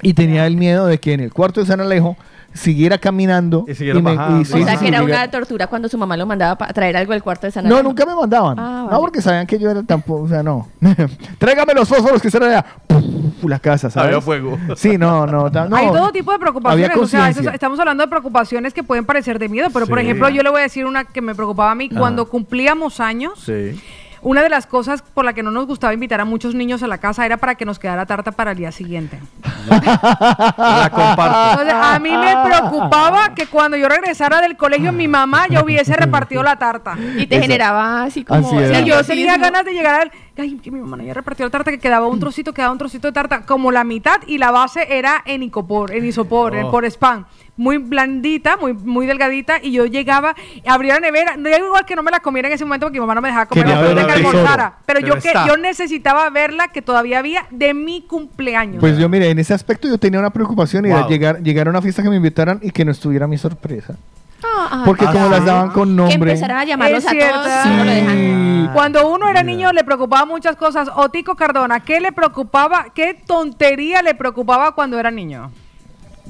[0.01, 2.15] Y tenía el miedo de que en el cuarto de San Alejo
[2.55, 3.65] siguiera caminando.
[3.67, 4.41] Y siguiera me- bajando.
[4.41, 6.57] y sí, o sea, sí, que sí, era una tortura cuando su mamá lo mandaba
[6.57, 8.57] para traer algo del cuarto de San No, nunca me mandaban.
[8.59, 10.67] Ah, No, porque sabían que yo era tampoco, o sea, no.
[11.37, 12.65] Tráigame los fósforos que están allá.
[12.87, 14.07] Puf, la casa, ¿sabes?
[14.07, 14.57] Había fuego.
[14.75, 15.45] Sí, no, no.
[15.75, 16.89] Hay todo tipo de preocupaciones.
[16.91, 20.29] Había O sea, estamos hablando de preocupaciones que pueden parecer de miedo, pero por ejemplo,
[20.29, 21.89] yo le voy a decir una que me preocupaba a mí.
[21.91, 21.99] Ajá.
[21.99, 23.79] Cuando cumplíamos años, Sí.
[24.25, 26.87] Una de las cosas por la que no nos gustaba invitar a muchos niños a
[26.87, 29.19] la casa era para que nos quedara tarta para el día siguiente.
[29.67, 31.61] La comparto.
[31.61, 35.95] Entonces, a mí me preocupaba que cuando yo regresara del colegio, mi mamá ya hubiese
[35.97, 36.97] repartido la tarta.
[37.17, 38.39] Y te generaba así como...
[38.39, 38.79] Ansiedad.
[38.79, 40.11] Sí, yo tenía ganas de llegar al.
[40.37, 42.77] Ay, que mi mamá no había repartido la tarta, que quedaba un trocito, quedaba un
[42.77, 46.65] trocito de tarta, como la mitad, y la base era en icopor, en isopor, en
[46.65, 46.71] Oh.
[46.71, 47.25] por spam.
[47.57, 50.35] Muy blandita, muy, muy delgadita, y yo llegaba,
[50.67, 52.99] abría la nevera, no era igual que no me la comiera en ese momento porque
[52.99, 54.73] mi mamá no me dejaba comer después de que almorzara.
[54.85, 58.81] Pero, Pero yo que yo necesitaba verla que todavía había de mi cumpleaños.
[58.81, 61.09] Pues yo, mire, en ese aspecto yo tenía una preocupación y era Wow.
[61.09, 63.95] llegar, llegar a una fiesta que me invitaran y que no estuviera mi sorpresa.
[64.43, 65.31] Ah, ah, Porque ah, como sí.
[65.31, 66.31] las daban con Que nombre.
[66.31, 67.41] empezaran a llamarlos Es a cierto.
[67.41, 68.69] todos y no lo dejan.
[68.73, 70.89] Cuando uno era niño le preocupaba muchas cosas.
[70.93, 72.87] Otico Cardona, ¿qué le preocupaba?
[72.93, 75.51] ¿Qué tontería le preocupaba cuando era niño?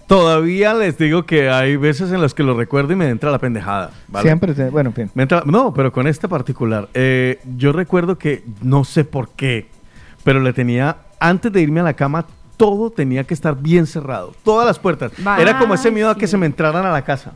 [0.07, 3.40] Todavía les digo que hay veces en las que lo recuerdo y me entra la
[3.40, 3.91] pendejada.
[4.07, 4.27] ¿vale?
[4.30, 5.11] Siempre, te- bueno, en fin.
[5.15, 6.88] Me entra- no, pero con este particular.
[6.94, 9.68] eh, yo recuerdo que no sé por qué,
[10.23, 12.26] pero le tenía, antes de irme a la cama,
[12.57, 14.34] todo tenía que estar bien cerrado.
[14.44, 15.11] Todas las puertas.
[15.18, 15.41] Vale.
[15.41, 17.34] Era como ese miedo a que se me entraran a la casa.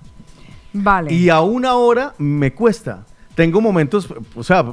[0.71, 1.11] Vale.
[1.11, 3.03] Y a una hora me cuesta.
[3.35, 4.63] Tengo momentos, o sea,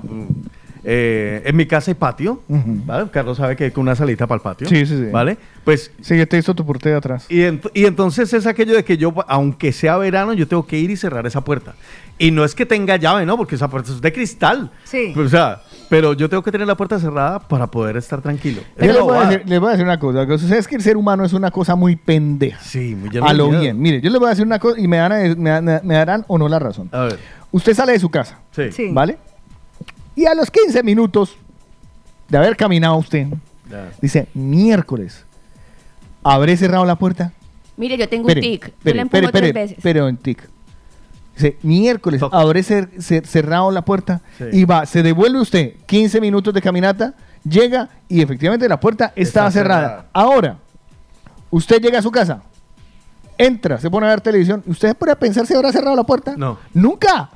[0.89, 3.11] eh, en mi casa hay patio, ¿vale?
[3.11, 4.69] Carlos sabe que hay una salita para el patio.
[4.69, 5.07] Sí, sí, sí.
[5.11, 5.37] ¿Vale?
[5.65, 7.27] Pues Sí, yo te he visto tu porte de atrás.
[7.29, 10.79] y, ent- y entonces es aquello de que yo, aunque sea verano, yo tengo que
[10.79, 11.75] ir y cerrar esa puerta.
[12.19, 13.37] Y no es que tenga llave, ¿no?
[13.37, 14.71] Porque esa puerta es de cristal.
[14.85, 15.13] Sí.
[15.17, 15.61] O sea,
[15.91, 18.63] pero yo tengo que tener la puerta cerrada para poder estar tranquilo.
[18.79, 20.21] Yo Es les voy, a decir, les voy a decir una cosa.
[20.21, 22.61] Lo que sucede es que el ser humano es una cosa muy pendeja.
[22.63, 23.61] Sí, muy lleno A lo miedo.
[23.61, 23.79] bien.
[23.81, 26.25] Mire, yo les voy a decir una cosa y me, dan a- me, me darán
[26.29, 26.89] o no la razón.
[26.93, 27.19] A ver.
[27.51, 28.71] Usted sale de su casa, Sí.
[28.73, 28.89] Sí.
[28.93, 29.19] ¿vale?
[30.17, 31.37] Y a los 15 minutos
[32.29, 33.29] de haber caminado usted,
[34.01, 35.25] dice, miércoles,
[36.25, 37.33] ¿habré cerrado la puerta?
[37.77, 38.73] Mire, yo tengo un tic.
[38.85, 39.79] yo le empujo espere, tres veces.
[39.79, 40.49] espere un tic.
[41.37, 44.45] Dice, miércoles, habré cer- cer- cerrado la puerta Sí.
[44.53, 47.13] y va, se devuelve usted 15 minutos de caminata,
[47.45, 49.83] llega y efectivamente la puerta estaba cerrada.
[49.83, 50.07] cerrada.
[50.15, 50.57] Ahora,
[51.51, 52.43] usted llega a su casa,
[53.37, 56.35] entra, se pone a ver televisión, ¿usted a pensar si habrá cerrado la puerta?
[56.39, 56.59] No.
[56.73, 57.29] Nunca.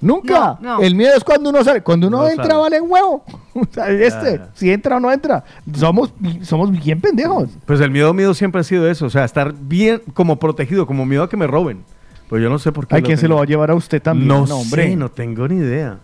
[0.00, 0.58] Nunca.
[0.60, 0.80] No, no.
[0.80, 1.82] El miedo es cuando uno sale.
[1.82, 2.58] Cuando uno No entra, sale.
[2.58, 3.24] vale huevo.
[3.58, 5.42] O sea, este, si entra o no entra.
[5.74, 6.12] Somos,
[6.42, 7.48] somos bien pendejos.
[7.66, 9.06] Pues el miedo mío siempre ha sido eso.
[9.06, 11.82] O sea, estar bien como protegido, como miedo a que me roben.
[12.28, 12.94] Pues yo no sé por qué.
[12.96, 14.28] Hay quien se lo va a llevar a usted también.
[14.28, 14.84] No, hombre.
[14.90, 15.98] sé, no tengo ni idea.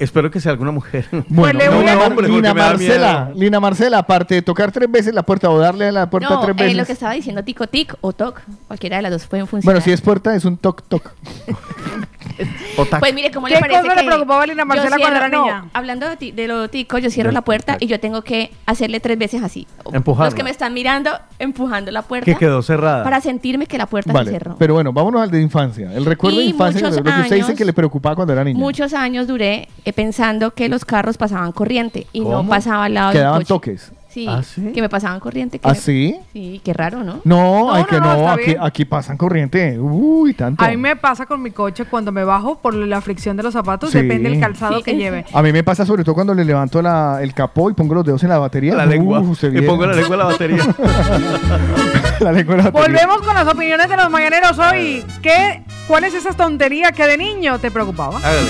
[0.00, 1.06] Espero que sea alguna mujer.
[1.28, 3.40] Bueno, Pues le no, voy a- no, hombre, Lina Marcela, miedo.
[3.40, 6.40] Lina Marcela, aparte de tocar tres veces la puerta o darle a la puerta No,
[6.40, 6.76] tres eh, veces.
[6.76, 9.74] lo que estaba diciendo tico tic o toc, cualquiera de las dos pueden funcionar.
[9.74, 11.10] bueno, si es puerta, es un toc toc.
[12.98, 15.16] Pues mire, ¿cómo ¿Qué le parece cosa le que preocupaba a Lina yo Marcela cuando
[15.18, 15.64] era no, niña?
[15.72, 18.98] hablando de, ti- de lo tico, yo cierro la puerta y yo tengo que hacerle
[19.00, 19.66] tres veces así.
[19.92, 20.26] Empujarla.
[20.26, 22.24] Los que me están mirando, empujando la puerta.
[22.24, 23.04] que quedó cerrada.
[23.04, 24.56] Para sentirme que la puerta se Vale, cerró.
[24.58, 25.92] pero bueno, vámonos al de infancia.
[25.94, 28.32] El recuerdo Y de infancia, lo muchos que usted dice años- que le preocupaba cuando
[28.32, 28.58] era niño.
[28.58, 33.12] Muchos años duré eh, pensando que los carros pasaban corriente y no pasaba al lado
[33.12, 33.48] del daban coche.
[33.48, 33.92] toques.
[34.14, 34.70] Sí, ¿Ah, sí?
[34.72, 35.58] que me pasaban corriente.
[35.58, 36.16] Que ¿Ah, me- sí?
[36.32, 37.20] Sí, qué raro, ¿no?
[37.24, 39.76] No, ay, que no, no, está aquí, aquí pasan corriente.
[39.76, 40.64] Uy, tanto.
[40.64, 43.52] A mí me pasa con mi coche cuando me bajo por la fricción de los
[43.52, 43.98] zapatos, Sí.
[44.00, 45.24] depende del calzado Sí, que lleve.
[45.32, 48.04] A mí me pasa sobre todo cuando le levanto la- el capó y pongo los
[48.04, 48.76] dedos en la batería.
[48.76, 49.18] La lengua.
[49.18, 50.62] Uf, se Y pongo la lengua en la batería.
[52.20, 52.70] La lengua en la batería.
[53.04, 55.04] Volvemos con las opiniones de los mañaneros hoy.
[55.22, 58.18] ¿Qué, ¿Cuál es esa tontería que de niño te preocupaba?
[58.18, 58.48] Hágale.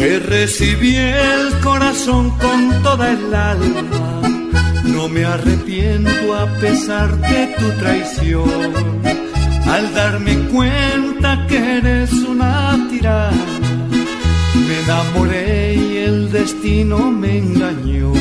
[0.00, 4.22] Te recibí el corazón con toda el alma,
[4.82, 8.72] no me arrepiento a pesar de tu traición.
[9.66, 13.36] Al darme cuenta que eres una tirana,
[14.54, 18.14] me enamoré y el destino me engañó.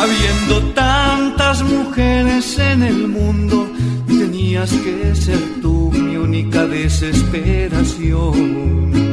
[0.00, 3.72] Habiendo tantas mujeres en el mundo,
[4.06, 9.11] tenías que ser tú mi única desesperación.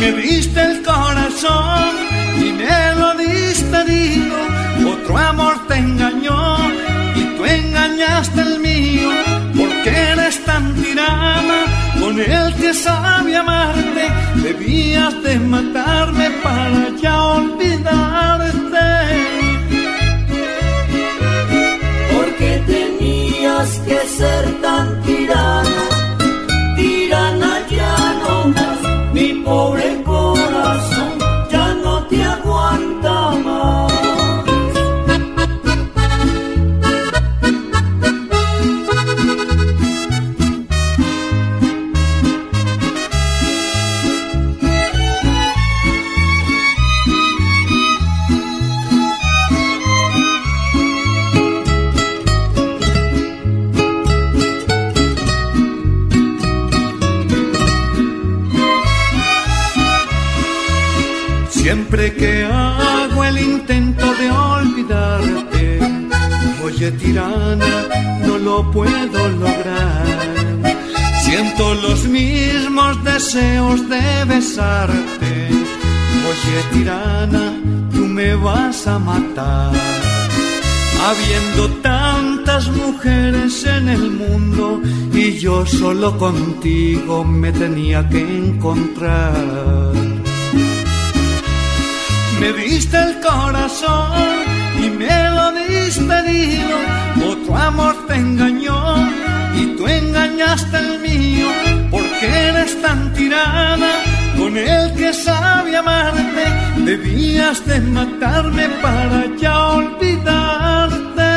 [0.00, 1.90] Me diste el corazón
[2.38, 4.36] y me lo diste herido.
[4.92, 6.56] Otro amor te engañó
[7.14, 9.08] y tú engañaste el mío.
[9.56, 11.58] Porque eres tan tirana
[11.98, 14.04] con el que sabe amarte.
[14.42, 18.88] Debías de matarme para ya olvidarte.
[22.14, 25.15] Porque tenías que ser tan tirana,
[61.76, 65.78] Siempre que hago el intento de olvidarte,
[66.64, 67.66] oye tirana,
[68.26, 70.06] no lo puedo lograr.
[71.22, 75.50] Siento los mismos deseos de besarte,
[76.30, 77.52] oye tirana,
[77.92, 79.72] tú me vas a matar.
[81.08, 84.80] Habiendo tantas mujeres en el mundo
[85.12, 90.15] y yo solo contigo me tenía que encontrar.
[92.40, 94.12] Me diste el corazón
[94.78, 96.76] y me lo diste herido.
[97.30, 98.96] Otro amor te engañó
[99.54, 101.48] y tú engañaste el mío.
[101.90, 103.90] Porque eres tan tirana
[104.36, 106.44] con el que sabe amarte.
[106.84, 111.32] Debías de matarme para ya olvidarte.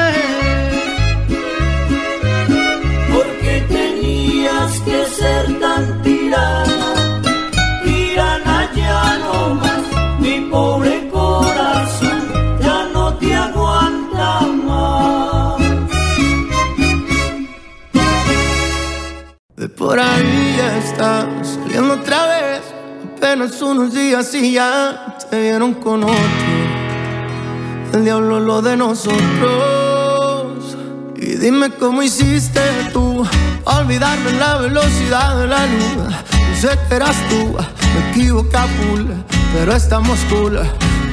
[3.14, 6.69] Porque tenías que ser tan tirana
[10.50, 12.24] pobre corazón
[12.62, 15.58] ya no te aguanta más.
[19.56, 22.62] De por ahí ya estás saliendo otra vez.
[23.18, 26.16] Apenas unos días y ya te vieron con otro.
[27.94, 29.18] El diablo lo de nosotros.
[31.16, 32.62] Y dime cómo hiciste
[32.94, 33.26] tú.
[33.78, 36.16] Olvidarme en la velocidad de la luz.
[36.60, 37.56] Sé que eras tú.
[37.94, 39.06] Me equivoqué a full,
[39.54, 40.60] pero estamos cool.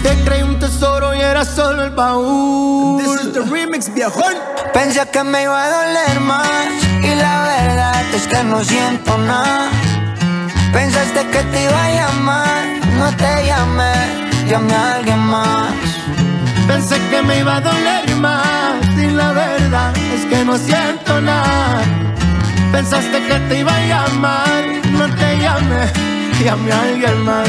[0.02, 3.02] Te creí un tesoro y era solo el baúl.
[3.02, 4.34] This is the remix, viejón.
[4.72, 6.68] Pensé que me iba a doler más
[7.02, 9.70] y la verdad es que no siento nada.
[10.72, 12.64] Pensaste que te iba a llamar,
[12.98, 13.94] no te llamé,
[14.48, 15.72] llamé a alguien más.
[16.66, 21.82] Pensé que me iba a doler más y la verdad es que no siento nada.
[22.76, 24.62] Pensaste que te iba a llamar,
[24.92, 25.90] no te llamé,
[26.44, 27.48] llamé a alguien más.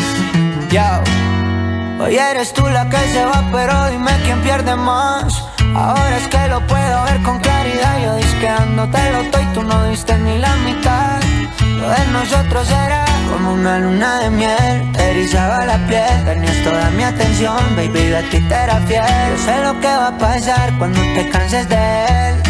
[0.71, 5.43] Yo, hoy eres tú la que se va, pero dime quién pierde más.
[5.75, 8.01] Ahora es que lo puedo ver con claridad.
[8.05, 11.19] Yo disqueándote lo estoy, tú no diste ni la mitad.
[11.59, 14.91] Lo de nosotros era como una luna de miel.
[14.97, 17.75] Erizaba la piel, tenías toda mi atención.
[17.75, 19.03] Baby, de ti te era fiel.
[19.31, 22.46] Yo sé lo que va a pasar cuando te canses de él.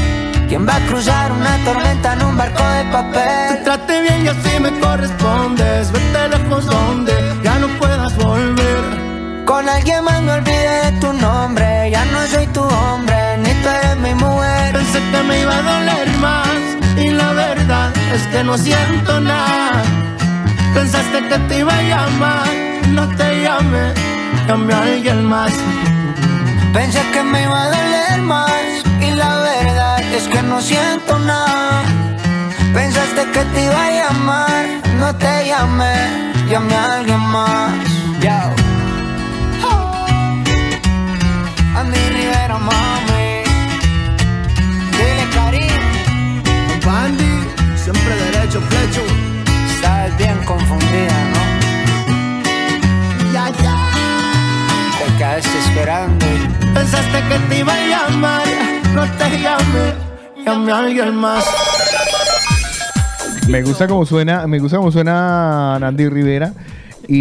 [0.48, 3.50] ¿Quién va a cruzar una tormenta en un barco de papel?
[3.50, 5.92] Te trate bien y así me correspondes.
[5.92, 7.14] Vete lejos donde
[7.44, 9.44] ya no puedas volver.
[9.46, 11.92] Con alguien más me olvidé de tu nombre.
[11.92, 14.72] Ya no soy tu hombre, ni tú eres mi mujer.
[14.72, 16.58] Pensé que me iba a doler más
[16.96, 19.84] y la verdad es que no siento nada.
[20.74, 22.48] Pensaste que te iba a llamar,
[22.92, 23.94] no te llame,
[24.48, 25.52] llame a alguien más.
[26.72, 28.87] Pensé que me iba a doler más
[30.18, 31.84] es que no siento nada.
[32.74, 34.66] Pensaste que te iba a llamar,
[35.00, 35.96] no te llamé,
[36.50, 37.72] llamé a alguien más.
[38.24, 38.40] Yo.
[41.80, 43.30] Andy Rivera, mami.
[44.98, 45.84] Dile Karim.
[46.86, 47.36] Bandy,
[47.84, 49.04] siempre derecho, flecho.
[49.74, 51.44] Estás bien confundida, ¿no?
[53.34, 53.76] Ya, ya.
[54.98, 56.26] Te quedaste esperando.
[56.74, 58.48] Pensaste que te iba a llamar,
[58.94, 60.07] no te llamé,
[60.48, 61.46] alguien más.
[63.48, 66.54] Me gusta como suena, me gusta como suena Andy Rivera
[67.08, 67.16] y,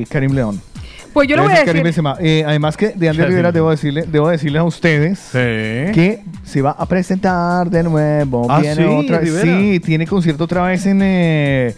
[0.00, 0.71] y Karim León.
[1.12, 1.82] Pues yo le voy a decir.
[1.82, 2.16] Benzema.
[2.20, 3.30] Eh, además que de Andy Karim.
[3.30, 8.46] Rivera debo decirle, debo decirle a ustedes que se va a presentar de nuevo.
[8.50, 9.42] Ah, Viene sí, otra, Rivera.
[9.42, 11.74] sí, tiene concierto otra vez en, eh,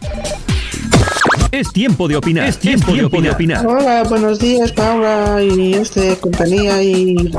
[1.53, 2.49] Es tiempo de opinar.
[2.49, 3.65] Es tiempo, de opinar.
[3.65, 7.31] Hola, buenos días, Paula y este compañía y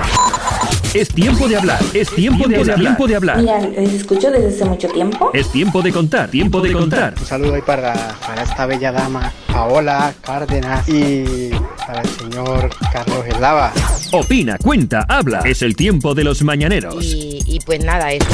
[0.93, 1.79] Es tiempo de hablar.
[1.93, 2.77] Es tiempo de hablar.
[2.77, 3.37] Tiempo de hablar.
[3.37, 5.31] Mira, les escucho desde hace mucho tiempo.
[5.33, 6.29] Es tiempo de contar.
[6.29, 7.13] Tiempo de contar.
[7.17, 7.93] Un saludo ahí para,
[8.27, 11.49] para esta bella dama, Paola Cárdenas, y
[11.87, 13.71] para el señor Carlos Eslava.
[14.11, 15.39] Opina, cuenta, habla.
[15.45, 17.05] Es el tiempo de los mañaneros.
[17.05, 18.25] Y, y pues nada, eso.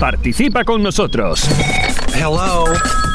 [0.00, 1.44] Participa con nosotros.
[2.14, 2.64] Hello.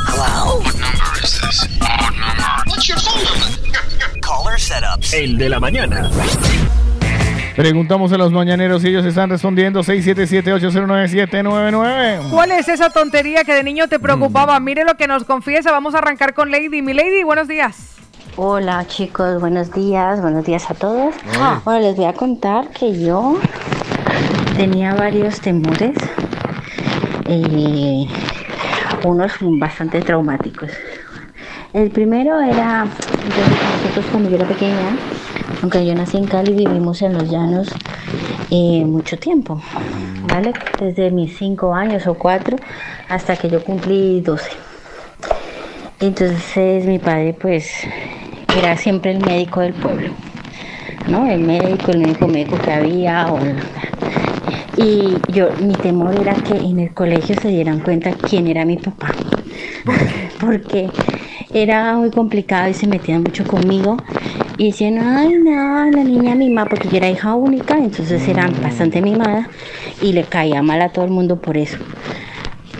[0.07, 0.59] Hello.
[0.59, 1.67] What number is this?
[1.79, 2.63] What number?
[2.67, 4.21] What's your phone number?
[4.21, 5.13] Caller setups.
[5.13, 6.09] El de la mañana.
[7.57, 12.29] Preguntamos a los mañaneros y ellos están respondiendo 677-809-799.
[12.29, 14.59] ¿Cuál es esa tontería que de niño te preocupaba?
[14.59, 15.71] Mire lo que nos confiesa.
[15.71, 16.83] Vamos a arrancar con Lady.
[16.83, 17.95] Mi Lady, buenos días.
[18.35, 21.15] Hola chicos, buenos días, buenos días a todos.
[21.39, 21.59] Ah.
[21.65, 23.39] Bueno, les voy a contar que yo
[24.55, 25.95] tenía varios temores,
[27.25, 28.05] eh,
[29.03, 30.69] unos bastante traumáticos.
[31.73, 34.95] El primero era, nosotros cuando yo era pequeña,
[35.61, 37.69] aunque yo nací en Cali, vivimos en los llanos
[38.51, 39.61] eh, mucho tiempo,
[40.23, 40.53] ¿vale?
[40.79, 42.57] Desde mis cinco años o cuatro
[43.09, 44.49] hasta que yo cumplí 12.
[45.99, 47.71] Entonces mi padre pues
[48.57, 50.11] era siempre el médico del pueblo,
[51.09, 51.27] ¿no?
[51.27, 53.27] El médico, el único médico que había.
[54.77, 58.77] y yo, mi temor era que en el colegio se dieran cuenta quién era mi
[58.77, 59.11] papá.
[60.39, 60.89] Porque
[61.53, 63.97] era muy complicado y se metían mucho conmigo.
[64.57, 69.01] Y decían, ay, no, la niña mimada, porque yo era hija única, entonces era bastante
[69.01, 69.49] mimada
[70.01, 71.77] y le caía mal a todo el mundo por eso.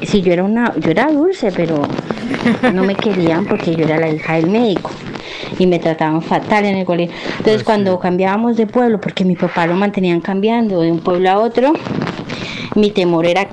[0.01, 1.81] Sí, yo era una, yo era dulce, pero
[2.73, 4.91] no me querían porque yo era la hija del médico
[5.59, 7.15] y me trataban fatal en el colegio.
[7.37, 11.39] Entonces cuando cambiábamos de pueblo, porque mi papá lo mantenían cambiando de un pueblo a
[11.39, 11.73] otro,
[12.75, 13.47] mi temor era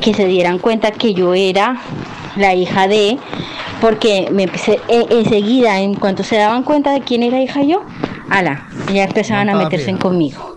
[0.00, 1.78] que se dieran cuenta que yo era
[2.36, 3.18] la hija de,
[3.82, 7.82] porque me empecé e- enseguida, en cuanto se daban cuenta de quién era hija yo,
[8.30, 9.98] ala, ya empezaban a Montada meterse fija.
[9.98, 10.56] conmigo.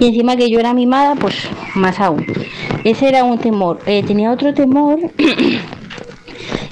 [0.00, 1.36] Y encima que yo era mimada, pues
[1.76, 2.26] más aún.
[2.82, 3.78] Ese era un temor.
[3.86, 4.98] Eh, tenía otro temor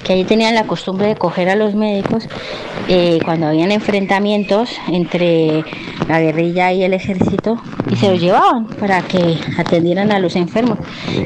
[0.05, 2.29] que ahí tenían la costumbre de coger a los médicos
[2.89, 5.65] eh, cuando habían enfrentamientos entre
[6.09, 7.57] la guerrilla y el ejército
[7.91, 10.79] y se los llevaban para que atendieran a los enfermos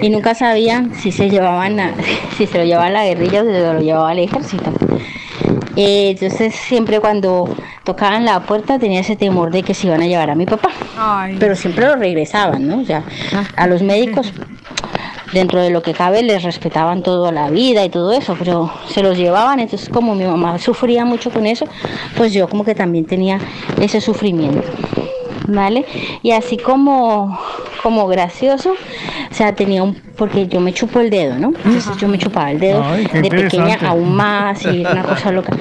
[0.02, 1.94] y nunca sabían si se llevaban a-
[2.36, 4.70] si se lo llevaban la guerrilla o si se lo llevaba el ejército.
[5.78, 7.54] Eh, entonces siempre cuando
[7.84, 10.70] tocaban la puerta tenía ese temor de que se iban a llevar a mi papá.
[11.38, 12.80] Pero siempre lo regresaban, ¿no?
[12.80, 13.02] O sea,
[13.56, 14.32] a los médicos
[15.32, 19.02] dentro de lo que cabe les respetaban toda la vida y todo eso, pero se
[19.02, 21.66] los llevaban, entonces como mi mamá sufría mucho con eso,
[22.16, 23.38] pues yo como que también tenía
[23.80, 24.62] ese sufrimiento.
[25.48, 25.84] ¿Vale?
[26.24, 27.38] Y así como,
[27.80, 28.72] como gracioso,
[29.30, 31.52] o sea, tenía un, porque yo me chupo el dedo, ¿no?
[31.64, 35.56] Entonces yo me chupaba el dedo Ay, de pequeña aún más y una cosa loca.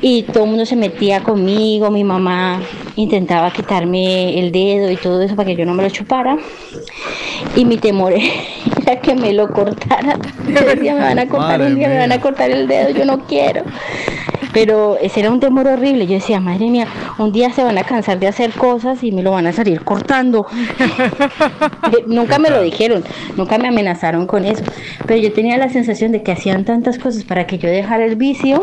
[0.00, 2.60] Y todo el mundo se metía conmigo, mi mamá
[2.94, 6.36] intentaba quitarme el dedo y todo eso para que yo no me lo chupara.
[7.56, 8.14] Y mi temor
[8.96, 10.20] que me lo cortaran.
[10.46, 12.90] Yo decía, me van a cortar Madre un día, me van a cortar el dedo,
[12.90, 13.62] yo no quiero.
[14.52, 16.06] Pero ese era un temor horrible.
[16.06, 16.86] Yo decía, madre mía,
[17.18, 19.84] un día se van a cansar de hacer cosas y me lo van a salir
[19.84, 20.46] cortando.
[21.88, 23.02] Eh, nunca me lo dijeron,
[23.36, 24.62] nunca me amenazaron con eso.
[25.06, 28.16] Pero yo tenía la sensación de que hacían tantas cosas para que yo dejara el
[28.16, 28.60] vicio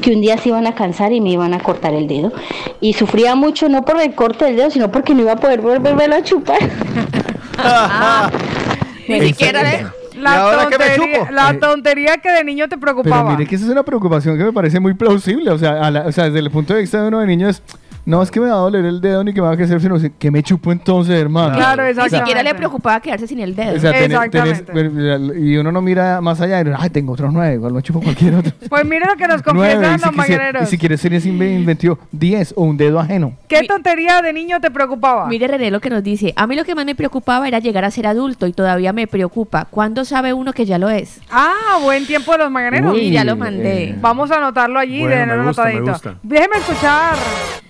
[0.00, 2.32] que un día se iban a cansar y me iban a cortar el dedo.
[2.80, 5.60] Y sufría mucho, no por el corte del dedo, sino porque no iba a poder
[5.60, 6.58] volverlo a chupar.
[9.18, 9.86] Ni siquiera de
[10.18, 13.30] la tontería, la Eh, tontería que de niño te Pero preocupaba.
[13.32, 15.50] mire que esa es una preocupación que me parece muy plausible.
[15.50, 17.48] O sea, a la- o sea, desde el punto de vista de uno de niño
[17.48, 17.62] es,
[18.06, 19.80] no es que me va a doler el dedo ni que me va a crecer,
[19.80, 21.56] sino que me chupo entonces, hermano.
[21.56, 23.76] Claro, Ni O sea, siquiera le preocupaba quedarse sin el dedo.
[23.76, 27.54] o sea, tenés- tenés- y uno no mira más allá y ay, tengo otros nueve,
[27.54, 28.52] igual me chupo cualquier otro.
[28.68, 32.54] Pues mire lo que nos confiesan y los si, y si quieres ser inventivo, 10
[32.56, 33.34] o un dedo ajeno.
[33.48, 35.26] ¿Qué tontería de niño te preocupaba?
[35.26, 36.32] Mire René lo que nos dice.
[36.36, 39.06] A mí lo que más me preocupaba era llegar a ser adulto y todavía me
[39.06, 39.66] preocupa.
[39.70, 41.20] ¿Cuándo sabe uno que ya lo es?
[41.30, 42.94] Ah, buen tiempo de los mañaneros.
[42.94, 43.94] Uy, ya lo mandé.
[44.00, 46.14] Vamos a anotarlo allí, Bueno, de me gusta, me gusta.
[46.22, 47.16] Déjeme escuchar.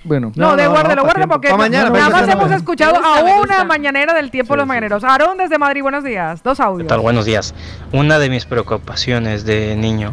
[0.04, 0.19] Bueno.
[0.20, 4.54] No, de guárdelo, guárdelo porque mañana, nada más hemos escuchado a una mañanera del tiempo
[4.54, 5.04] de los mañaneros.
[5.04, 6.42] Aarón desde Madrid, buenos días.
[6.42, 6.88] Dos ¿Qué audios.
[6.88, 7.00] tal?
[7.00, 7.54] Buenos días.
[7.92, 10.12] Una de mis preocupaciones de niño,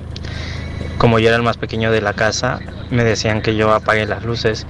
[0.98, 2.60] como yo era el más pequeño de la casa,
[2.90, 4.66] me decían que yo apague las luces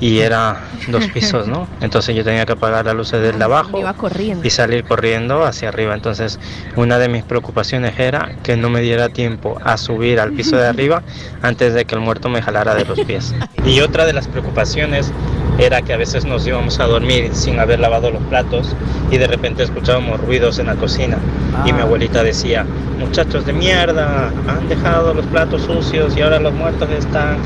[0.00, 1.66] y era dos pisos, ¿no?
[1.80, 4.46] Entonces yo tenía que apagar las luces del de abajo iba corriendo.
[4.46, 5.94] y salir corriendo hacia arriba.
[5.94, 6.38] Entonces
[6.76, 10.66] una de mis preocupaciones era que no me diera tiempo a subir al piso de
[10.66, 11.02] arriba
[11.42, 13.34] antes de que el muerto me jalara de los pies.
[13.64, 15.12] Y otra de las preocupaciones
[15.58, 18.74] era que a veces nos íbamos a dormir sin haber lavado los platos
[19.10, 21.16] y de repente escuchábamos ruidos en la cocina
[21.64, 22.66] y mi abuelita decía,
[22.98, 27.36] muchachos de mierda, han dejado los platos sucios y ahora los muertos están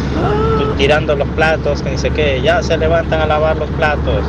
[0.77, 4.25] tirando los platos, que ni sé qué, ya se levantan a lavar los platos.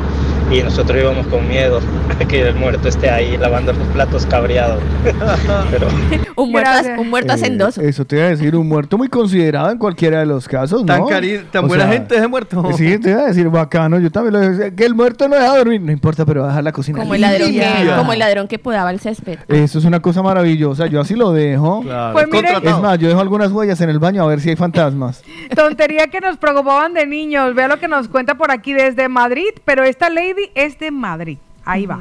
[0.51, 1.79] Y nosotros íbamos con miedo
[2.19, 4.79] a que el muerto esté ahí lavando los platos cabreado.
[5.71, 5.87] Pero
[6.35, 7.81] Un muerto, un muerto Eh, hacendoso.
[7.81, 10.87] Eso te iba a decir, un muerto muy considerado en cualquiera de los casos, ¿no?
[10.87, 12.63] Tan cari- tan buena gente ese muerto.
[12.75, 15.55] Sí, te iba a decir, bacano, yo también lo decía, que el muerto no deja
[15.57, 18.19] dormir, no importa, pero va a dejar la cocina Como el ladrón que, como el
[18.19, 19.37] ladrón que podaba el césped.
[19.47, 21.83] Eso es una cosa maravillosa, yo así lo dejo.
[22.13, 24.55] Pues mire- es más, yo dejo algunas huellas en el baño a ver si hay
[24.55, 25.21] fantasmas.
[25.55, 27.53] Tontería que nos preocupaban de niños.
[27.53, 30.09] Vea lo que nos cuenta por aquí desde Madrid, pero esta
[30.55, 31.37] es de Madrid.
[31.65, 31.99] Ahí va.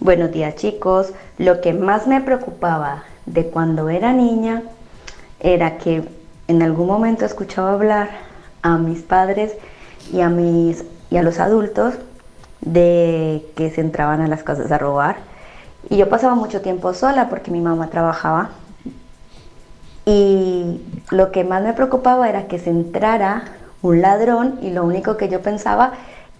[0.00, 1.12] Buenos días chicos.
[1.38, 4.62] Lo que más me preocupaba de cuando era niña
[5.40, 6.02] era que
[6.48, 8.10] en algún momento escuchaba hablar
[8.62, 9.52] a mis padres
[10.12, 11.94] y a mis y a los adultos
[12.60, 15.16] de que se entraban a las casas a robar.
[15.90, 18.50] Y yo pasaba mucho tiempo sola porque mi mamá trabajaba.
[20.06, 20.80] Y
[21.10, 23.44] lo que más me preocupaba era que se entrara
[23.82, 25.92] un ladrón y lo único que yo pensaba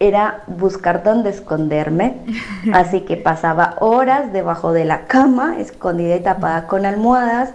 [0.03, 2.17] era buscar dónde esconderme.
[2.73, 7.51] Así que pasaba horas debajo de la cama, escondida y tapada con almohadas.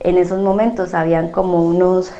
[0.00, 2.12] En esos momentos habían como unos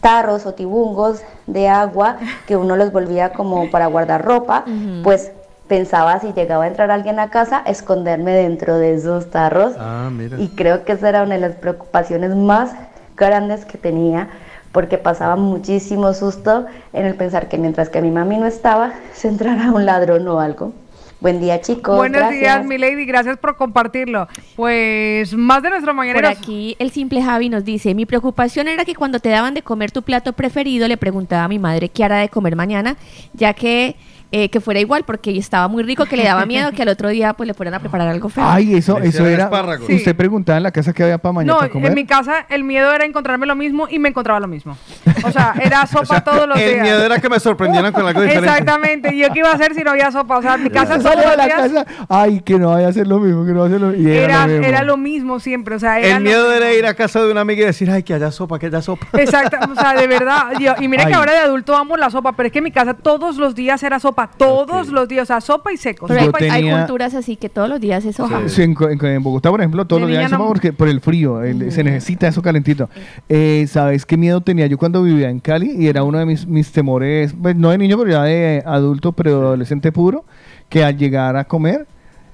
[0.00, 2.16] tarros o tibungos de agua
[2.46, 4.64] que uno los volvía como para guardar ropa,
[5.02, 5.30] pues
[5.68, 9.74] pensaba si llegaba a entrar alguien a casa, esconderme dentro de esos tarros.
[9.78, 10.38] Ah, mira.
[10.40, 12.72] Y creo que esa era una de las preocupaciones más
[13.16, 14.28] grandes que tenía,
[14.76, 19.26] porque pasaba muchísimo susto en el pensar que mientras que mi mami no estaba, se
[19.26, 20.74] entrara un ladrón o algo.
[21.18, 21.96] Buen día, chicos.
[21.96, 22.40] Buenos gracias.
[22.40, 23.06] días, mi lady.
[23.06, 24.28] Gracias por compartirlo.
[24.54, 26.28] Pues más de nuestro Por mañanero.
[26.28, 29.92] aquí el simple Javi nos dice, mi preocupación era que cuando te daban de comer
[29.92, 32.98] tu plato preferido le preguntaba a mi madre qué hará de comer mañana,
[33.32, 33.96] ya que
[34.32, 37.08] eh, que fuera igual porque estaba muy rico, que le daba miedo que al otro
[37.08, 38.44] día pues le fueran a preparar algo feo.
[38.46, 39.44] Ay, eso, eso era.
[39.44, 39.88] espárragos.
[39.88, 41.88] Usted preguntaba en la casa que había para mañana No, para comer.
[41.90, 44.76] en mi casa el miedo era encontrarme lo mismo y me encontraba lo mismo.
[45.24, 46.82] O sea, era sopa todos los El días.
[46.82, 48.48] miedo era que me sorprendieran con algo diferente.
[48.50, 49.14] Exactamente.
[49.14, 50.38] ¿Y yo qué iba a hacer si no había sopa?
[50.38, 51.86] O sea, en mi casa todos salía de los la días casa.
[52.08, 54.08] Ay, que no vaya a hacer lo mismo, que no vaya a hacer lo mismo.
[54.08, 54.66] Y era, lo mismo.
[54.66, 55.74] era lo mismo siempre.
[55.76, 58.02] O sea, era El miedo era ir a casa de una amiga y decir, ay,
[58.02, 59.06] que haya sopa, que haya sopa.
[59.18, 60.46] Exacto, o sea, de verdad.
[60.58, 61.10] yo- y mira Ay.
[61.10, 63.54] que ahora de adulto amo la sopa, pero es que en mi casa todos los
[63.54, 66.08] días era sopa, todos los días, o sea, sopa y secos.
[66.08, 68.48] Pero hay, culturas así que todos los días es sopa.
[68.48, 68.74] Sí, en,
[69.22, 71.70] Bogotá, por ejemplo, todos De los días niña sopa no- porque por el frío, el-
[71.70, 72.88] se necesita eso calentito.
[73.28, 75.72] Eh, ¿Sabes qué miedo tenía yo cuando vivía en Cali?
[75.78, 79.12] Y era uno de mis, mis temores, pues, no de niño, pero ya de adulto,
[79.12, 80.24] pero adolescente puro,
[80.68, 81.86] que al llegar a comer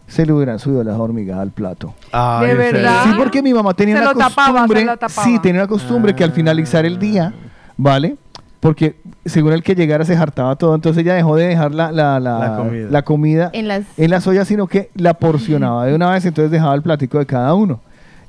[0.06, 1.94] se le hubieran subido las hormigas al plato.
[2.12, 3.04] Ay, De verdad.
[3.04, 4.84] Sí, porque mi mamá tenía Se una lo tapaba, se costumbre.
[4.84, 5.24] lo tapaba.
[5.26, 7.32] Sí, tenía una costumbre que al finalizar el día,
[7.78, 8.16] ¿vale?
[8.62, 8.94] Porque
[9.24, 12.38] según el que llegara se hartaba todo, entonces ella dejó de dejar la, la, la,
[12.38, 12.88] La comida.
[12.90, 16.50] la comida En las en las ollas, sino que la porcionaba de una vez, entonces
[16.52, 17.80] dejaba el platico de cada uno.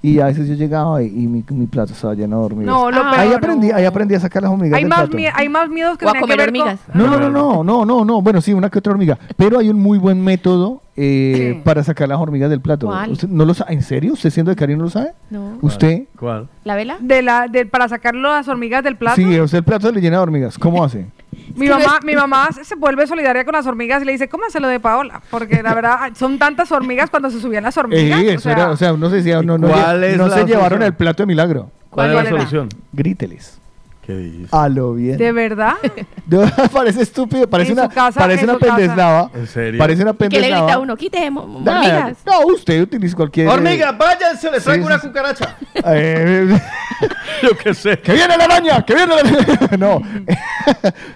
[0.01, 2.65] Y a veces yo llegaba y, y mi, mi plato estaba lleno de hormigas.
[2.75, 3.11] No, lo Ah.
[3.11, 3.19] peor.
[3.21, 5.15] ahí, aprendí, ahí aprendí a sacar las hormigas Hay del más, plato.
[5.17, 6.79] mie- hay más miedos que O a que comer ver con- hormigas.
[6.95, 8.21] No, no, no, no, no, no, no.
[8.21, 9.17] Bueno, sí, una que otra hormiga.
[9.37, 12.87] Pero hay un muy buen método eh, para sacar las hormigas del plato.
[12.87, 13.11] ¿Cuál?
[13.11, 13.73] ¿Usted no lo sabe?
[13.73, 14.13] ¿En serio?
[14.13, 15.13] ¿Usted siendo de Cari no lo sabe?
[15.29, 15.57] No.
[15.61, 16.03] ¿Usted?
[16.17, 16.47] ¿Cuál?
[16.63, 16.97] ¿La vela?
[16.99, 19.15] De la, de, para sacar las hormigas del plato.
[19.15, 20.57] Sí, o sea, el plato le llena de hormigas.
[20.57, 21.05] ¿Cómo hace?
[21.55, 24.67] Mi mamá, mi mamá se se vuelve solidaria con las hormigas y le dice, cómaselo
[24.67, 28.19] de Paola, porque la verdad son tantas hormigas cuando se subían las hormigas.
[28.21, 30.17] Eh, o eso sea, era, o sea, no sé si no, no, cuál lle- es
[30.17, 31.69] no la se llevaron el plato de milagro.
[31.89, 32.39] ¿Cuál es ¿Cuál la era?
[32.39, 32.69] solución?
[32.91, 33.59] Gríteles.
[34.05, 34.53] ¿Qué dices?
[34.53, 35.17] A lo bien.
[35.19, 35.75] de verdad.
[36.73, 38.75] Parece estúpido, parece En una, casa, parece en una su casa.
[38.75, 39.31] pendeslava.
[39.33, 39.77] ¿En serio?
[39.79, 40.79] Parece una ¿Y qué le grita pendeslava.
[40.79, 40.95] uno?
[40.97, 42.17] Quite mo- Nada, hormigas.
[42.25, 43.47] No, usted utiliza cualquier.
[43.47, 45.57] Hormiga, váyanse, les traigo Sí, una sí, cucaracha.
[45.85, 46.59] Eh,
[47.43, 47.97] Yo qué sé.
[47.99, 48.85] ¡Que viene la araña!
[48.85, 49.77] ¡Que viene la araña!
[49.77, 50.01] No,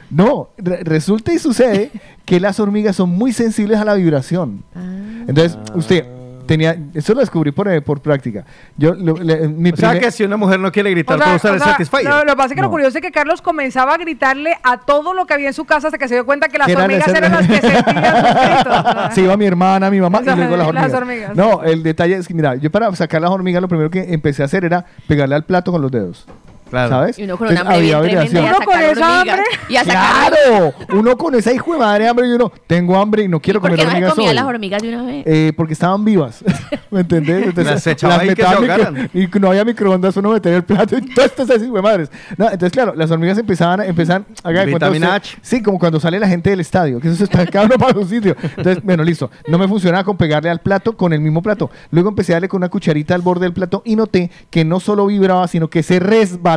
[0.10, 1.92] no re- resulta y sucede
[2.26, 4.64] que las hormigas son muy sensibles a la vibración.
[4.76, 4.80] Ah.
[5.28, 6.06] Entonces, usted
[6.48, 8.44] tenía, eso lo descubrí por, eh, por práctica.
[8.78, 11.26] Yo, lo- le- mi O sea que si una mujer no quiere gritar, O sea,
[11.26, 12.06] puede usar o el sea, Satisfyer.
[12.06, 12.68] Lo, lo que pasa es que No.
[12.68, 15.66] lo curioso es que Carlos comenzaba a gritarle a todo lo que había en su
[15.66, 19.14] casa hasta que se dio cuenta que las hormigas eran las que sentían sus gritos.
[19.14, 21.36] Se iba mi hermana, mi mamá O sea, y luego las hormigas.
[21.36, 24.42] No, el detalle es que, mira, yo para sacar las hormigas lo primero que empecé
[24.42, 26.26] a hacer era pegarle al plato con los dedos.
[26.70, 26.90] Claro.
[26.90, 27.20] ¿Sabes?
[27.20, 29.20] Y uno con una Entonces, hambre bien había tremenda y a Uno con esa hormigas.
[29.40, 29.46] hambre.
[29.70, 30.74] Y a sacar ¡Claro!
[30.94, 33.70] Uno con esa hijo de madre hambre y uno, tengo hambre y no quiero ¿Por
[33.72, 34.36] comer qué no se hormigas comía hoy.
[34.36, 35.24] las hormigas de una vez?
[35.26, 36.44] Eh, porque estaban vivas.
[36.92, 37.56] ¿Me entendés?
[37.56, 39.10] Las echaba ahí que metaba se al micro- ahogaran.
[39.14, 42.10] Y no había microondas, uno metía el plato y todo esto es así, güey, madres.
[42.38, 45.38] No, entonces, claro, las hormigas empezaban, empezaban, de cuenta Vitamina H.
[45.42, 47.98] Sí, como cuando sale la gente del estadio, que eso se está cada uno para
[48.00, 48.36] un sitio.
[48.42, 49.30] Entonces, bueno, listo.
[49.48, 51.70] No me funcionaba con pegarle al plato con el mismo plato.
[51.92, 54.80] Luego empecé a darle con una cucharita al borde del plato y noté que no
[54.80, 56.00] solo vibraba, sino que se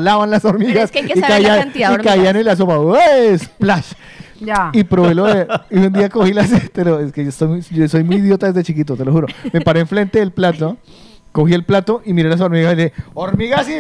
[0.01, 2.37] resbalaban las hormigas es que hay que y, saber la caían, cantidad de y caían
[2.37, 2.79] en la sopa.
[2.79, 3.39] ¡Ué!
[3.39, 3.93] ¡Splash!
[4.41, 4.71] Ya.
[4.73, 5.47] Y probé lo de.
[5.71, 6.51] Y un día cogí las.
[6.73, 9.27] Pero es que yo, estoy yo soy muy idiota desde chiquito, te lo juro.
[9.53, 10.79] Me paré enfrente del plato,
[11.32, 13.74] cogí el plato y miré las hormigas y le hormigas y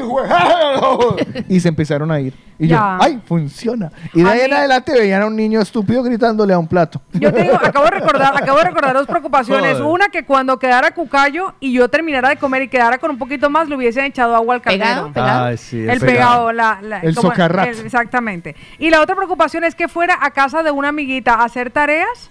[1.48, 2.34] Y se empezaron a ir.
[2.58, 2.76] Y Ya.
[2.76, 3.90] yo, ¡ay, funciona!
[4.12, 7.00] Y de A ahí en adelante veían a un niño estúpido gritándole a un plato.
[7.14, 9.78] Yo te digo, acabo de recordar, acabo de recordar dos preocupaciones.
[9.78, 9.82] Joder.
[9.90, 13.48] Una que cuando quedara cucayo y yo terminara de comer y quedara con un poquito
[13.48, 15.10] más, le hubiesen echado agua al caldero.
[15.12, 15.56] ¿Pegado?
[15.56, 17.68] Sí, El pegado, la, la- El socarrat.
[17.68, 18.54] exactamente.
[18.78, 22.30] Y la otra preocupación es que fuera a casa de una amiguita a hacer tareas,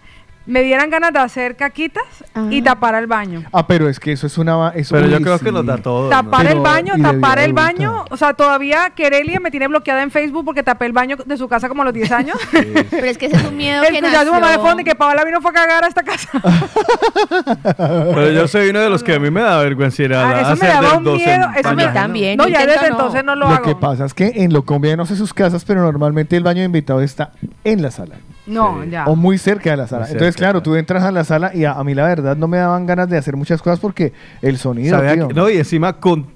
[0.49, 2.03] me dieran ganas de hacer caquitas
[2.49, 3.43] y tapar el baño.
[3.53, 4.69] Ah, pero es que eso es una.
[4.75, 5.45] Eso, Pero yo creo sí.
[5.45, 6.09] que nos da todo.
[6.09, 8.05] Tapar Pero, el baño, tapar el baño.
[8.09, 11.47] O sea, todavía Kerelia me tiene bloqueada en Facebook porque tapé el baño de su
[11.47, 12.37] casa como a los 10 años.
[12.89, 14.81] Pero es que ese es un miedo que Escuché a su mamá de nació- fondo
[14.81, 16.29] y que Paola vino fue a cagar a esta casa.
[17.77, 20.41] Pero yo soy uno de los que a mí me da vergüenza ir a Ah,
[20.41, 21.47] eso me daba un miedo.
[21.55, 22.37] Eso me también.
[22.37, 22.95] No, ya desde no.
[22.97, 23.63] entonces no lo, Lo hago.
[23.63, 26.65] que pasa es que en Locombia no sé sus casas, pero normalmente el baño de
[26.65, 27.31] invitados está
[27.63, 28.15] en la sala.
[28.49, 29.05] No, ya.
[29.05, 30.01] O muy cerca de la sala.
[30.01, 32.35] Muy Entonces, cerca, claro, tú entras a la sala y a, a mí la verdad
[32.35, 34.95] no me daban ganas de hacer muchas cosas porque el sonido.
[34.95, 35.27] ¿Sabe a tío.
[35.27, 35.33] qué?
[35.33, 36.27] No, y encima con,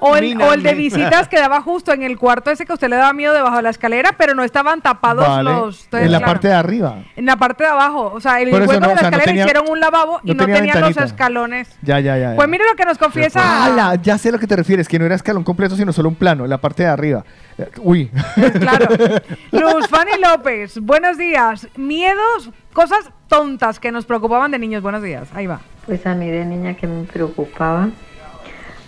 [0.00, 2.88] O el, o el de visitas quedaba justo en el cuarto ese que a usted
[2.88, 5.84] le daba miedo debajo de la escalera, pero no estaban tapados Vale, los.
[5.84, 6.98] entonces, en la claro, parte de arriba.
[7.16, 8.12] En la parte de abajo.
[8.14, 10.20] O sea, el hueco no, de la o sea, no escalera tenía- hicieron un lavabo
[10.24, 11.68] y no no tenía tenían los escalones.
[11.82, 12.30] Ya, ya, ya.
[12.30, 12.36] ya.
[12.36, 13.64] Pues mire lo que nos confiesa.
[13.66, 13.94] ¡Hala!
[14.02, 16.14] Ya sé a lo que te refieres, que no era escalón completo, sino solo un
[16.16, 17.24] plano, en la parte de arriba.
[17.58, 18.10] Eh, Uy.
[18.60, 18.88] Claro.
[19.52, 21.68] Luz Fanny López, buenos días.
[21.76, 24.82] Miedos, cosas tontas que nos preocupaban de niños.
[24.82, 25.28] Buenos días.
[25.34, 25.60] Ahí va.
[25.86, 27.88] Pues a mí de niña que me preocupaba,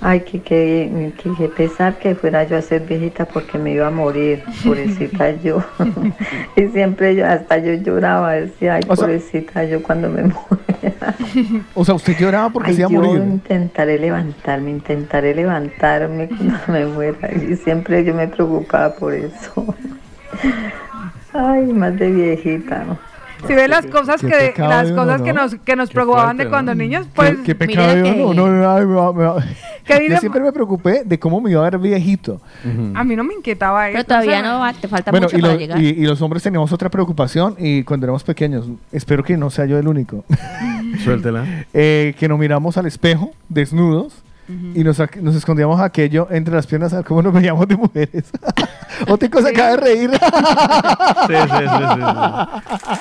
[0.09, 3.89] ay, que, que, que, que pesar que fuera yo a ser viejita porque me iba
[3.89, 5.65] a morir, pobrecita yo.
[6.57, 11.15] y siempre yo, hasta yo lloraba, decía, ay, O sea- pobrecita yo cuando me muera.
[11.74, 13.23] O sea, usted lloraba porque Ay, se iba a yo morir.
[13.24, 17.28] intentaré levantarme, intentaré levantarme cuando me muera.
[17.35, 19.74] Y siempre yo me preocupaba por eso.
[21.33, 22.99] Ay, más de viejita, ¿no?
[23.46, 25.42] Si ves las cosas Qué que las uno, cosas que ¿no?
[25.42, 26.82] nos que nos preocupaban fuerte, de cuando ¿no?
[26.82, 28.34] niños, pues qué, pecado de uno.
[28.34, 29.44] No, no, ay, me va- me va-
[29.84, 32.40] ¿Qué Yo siempre me preocupé de cómo me iba a ver viejito.
[32.94, 33.94] a mí no me inquietaba eso.
[33.94, 35.80] Pero todavía o sea, no va, te falta Bueno, mucho y, para lo- llegar.
[35.80, 39.66] y- y los hombres teníamos otra preocupación y cuando éramos pequeños, espero que no sea
[39.66, 40.24] yo el único,
[41.04, 41.44] Suéltela.
[41.74, 46.93] eh, que nos miramos al espejo desnudos y nos, nos escondíamos aquello entre las piernas
[46.93, 48.24] a ver cómo nos veíamos de mujeres.
[49.09, 50.10] Otra cosa acaba de reír.
[51.27, 51.48] Sí, sí,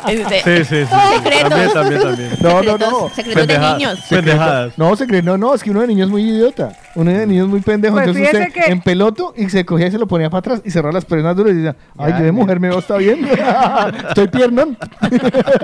[0.07, 0.41] sí, sí.
[0.43, 0.85] Sí, sí, sí.
[1.13, 1.49] Secretos.
[1.49, 2.30] También, también, también.
[2.41, 3.09] No, no, no.
[3.09, 3.99] Secretos de niños.
[4.09, 4.77] Pendejadas.
[4.77, 6.73] No, secreto, no, no, es que uno de niños es muy idiota.
[6.95, 7.95] Uno de niños es muy pendejo.
[7.95, 10.39] Pues Entonces fíjese usted que- en peloto y se cogía y se lo ponía para
[10.39, 12.80] atrás y cerraba las piernas duras y decía, ay, Ya, yo de mujer me veo,
[12.80, 13.27] está bien.
[14.09, 14.77] Estoy piernón.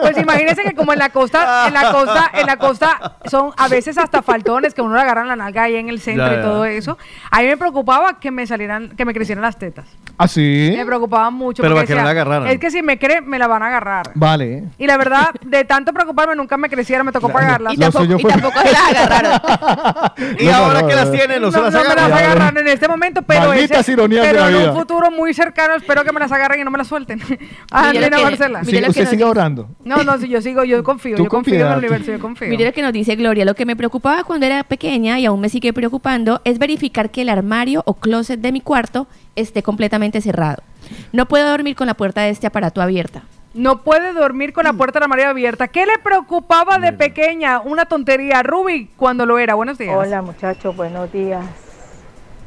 [0.02, 3.68] Pues imagínense que como en la costa, en la costa, en la costa son a
[3.68, 6.36] veces hasta faltones que uno le agarran la nalga ahí en el centro Ya, y
[6.38, 6.42] ya.
[6.42, 6.98] todo eso.
[7.32, 9.86] A mí me preocupaba que me salieran, que me crecieran las tetas.
[10.18, 10.74] ¿Ah, sí?
[10.78, 11.64] Me preocupaba mucho.
[11.64, 12.48] Pero porque para que no la agarraran.
[12.50, 14.12] Es que si me cree, me la van a agarrar.
[14.16, 14.64] Vale.
[14.78, 17.74] Y la verdad, de tanto preocuparme, nunca me creciera, me tocó pagarlas.
[17.74, 19.42] Y tampoco- y fue- tampoco se las agarraron.
[20.40, 22.24] Y ahora que las tienen, no, se las no me las agarran.
[22.32, 24.08] agarran en este momento, pero, ese- pero
[24.40, 24.72] la en vida.
[24.72, 27.20] un futuro muy cercano espero que me las agarren y no me las suelten.
[27.92, 28.62] que- Marcela.
[28.90, 29.70] usted sigue orando.
[29.84, 32.48] No, no, si yo sigo, yo confío, yo confío en el universo, yo confío.
[32.50, 33.46] Mire lo que nos dice Gloria.
[33.46, 37.22] Lo que me preocupaba cuando era pequeña y aún me sigue preocupando es verificar que
[37.22, 40.64] el armario o closet de mi cuarto esté completamente cerrado.
[41.14, 43.22] No puedo dormir con la puerta de este aparato abierta.
[43.54, 45.68] No puede dormir con la puerta de la María abierta.
[45.68, 47.60] ¿Qué le preocupaba de pequeña?
[47.60, 48.44] Una tontería.
[48.44, 49.56] Ruby, cuando lo era.
[49.56, 49.96] Buenos días.
[49.96, 51.46] Hola muchachos, buenos días.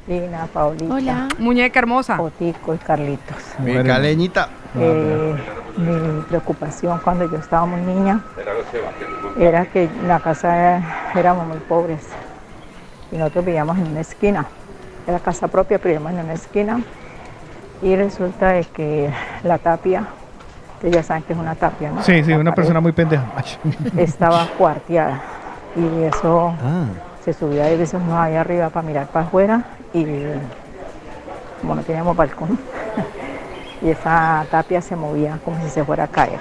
[0.07, 0.93] Lina, Paulita.
[0.93, 1.28] Hola.
[1.39, 2.20] Muñeca hermosa.
[2.20, 3.36] Otico y Carlitos.
[3.59, 4.49] Mi caleñita.
[4.77, 5.35] Eh,
[5.77, 8.20] mi preocupación cuando yo estaba muy niña
[9.39, 12.01] era que en la casa éramos muy pobres
[13.15, 14.45] y nosotros vivíamos en una esquina.
[15.07, 16.81] Era casa propia, pero vivíamos en una esquina.
[17.81, 19.09] Y resulta de que
[19.45, 20.07] la tapia,
[20.81, 22.03] que ya saben que es una tapia, ¿no?
[22.03, 23.24] Sí, sí, La una pared persona muy pendeja.
[23.97, 25.23] Estaba cuarteada
[25.77, 26.55] y eso
[27.24, 30.05] se subía de veces no ahí arriba para mirar para afuera y
[31.61, 32.59] como no teníamos balcón
[33.82, 36.39] y esa tapia se movía como si se fuera a caer.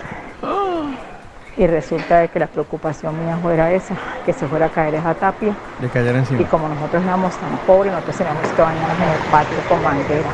[1.56, 3.94] Y resulta de que la preocupación mía fuera esa,
[4.26, 5.54] que se fuera a caer esa tapia.
[5.80, 6.48] De Y encima.
[6.50, 10.30] como nosotros éramos tan pobres, nosotros teníamos que bañarnos en el patio con manguera.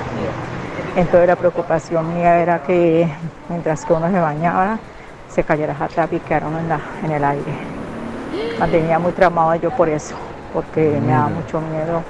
[0.96, 3.08] Entonces la preocupación mía era que
[3.50, 4.80] mientras que uno se bañaba,
[5.30, 7.52] se cayera esa tapia y quedara uno en, la- en el aire.
[8.58, 10.16] Mantenía muy traumada yo por eso,
[10.54, 12.02] porque me daba mucho miedo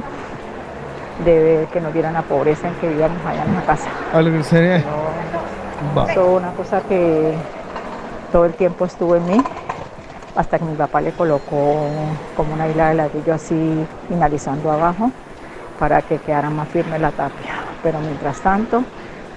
[1.25, 3.89] de ver que nos dieran la pobreza en que vivíamos allá en la casa.
[4.13, 4.83] A lo que sería-
[5.97, 6.11] Va.
[6.11, 7.33] Eso una cosa que
[8.31, 9.43] todo el tiempo estuvo en mí,
[10.35, 11.89] hasta que mi papá le colocó
[12.35, 15.11] como una isla de ladrillo así finalizando abajo
[15.77, 17.55] para que quedara más firme la tapia.
[17.81, 18.83] Pero mientras tanto,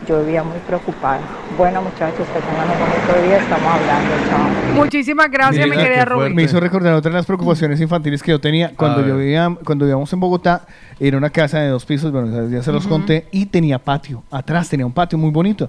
[0.06, 1.20] yo vivía muy preocupada.
[1.56, 4.74] Bueno muchachos, que tengan un bonito día, estamos hablando, chao.
[4.74, 6.34] Muchísimas gracias, mi querida fuerte.
[6.34, 9.84] Me hizo recordar otra de las preocupaciones infantiles que yo tenía cuando yo vivía, cuando
[9.84, 10.66] vivíamos en Bogotá,
[10.98, 14.68] era una casa de dos pisos, bueno, ya se los conté, y tenía patio, atrás
[14.68, 15.68] tenía un patio muy bonito,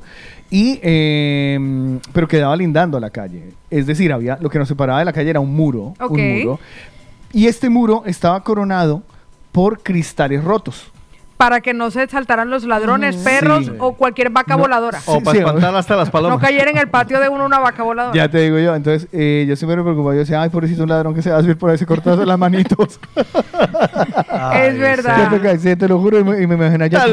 [0.49, 4.99] y eh, pero quedaba lindando a la calle, es decir, había lo que nos separaba
[4.99, 6.59] de la calle era un muro, un muro,
[7.31, 9.03] y este muro estaba coronado
[9.51, 10.92] por cristales rotos.
[11.43, 13.71] Para que no se saltaran los ladrones, Mm, perros sí.
[13.77, 14.99] o cualquier vaca voladora.
[15.07, 16.39] O para espantar hasta las No palomas.
[16.39, 18.15] cayera en el patio de uno una vaca voladora.
[18.15, 20.89] Ya te digo yo, entonces eh, yo siempre me preocupaba, yo decía, ay, pobrecito un
[20.89, 22.97] ladrón que se va a subir por ahí, se cortó las manitos.
[24.53, 25.29] es verdad.
[25.29, 27.05] Qué pecado, sí, te lo juro, y me, y me imagino ya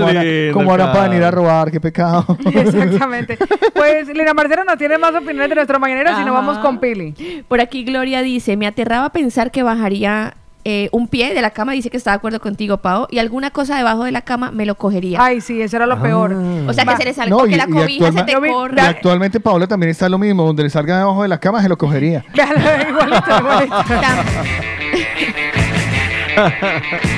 [0.52, 2.24] cómo hará para venir a robar, qué pecado.
[2.55, 3.36] Exactamente.
[3.74, 7.44] Pues Lina Marcela no tiene más opiniones de nuestro mañanero, sino vamos con Pili.
[7.48, 10.35] Por aquí Gloria dice, me aterraba pensar que bajaría
[10.65, 13.51] eh, un pie de la cama, dice que está de acuerdo contigo, Pau, y alguna
[13.51, 15.19] cosa debajo de la cama me lo cogería.
[15.23, 16.32] Ay, sí, eso era lo peor.
[16.69, 18.77] O sea, que se le salga, No, que y- la cobija se te corre.
[18.77, 21.69] Y actualmente Paola también está lo mismo, donde le salga debajo de la cama se
[21.69, 22.24] lo cogería.
[22.35, 23.77] igualito, igualito.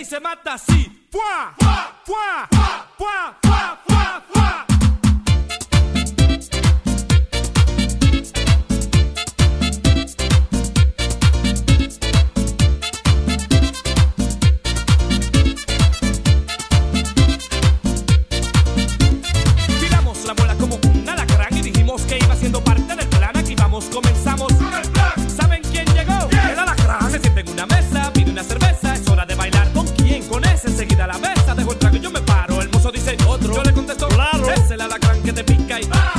[0.03, 1.07] se mata así.
[1.11, 1.53] ¡Fua!
[1.57, 1.93] ¡Fua!
[2.03, 2.49] ¡Fua!
[2.97, 3.37] ¡Fua!
[3.41, 3.79] ¡Fua!
[3.87, 4.23] ¡Fua!
[4.27, 4.34] ¡Fua!
[30.85, 32.61] Enseguida la besa, dejo el trago y yo me paro.
[32.61, 33.55] El mozo dice otro.
[33.55, 34.47] Yo le contesto, claro.
[34.51, 35.89] Es el alacrán que te pica y.
[35.91, 36.14] ¡Ah!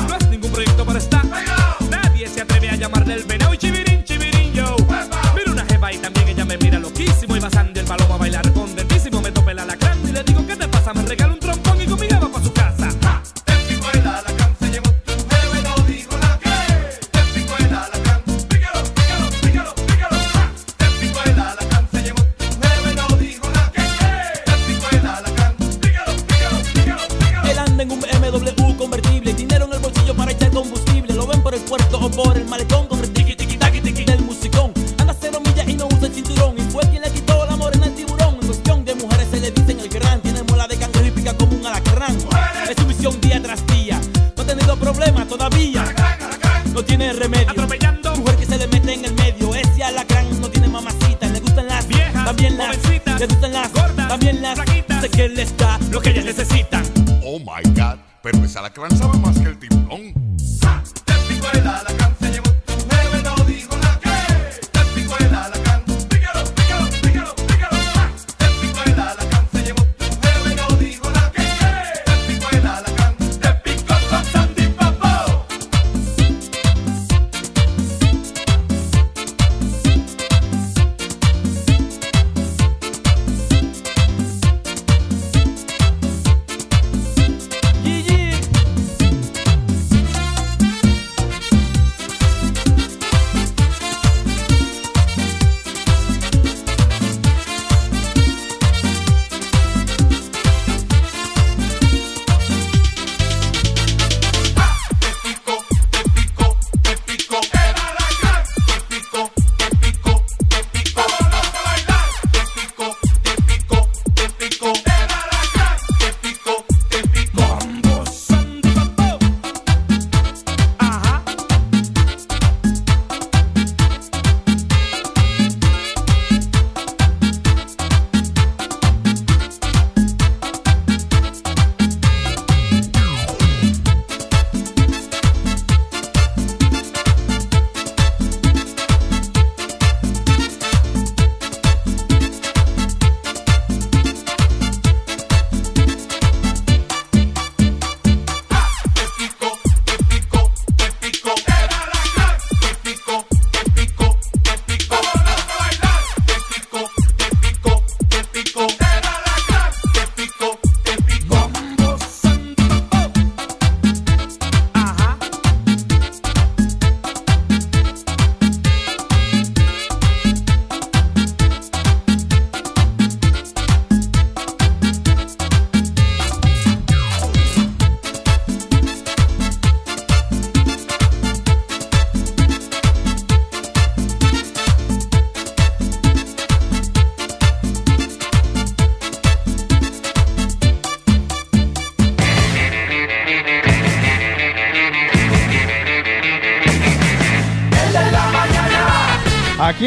[58.59, 59.66] Alacrán sabe más que el tiburón.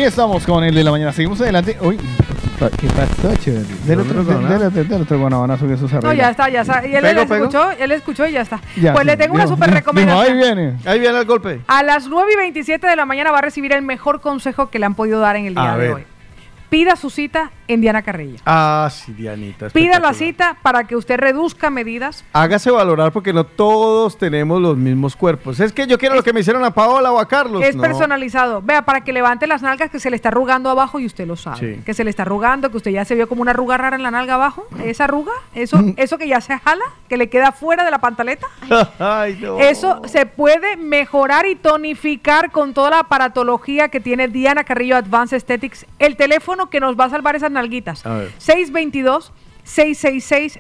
[0.10, 1.14] Estamos con el de la mañana.
[1.14, 1.78] Seguimos adelante.
[1.82, 3.64] Uy, ¿qué pasó, chévere?
[3.86, 6.86] Del otro, del, otro guanabanazo que eso se No, ya está, ya está.
[6.86, 7.46] Y él, ¿Pego, él pego?
[7.46, 8.60] escuchó, él escuchó y ya está.
[8.76, 9.08] Ya, pues sí.
[9.08, 10.26] le tengo una dijo, recomendación.
[10.26, 10.78] ahí viene.
[10.86, 11.62] Ahí viene el golpe.
[11.68, 14.80] A las 9 y 27 de la mañana va a recibir el mejor consejo que
[14.80, 15.92] le han podido dar en el día A de ver.
[15.94, 16.04] hoy.
[16.72, 18.40] Pida su cita en Diana Carrillo.
[18.46, 19.70] Ah, sí, Dianita.
[19.70, 22.26] Pida la cita para que usted reduzca medidas.
[22.34, 25.60] Hágase valorar porque no todos tenemos los mismos cuerpos.
[25.60, 27.64] Es que yo quiero lo que me hicieron a Paola o a Carlos.
[27.64, 27.82] Es No.
[27.84, 28.62] personalizado.
[28.62, 31.36] Vea, para que levante las nalgas que se le está arrugando abajo y usted lo
[31.36, 31.76] sabe.
[31.76, 31.82] Sí.
[31.86, 34.04] Que se le está arrugando, que usted ya se vio como una arruga rara en
[34.04, 34.66] la nalga abajo.
[34.84, 38.48] Esa arruga, eso, eso que ya se jala, que le queda fuera de la pantaleta.
[39.00, 39.60] Ay, no.
[39.60, 45.36] Eso se puede mejorar y tonificar con toda la aparatología que tiene Diana Carrillo Advanced
[45.36, 45.86] Aesthetics.
[46.00, 48.06] El teléfono que nos va a salvar esas nalguitas.
[48.06, 48.32] A ver.
[48.38, 49.32] 622
[49.64, 50.60] 666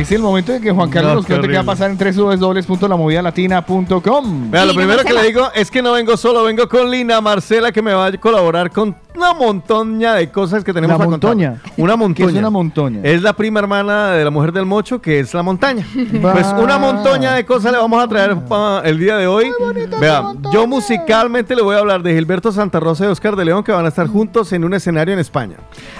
[0.07, 1.91] Es el momento en que Juan Carlos No, nos qué cuente qué va a pasar
[1.91, 4.51] en www.lamovidalatina.com.
[4.51, 6.89] Vea, lo primero me que le la- digo es que no vengo solo, vengo con
[6.89, 11.03] Lina Marcela que me va a colaborar con una montoña de cosas que tenemos La
[11.03, 11.31] a contar.
[11.77, 12.29] Una ¿Qué montoña.
[12.29, 12.99] es una montoña?
[13.03, 15.85] Es la prima hermana de la mujer del mocho, que es la montaña.
[16.23, 16.33] Va.
[16.33, 19.51] Pues una montoña de cosas le vamos a traer pa- el día de hoy.
[19.99, 20.23] Vea,
[20.53, 23.71] yo musicalmente le voy a hablar de Gilberto Santa Rosa y Oscar de León, que
[23.71, 25.57] van a estar juntos en un escenario en España.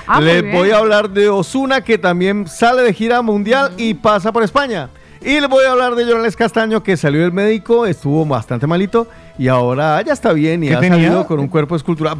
[0.07, 4.31] Ah, Les voy a hablar de Osuna, que también sale de gira mundial y pasa
[4.31, 4.89] por España.
[5.21, 9.07] Y les voy a hablar de Jonales Castaño, que salió del médico, estuvo bastante malito
[9.39, 10.97] y ahora ya está bien y ¿Qué ha tenía?
[10.99, 12.17] salido con un cuerpo escultural.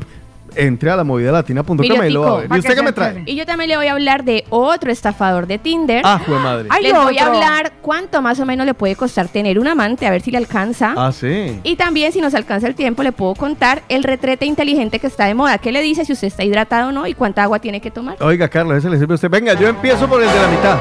[0.56, 2.50] Entre a la movida latina.com y lo va a ver.
[2.56, 3.24] ¿Y usted qué me trae?
[3.26, 6.02] Y yo también le voy a hablar de otro estafador de Tinder.
[6.06, 6.68] Ah, jue madre.
[6.72, 7.36] Ay, Les voy a otro.
[7.36, 10.38] hablar cuánto más o menos le puede costar tener un amante, a ver si le
[10.38, 10.94] alcanza.
[10.98, 11.60] Ah, sí.
[11.64, 15.26] Y también, si nos alcanza el tiempo, le puedo contar el retrete inteligente que está
[15.26, 15.58] de moda.
[15.58, 18.18] ¿Qué le dice si usted está hidratado o no y cuánta agua tiene que tomar?
[18.22, 19.30] Oiga, Carlos, ese le sirve a usted.
[19.30, 20.78] Venga, yo empiezo por el de la mitad.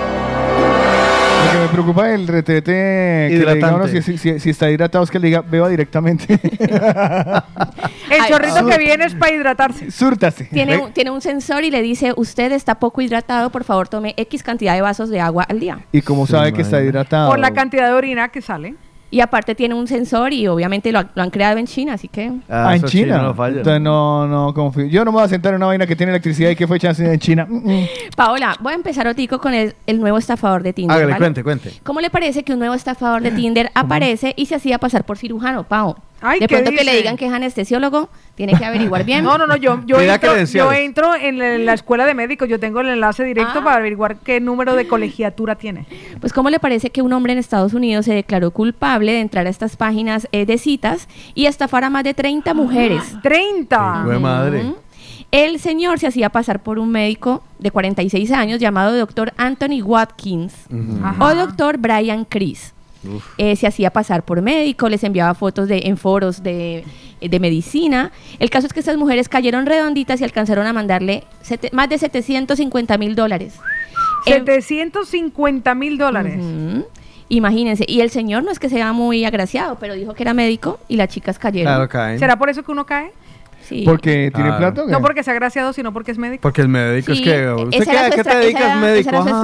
[1.47, 4.03] Lo que me preocupa es el retrete que le diga a uno Hidratante.
[4.03, 6.41] si, si- si está hidratado es que le diga beba directamente.
[8.11, 9.91] El Ay, chorrito que viene es para hidratarse.
[9.91, 10.45] Súrtase.
[10.45, 14.15] Tiene un, tiene un sensor y le dice, usted está poco hidratado, por favor tome
[14.17, 15.79] X cantidad de vasos de agua al día.
[15.93, 17.31] Y como sabe que está hidratado.
[17.31, 18.75] Por la cantidad de orina que sale.
[19.11, 22.33] Y aparte tiene un sensor y obviamente lo, lo han creado en China, así que...
[22.49, 23.19] Ah, en eso China.
[23.19, 23.59] no falla.
[23.59, 24.87] Entonces no, no confío.
[24.87, 26.81] Yo no me voy a sentar en una vaina que tiene electricidad y que fue
[26.81, 27.47] chance en China.
[27.49, 27.87] Mm, mm.
[28.17, 30.97] Paola, voy a empezar otico con el, el nuevo estafador de Tinder.
[30.97, 31.23] Hágale, ¿vale?
[31.23, 31.73] cuente, cuente.
[31.85, 35.19] ¿Cómo le parece que un nuevo estafador de Tinder aparece y se hacía pasar por
[35.19, 35.97] cirujano, Pao?
[36.29, 39.25] Ay, de ¿qué pronto que le digan que es anestesiólogo, tiene que averiguar bien.
[39.25, 42.49] No, no, no, yo, yo, entro, yo entro en la, en la escuela de médicos,
[42.49, 43.65] yo tengo el enlace directo Ah.
[43.65, 45.87] para averiguar qué número de colegiatura tiene.
[46.21, 49.47] Pues ¿cómo le parece que un hombre en Estados Unidos se declaró culpable de entrar
[49.47, 53.03] a estas páginas eh, de citas y estafar a más de 30 mujeres?
[53.23, 54.05] ¡30!
[54.05, 54.65] Jue madre.
[54.65, 54.77] Ujú.
[55.33, 60.55] El señor se hacía pasar por un médico de 46 años llamado doctor Anthony Watkins
[61.21, 62.73] o doctor Brian Chris.
[63.39, 66.85] Eh, se hacía pasar por médico, les enviaba fotos de, en foros de,
[67.21, 68.13] de medicina.
[68.39, 71.99] El caso es que estas mujeres cayeron redonditas y alcanzaron a mandarle sete- más de
[71.99, 73.55] 750 mil dólares.
[74.27, 76.43] En- 750 mil dólares.
[77.29, 80.79] Imagínense, y el señor no es que sea muy agraciado, pero dijo que era médico
[80.87, 81.73] y las chicas cayeron.
[81.73, 82.19] Claro, caen.
[82.21, 83.11] ¿Será por eso que uno cae?
[83.63, 83.83] Sí.
[83.85, 84.75] Porque tiene Claro.
[84.75, 84.85] plata.
[84.93, 86.41] No porque sea graciado, sino porque es médico.
[86.43, 87.35] Porque el médico es que.
[87.35, 89.09] e- ¿Usted esa era qué, te dedicas, esa era- médico?
[89.11, 89.35] esa era su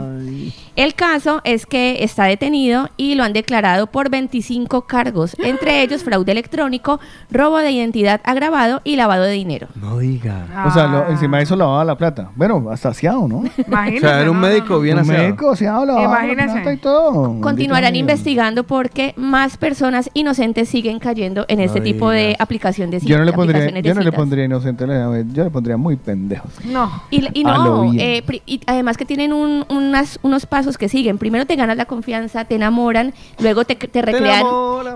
[0.00, 0.54] Ay.
[0.78, 6.04] El caso es que está detenido y lo han declarado por 25 cargos, entre ellos
[6.04, 7.00] fraude electrónico,
[7.32, 9.66] robo de identidad agravado y lavado de dinero.
[9.74, 10.46] No diga.
[10.66, 12.30] O sea, lo- encima de eso lavaba la plata.
[12.36, 13.38] Bueno, hasta aseado, ¿no?
[13.98, 14.80] O sea, era un no, no, médico no.
[14.80, 15.22] bien Un aseado.
[15.24, 16.52] médico aseado, lavaba la Imagínese.
[16.60, 17.40] plata y todo.
[17.40, 22.40] Continuarán Bendito investigando porque más personas inocentes siguen cayendo en este No tipo de digas.
[22.40, 23.10] aplicación de Dios.
[23.10, 24.16] Yo no le pondría, aplicaciones de yo no le citas.
[24.18, 26.52] pondría inocente, le- yo le pondría muy pendejos.
[26.64, 27.02] No.
[27.10, 28.00] Y, y A lo no, bien.
[28.00, 31.18] eh, pri- y además que tienen un- unas- unos pasos que siguen.
[31.18, 34.44] Primero te ganas la confianza, te enamoran, luego te, te recrean,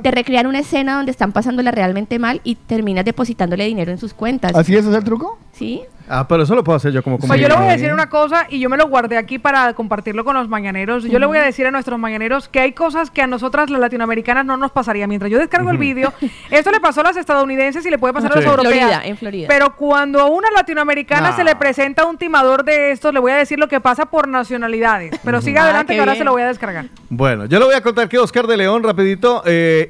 [0.03, 4.13] te recrean una escena donde están pasándola realmente mal y terminas depositándole dinero en sus
[4.13, 4.53] cuentas.
[4.55, 5.39] ¿Así es, ese es el truco?
[5.63, 5.83] ¿Sí?
[6.09, 8.09] Ah, pero eso lo puedo hacer yo como Pues yo le voy a decir una
[8.11, 11.05] cosa y yo me lo guardé aquí para compartirlo con los mañaneros.
[11.05, 13.81] Yo le voy a decir a nuestros mañaneros que hay cosas que a nosotras las
[13.81, 15.07] latinoamericanas no nos pasaría.
[15.07, 16.13] Mientras yo descargo el vídeo,
[16.51, 18.41] esto le pasó a las estadounidenses y le puede pasar a Sí.
[18.41, 18.75] las europeas.
[18.75, 19.49] Florida, en Florida.
[19.49, 21.37] Pero cuando a una latinoamericana No.
[21.37, 24.27] se le presenta un timador de estos, le voy a decir lo que pasa por
[24.29, 25.19] nacionalidades.
[25.25, 26.21] Pero siga Ah, adelante que ahora bien.
[26.21, 26.87] se lo voy a descargar.
[27.09, 29.89] Bueno, yo le voy a contar que Oscar de León, rapidito, eh,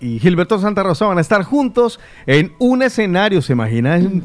[0.00, 3.40] y, y Gilberto Santa Rosa van a estar juntos en un escenario.
[3.40, 4.20] ¿Se imagina un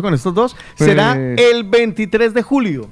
[0.00, 0.56] con estos dos?
[0.76, 2.88] Pues- Será el 23 de julio.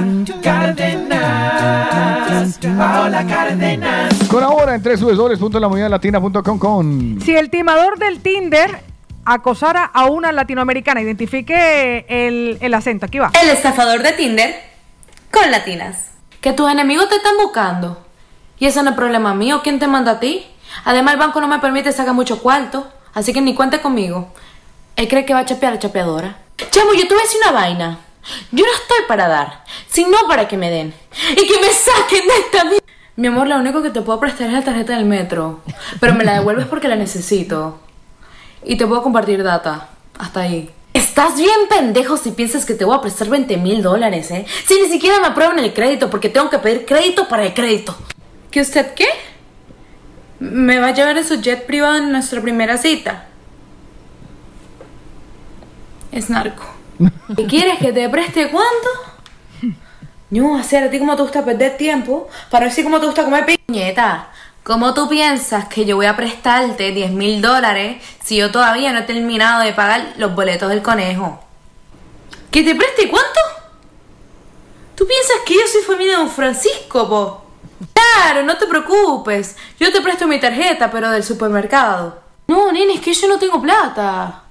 [0.44, 1.26] Cárdenas.
[2.78, 4.14] Paola Cárdenas.
[4.30, 7.20] Colabora en www.lamunidadlatina.com con...
[7.22, 8.80] Si el timador del Tinder
[9.26, 13.08] acosara a una latinoamericana, identifique el, el acento.
[13.08, 13.32] Aquí va.
[13.42, 14.56] El estafador de Tinder
[15.32, 16.12] con latinas.
[16.42, 18.06] Que tus enemigos te están buscando.
[18.60, 19.62] Y eso no es problema mío.
[19.64, 20.46] ¿Quién te manda a ti?
[20.84, 22.88] Además, el banco no me permite sacar mucho cuarto.
[23.16, 24.28] Así que ni cuente conmigo.
[24.98, 26.38] Él cree que va a chapear a la chapeadora.
[26.70, 28.00] Chamo, yo te voy a decir una vaina.
[28.52, 30.94] Yo no estoy para dar, sino para que me den.
[31.32, 32.78] Y que me saquen de esta mi...
[33.18, 35.62] Mi amor, lo único que te puedo prestar es la tarjeta del metro.
[36.02, 37.80] Pero me la devuelves porque la necesito.
[38.66, 39.88] Y te puedo compartir data.
[40.20, 40.70] Hasta ahí.
[40.92, 44.46] Estás bien pendejo si piensas que te voy a prestar 20 mil dólares, ¿eh?
[44.66, 47.96] Si ni siquiera me aprueban el crédito porque tengo que pedir crédito para el crédito.
[48.52, 49.08] ¿Que usted qué?
[50.40, 53.26] ¿Me va a llevar en su jet privado en nuestra primera cita?
[56.12, 56.66] Es narco.
[57.36, 58.90] ¿Qué quieres que te preste cuánto?
[60.30, 63.46] No, hacer a ti como te gusta perder tiempo para si como te gusta comer
[63.46, 64.30] piñeta.
[64.64, 69.00] ¿Cómo tú piensas que yo voy a prestarte 10 mil dólares si yo todavía no
[69.00, 71.40] he terminado de pagar los boletos del conejo?
[72.50, 73.40] ¿Que te preste cuánto?
[74.96, 77.45] ¿Tú piensas que yo soy familia de Don Francisco, po?
[77.94, 79.58] Claro, no te preocupes.
[79.80, 82.20] Yo te presto mi tarjeta, pero del supermercado.
[82.48, 84.44] No, nene, es que yo no tengo plata.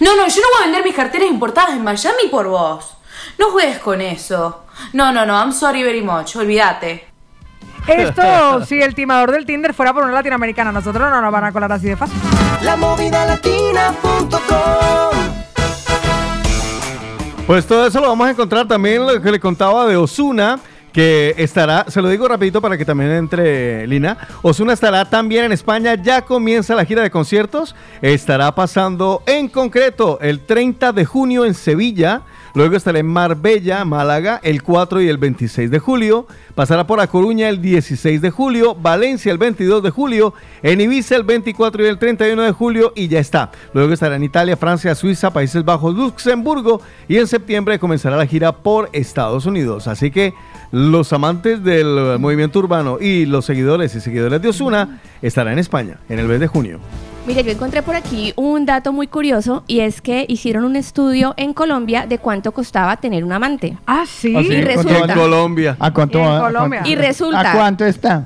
[0.00, 2.96] No, no, yo no voy a vender mis carteras importadas en Miami por vos.
[3.38, 4.64] No juegues con eso.
[4.92, 7.06] No, no, no, I'm sorry very much, olvídate.
[7.86, 11.52] Esto, si el timador del Tinder fuera por una latinoamericana, nosotros no nos van a
[11.52, 12.18] colar así de fácil.
[12.62, 12.76] La
[17.46, 20.60] Pues todo eso lo vamos a encontrar también lo que le contaba de Osuna,
[20.92, 25.52] que estará, se lo digo rapidito para que también entre Lina, Osuna estará también en
[25.52, 31.44] España, ya comienza la gira de conciertos, estará pasando en concreto el 30 de junio
[31.44, 32.22] en Sevilla,
[32.54, 37.06] luego estará en Marbella, Málaga, el 4 y el 26 de julio, pasará por A
[37.06, 41.88] Coruña el 16 de julio, Valencia el 22 de julio, en Ibiza el 24 y
[41.88, 43.50] el 31 de julio y ya está.
[43.72, 48.52] Luego estará en Italia, Francia, Suiza, Países Bajos, Luxemburgo y en septiembre comenzará la gira
[48.52, 49.88] por Estados Unidos.
[49.88, 50.34] Así que
[50.72, 55.96] los amantes del movimiento urbano y los seguidores y seguidores de Osuna estarán en España
[56.08, 56.78] en el mes de junio.
[57.26, 61.34] Mire, yo encontré por aquí un dato muy curioso y es que hicieron un estudio
[61.36, 63.76] en Colombia de cuánto costaba tener un amante.
[63.86, 64.34] Ah, sí.
[64.36, 64.46] ¿Ah, sí?
[64.54, 65.14] Y ¿Cuánto resulta, vale?
[65.14, 65.76] Colombia.
[65.78, 66.38] ¿A cuánto En va?
[66.38, 66.80] ¿A Colombia.
[66.80, 68.24] cuánto- Y resulta- ¿A cuánto está?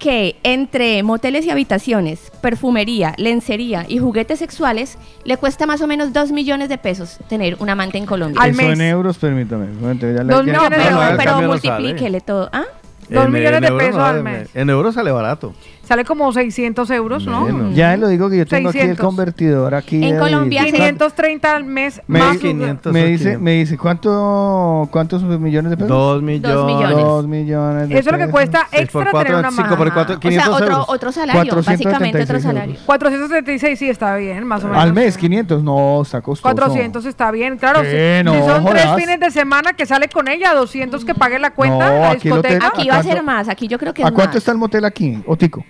[0.00, 6.12] Que entre moteles y habitaciones, perfumería, lencería y juguetes sexuales le cuesta más o menos
[6.12, 8.40] 2 millones de pesos tener un amante en Colombia.
[8.42, 8.72] Al Eso mes.
[8.72, 9.66] en euros, permítame.
[9.80, 11.14] Ya le- Dos ya- No, millones de pero, euros.
[11.18, 12.48] pero no multiplíquele todo.
[12.52, 12.64] ¿Ah?
[13.08, 14.48] Dos millones de euros pesos no, al en- mes.
[14.54, 15.54] En euros sale barato.
[15.90, 17.46] Sale como 600 euros, ¿no?
[17.46, 17.74] Menos.
[17.74, 19.04] Ya lo digo que yo tengo aquí el 600.
[19.04, 19.96] convertidor aquí.
[20.04, 22.34] En de- Colombia se- 530 al mes Me, más.
[22.34, 23.42] dice- 500 me o dice, 500.
[23.42, 25.88] me dice, ¿cuánto, ¿cuántos millones de pesos?
[25.88, 26.64] Dos millones.
[26.76, 26.96] millones.
[27.04, 28.30] Dos millones de Eso es lo que pesos.
[28.30, 30.84] cuesta Seis extra por cuatro, tener una cinco por cuatro, O sea, 500 otro, euros.
[30.90, 32.42] otro salario, 436 básicamente otro euros.
[32.44, 32.76] salario.
[32.86, 34.80] 476 sí está bien, más o menos.
[34.84, 35.64] Al mes, 500.
[35.64, 36.42] No, está costoso.
[36.54, 37.82] 400 está bien, claro.
[37.82, 38.18] ¿Qué?
[38.20, 38.96] Si, No, si son tres jodas.
[39.00, 42.28] fines de semana que sale con ella, 200 que pague la cuenta, No, la aquí
[42.28, 42.68] discoteca.
[42.68, 44.36] Aquí ¿A va a ser cuánto- más, aquí yo creo que ¿A es cuánto más.
[44.36, 45.64] está el motel aquí, Otico?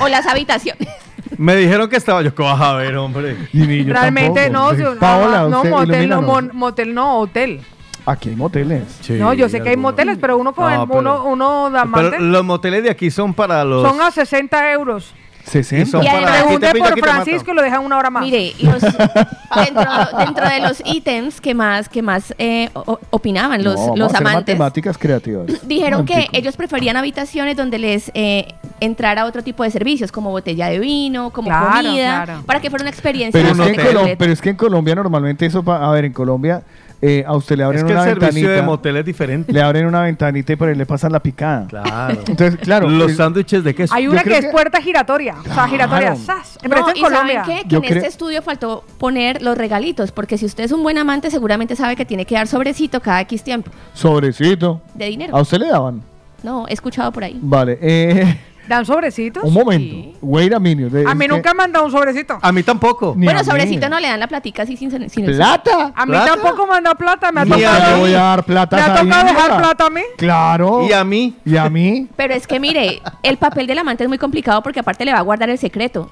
[0.00, 0.88] O las habitaciones.
[1.36, 2.34] Me dijeron que estaba yo.
[2.34, 3.36] ¿Qué vas a ver, hombre?
[3.52, 6.24] Realmente no, si- Paola, no, usted, motel, no, ilumínanos.
[6.24, 7.60] mon- motel no, hotel.
[8.06, 8.82] Aquí hay moteles.
[9.10, 11.78] no, yo sé que hay moteles, pero uno con No, el- pero- uno, uno de
[11.78, 13.82] amante Pero los moteles de aquí son para los.
[13.88, 15.14] son a 60 euros.
[15.50, 15.98] 60.
[15.98, 16.96] Y Y Pregunté por mato.
[16.96, 18.22] Francisco y lo dejan una hora más.
[18.22, 23.76] Mire, los- dentro, dentro de los ítems que más, que más eh, o- opinaban los,
[23.76, 25.46] No, los amantes, matemáticas creativas.
[25.66, 28.48] dijeron que ellos preferían habitaciones donde les eh,
[28.80, 32.42] entrara otro tipo de servicios, como botella de vino, como Claro, comida, claro.
[32.46, 35.62] para que fuera una experiencia Pero es, que pero es que en Colombia normalmente eso,
[35.62, 36.62] pa- a ver, en Colombia
[37.02, 38.62] eh, a usted le abren Es que el una servicio de ventanita.
[38.66, 39.52] motel es diferente.
[39.52, 41.66] Le abren una ventanita y por ahí le pasan la picada.
[41.66, 42.20] Claro.
[42.26, 42.88] Entonces, claro.
[42.90, 43.94] Los es- sándwiches de queso.
[43.94, 45.36] Hay una que es puerta giratoria.
[45.40, 46.14] O sea, giratoria.
[46.16, 46.58] ¡zas!
[46.62, 47.44] No, Pero esto y en Colombia.
[47.44, 47.62] ¿saben qué?
[47.64, 50.82] Que Yo en creo- este estudio faltó poner los regalitos, porque si usted es un
[50.82, 54.80] buen amante, seguramente sabe que tiene que dar sobrecito cada X tiempo Sobrecito.
[54.94, 55.36] de dinero.
[55.36, 56.02] ¿A usted le daban?
[56.42, 57.38] No, he escuchado por ahí.
[57.42, 57.78] Vale.
[57.80, 58.38] eh,
[58.70, 59.42] ¿Dan sobrecitos?
[59.42, 59.94] Un momento.
[59.96, 60.14] Sí.
[60.22, 62.38] Wait a A mí nunca me han un sobrecito.
[62.40, 63.14] A mí tampoco.
[63.16, 63.76] Ni Bueno, mí.
[63.90, 65.92] no le dan la platica así sin, sin el- ¿Plata?
[65.92, 67.32] A mí tampoco me han dado plata.
[67.32, 70.02] Me ha Ni voy a dar plata ¿Me ha tocado dejar plata a mí?
[70.16, 70.86] Claro.
[70.88, 71.34] Y a mí.
[71.44, 72.06] ¿Y a mí?
[72.16, 75.18] Pero es que mire, el papel del amante es muy complicado porque aparte le va
[75.18, 76.08] a guardar el secreto.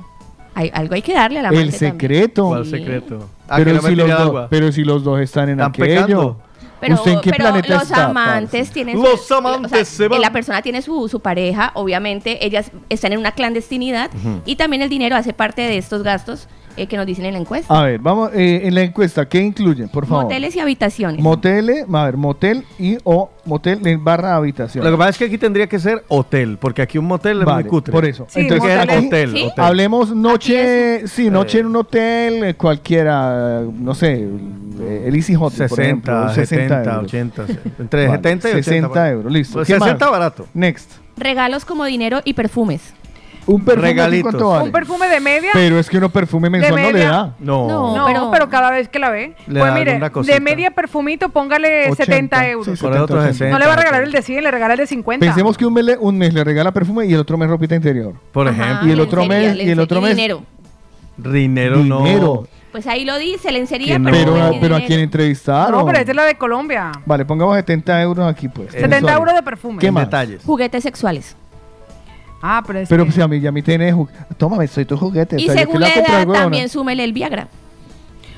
[0.56, 1.62] Hay, algo hay que darle al amante.
[1.62, 2.64] El secreto.
[2.64, 2.72] Sí.
[2.72, 3.18] Ah, secreto?
[3.55, 6.39] Que Pero, si los dos, pero si los dos están en Están aquello.
[6.80, 10.20] Pero, ¿Usted en pero planeta los amantes tienen su, amantes o sea, se van.
[10.20, 14.10] La persona tiene su, su, pareja, obviamente, ellas están en una clandestinidad
[14.44, 16.48] y también el dinero hace parte de estos gastos
[16.78, 17.76] eh, que nos dicen en la encuesta.
[17.76, 20.24] A ver, vamos, eh, en la encuesta, ¿qué incluyen, por favor?
[20.24, 21.20] Moteles y habitaciones.
[21.20, 24.84] Moteles, eh, a ver, motel y o motel en barra habitación.
[24.84, 27.62] Lo que pasa es que aquí tendría que ser hotel, porque aquí un motel vale,
[27.62, 27.90] es muy cutre.
[27.90, 28.26] Por eso.
[28.28, 33.94] Sí, Entonces, motel, hotel, hotel, Hablemos noche, sí, noche en un hotel, eh, cualquiera, no
[33.96, 37.59] sé, el Easy Hotel, 60, por ejemplo, 60 70, euros.
[37.80, 39.55] entre vale, 70 y 60 euros, listo.
[39.55, 40.46] Pues 60 barato.
[40.55, 40.92] Next.
[41.16, 42.94] Regalos como dinero y perfumes.
[43.49, 44.23] Un perfume
[44.62, 45.51] Un perfume de media.
[45.55, 47.35] Pero es que uno perfume mensual no le da.
[47.39, 47.66] No.
[47.66, 49.35] No, No, pero, cada vez que la ve.
[49.47, 52.79] Le Pues mire, una de media perfumito, póngale 80, 70 euros.
[52.79, 53.51] sí, Por el otro 60.
[53.51, 55.25] No le va a regalar el de 100, le regala el de 50.
[55.25, 57.75] Pensemos que un mes, le, un mes le regala perfume y el otro mes ropita
[57.75, 58.15] interior.
[58.33, 58.87] Por ejemplo.
[58.87, 60.43] Y el otro mes- y el otro mes- dinero.
[61.16, 61.99] Rinero no.
[62.05, 62.47] Dinero.
[62.70, 64.11] Pues ahí lo dice, lencería, Que no.
[64.11, 65.81] Pero, pero a quien entrevistaron.
[65.81, 66.93] No, pero esta es la de Colombia.
[67.07, 68.73] Vale, pongamos 70 euros aquí, pues.
[68.73, 69.79] 70 euros de perfume.
[69.79, 70.05] ¿Qué más?
[70.05, 70.43] detalles.
[70.45, 71.35] Juguetes sexuales.
[72.40, 73.12] Ah, pero es Pero que...
[73.12, 73.94] si a mí ya me tiene...
[74.36, 75.36] Tómame, soy tu juguete.
[75.40, 76.69] Y según la edad, también ¿no?
[76.69, 77.48] súmele el Viagra.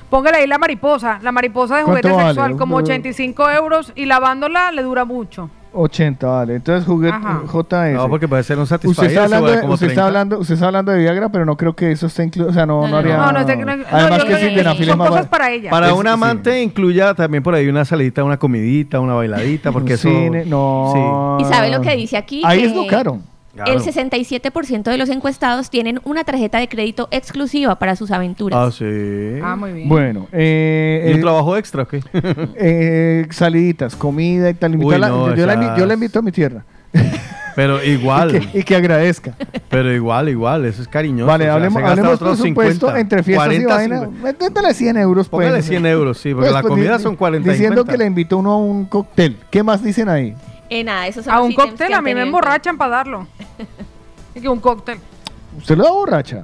[0.08, 1.20] Póngale ahí la mariposa.
[1.22, 2.56] La mariposa de juguete sexual, vale?
[2.56, 3.92] como 85 euros.
[3.94, 5.50] Y lavándola le dura mucho.
[5.72, 6.56] 80, vale.
[6.56, 7.16] Entonces juguete
[7.46, 7.72] JS.
[7.72, 8.90] Eh, no, porque puede ser un satisfactorio.
[8.90, 11.76] Usted, está hablando, de, usted está, hablando, usted está hablando de Viagra, pero no creo
[11.76, 12.50] que eso esté incluido.
[12.50, 13.16] O sea, no, no, no haría.
[13.18, 15.08] No, no, no, no Además, que sin denafil es más.
[15.08, 15.70] cosas para ella.
[15.70, 20.08] Para un amante, incluya también por ahí una salidita, una comidita, una bailadita, porque eso.
[20.08, 21.38] Cine, no.
[21.40, 22.42] ¿Y sabe lo que dice aquí?
[22.44, 22.66] Ahí que...
[22.66, 23.20] es lo caro.
[23.64, 23.78] Claro.
[23.78, 28.58] El 67% de los encuestados tienen una tarjeta de crédito exclusiva para sus aventuras.
[28.58, 29.40] Ah, sí.
[29.42, 29.88] Ah, muy bien.
[29.88, 32.00] Bueno, eh, ¿Y un trabajo extra qué?
[32.56, 34.76] Eh, saliditas, comida y tal.
[34.76, 36.64] Uy, no, yo, yo, la, yo, la, invito a mi tierra.
[37.54, 38.48] Pero igual.
[38.54, 39.34] y, que, agradezca.
[39.68, 41.26] Pero igual, igual, eso es cariñoso.
[41.26, 44.10] Vale, hablemos, o sea, hablemos otros presupuesto entre fiestas 40, y vaina.
[44.22, 45.28] Métele 100 euros.
[45.28, 45.40] Pues.
[45.46, 47.92] Póngale pues, 100 euros, sí, porque pues, la pues, comida pues, son 40 Diciendo 50.
[47.92, 49.36] que le invitó uno a un cóctel.
[49.50, 50.34] ¿Qué más dicen ahí?
[50.70, 52.96] Eh, nada, esos son A los un cóctel a mí me tenido en emborrachan para
[52.96, 53.26] darlo.
[54.34, 55.00] Es que un cóctel.
[55.58, 56.42] ¿Usted lo da borracha?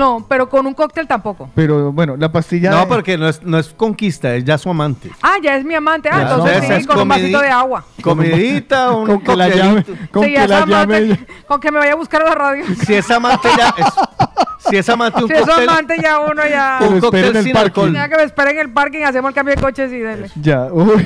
[0.00, 1.50] No, pero con un cóctel tampoco.
[1.54, 2.70] Pero bueno, la pastilla.
[2.70, 5.10] No, porque no es, no es conquista, es ya su amante.
[5.20, 6.08] Ah, ya es mi amante.
[6.10, 7.84] Ah, entonces sí, con un vasito de agua.
[8.02, 11.80] Comidita, un con que la llame, con sí, que la amante, llame Con que me
[11.80, 12.64] vaya a buscar a la radio.
[12.82, 13.74] Si es amante ya.
[14.70, 16.78] Si es amante, un si cóctel, es amante ya uno ya.
[16.80, 17.36] Ya me esperen
[18.56, 20.28] en el parking, hacemos el cambio de coches y dele.
[20.40, 21.04] Ya, uy.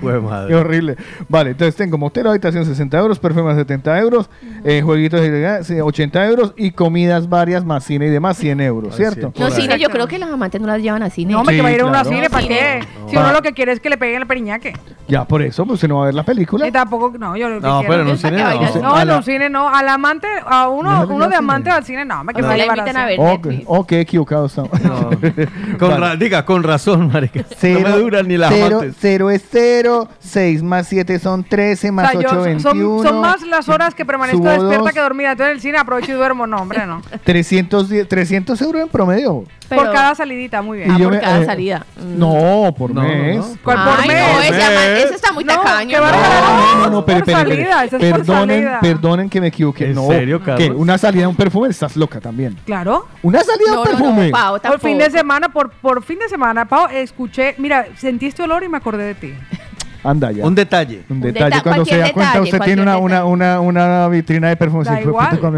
[0.48, 0.96] Qué horrible.
[1.28, 4.60] Vale, entonces tengo motel, habitación 60 euros, perfume 70 euros, uh -huh.
[4.64, 9.32] eh, jueguitos 80 euros y comidas varias más cine y demás 100 euros, ¿cierto?
[9.36, 11.32] Los cines, yo creo que las amantes no las llevan a cine.
[11.32, 12.16] No, me Sí, que va a ir a uno a claro.
[12.16, 12.80] cine, ¿para qué?
[13.08, 14.72] Si uno lo que quiere es que le peguen el periñaque.
[15.08, 16.68] Ya, por eso, pues se no va a ver la película.
[16.68, 18.80] Y tampoco, no, yo lo No, pero en un cine no.
[18.80, 19.68] No, a cine no.
[19.68, 22.54] Al amante, a uno, uno de amante al cine, no, me que No a a
[22.86, 23.06] cine.
[23.06, 23.18] ver
[23.66, 24.70] Oh, qué- equivocado estamos.
[24.82, 25.10] No.
[25.78, 27.44] Con ra- diga, con razón, marica.
[27.58, 28.96] Cero, no me duran ni las cero, amantes.
[29.00, 33.68] cero es cero, 6 más 7 son 13, O más sea, 8, son, más las
[33.68, 35.32] horas que permanezco despierta que dormida.
[35.32, 36.46] Entonces en el cine aprovecho y duermo.
[36.46, 37.02] No, hombre, no.
[37.70, 39.44] 300, euros en promedio.
[39.68, 40.90] Por cada salidita, muy bien.
[40.90, 41.86] Ah, por cada eh, salida.
[41.96, 42.74] No, mm.
[42.74, 43.36] por No, mes.
[43.36, 43.46] no.
[43.64, 45.98] Ay, no, ese, está muy tacaño.
[46.00, 49.90] No, no, pero, Por salida, por perdonen, que me equivoqué.
[49.90, 50.76] ¿En serio, Carlos?
[50.76, 52.58] una salida a un perfume, estás loca también.
[52.64, 53.06] Claro.
[53.22, 54.32] Una salida a un perfume.
[54.62, 58.64] Por fin de semana, por, por fin de semana, Pau, escuché, mira, sentí este olor
[58.64, 59.34] y me acordé de ti.
[60.02, 60.46] Anda ya.
[60.46, 61.02] Un detalle.
[61.08, 61.62] Un detalle.
[61.62, 64.88] Cuando se da cuenta, usted tiene una, una, una, una, vitrina de perfumes.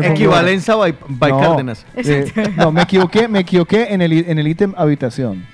[0.03, 1.87] Equivalencia by, by Cárdenas.
[1.95, 5.45] Eh, no, me equivoqué, me equivoqué en el, en el ítem habitación.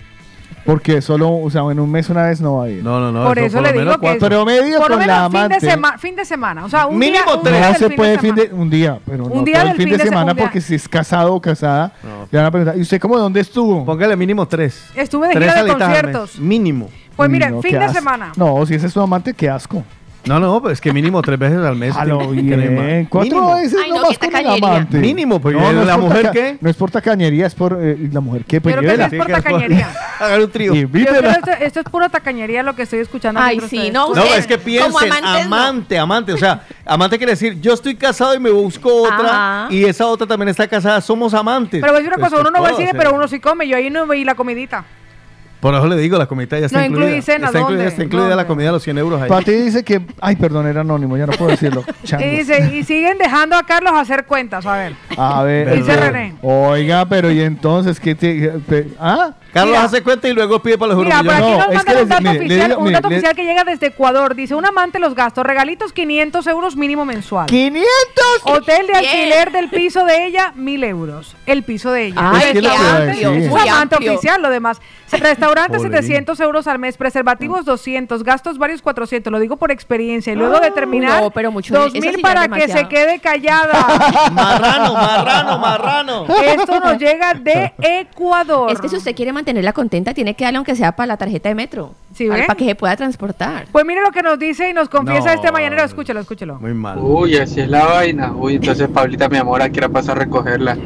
[0.68, 2.84] Porque solo, o sea, en un mes una vez no va a ir.
[2.84, 3.26] No, no, no.
[3.26, 3.98] Por eso, le digo que.
[4.00, 4.20] Cuatro.
[4.20, 5.54] Pero medio por lo menos la amante.
[5.54, 6.64] Fin de, semana, fin de semana.
[6.66, 7.78] O sea, un Mínimo día, un tres.
[7.78, 8.50] Se puede.
[8.52, 11.40] Un día, pero un día todo el fin, de, semana porque si es casado o
[11.40, 12.28] casada, no.
[12.30, 13.82] le van ¿Y usted cómo dónde estuvo?
[13.86, 14.90] Póngale mínimo tres.
[14.94, 16.38] Estuve de tres gira conciertos.
[16.38, 16.90] Mínimo.
[17.18, 18.32] Pues mm, mira, no, fin de semana.
[18.36, 19.82] No, si ese es su amante, qué asco.
[20.24, 21.94] No, no, pues que mínimo tres veces al mes.
[21.96, 22.04] Ah,
[23.08, 24.98] Cuatro veces no, nomás con el amante.
[24.98, 26.58] Mínimo, pues no, no la mujer qué.
[26.60, 28.60] No es por tacañería, es por eh, la mujer qué.
[28.60, 29.90] Pues Pero que no es por tacañería.
[30.20, 30.74] Hagan un trío.
[30.74, 33.40] Esto, esto, es pura tacañería lo que estoy escuchando.
[33.40, 34.14] Ay, sí, no.
[34.14, 36.32] No, es que piensen, amante, amante.
[36.32, 40.24] O sea, amante quiere decir, yo estoy casado y me busco otra y esa otra
[40.24, 41.80] también está casada, somos amantes.
[41.80, 43.40] Pero voy a decir una pues cosa, uno no va a decir, pero uno sí
[43.40, 43.66] come.
[43.66, 44.84] Yo ahí no veí la comidita.
[45.60, 47.06] Por eso le digo, la comida ya está No incluida.
[47.08, 49.28] incluí cena, está incluida, está incluida la comida, los 100 euros ahí.
[49.28, 50.00] Pati dice que.
[50.20, 51.84] Ay, perdón, era anónimo, ya no puedo decirlo.
[52.20, 54.92] Y dice, y siguen dejando a Carlos hacer cuentas, a ver.
[55.16, 55.74] A ver.
[55.76, 56.34] Dice eh, René.
[56.42, 58.50] Oiga, pero ¿y entonces qué te.?
[58.68, 59.32] pe- ¿Ah?
[59.52, 59.84] Carlos Mira.
[59.84, 62.02] hace cuenta y luego pide para los Mira, por aquí No, nos es mandan que
[62.02, 64.34] un dato mire, le oficial, digo- un mire, dato le- oficial que llega desde Ecuador.
[64.34, 67.46] Dice, un amante los gastos, regalitos 500 euros mínimo mensual.
[67.46, 67.82] ¿500?
[68.44, 69.04] Hotel de Bien.
[69.14, 71.34] alquiler del piso de ella, 1000 euros.
[71.46, 72.16] El piso de ella.
[72.18, 73.42] Ay, Es que lo que Restaurante, iba a decir.
[73.44, 74.12] es Muy un amante amplio.
[74.12, 74.80] oficial, lo demás.
[75.10, 75.92] Restaurante Jolín.
[75.92, 79.32] 700 euros al mes, preservativos 200, gastos varios 400.
[79.32, 80.32] Lo digo por experiencia.
[80.32, 82.80] Y luego de terminar, no, pero mucho- eso 2000 sí ya es para que demasiado.
[82.80, 83.86] se quede callada.
[84.32, 86.26] Marrano, marrano, marrano.
[86.42, 88.70] Esto nos llega de Ecuador.
[88.70, 91.48] Es que si usted quiere mantenerla contenta, tiene que darle aunque sea para la tarjeta
[91.48, 91.94] de metro.
[92.14, 93.66] ¿Sí para, que se pueda transportar.
[93.70, 95.34] Pues mire lo que nos dice y nos confiesa No.
[95.34, 95.84] este mañanero.
[95.84, 96.58] Escúchelo, escúchelo.
[96.58, 96.98] Muy mal.
[96.98, 98.32] Uy, así es la vaina.
[98.32, 100.76] Uy, entonces Pablita, mi amor, aquí era pasar a recogerla.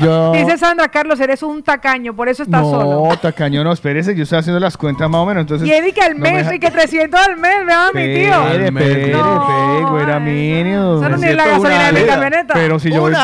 [0.00, 0.32] Yo.
[0.34, 3.16] Dice Sandra Carlos, eres un tacaño, por eso estás no, solo.
[3.16, 5.42] tacaño, no, espérese, yo estoy haciendo las cuentas más o menos.
[5.42, 7.90] Entonces, Y Eddie que al no me mes, deja- y que 300 al mes, vea
[7.94, 8.44] mi tío.
[8.72, 8.84] Mes.
[8.84, 10.24] espere, No, güera no
[11.00, 12.54] Me ni la gasolina de mi camioneta.
[12.54, 13.14] Pero si yo voy,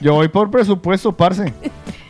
[0.00, 1.52] yo voy por presupuesto, parce.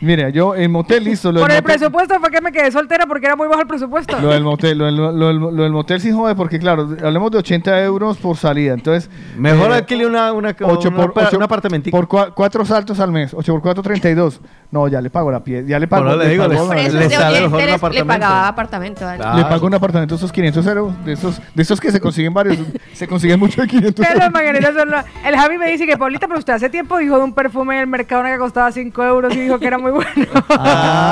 [0.05, 1.31] Mira, yo en motel listo.
[1.31, 3.67] Lo Por el motel- presupuesto fue que me quedé soltera porque era muy bajo el
[3.67, 4.19] presupuesto.
[4.21, 7.31] Lo del motel, lo del, lo del- lo del motel sí jode porque claro, hablemos
[7.31, 11.37] de 80 euros por salida, entonces Mejor eh, alquile una, una, 8 una- por ocho-
[11.37, 11.97] un apartamentico.
[11.97, 14.39] por cua- cuatro saltos al mes, 8 por 4 32.
[14.75, 16.13] No, ya le pago la pie, ya le pago.
[16.17, 19.05] Le digo, pago, le- sale mejor un le pagaba apartamento.
[19.05, 19.19] ¿vale?
[19.19, 19.37] Claro.
[19.37, 22.57] le pago un apartamento esos 500 euros, de esos de esos que se consiguen varios,
[22.93, 24.73] se consiguen mucho de 500 Que euros.
[24.75, 27.33] son los- El Javi me dice que, Paulita, pero usted hace tiempo dijo de un
[27.33, 30.05] perfume en el mercado que costaba 5 euros y dijo que era muy bueno.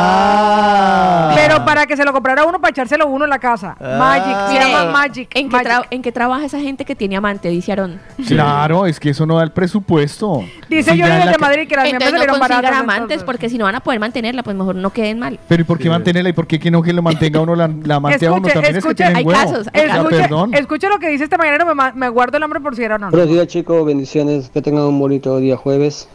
[0.06, 1.32] Ah.
[1.36, 3.76] Pero para que se lo comprara uno, para echárselo uno en la casa.
[3.80, 5.30] Magic, se llama Magic.
[5.36, 5.72] ¿en qué, Magic.
[5.72, 7.50] tra- ¿En qué trabaja esa gente que tiene amante?
[7.50, 8.00] Dice Aarón.
[8.28, 10.44] Claro, es que eso no da el presupuesto.
[10.70, 12.72] Dice Si Johnny en ca- Madrid que las mías me Entonces no salieron baratas.
[12.80, 13.24] amantes entonces.
[13.24, 15.40] porque si no van a poder mantenerla, pues mejor no queden mal.
[15.48, 17.68] Pero ¿y por qué mantenerla y por qué que no que lo mantenga uno la,
[17.84, 18.48] la amante a uno?
[18.48, 19.40] Escuche, También es que escuche, tienen hay huevo.
[19.40, 20.54] casos, hay Escuche, perdón.
[20.56, 22.96] escuche lo que dice este mañanero, me, ma- me guardo el hambre por si era
[22.96, 23.12] o no.
[23.12, 26.08] Buenos días chicos, bendiciones, que tengan un bonito día jueves.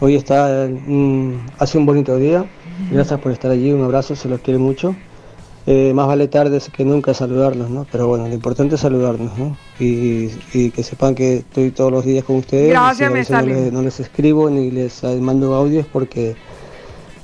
[0.00, 2.44] Hoy está, mm, hace un bonito día.
[2.90, 4.94] Gracias por estar allí, un abrazo, se los quiere mucho.
[5.68, 7.86] Eh, más vale tarde que nunca saludarnos, ¿no?
[7.90, 9.56] Pero bueno, lo importante es saludarnos, ¿no?
[9.80, 12.70] Y, y que sepan que estoy todos los días con ustedes.
[12.70, 16.36] Gracias, veces no les, no les escribo ni les eh, mando audios porque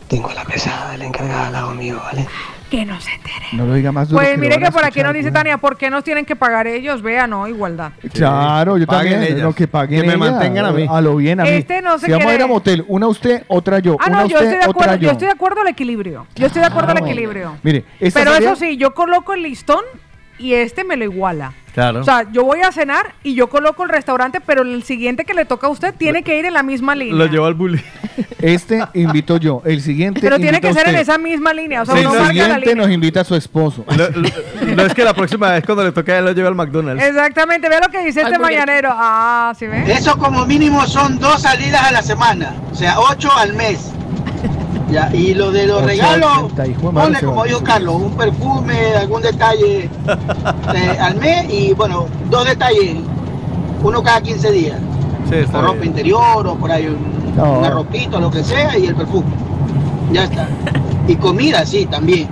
[0.09, 2.27] tengo la pesada de la encargada al lado mío, ¿vale?
[2.73, 3.47] Que no se entere.
[3.53, 4.23] No lo diga más duro.
[4.23, 5.35] Pues mire van a que por aquí escuchar, nos dice güey.
[5.35, 7.03] Tania, ¿por qué nos tienen que pagar ellos?
[7.03, 7.93] Vean, no, igualdad.
[8.15, 9.33] Claro, yo Paguen también.
[9.35, 9.43] ellas.
[9.45, 10.87] Lo que paguen Que me ellas, mantengan a mí.
[10.89, 11.51] A lo bien, a mí.
[11.51, 13.99] Este no se si vamos a ir a motel, una usted, otra yo.
[14.01, 15.11] Ah, una no, yo usted, estoy de otra acuerdo, yo yo.
[15.11, 16.27] estoy de acuerdo al equilibrio.
[16.35, 17.07] Yo estoy de acuerdo al Claro.
[17.13, 17.57] equilibrio.
[17.63, 19.85] Mire, esta Pero sería- eso sí, yo coloco el listón
[20.39, 21.53] y este me lo iguala.
[21.75, 22.01] Claro.
[22.01, 25.33] O sea, yo voy a cenar y yo coloco el restaurante, pero el siguiente que
[25.33, 27.15] le toca a usted tiene que ir en la misma línea.
[27.15, 27.83] Lo llevo al bully.
[28.43, 29.63] Este invito yo.
[29.65, 30.21] El siguiente.
[30.21, 31.83] pero tiene que ser en esa misma línea.
[31.83, 32.85] O sea, el uno marca la siguiente línea.
[32.85, 33.85] nos invita a su esposo.
[33.97, 36.49] Lo- lo- no es que la próxima vez cuando le toque a él lo lleve
[36.49, 37.03] al McDonald's.
[37.03, 38.91] Exactamente, vea lo que dice este Al Burger mañanero.
[38.93, 39.91] Ah, ¿sí ve?
[39.93, 43.93] Eso como mínimo son dos salidas a la semana, o sea, ocho al mes.
[44.93, 46.53] Ya, y lo de los regalos,
[46.93, 49.89] ponle como dijo Carlos, un perfume, algún detalle
[50.75, 52.97] eh, al mes y bueno, dos detalles,
[53.83, 54.77] uno cada 15 días.
[55.31, 55.87] Sí, está O ropa bien.
[55.89, 57.61] interior o por ahí un- No.
[57.61, 59.31] una ropita, lo que sea y el perfume.
[60.13, 60.47] Ya está.
[61.09, 62.29] Y comida, sí, también.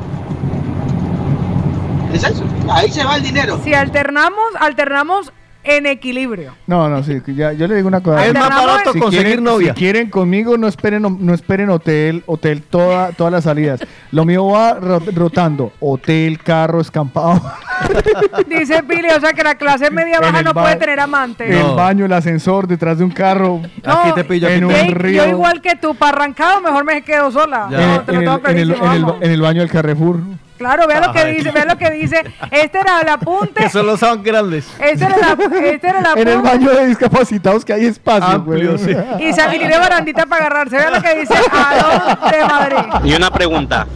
[2.13, 3.59] Es eso, ahí se va el dinero.
[3.65, 5.33] Si alternamos, alternamos
[5.63, 6.55] en equilibrio.
[6.67, 8.25] No, no, sí, ya, yo le digo una cosa.
[8.27, 9.75] Es más barato Si conseguir quieren, novia.
[9.75, 13.81] Si quieren conmigo, no esperen, no esperen hotel, hotel toda, todas las salidas.
[14.11, 15.73] Lo mío va ro- rotando.
[15.81, 17.41] Hotel, carro, escampado,
[18.49, 21.49] Dice Pili, o sea que la clase media baja no puede tener amante.
[21.49, 23.61] el baño, el ascensor, detrás de un carro.
[23.85, 25.25] No, Aquí te pillo, aquí en te un Yo- río.
[25.25, 27.69] Yo igual que tú, para arrancado mejor me quedo sola.
[27.71, 30.21] No, el, el, en el baño del Carrefour.
[30.61, 32.23] Claro, vea lo que dice, vea lo que dice.
[32.51, 33.63] Este era el apunte.
[33.63, 34.67] Que solo son grandes.
[34.79, 36.49] Este era el, ap- este era el En el apunte.
[36.67, 38.85] baño de discapacitados que hay espacio, Amplio, güey.
[38.85, 38.95] sí.
[39.25, 40.77] Y se habilité barandita para agarrarse.
[40.77, 43.09] Vea lo que dice de Madrid.
[43.11, 43.87] Y una pregunta,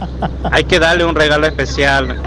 [0.51, 2.19] hay que darle un regalo especial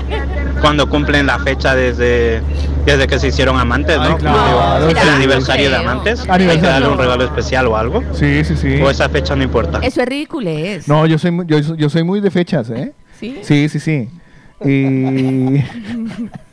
[0.60, 2.40] cuando cumplen la fecha desde,
[2.85, 4.05] desde que se hicieron amantes, ¿no?
[4.05, 5.09] Ay, claro, el sí.
[5.09, 6.70] aniversario de amantes, hay que Aniversario.
[6.70, 8.81] darle un regalo especial o algo, Sí, sí, sí.
[8.81, 9.81] o esa fecha no importa.
[9.82, 10.86] Eso es ridículo, es.
[10.86, 12.93] No, yo soy, muy- yo, yo soy muy de fechas, ¿eh?
[13.19, 13.40] ¿Sí?
[13.43, 14.09] Sí, sí, sí.
[14.64, 15.64] Y...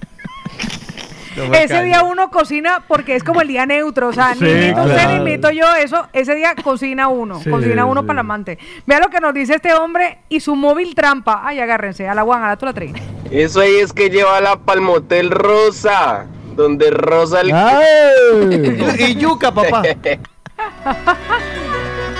[1.53, 4.10] Ese día uno cocina porque es como el día neutro.
[4.10, 5.65] O sea, Sí, ni invito usted, ni invito yo.
[5.76, 7.41] Eso, ese día cocina uno.
[7.41, 8.07] Sí, cocina uno sí.
[8.07, 8.57] para el amante.
[8.86, 11.41] Vea lo que nos dice este hombre y su móvil trampa.
[11.44, 12.07] Ay, agárrense.
[12.07, 12.94] A la guan, a la tú la traes.
[13.32, 16.26] Eso ahí es que lleva la palmotel rosa,
[16.56, 17.52] donde rosa el...
[17.53, 18.95] ¡Ay!
[19.10, 19.84] Y yuca, papá.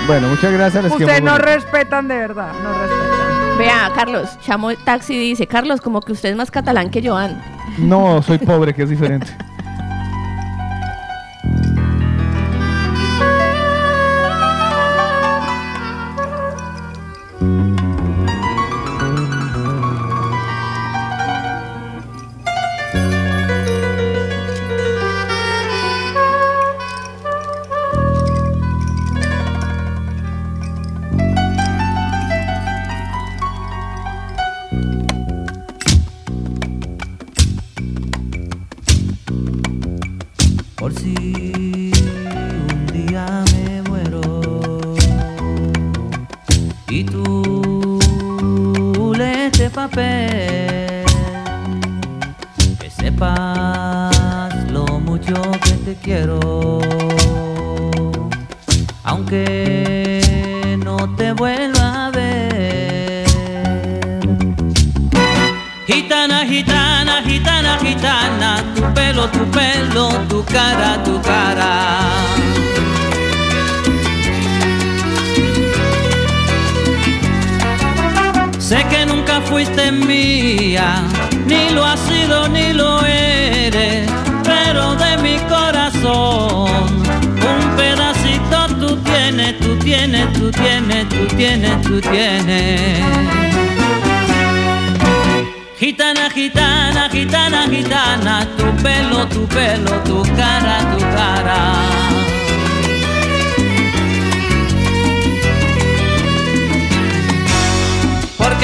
[0.07, 0.84] Bueno, muchas gracias.
[0.84, 2.52] les Ustedes no respetan de verdad.
[2.62, 3.25] No respetan.
[3.57, 7.07] Vea, Carlos, llamo el taxi y dice, Carlos, como que usted es más catalán que
[7.07, 7.41] Joan.
[7.77, 9.27] No, soy pobre, que es diferente.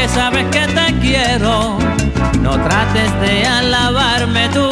[0.02, 1.78] Porque sabes que te quiero,
[2.40, 4.68] no trates de alabarme tú,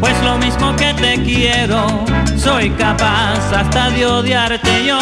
[0.00, 2.04] pues lo mismo que te quiero,
[2.36, 4.98] soy capaz hasta de odiarte yo.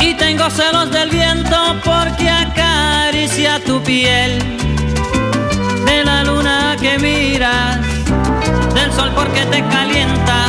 [0.00, 4.40] Y tengo celos del viento porque acaricia tu piel,
[5.86, 7.78] de la luna que miras,
[8.74, 10.46] del sol porque te calienta.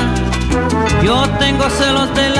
[1.03, 2.32] Yo tengo celos del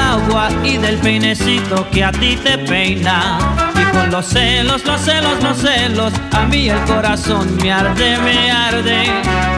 [0.64, 3.38] y del peinecito que a ti te peina.
[3.76, 8.52] Y con los celos, los celos, los celos, a mí el corazón me arde, me
[8.52, 9.06] arde.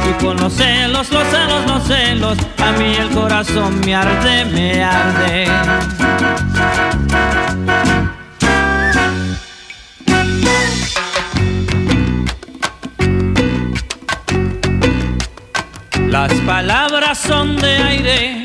[0.09, 4.83] Y con los celos, los celos, los celos, a mí el corazón me arde, me
[4.83, 5.47] arde.
[16.09, 18.44] Las palabras son de aire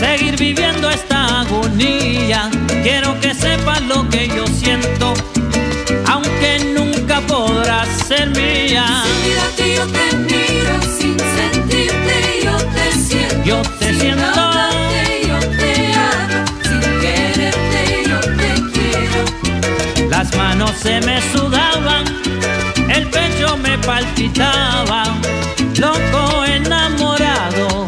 [0.00, 2.50] Seguir viviendo esta agonía.
[2.82, 5.14] Quiero que sepas lo que yo siento,
[6.06, 8.86] aunque nunca podrás ser mía.
[9.04, 14.69] Sin mirarte yo te miro, sin sentirte yo te siento, Yo te sin siento.
[20.22, 22.04] Las manos se me sudaban,
[22.90, 25.04] el pecho me palpitaba,
[25.78, 27.86] loco enamorado,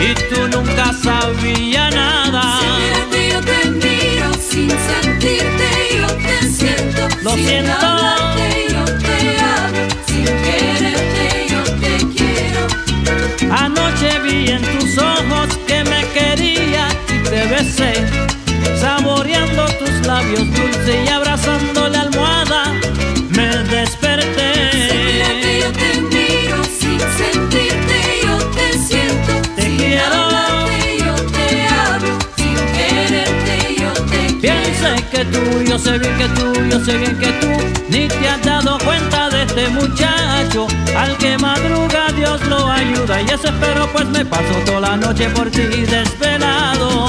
[0.00, 2.60] y tú nunca sabías nada.
[2.60, 5.68] Sin mirarte yo te miro, sin sentirte
[6.00, 7.72] yo te siento, Lo sin siento.
[7.72, 13.54] hablarte yo te hablo, sin quererte yo te quiero.
[13.54, 17.92] Anoche vi en tus ojos que me quería y te besé,
[18.80, 19.87] saboreando tus
[20.18, 22.72] labios dulces y abrazando la almohada,
[23.30, 24.50] me desperté.
[24.72, 30.14] Sin mirarte yo te miro, sin sentirte yo te siento, Te sin quiero.
[30.14, 35.10] hablarte yo te hablo, sin quererte yo te Piensa quiero.
[35.12, 37.50] que tú, yo sé bien que tú, yo sé bien que tú
[37.88, 40.66] ni te has dado cuenta de este muchacho
[40.96, 45.28] al que madruga Dios lo ayuda y eso espero pues me paso toda la noche
[45.30, 47.08] por ti desvelado.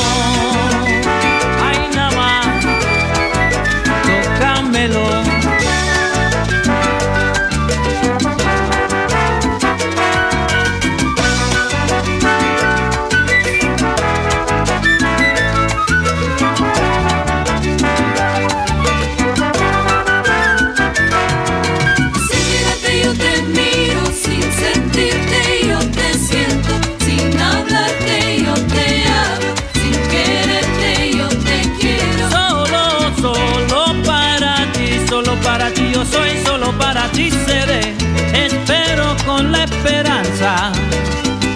[37.19, 37.95] así seré,
[38.33, 40.71] espero con la esperanza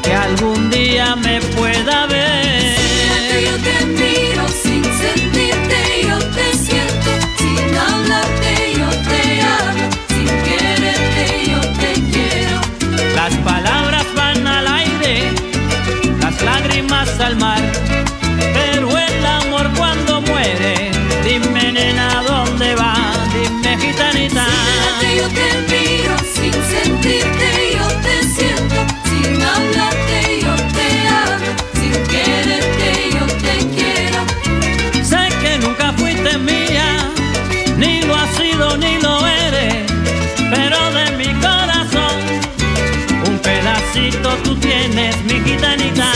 [0.04, 1.40] que algún día me
[38.38, 39.86] sido ni lo eres,
[40.50, 42.18] pero de mi corazón
[43.28, 46.12] un pedacito tú tienes, mi gitanita.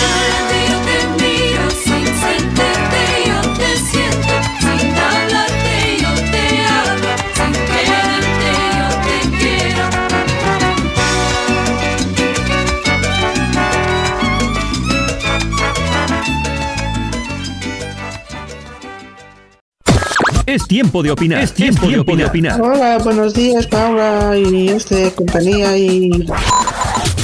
[20.57, 21.43] Es tiempo de opinar.
[21.43, 22.59] Es tiempo, de opinar.
[22.59, 26.09] Hola, buenos días, Paula y este compañía y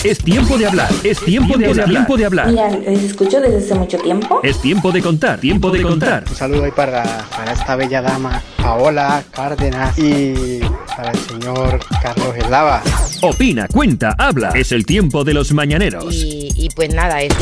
[0.04, 0.88] Es tiempo de hablar.
[1.04, 1.90] Es tiempo de hablar.
[1.90, 2.48] Tiempo de hablar.
[2.50, 4.40] Mira, les escucho desde hace mucho tiempo.
[4.44, 5.40] Es tiempo de contar.
[5.40, 6.26] Tiempo de contar.
[6.30, 10.60] un saludo ahí para, para esta bella dama, Paola Cárdenas y
[10.96, 12.84] para el señor Carlos Eslava.
[13.22, 14.52] Opina, cuenta, habla.
[14.54, 16.14] Es el tiempo de los mañaneros.
[16.14, 17.36] Y, y pues nada, eso.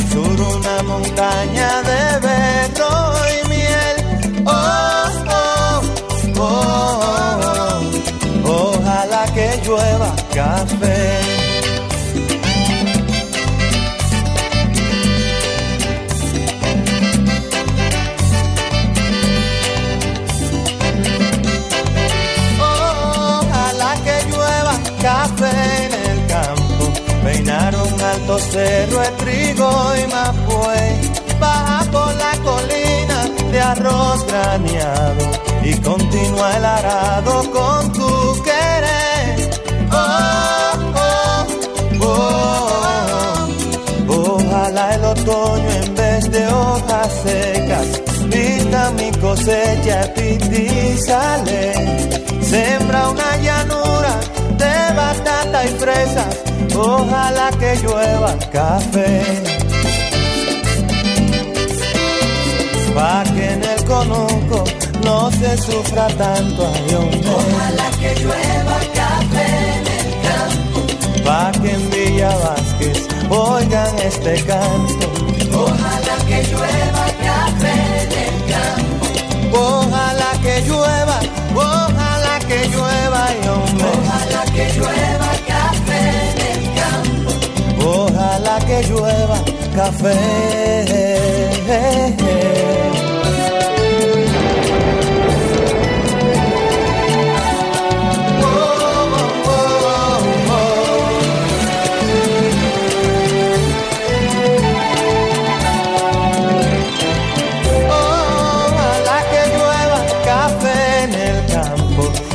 [0.00, 1.79] y al sur una montaña
[28.50, 35.30] cerro de trigo y mapuey, baja por la colina de arroz graneado
[35.62, 39.50] y continúa el arado con tu querer.
[39.92, 41.46] Oh, oh,
[42.00, 42.26] oh,
[44.08, 44.36] oh.
[44.36, 47.86] Ojalá el otoño en vez de hojas secas
[48.28, 51.72] Vista mi cosecha y sale
[52.42, 54.20] Sembra una llanura
[54.56, 56.49] de batata y fresas
[56.82, 59.22] Ojalá que llueva café
[62.94, 64.64] Pa' que en el conuco
[65.04, 67.30] no se sufra tanto ay, hombre.
[67.36, 70.80] Ojalá que llueva café en el campo.
[71.24, 75.06] Pa' que en Villa Vázquez oigan este canto
[75.52, 79.06] Ojalá que llueva café en el campo.
[79.52, 81.18] Ojalá que llueva,
[81.54, 83.86] ojalá que llueva, y hombre.
[83.98, 85.39] Ojalá que llueva
[88.40, 89.38] Ojalá que llueva
[89.74, 90.60] café.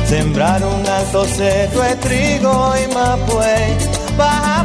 [0.08, 3.76] Sembrar un alto cerro de trigo y mapuey,
[4.16, 4.64] baja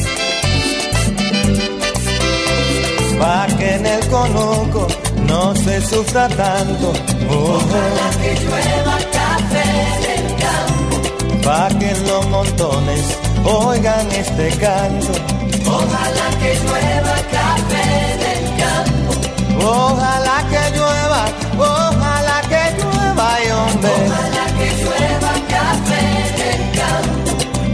[4.11, 6.91] No se sufra tanto.
[7.29, 9.63] Ojalá que llueva café
[9.95, 11.41] en el campo.
[11.43, 15.13] Pa' que en los montones oigan este canto.
[15.65, 19.11] Ojalá que llueva café en el campo.
[19.65, 21.23] Ojalá que llueva,
[21.57, 23.91] ojalá que llueva, y hombre.
[24.09, 27.31] Ojalá que llueva café en el campo.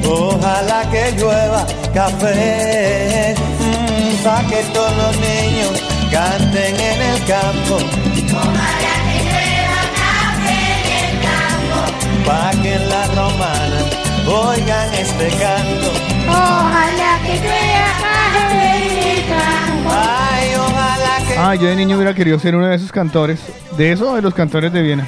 [0.08, 7.76] Ojalá que llueva café, mm, pa' que todos los niños canten en el campo.
[7.76, 11.80] Ojalá que llueva café en el campo.
[12.26, 13.80] Pa' que la romana
[14.28, 15.92] oigan este canto.
[16.30, 17.94] Ojalá que llueva
[18.34, 19.90] café en el campo.
[19.92, 21.38] Ay, ojalá que.
[21.38, 23.40] Ah, yo de niño hubiera querido ser uno de esos cantores.
[23.78, 25.08] De eso, de los cantores de Viena.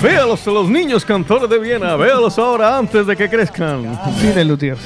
[0.00, 3.98] Véalos a los niños cantores de Viena, véalos ahora antes de que crezcan.
[4.20, 4.76] Sí, de Luthier.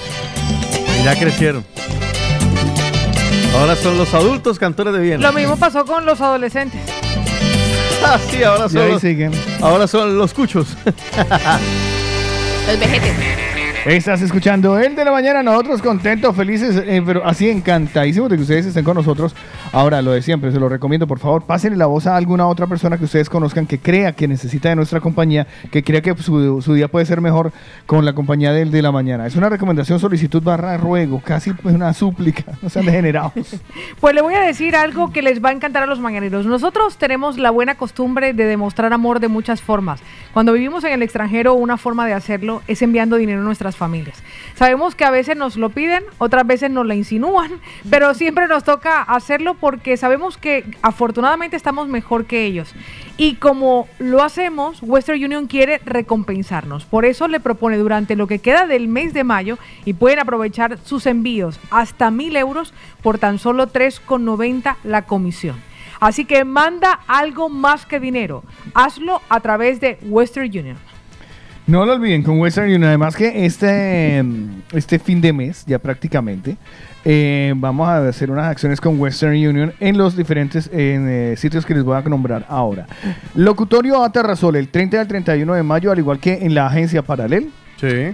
[1.04, 1.64] Ya crecieron.
[3.58, 5.26] Ahora son los adultos cantores de Viena.
[5.28, 6.80] Lo mismo pasó con los adolescentes.
[8.04, 9.32] Ah, sí, ahora Y son, ahí los, siguen.
[9.62, 10.66] ahora son los cuchos.
[12.66, 13.12] Los vejetes.
[13.84, 18.42] Estás escuchando el de la mañana, nosotros contentos, felices, eh, pero así encantadísimos de que
[18.42, 19.36] ustedes estén con nosotros.
[19.72, 22.66] Ahora, lo de siempre, se lo recomiendo, por favor, pásenle la voz a alguna otra
[22.66, 26.62] persona que ustedes conozcan que crea que necesita de nuestra compañía, que crea que su,
[26.74, 27.52] día puede ser mejor
[27.84, 29.26] con la compañía del de la mañana.
[29.26, 33.32] Es una recomendación, solicitud barra ruego, casi una súplica, no sean degenerados.
[34.00, 36.46] Pues le voy a decir algo que les va a encantar a los mañaneros.
[36.46, 40.00] Nosotros tenemos la buena costumbre de demostrar amor de muchas formas.
[40.32, 44.22] Cuando vivimos en el extranjero, una forma de hacerlo es enviando dinero a nuestras familias.
[44.54, 48.64] Sabemos que a veces nos lo piden, otras veces nos la insinúan, pero siempre nos
[48.64, 52.74] toca hacerlo porque sabemos que afortunadamente estamos mejor que ellos.
[53.16, 56.84] Y como lo hacemos, Western Union quiere recompensarnos.
[56.84, 60.78] Por eso le propone durante lo que queda del mes de mayo y pueden aprovechar
[60.84, 65.56] sus envíos hasta mil euros por tan solo 3,90 la comisión.
[66.00, 68.42] Así que manda algo más que dinero.
[68.74, 70.76] Hazlo a través de Western Union.
[71.66, 72.84] No lo olviden con Western Union.
[72.84, 74.22] Además que este,
[74.72, 76.58] este fin de mes, ya prácticamente,
[77.06, 81.64] eh, vamos a hacer unas acciones con Western Union en los diferentes en, eh, sitios
[81.64, 82.86] que les voy a nombrar ahora.
[83.34, 87.50] Locutorio Aterrazol, el 30 al 31 de mayo, al igual que en la agencia Paralel.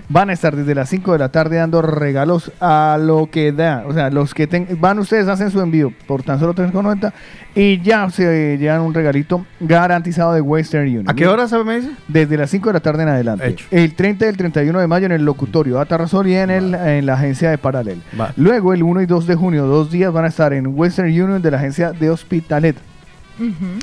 [0.08, 3.84] Van a estar desde las 5 de la tarde dando regalos a lo que da.
[3.86, 7.12] O sea, los que ten- van ustedes, hacen su envío por tan solo 3,90
[7.54, 11.04] y ya se llevan un regalito garantizado de Western Union.
[11.08, 11.90] ¿A qué hora sabe me dice?
[12.08, 13.56] Desde las 5 de la tarde en adelante.
[13.70, 17.06] El 30 y el 31 de mayo en el locutorio Atarrazol y en, el, en
[17.06, 18.02] la agencia de Paralel.
[18.12, 18.32] Vale.
[18.36, 21.42] Luego, el 1 y 2 de junio, dos días van a estar en Western Union
[21.42, 22.76] de la agencia de Hospitalet.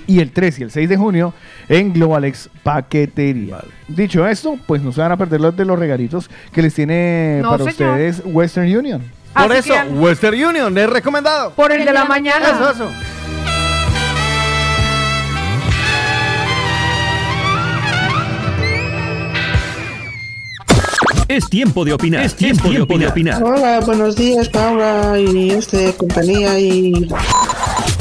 [0.08, 1.34] Y el 3 y el 6 de junio
[1.70, 3.60] en Globalex Paquetería.
[3.88, 7.40] Dicho esto, pues no se van a perder los de los regalitos que les tiene
[7.42, 7.92] No, para señor.
[7.92, 9.02] ustedes Western Union.
[9.34, 11.52] Por Así eso, Western Union es recomendado.
[11.52, 12.50] Por el de la mañana.
[12.50, 12.92] Eso, eso.
[21.28, 22.24] Es tiempo de opinar.
[22.24, 23.44] Es tiempo, de opinar.
[23.44, 26.94] Hola, buenos días, Paula y este compañía y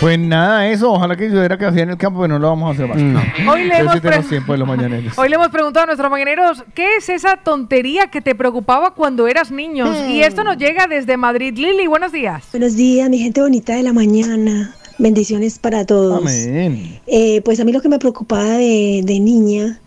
[0.00, 0.90] Pues nada, eso.
[0.92, 2.88] Ojalá que yo era que hacía en el campo, pero no lo vamos a hacer
[2.88, 2.96] más.
[2.96, 3.52] No.
[3.52, 5.12] Hoy le hemos sí tenemos pre- tiempo de los mañaneros.
[5.18, 9.28] Hoy le hemos preguntado a nuestros mañaneros, ¿qué es esa tontería que te preocupaba cuando
[9.28, 9.94] eras niños?
[10.08, 11.52] Y esto nos llega desde Madrid.
[11.54, 12.44] Lili, buenos días.
[12.52, 14.74] Buenos días, mi gente bonita de la mañana.
[14.96, 16.18] Bendiciones para todos.
[16.20, 16.98] Amén.
[17.06, 19.80] Eh, pues a mí lo que me preocupaba de, de niña,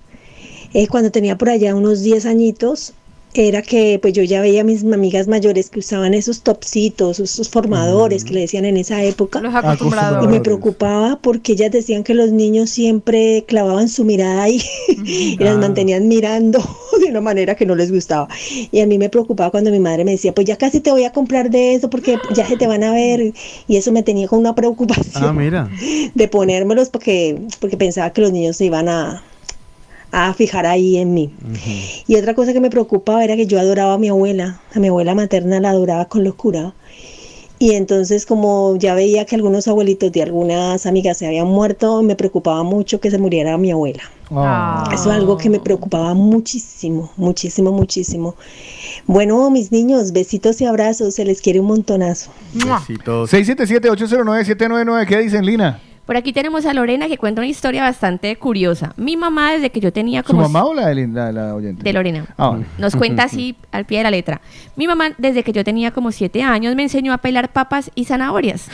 [0.75, 2.93] eh, cuando tenía por allá unos 10 añitos,
[3.33, 7.49] era que pues yo ya veía a mis amigas mayores que usaban esos topsitos, esos
[7.49, 9.41] formadores que le decían en esa época.
[9.41, 10.23] Los acostumbrados.
[10.23, 14.61] Y me preocupaba porque ellas decían que los niños siempre clavaban su mirada ahí
[15.05, 16.59] y las mantenían mirando
[16.99, 18.27] de una manera que no les gustaba.
[18.71, 21.05] Y a mí me preocupaba cuando mi madre me decía, pues ya casi te voy
[21.05, 23.33] a comprar de eso porque ya se te van a ver.
[23.67, 25.69] Y eso me tenía con una preocupación Ah, mira.
[26.13, 29.23] de ponérmelos porque, porque pensaba que los niños se iban a,
[30.13, 31.33] a fijar ahí en mí.
[32.07, 34.87] Y otra cosa que me preocupaba era que yo adoraba a mi abuela, a mi
[34.87, 36.75] abuela materna la adoraba con locura.
[37.57, 42.15] Y entonces como ya veía que algunos abuelitos de algunas amigas se habían muerto, me
[42.15, 44.03] preocupaba mucho que se muriera mi abuela.
[44.29, 44.87] Ah.
[44.93, 48.35] Eso es algo que me preocupaba muchísimo, muchísimo, muchísimo.
[49.07, 52.29] Bueno, mis niños, besitos y abrazos, se les quiere un montonazo.
[52.53, 55.81] 677-809-799, ¿qué dicen, Lina?
[56.05, 58.93] Por aquí tenemos a Lorena que cuenta una historia bastante curiosa.
[58.97, 60.41] Mi mamá, desde que yo tenía ¿Su como...
[60.41, 61.81] mamá o la de la, la oyente?
[61.81, 62.25] De Lorena.
[62.37, 62.65] Ah, vale.
[62.77, 64.41] Nos cuenta así al pie de la letra.
[64.75, 68.03] Mi mamá, desde que yo tenía como siete años, me enseñó a pelar papas y
[68.05, 68.67] zanahorias.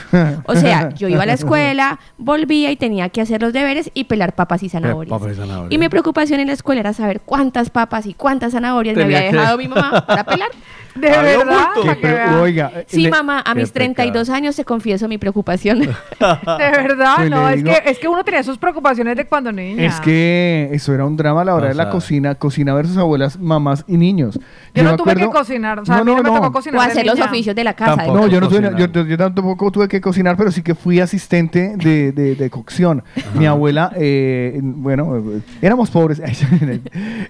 [0.45, 4.06] O sea, yo iba a la escuela, volvía y tenía que hacer los deberes y
[4.06, 5.11] pelar papas y zanahorias.
[5.19, 5.72] papas y zanahorias.
[5.72, 9.30] Y mi preocupación en la escuela era saber cuántas papas y cuántas zanahorias me había
[9.30, 10.49] que- dejado mi mamá para pelar.
[10.95, 11.67] ¿De Había verdad?
[11.81, 12.35] Para que.
[12.41, 15.79] Oiga, Sí, le- mamá, a mis 32 años te confieso mi preocupación.
[15.79, 19.51] De verdad, Pues no, es digo- que, es que uno tenía sus preocupaciones de cuando
[19.51, 19.85] niña.
[19.85, 21.91] Es que eso era un drama a la hora de la Pasada.
[21.91, 24.39] cocina, cocina versus abuelas, mamás y niños.
[24.73, 26.29] Yo no me tuve que acuerdo- cocinar, o sea, No, a mí no, no, me
[26.29, 26.35] no.
[26.37, 26.79] tocó cocinar.
[26.79, 27.27] o hacer los niña.
[27.27, 27.95] oficios de la casa.
[27.95, 28.17] Tampoco.
[28.19, 30.99] No, yo no tuve, yo, yo- yo tampoco tuve que cocinar, pero sí que fui
[30.99, 33.03] asistente de, de- de cocción.
[33.35, 35.21] Mi abuela, eh, bueno,
[35.61, 36.21] éramos pobres.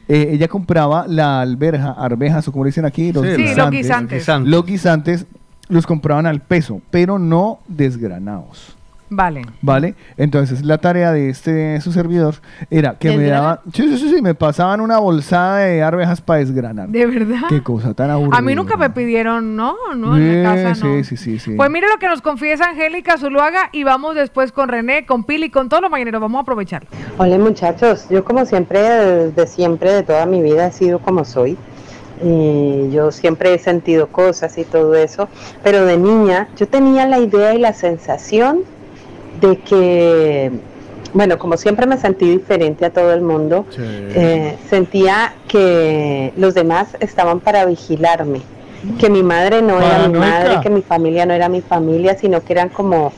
[0.07, 4.27] Eh, ella compraba la alberja, arvejas o como le dicen aquí, los Sí, Los guisantes.
[4.45, 5.25] Los guisantes
[5.67, 8.75] los compraban al peso, pero no desgranados.
[9.11, 9.41] Vale.
[9.63, 9.95] ¿Vale?
[10.17, 12.35] Entonces la tarea de este su servidor
[12.69, 16.41] era que me daban, sí, sí, sí, sí, me pasaban una bolsada de arvejas para
[16.41, 16.89] desgranar.
[16.89, 17.41] ¿De verdad?
[17.49, 18.37] Qué cosa tan aburrida.
[18.37, 20.93] A mí nunca me pidieron, no, no, en Eh, la casa no.
[20.97, 21.55] Sí, sí, sí, sí.
[21.57, 25.49] Pues mire lo que nos confiesa Angélica Zuluaga y vamos después con René, con Pili,
[25.49, 26.21] con todos los mañaneros.
[26.21, 26.85] Vamos a aprovechar.
[27.17, 28.79] Hola muchachos, yo como siempre,
[29.31, 31.57] de siempre, de toda mi vida he sido como soy.
[32.21, 35.29] Y yo siempre he sentido cosas y todo eso,
[35.63, 38.63] pero de niña yo tenía la idea y la sensación
[39.39, 40.51] de que,
[41.13, 46.89] bueno, como siempre me sentí diferente a todo el mundo, eh, sentía que los demás
[46.99, 48.41] estaban para vigilarme,
[48.99, 52.43] que mi madre no era mi madre, que mi familia no era mi familia, sino
[52.43, 53.13] que eran como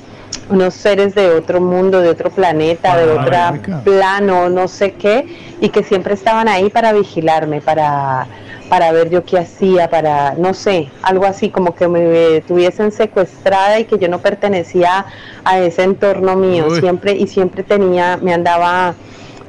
[0.49, 5.25] unos seres de otro mundo, de otro planeta, de otro plano, no sé qué,
[5.59, 8.27] y que siempre estaban ahí para vigilarme, para,
[8.71, 13.77] para ver yo qué hacía, para, no sé, algo así, como que me tuviesen secuestrada
[13.81, 15.07] y que yo no pertenecía
[15.43, 16.79] a ese entorno mío, Uy.
[16.79, 18.95] siempre, y siempre tenía, me andaba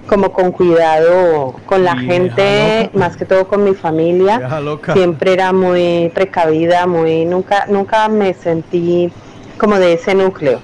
[0.09, 2.99] como con cuidado con la Vieja gente, loca.
[2.99, 4.61] más que todo con mi familia.
[4.93, 9.13] Siempre era muy precavida, muy nunca nunca me sentí
[9.57, 10.59] como de ese núcleo.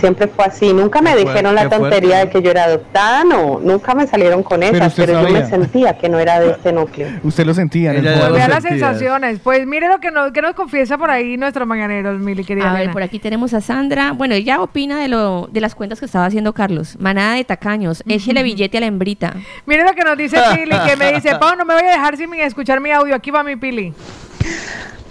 [0.00, 2.24] Siempre fue así, nunca me dijeron la fuerte, tontería ¿no?
[2.24, 5.46] de que yo era adoptada, no, nunca me salieron con Pero esas, pero, yo me
[5.46, 7.08] sentía que no era de este núcleo.
[7.22, 8.32] Usted lo sentía fondo.
[8.32, 9.40] vea las sensaciones.
[9.40, 12.74] Pues mire lo que nos, que nos confiesa por ahí nuestros mañaneros, Mili, querida A
[12.74, 14.12] ver, por aquí tenemos a Sandra.
[14.12, 16.96] Bueno, ella opina de lo de las cuentas que estaba haciendo Carlos.
[16.98, 18.02] Manada de tacaños.
[18.06, 19.34] Échele billete a la hembrita.
[19.66, 22.16] Mire lo que nos dice Pili, que me dice, Pau, no me voy a dejar
[22.16, 23.14] sin escuchar mi audio.
[23.14, 23.94] Aquí va mi Pili.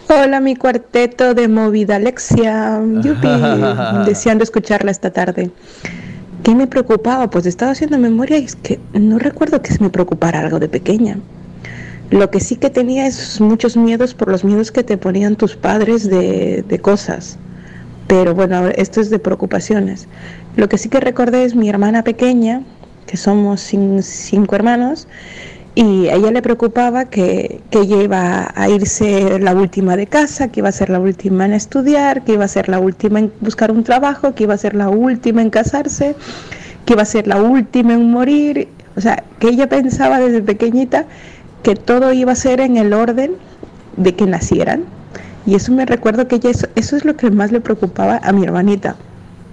[0.09, 2.81] Hola, mi cuarteto de movida Alexia.
[3.01, 3.27] Yupi,
[4.05, 5.51] deseando escucharla esta tarde.
[6.43, 7.29] ¿Qué me preocupaba?
[7.29, 10.67] Pues estaba haciendo memoria y es que no recuerdo que se me preocupara algo de
[10.69, 11.17] pequeña.
[12.09, 15.55] Lo que sí que tenía es muchos miedos por los miedos que te ponían tus
[15.55, 17.37] padres de, de cosas.
[18.07, 20.07] Pero bueno, esto es de preocupaciones.
[20.55, 22.63] Lo que sí que recordé es mi hermana pequeña,
[23.05, 25.07] que somos cin- cinco hermanos,
[25.81, 30.49] y a ella le preocupaba que, que ella iba a irse la última de casa,
[30.49, 33.31] que iba a ser la última en estudiar, que iba a ser la última en
[33.39, 36.17] buscar un trabajo, que iba a ser la última en casarse,
[36.83, 38.67] que iba a ser la última en morir.
[38.97, 41.05] O sea, que ella pensaba desde pequeñita
[41.63, 43.35] que todo iba a ser en el orden
[43.95, 44.83] de que nacieran.
[45.45, 48.43] Y eso me recuerdo que eso, eso es lo que más le preocupaba a mi
[48.43, 48.97] hermanita.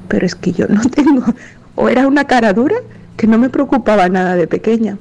[0.08, 1.22] Pero es que yo no tengo,
[1.76, 2.74] o era una cara dura
[3.16, 4.98] que no me preocupaba nada de pequeña.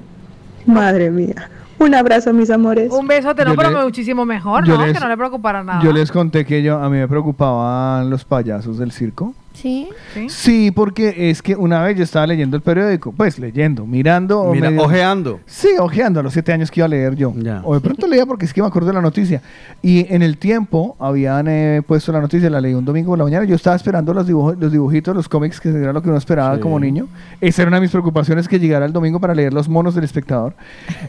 [0.65, 1.49] Madre mía.
[1.77, 2.91] Un abrazo, mis amores.
[2.91, 4.85] Un besote, no, Yo pero le- muchísimo mejor, ¿no?
[4.85, 5.81] les- que no le preocupara nada.
[5.83, 9.33] Yo les conté que yo a mí me preocupaban los payasos del circo.
[9.55, 9.87] Sí.
[10.27, 14.51] Sí, porque es que una vez yo estaba leyendo el periódico, pues leyendo, mirando.
[14.53, 15.39] Mira, medio- ojeando.
[15.45, 17.33] Sí, ojeando a los siete años que iba a leer yo.
[17.63, 19.41] O de pronto leía porque es que me acuerdo de la noticia.
[19.81, 23.23] Y en el tiempo habían eh, puesto la noticia, la leí un domingo por la
[23.23, 23.45] mañana.
[23.45, 26.55] Yo estaba esperando los, dibujos, los dibujitos, los cómics, que era lo que uno esperaba
[26.55, 26.61] Sí.
[26.61, 27.07] como niño.
[27.41, 30.03] Esa era una de mis preocupaciones, que llegara el domingo para leer los monos del
[30.03, 30.53] espectador.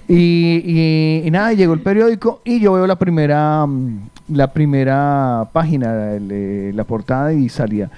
[0.09, 5.49] Y, y- y nada, llegó el periódico y yo veo la primera, mm, la primera
[5.53, 7.91] página, el, eh, la portada y salía,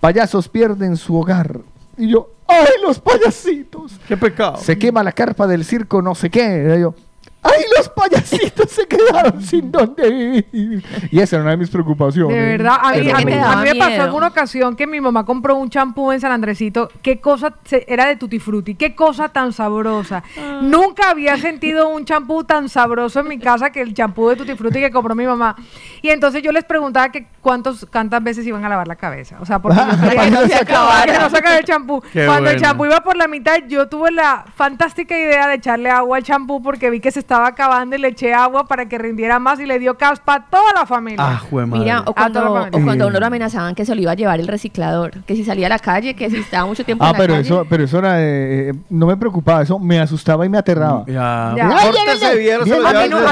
[0.00, 1.60] payasos pierden su hogar.
[1.96, 3.98] Y yo, ¡ay, los payasitos!
[4.08, 4.56] ¡Qué pecado!
[4.56, 6.74] Se quema la carpa del circo, no sé qué.
[6.76, 6.94] Y yo,
[7.42, 10.84] ¡ay, los payasitos se quedaron sin dónde vivir!
[11.10, 12.36] Y esa era una de mis preocupaciones.
[12.36, 13.44] De verdad, a mí, a mí- domingo.
[13.46, 16.88] a mí me pasó alguna ocasión que mi mamá compró un champú en San Andresito.
[17.02, 20.22] Qué cosa, se- era de Tutti Frutti, qué cosa tan sabrosa.
[20.62, 24.54] Nunca había sentido un champú tan sabroso en mi casa que el champú de Tutti
[24.54, 25.56] Frutti que compró mi mamá.
[26.00, 29.38] Y entonces yo les preguntaba que cuántos, cuántas veces iban a lavar la cabeza.
[29.40, 32.02] O sea, porque yo que no se acabara, que no se el champú.
[32.12, 36.18] Cuando el champú iba por la mitad, yo tuve la fantástica idea de echarle agua
[36.18, 39.38] al champú porque vi que se estaba acabando y le eché agua para que rindiera
[39.38, 41.16] más y le dio caspa a toda la familia.
[41.20, 41.84] Ah, jue madre.
[41.84, 44.00] Mira, o A cuando, toda la o cuando a uno lo amenazaban que se lo
[44.02, 46.84] iba a llevar el reciclador, que si salía a la calle, que si estaba mucho
[46.84, 47.46] tiempo Ah, en la pero calle.
[47.46, 51.04] eso, pero eso era, eh, eh, no me preocupaba, eso me asustaba y me aterraba.
[51.06, 51.54] Ya.
[51.56, 51.68] Ya.
[51.78, 52.64] Ay, Córtese bien, A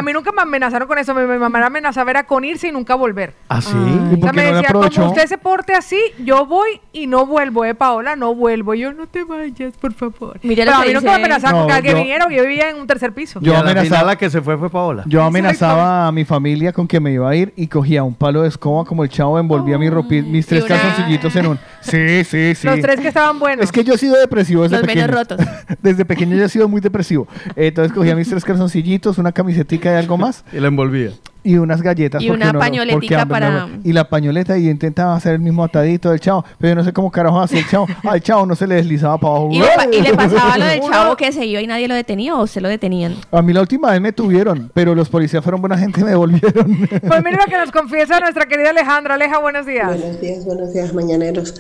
[0.03, 1.15] mí, a nunca me amenazaron con eso.
[1.15, 3.35] Mi, mi mamá me amenazaba era con irse y nunca volver.
[3.49, 3.73] ¿Ah, sí?
[3.77, 7.27] ¿Y O sea, me no decía, como usted se porte así, yo voy y no
[7.27, 8.75] vuelvo, eh, Paola, no vuelvo.
[8.75, 10.39] Yo, no te vayas, por favor.
[10.43, 12.71] Mira Pero a mí nunca me dice- amenazaron No, con que yo- viniera yo vivía
[12.71, 13.41] en un tercer piso.
[13.43, 15.05] Yo Y a la amenazaba- la que se fue fue Paola.
[15.07, 18.43] Yo amenazaba a mi familia con que me iba a ir y cogía un palo
[18.43, 21.59] de escoba como el chavo, envolvía mi ropi- mis tres una- calzoncillitos en un...
[21.81, 22.67] Sí, sí, sí.
[22.67, 23.65] Los tres que estaban buenos.
[23.65, 25.07] Es que yo he sido depresivo desde Los pequeño.
[25.07, 25.47] menos rotos.
[25.83, 27.27] Desde pequeño yo he sido muy depresivo.
[27.57, 30.45] Entonces cogía mis tres calzoncillitos, una camisetica y algo más.
[30.53, 31.11] Y la envolvía.
[31.43, 32.23] Y unas galletas.
[32.23, 35.35] Y porque una uno- pañoletica porque hambre para- no- Y la pañoleta y intentaba hacer
[35.35, 37.87] el mismo atadito del chavo, pero yo no sé cómo carajo hacía el chavo.
[38.05, 39.49] Al chavo no se le deslizaba para abajo.
[39.53, 41.95] ¿Y le, pa- y le pasaba lo del chavo que se iba y nadie lo
[41.95, 43.17] detenía o se lo detenían?
[43.33, 46.11] A mí la última vez me tuvieron, pero los policías fueron buena gente y me
[46.11, 46.89] devolvieron.
[47.07, 49.15] Pues mira lo que nos confiesa nuestra querida Alejandra.
[49.15, 49.87] Aleja, buenos días.
[49.89, 51.55] Buenos días, buenos días, mañaneros.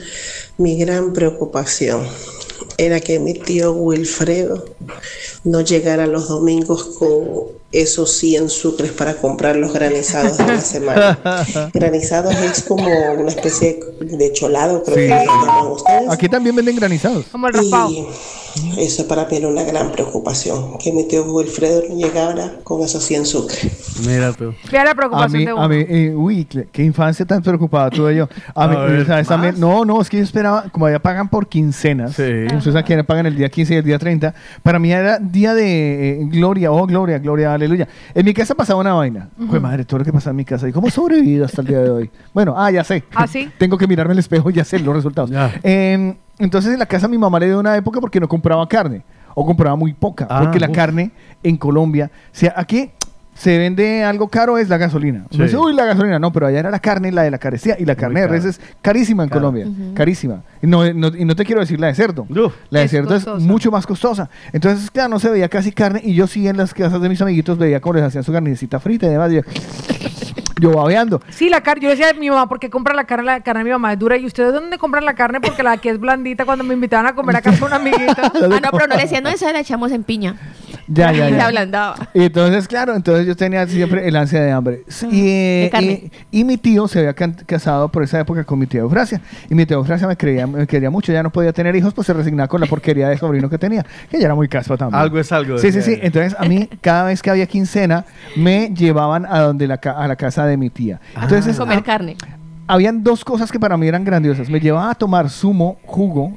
[0.59, 2.02] Mi gran preocupación
[2.78, 4.65] era que mi tío Wilfredo
[5.44, 7.18] no llegara los domingos con
[7.73, 11.18] esos 100 sucres para comprar los granizados de la semana.
[11.73, 15.02] granizados es como una especie de cholado, creo Sí.
[15.02, 16.10] que llaman ustedes.
[16.10, 17.26] Aquí también venden granizados.
[17.31, 17.90] Como el raspado.
[17.90, 18.07] Y
[18.78, 23.05] eso para mí era una gran preocupación, que mi tío Wilfredo no llegara con esos
[23.05, 24.00] 100 sucres.
[24.05, 24.52] Mira tú.
[24.73, 25.68] Vea la A preocupación mí, de a uno.
[25.68, 28.28] mí, eh, uy, qué, infancia tan preocupada tuve yo.
[28.57, 29.28] A mí, A ver, ¿sabes?
[29.28, 33.26] También- no, no, es que yo esperaba, como allá pagan por quincenas, ustedes aquí pagan
[33.26, 34.34] el día 15 y el día 30,
[34.65, 37.89] para mí era día de eh, gloria, oh gloria, gloria, aleluya.
[38.14, 39.28] En mi casa pasaba una vaina.
[39.48, 40.68] Pues madre, todo lo que pasa en mi casa.
[40.68, 42.10] ¿Y cómo he sobrevivido hasta el día de hoy?
[42.34, 43.05] Bueno, ah, ya sé.
[43.14, 43.50] ¿Ah, sí?
[43.58, 45.30] Tengo que mirarme al espejo y ya sé los resultados.
[45.62, 49.02] Eh, entonces en la casa mi mamá le dio una época porque no compraba carne
[49.34, 50.74] o compraba muy poca, Ah, porque la uf.
[50.74, 52.90] carne en Colombia, o sea, aquí
[53.40, 55.24] se vende algo caro es la gasolina.
[55.30, 55.36] Sí.
[55.36, 56.18] Uno dice, uy, la gasolina.
[56.18, 57.74] No, pero allá era la carne, la de la carecía.
[57.78, 59.30] Y la carne de res es carísima en.
[59.30, 59.66] Colombia.
[59.94, 60.42] Carísima.
[60.60, 62.26] Y no, no- y no te quiero decir la de cerdo.
[62.68, 63.38] la de Es cerdo costosa.
[63.38, 64.28] es mucho más costosa.
[64.52, 66.02] Entonces, claro, no se veía casi carne.
[66.04, 68.78] Y yo sí en las casas de mis amiguitos veía cómo les hacían su carnecita
[68.78, 69.32] frita y demás.
[69.32, 69.40] y yo,
[70.60, 71.20] yo babeando.
[71.30, 71.82] Sí, la carne.
[71.84, 73.24] Yo decía a mi mamá, ¿por qué compra la carne?
[73.24, 74.16] La carne de mi mamá es dura.
[74.16, 75.40] ¿Y ustedes dónde compran la carne?
[75.40, 76.44] Porque la de aquí es blandita.
[76.44, 78.30] Cuando me invitaban a comer a casa una amiguita.
[78.50, 80.34] Ah, no, pero no le decían, no, esa la echamos en piña.
[80.89, 81.47] Ya, ya, Y se ya.
[81.47, 81.94] ablandaba.
[82.14, 84.82] Y entonces, claro, entonces yo tenía siempre el ansia de hambre.
[85.10, 86.10] Y, eh, de carne.
[86.30, 89.20] y- y mi tío se había casado por esa época con mi tía Eufrasia.
[89.48, 92.06] Y mi tía Eufrasia me, creía, me quería mucho, ya no podía tener hijos, pues
[92.06, 95.00] se resignaba con la porquería de sobrino que tenía, que ya era muy caspa también.
[95.00, 95.92] Algo es algo, Sí, sí, decía sí.
[95.92, 96.06] ella.
[96.06, 98.05] Entonces, a mí, cada vez que había quincena,
[98.36, 101.00] me llevaban a, donde la, ca- a la casa de mi tía.
[101.20, 102.16] Entonces, Comer ah, carne.
[102.66, 104.48] habían dos cosas que para mí eran grandiosas.
[104.48, 106.34] Me llevaba a tomar zumo, jugo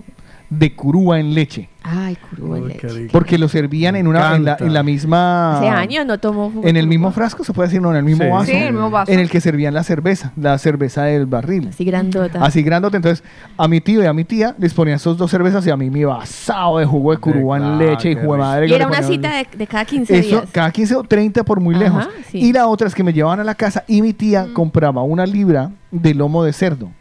[0.49, 1.69] de curúa en leche.
[1.85, 3.07] Ay, curúa en leche.
[3.11, 4.65] Porque lo servían en una en la, encanta.
[4.65, 7.81] en la misma Hace años no tomo jugo en el mismo frasco se puede decir
[7.81, 8.29] no en el mismo Sí.
[8.29, 9.11] vaso, Sí, en el mismo vaso.
[9.11, 12.41] en el que servían la cerveza la cerveza del barril Así grandota.
[12.45, 13.23] así grandote entonces
[13.57, 15.89] a mi tío y a mi tía les ponían esos dos cervezas y a mí
[15.89, 18.47] me iba asado de jugo de curúa en leche y qué jugo de rico.
[18.47, 20.49] madre Y era una cita de, de cada 15 eso, días.
[20.53, 22.07] cada 15 o 30 por muy Ajá, lejos.
[22.29, 22.37] sí.
[22.39, 24.53] Y la otra es que me llevaban a la casa y mi tía Mm.
[24.53, 26.91] compraba una libra de lomo de cerdo.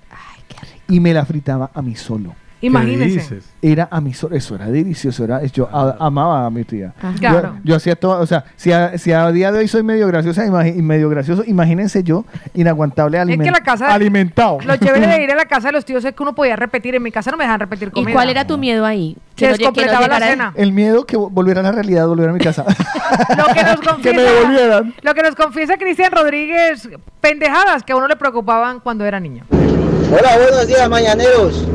[0.89, 2.35] Y me la fritaba a mí solo.
[2.63, 3.41] Imagínese.
[3.61, 4.35] Era a mí solo.
[4.37, 5.25] Eso era delicioso.
[5.25, 6.95] Era, yo a- amaba a mi tía.
[7.03, 7.57] Yo, Claro.
[7.65, 8.21] yo hacía todo.
[8.21, 11.09] O sea, si a, si a día de hoy soy medio graciosa imagi- y medio
[11.11, 12.25] gracioso, imagínense yo,
[12.55, 13.93] inaguantable Es aliment- que la casa.
[13.93, 14.59] alimentado.
[14.65, 16.95] Lo chévere de ir a la casa de los tíos es que uno podía repetir.
[16.95, 18.13] En mi casa no me dejan repetir ¿Y comida.
[18.13, 19.17] cuál era tu miedo ahí?
[19.37, 20.53] Se no lle- descompletaba la cena.
[20.57, 22.65] El miedo que vo- volviera a la realidad, volviera a mi casa.
[23.37, 24.95] Lo que nos que me devolvieran.
[25.03, 26.89] lo que nos confiesa Cristian Rodríguez,
[27.21, 29.45] pendejadas que a uno le preocupaban cuando era niño.
[29.51, 31.67] Hola, buenos días, mañaneros.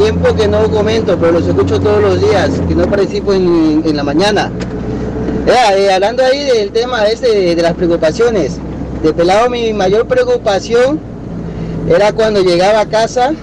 [0.00, 3.96] Tiempo que no comento, pero los escucho todos los días, que no participo en, en
[3.96, 4.50] la mañana.
[5.46, 8.56] Eh, hablando ahí del tema este de, de las preocupaciones.
[9.02, 10.98] De pelado mi mayor preocupación
[11.86, 13.34] era cuando llegaba a casa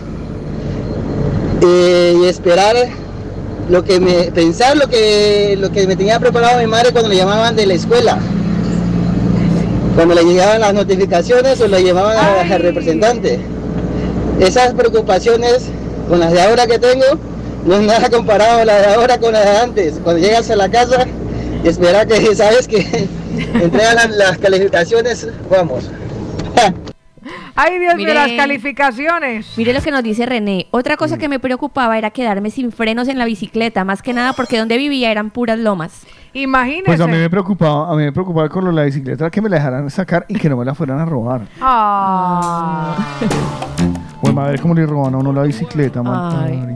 [1.61, 2.75] eh, y esperar
[3.69, 7.17] lo que me pensar lo que lo que me tenía preparado mi madre cuando le
[7.17, 8.17] llamaban de la escuela.
[9.93, 12.17] Cuando le llegaban las notificaciones o le llamaban
[12.51, 13.39] al representante
[14.39, 15.69] esas preocupaciones
[16.07, 17.05] con las de ahora que tengo
[17.65, 19.99] no es nada comparado las de ahora con las de antes.
[20.03, 21.05] Cuando llegas a la casa
[21.63, 22.77] y esperar que sabes que
[23.53, 25.89] entregan las, las calificaciones, vamos.
[27.55, 29.47] Ay, Dios mío, las calificaciones.
[29.57, 30.67] Mire lo que nos dice René.
[30.71, 34.33] Otra cosa que me preocupaba era quedarme sin frenos en la bicicleta, más que nada
[34.33, 36.03] porque donde vivía eran puras lomas.
[36.37, 36.85] Imagínese.
[36.85, 39.41] Pues a mí me preocupaba, a mí me preocupaba con lo de la bicicleta que
[39.41, 41.41] me la dejaran sacar y que no me la fueran a robar.
[41.59, 42.95] Ah.
[44.21, 46.75] Pues madre, ¿cómo le roban a uno la bicicleta, man?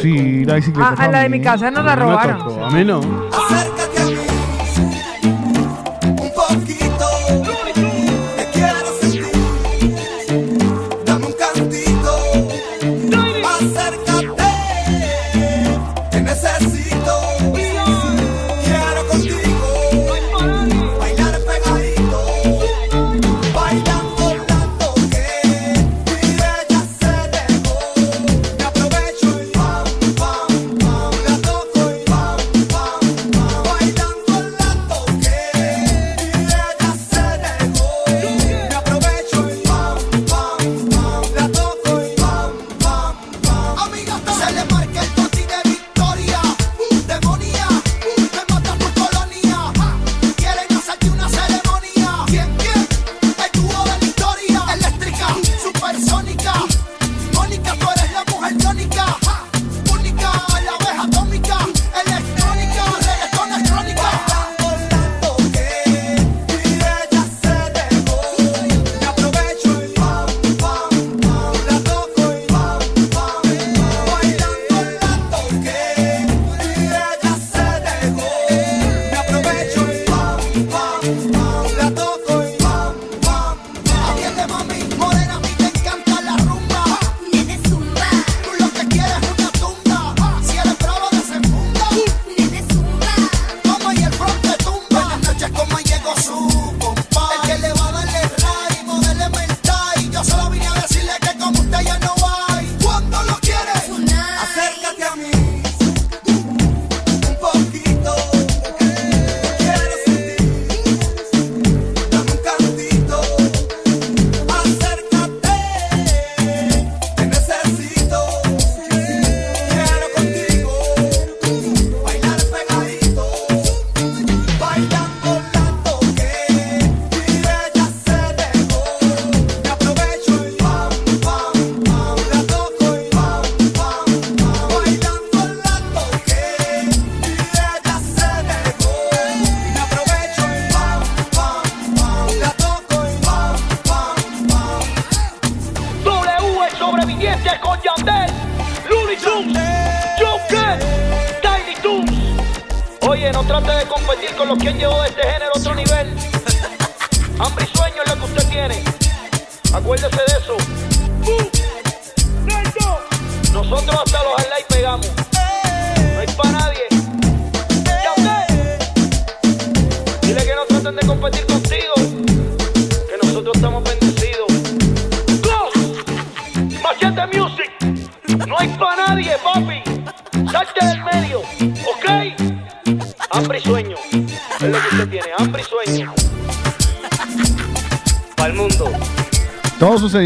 [0.00, 0.94] Sí, la bicicleta.
[0.98, 2.62] Ah, a la de mi casa no la robaron.
[2.62, 3.00] A mí no.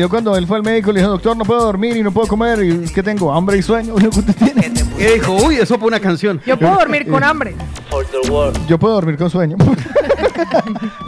[0.09, 2.27] Cuando él fue al médico y le dijo, doctor, no puedo dormir y no puedo
[2.27, 3.95] comer y es que tengo hambre y sueño.
[3.99, 4.73] Lo que usted tiene.
[4.99, 6.41] Y dijo, uy, eso fue una canción.
[6.47, 7.55] Yo puedo dormir con hambre.
[8.67, 9.57] Yo puedo dormir con sueño.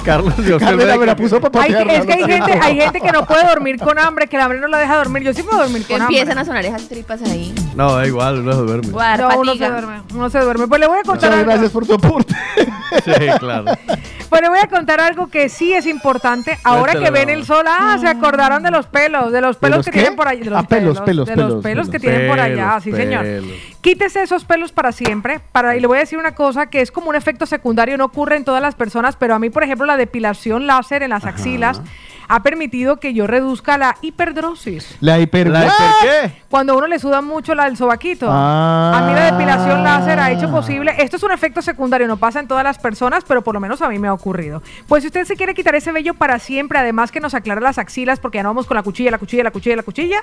[0.05, 3.13] Carlos, Dios Carmela me la puso para Hay- es que hay gente, hay gente que
[3.13, 5.23] no puede dormir con hambre, que el hambre no la deja dormir.
[5.23, 6.19] Yo sí puedo dormir con hambre.
[6.19, 7.55] empiezan a sonar esas tripas ahí.
[7.75, 8.89] No, da igual, uno se duerme.
[8.91, 10.67] Guar, No, uno se duerme, uno se duerme.
[10.69, 11.51] Pues le voy a contar Muchas algo.
[11.51, 12.35] gracias por tu aporte.
[13.05, 13.65] Sí, claro.
[14.41, 16.59] Le voy a contar algo que sí es importante.
[16.65, 19.87] Ahora que ven el sol, ah, se acordaron de los pelos, de los pelos los
[19.87, 19.99] que qué?
[20.01, 20.45] tienen por allá.
[20.45, 22.15] De los Ah, pelos, pelos, de los pelos, pelos que pelos.
[22.17, 23.23] tienen por allá, Pelos, sí señor.
[23.23, 23.51] pelos.
[23.81, 25.41] Quítese esos pelos para siempre.
[25.53, 28.07] Para, y le voy a decir una cosa que es como un efecto secundario, no
[28.07, 31.25] ocurre en todas las personas, pero a mí, por ejemplo, la depilación láser en las
[31.25, 31.81] axilas
[32.31, 34.97] ha permitido que yo reduzca la hiperdrosis.
[35.01, 35.49] La hiper...
[35.49, 36.43] ¿La hiper qué?
[36.49, 38.29] Cuando a uno le suda mucho la del sobaquito.
[38.31, 38.93] Ah.
[38.95, 40.95] A mí la depilación láser ha hecho posible.
[40.99, 43.83] Esto es un efecto secundario, no pasa en todas las personas, pero por lo menos
[43.83, 44.63] a mí me ha ocurrido.
[44.87, 47.79] Pues si usted se quiere quitar ese vello para siempre, además que nos aclara las
[47.79, 50.23] axilas, porque ya no vamos con la cuchilla, la cuchilla, la cuchilla, la cuchilla.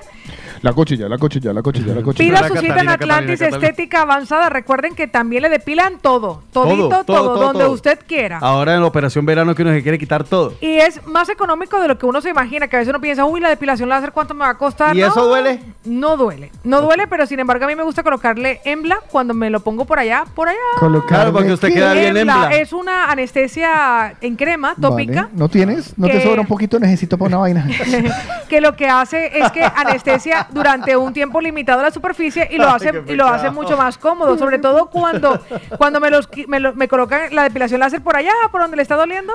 [0.62, 2.30] La cuchilla, la cuchilla, la cuchilla, la cuchilla.
[2.30, 3.68] Pida La su cita en Atlantis Catalina, Catalina.
[3.68, 4.48] Estética Avanzada.
[4.48, 7.72] Recuerden que también le depilan todo, todito, todo, todo, todo, donde todo.
[7.72, 8.38] usted quiera.
[8.38, 10.54] Ahora en la operación verano que uno se quiere quitar todo.
[10.62, 13.24] Y es más económico de lo que uno se imagina, que a veces uno piensa,
[13.24, 14.96] uy, la depilación láser, ¿cuánto me va a costar?
[14.96, 15.60] ¿Y No, eso duele?
[15.84, 16.50] No duele.
[16.64, 19.84] No duele, pero sin embargo a mí me gusta colocarle Embla cuando me lo pongo
[19.84, 20.58] por allá, por allá.
[21.06, 22.50] Claro, porque usted queda bien Embla.
[22.52, 25.34] es una anestesia en crema, tópica, Vale.
[25.34, 25.96] ¿No tienes?
[25.98, 26.78] ¿No te sobra un poquito?
[26.78, 27.66] Necesito para una vaina.
[28.48, 32.68] que lo que hace es que anestesia durante un tiempo limitado la superficie y lo
[32.68, 35.40] hace y lo hace mucho más cómodo, sobre todo cuando
[35.76, 38.82] cuando me los me, lo- me colocan la depilación láser por allá, por donde le
[38.82, 39.32] está doliendo,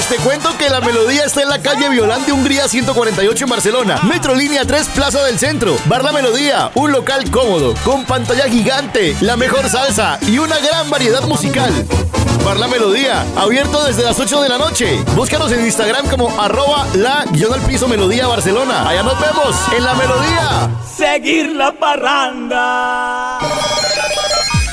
[0.02, 4.00] Pues te cuento que la melodía está en la calle Violante Hungría 148 en Barcelona.
[4.02, 5.78] Metrolínea 3 Plaza del Centro.
[5.86, 10.90] Bar La Melodía, un local cómodo, con pantalla gigante, la mejor salsa y una gran
[10.90, 11.72] variedad musical.
[12.44, 15.00] Bar La Melodía, abierto desde las 8 de la noche.
[15.16, 18.90] Búscanos en Instagram como arroba la guion al piso melodía Barcelona.
[18.90, 20.70] Allá nos vemos en La Melodía.
[20.98, 23.38] Seguir la parranda.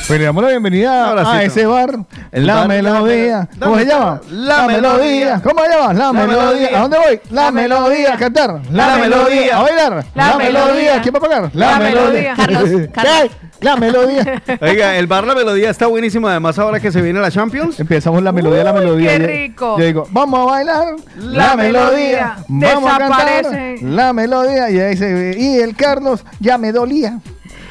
[0.09, 1.99] Pues le damos la bienvenida a ese bar,
[2.33, 3.47] La bar, Melodía.
[3.59, 4.21] la- ¿Cómo se ¿dónde llama?
[4.31, 5.41] La Melodía.
[5.45, 5.93] ¿Cómo se llama?
[5.93, 6.43] La, La melodía.
[6.47, 6.69] Melodía.
[6.79, 7.21] ¿A dónde voy?
[7.31, 7.81] La, La melodía.
[7.83, 8.15] Melodía.
[8.15, 8.61] A cantar.
[8.73, 9.19] La, La melodía.
[9.29, 9.57] Melodía.
[9.59, 10.05] A bailar.
[10.15, 11.03] La Melodía.
[11.03, 11.51] ¿Quién va a pagar?
[11.53, 12.35] La Melodía.
[12.93, 13.31] Carlos.
[13.61, 14.43] La melodía.
[14.63, 17.79] Oiga, el bar La Melodía está buenísimo, además ahora que se viene la Champions.
[17.81, 19.19] Empezamos la melodía, la melodía.
[19.19, 19.77] qué rico.
[19.79, 20.85] Yo digo, vamos a bailar
[21.19, 22.37] la, La melodía.
[22.49, 22.75] melodía.
[22.75, 23.45] Vamos a cantar
[23.83, 24.71] la melodía.
[24.71, 27.19] Y ahí se y el Carlos ya me dolía.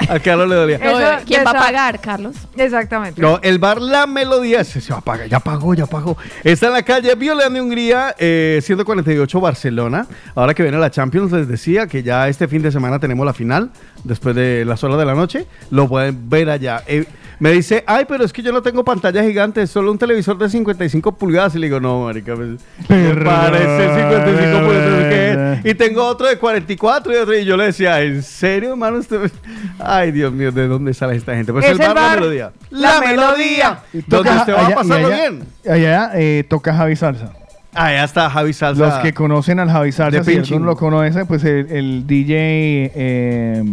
[0.14, 0.76] A Carlos le dolía.
[0.76, 2.36] Eso, No, ¿Quién va a esa- pagar, Carlos?
[2.56, 3.20] Exactamente.
[3.20, 6.16] No, el bar La Melodía se, se va a pagar, ya pagó, ya pagó.
[6.44, 10.06] Está en la calle Violeta de Hungría, eh, 148 Barcelona.
[10.34, 13.32] Ahora que viene la Champions, les decía que ya este fin de semana tenemos la
[13.34, 13.70] final
[14.04, 16.82] después de las horas de la noche, lo pueden ver allá.
[16.86, 17.04] Eh,
[17.40, 20.36] me dice, ay, pero es que yo no tengo pantalla gigante, es solo un televisor
[20.38, 21.54] de 55 pulgadas.
[21.54, 25.04] Y le digo, no, marica, pues, parece 55 pulgadas.
[25.08, 25.72] ¿qué es?
[25.72, 27.36] Y tengo otro de 44 y otro.
[27.38, 28.98] Y yo le decía, ¿en serio, hermano?
[28.98, 29.30] Usted...
[29.78, 31.52] Ay, Dios mío, ¿de dónde sale esta gente?
[31.52, 32.52] Pues Es el el bar, La Melodía.
[32.70, 33.78] La Melodía.
[34.06, 35.42] Donde usted va a allá- y pasarlo allá- bien.
[35.70, 37.32] Allá eh, toca Javi Salsa.
[37.74, 38.82] Allá está Javi Salsa.
[38.86, 43.64] Los que conocen al Javi Salsa, si alguno lo conoce, pues el, el DJ eh,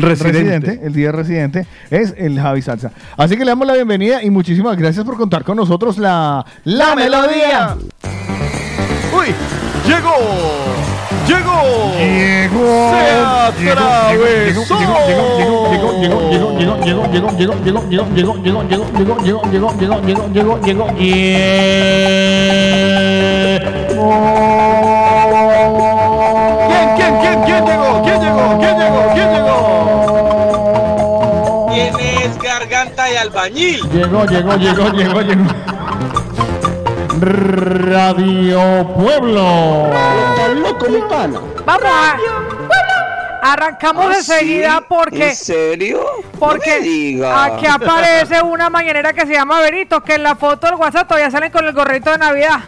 [0.00, 0.80] Residente.
[0.82, 2.92] el DJ residente, es el Javi Salsa.
[3.16, 6.94] Así que le damos la bienvenida y muchísimas gracias por contar con nosotros la, la,
[6.94, 7.76] melodía.
[9.12, 9.26] Uy,
[9.86, 10.14] llegó.
[11.26, 11.92] Llegó.
[11.96, 12.90] Llegó.
[12.90, 14.78] Se Llegó, atravesó.
[14.78, 14.96] llegó,
[15.38, 20.58] llegó, llegó, llegó, llegó, llegó, llegó, llegó, llegó, llegó, llegó, llegó, llegó, llegó, llegó, llegó,
[20.62, 20.90] llegó, llegó,
[33.20, 33.80] albañil.
[33.90, 35.44] Llegó, llegó, llegó, llegó, llegó.
[37.20, 39.90] Radio Pueblo.
[40.62, 41.40] loco, mi pana.
[41.66, 42.49] Vamos a...
[43.42, 44.84] Arrancamos ¿Ah, enseguida sí?
[44.88, 45.28] porque...
[45.30, 46.04] ¿En serio?
[46.38, 47.44] Porque No me diga.
[47.44, 51.30] aquí aparece una mañanera que se llama Benito, que en la foto del WhatsApp todavía
[51.30, 52.60] salen con el gorrito de Navidad.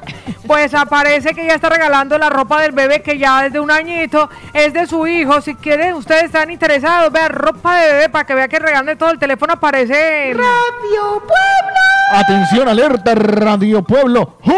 [0.46, 4.28] Pues aparece que ya está regalando la ropa del bebé que ya desde un añito
[4.52, 5.40] es de su hijo.
[5.40, 9.10] Si quieren, ustedes están interesados, vean ropa de bebé para que vea que regalan todo
[9.10, 11.80] el teléfono aparece Radio Pueblo.
[12.14, 14.36] Atención, alerta, Radio Pueblo.
[14.44, 14.52] ¡Uy!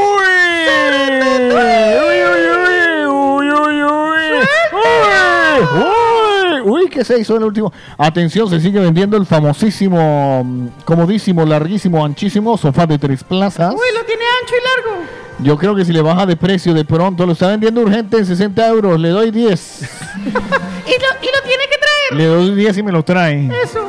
[1.23, 3.07] ¡Uy, uy, uy!
[3.07, 4.21] ¡Uy, uy, uy!
[4.41, 5.44] ¡Uy!
[5.61, 6.61] ¡Uy!
[6.65, 6.89] ¡Uy!
[6.89, 7.73] ¿Qué se hizo el último?
[7.99, 13.73] Atención, se sigue vendiendo el famosísimo, mm, comodísimo, larguísimo, anchísimo sofá de tres plazas.
[13.73, 15.05] Uy, lo tiene ancho y largo.
[15.41, 18.27] Yo creo que si le baja de precio de pronto, lo está vendiendo urgente en
[18.27, 19.91] 60 euros, le doy 10.
[20.87, 22.13] Y lo, y lo tiene que traer.
[22.13, 23.51] Le doy 10 y me lo trae.
[23.65, 23.89] Eso.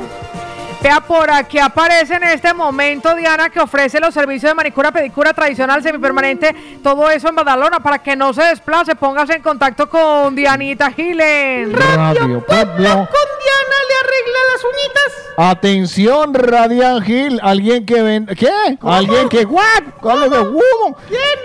[0.85, 5.33] Vea, por aquí aparece en este momento Diana que ofrece los servicios de manicura, pedicura
[5.33, 7.79] tradicional, semipermanente, todo eso en Badalona.
[7.79, 11.73] Para que no se desplace, póngase en contacto con Dianita Gilen.
[11.73, 12.77] Radio Pueblo.
[12.77, 15.11] Diana le arregla las uñitas.
[15.37, 17.39] Atención, Radian Gil.
[17.41, 18.35] Alguien que venda.
[18.35, 18.77] ¿Qué?
[18.83, 19.43] Alguien que.
[19.43, 19.83] ¿What?
[19.99, 20.97] ¿Cuál es el humo?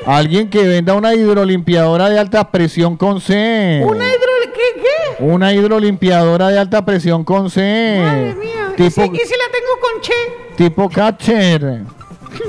[0.05, 3.81] Alguien que venda una hidrolimpiadora de alta presión con C.
[3.87, 4.31] Una hidro...
[4.53, 4.83] ¿Qué?
[4.83, 5.25] ¿Qué?
[5.25, 8.03] Una hidrolimpiadora de alta presión con C.
[8.05, 8.60] Madre mía.
[8.81, 10.13] ¿Y Tipo, si, y si la tengo con Che?
[10.57, 11.83] tipo catcher.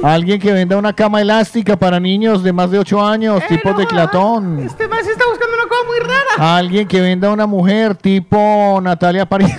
[0.03, 4.59] Alguien que venda una cama elástica para niños de más de 8 años, tipo teclatón.
[4.59, 6.57] Este más está buscando una cosa muy rara.
[6.57, 9.49] Alguien que venda una mujer tipo Natalia París.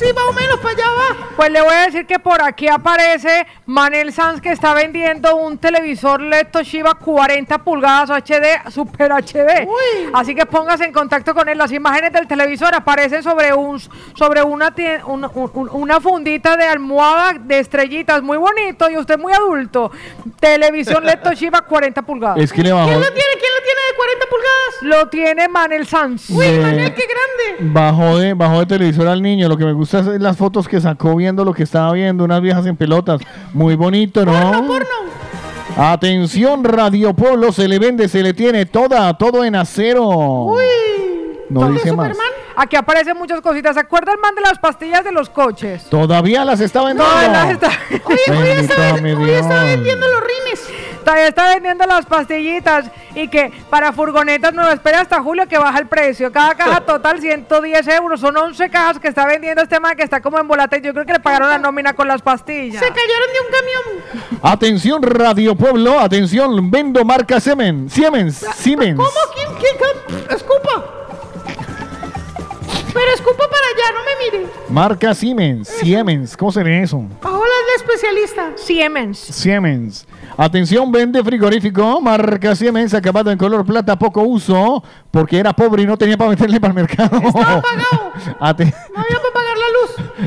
[0.00, 1.28] Sí, más o menos para allá va.
[1.36, 5.58] Pues le voy a decir que por aquí aparece Manel Sanz que está vendiendo un
[5.58, 9.68] televisor LED Toshiba 40 pulgadas HD, Super HD.
[10.14, 11.58] Así que póngase en contacto con él.
[11.58, 13.78] Las imágenes del televisor aparecen sobre un
[14.14, 14.74] sobre una,
[15.06, 18.22] un- un- un- una fundita de almohada de estrellitas.
[18.22, 19.90] Muy bonito y usted muy adulto.
[20.40, 22.38] Televisión LED Toshiba 40 pulgadas.
[22.38, 23.32] Es que le bajó- ¿Quién lo tiene?
[23.38, 24.82] ¿Quién lo tiene de 40 pulgadas?
[24.82, 26.30] Lo tiene Manel Sanz.
[26.30, 27.72] Uy, De- Manel, qué grande.
[27.72, 29.48] Bajó de, bajó de televisor al niño.
[29.48, 32.24] Lo que me gusta las fotos que sacó viendo lo que estaba viendo.
[32.24, 33.20] Unas viejas en pelotas.
[33.52, 34.64] Muy bonito, ¿no?
[35.76, 37.52] Atención, Radio Pueblo.
[37.52, 40.54] Se le vende, se le tiene toda, todo en acero.
[41.48, 42.16] No ¿Todo dice más.
[42.56, 43.74] Aquí aparecen muchas cositas.
[43.74, 45.84] ¿Se acuerda el man de las pastillas de los coches?
[45.84, 47.12] Todavía las está vendiendo.
[47.12, 47.68] No, las está...
[49.10, 50.68] Los rines.
[51.04, 55.78] Todavía está vendiendo las pastillitas y que para furgonetas no espera hasta julio que baja
[55.78, 56.30] el precio.
[56.32, 58.20] Cada caja total 110 euros.
[58.20, 60.80] Son 11 cajas que está vendiendo este man que está como en volate.
[60.80, 62.82] Yo creo que le pagaron la nómina con las pastillas.
[62.82, 64.40] Se cayeron de un camión.
[64.42, 65.98] Atención, Radio Pueblo.
[66.00, 67.92] Atención, vendo marca Siemens.
[67.92, 68.46] Siemens.
[68.56, 68.96] Siemens.
[68.96, 69.10] ¿Cómo?
[69.34, 69.48] ¿Quién?
[69.58, 70.24] ¿Quién?
[70.30, 71.00] Escupa.
[73.00, 74.52] Pero escupa para allá, no me mire.
[74.68, 75.68] Marca Siemens.
[75.68, 76.36] Siemens.
[76.36, 76.98] ¿Cómo se lee eso?
[77.22, 78.52] Hola, el especialista.
[78.56, 79.18] Siemens.
[79.18, 80.06] Siemens.
[80.36, 85.86] Atención, vende frigorífico, marca Siemens, acabado en color plata, poco uso, porque era pobre y
[85.86, 87.16] no tenía para meterle para el mercado.
[87.16, 88.12] Estaba pagado.
[88.40, 89.70] No había para pagar la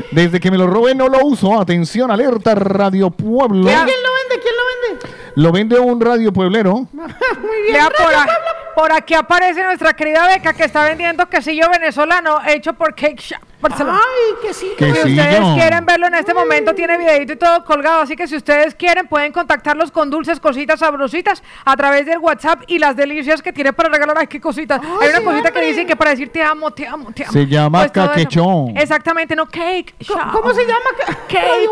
[0.00, 0.04] luz.
[0.10, 1.60] Desde que me lo robé no lo uso.
[1.60, 3.66] Atención, alerta, Radio Pueblo.
[3.66, 4.42] ¿Quién lo vende?
[4.42, 4.62] ¿Quién lo
[4.98, 5.16] vende?
[5.36, 6.74] Lo vende un radio pueblero.
[6.92, 7.72] Muy bien.
[7.74, 8.26] Vea, por, a-
[8.74, 13.40] por aquí aparece nuestra querida Beca que está vendiendo quesillo venezolano hecho por Cake Shop.
[13.60, 13.98] Barcelona.
[13.98, 14.72] Ay, quesillo.
[14.72, 15.22] Si Quesillo.
[15.22, 18.02] ustedes quieren verlo en este momento, tiene videito y todo colgado.
[18.02, 22.62] Así que si ustedes quieren, pueden contactarlos con dulces, cositas sabrositas a través del WhatsApp
[22.66, 24.18] y las delicias que tiene para regalar.
[24.18, 24.82] Ay, qué cositas.
[25.00, 27.32] Hay una cosita que dicen que para decir te amo, te amo, te amo.
[27.32, 28.76] Se llama Pues caquechón.
[28.76, 29.94] Exactamente, no cake.
[30.00, 30.30] Shop.
[30.32, 30.90] ¿Cómo se llama?
[31.26, 31.70] Cake.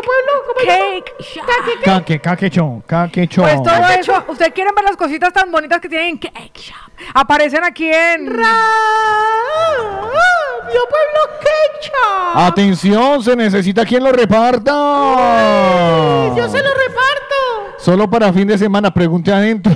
[0.65, 1.13] Cake.
[1.19, 1.45] Shop.
[1.83, 3.43] Caque, caquechón, caquechón.
[3.43, 6.92] Pues todo eso, ustedes quieren ver las cositas tan bonitas que tienen en Cake Shop.
[7.13, 8.43] Aparecen aquí en Radio
[10.71, 12.47] Pueblo Quecha.
[12.47, 14.71] Atención, se necesita quien lo reparta.
[16.35, 17.35] Yo se lo reparto.
[17.77, 19.71] Solo para fin de semana, pregunte adentro.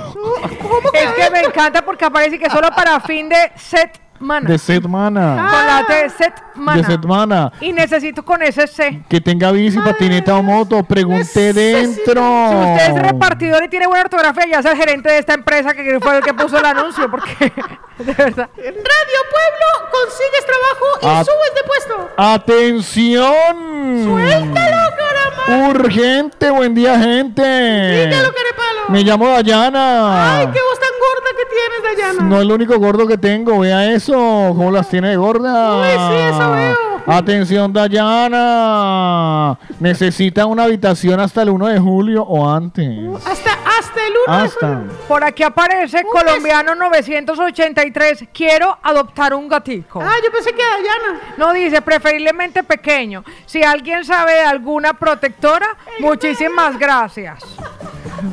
[0.92, 4.48] Es que me encanta porque aparece que solo para fin de set mana.
[4.48, 5.48] De semana.
[5.50, 6.82] Con la de set mana.
[6.82, 7.52] De semana.
[7.60, 9.02] Y necesito con ese C.
[9.08, 12.22] Que tenga bici, patineta o moto, pregunte dentro.
[12.50, 15.74] Si usted es repartidor y tiene buena ortografía, ya es el gerente de esta empresa
[15.74, 17.32] que fue el que puso el anuncio, porque
[17.98, 18.48] de verdad.
[18.56, 21.24] Radio Pueblo consigues trabajo y Ah.
[21.24, 22.10] subes de puesto.
[22.16, 24.04] ¡Atención!
[24.04, 25.27] Suéltalo, caramba.
[25.70, 27.42] Urgente, buen día, gente.
[27.42, 28.80] Dígalo, carepalo.
[28.88, 30.38] Me llamo Dayana.
[30.38, 32.28] Ay, qué voz tan gorda que tienes, Dayana.
[32.28, 35.76] No es lo único gordo que tengo, vea eso, cómo las tiene de gorda.
[35.76, 36.76] Uy, sí, eso veo.
[37.06, 39.58] Atención, Dayana.
[39.80, 42.86] Necesita una habitación hasta el 1 de julio o antes.
[43.24, 44.82] Hasta, hasta el 1 de Hasta.
[45.06, 48.24] Por aquí aparece colombiano 983.
[48.32, 50.00] Quiero adoptar un gatico.
[50.02, 51.20] Ah, yo pensé que Dayana.
[51.36, 53.24] No dice, preferiblemente pequeño.
[53.46, 57.44] Si alguien sabe de alguna protectora, muchísimas gracias.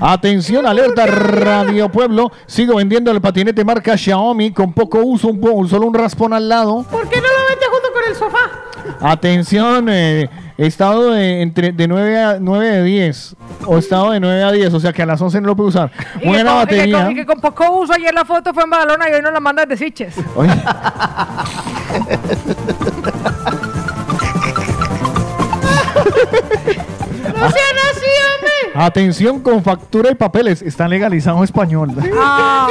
[0.02, 2.32] Atención, alerta Radio Pueblo.
[2.46, 6.84] Sigo vendiendo el patinete marca Xiaomi con poco uso, un solo un raspón al lado.
[6.90, 8.75] ¿Por qué no lo vende junto con el sofá?
[9.02, 13.36] Atención, eh, estado de, entre, de 9, a, 9 de 10.
[13.66, 15.70] O estado de 9 a 10, o sea que a las 11 no lo puede
[15.70, 15.92] usar.
[16.22, 17.04] Y Buena que, con, y que batería.
[17.04, 19.34] con- y que con poco uso, ayer la foto fue en Badalona y hoy nos
[19.34, 20.16] la mandan de Siches.
[20.36, 20.52] Oye,
[26.16, 28.55] No sean así, hombre.
[28.76, 30.62] Atención con factura y papeles.
[30.62, 31.92] Está legalizado español.
[32.18, 32.68] Ah.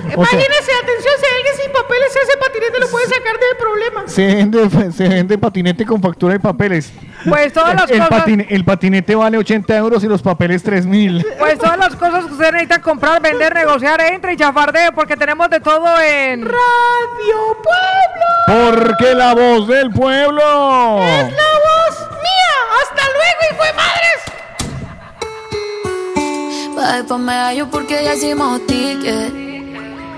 [0.00, 4.12] Imagínese, atención, si alguien sin papeles ese patinete lo puede sacar de problemas.
[4.12, 6.92] Se vende, se vende patinete con factura y papeles.
[7.28, 10.86] Pues todas las el, cosas- patine- el patinete vale 80 euros y los papeles 3
[10.86, 11.26] mil.
[11.38, 15.48] Pues todas las cosas que usted necesita comprar, vender, negociar, entre y chafardeo, porque tenemos
[15.50, 18.80] de todo en Radio Pueblo.
[18.86, 20.98] Porque la voz del pueblo.
[21.02, 22.82] Es la voz mía.
[22.82, 24.20] Hasta luego, hijo de madres.
[26.74, 29.32] Pa' medallo porque ya hicimos ticket.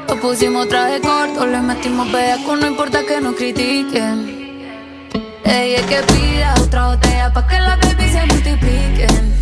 [0.09, 4.17] Lo pusimos traje corto, le metimos bellaco, no importa que nos critiquen.
[5.45, 9.35] Ella es que pida otra botella pa' que las baby se multipliquen.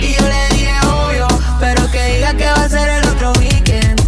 [0.00, 1.28] Y yo le dije obvio,
[1.60, 4.00] pero que diga que va a ser el otro weekend.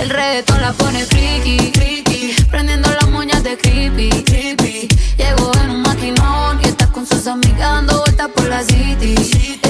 [0.00, 4.88] El reggaetón la pone friki, friki, prendiendo las moñas de creepy, creepy.
[5.16, 9.67] Llegó en un maquinón y está con sus amigas dando vueltas por la city.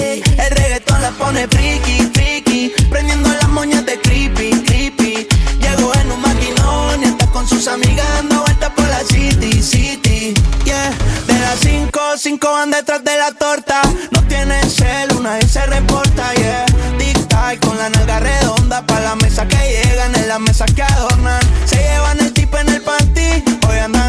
[1.19, 5.27] Pone friki, friki, prendiendo las moñas de creepy, creepy.
[5.61, 10.35] Llegó en un maquinón y está con sus amigas dando vueltas por la city, city.
[10.65, 10.93] Yeah,
[11.27, 13.83] de las cinco, cinco van detrás de la torta.
[14.11, 16.67] No tienen cel, una vez se reporta, yeah.
[16.99, 20.83] Dicta y con la nalga redonda pa' la mesa que llegan, en la mesa que
[20.83, 21.41] adornan.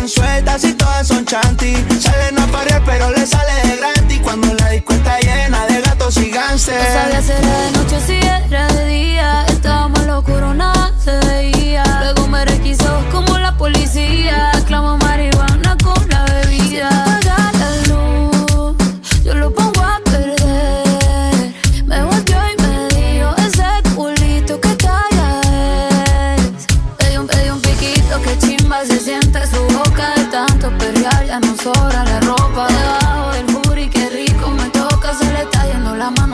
[0.10, 1.74] Sueltas y todas son chanty.
[2.00, 6.18] Salen a parear, pero le sale de gratis cuando la disco está llena de gatos
[6.18, 6.82] y No gánster.
[6.94, 9.46] sabía si era de noche si era de día.
[9.48, 11.84] Estábamos locuro, nada se veía.
[12.02, 14.52] Luego me requisó como la policía.
[14.68, 17.09] Clamo marihuana con la bebida.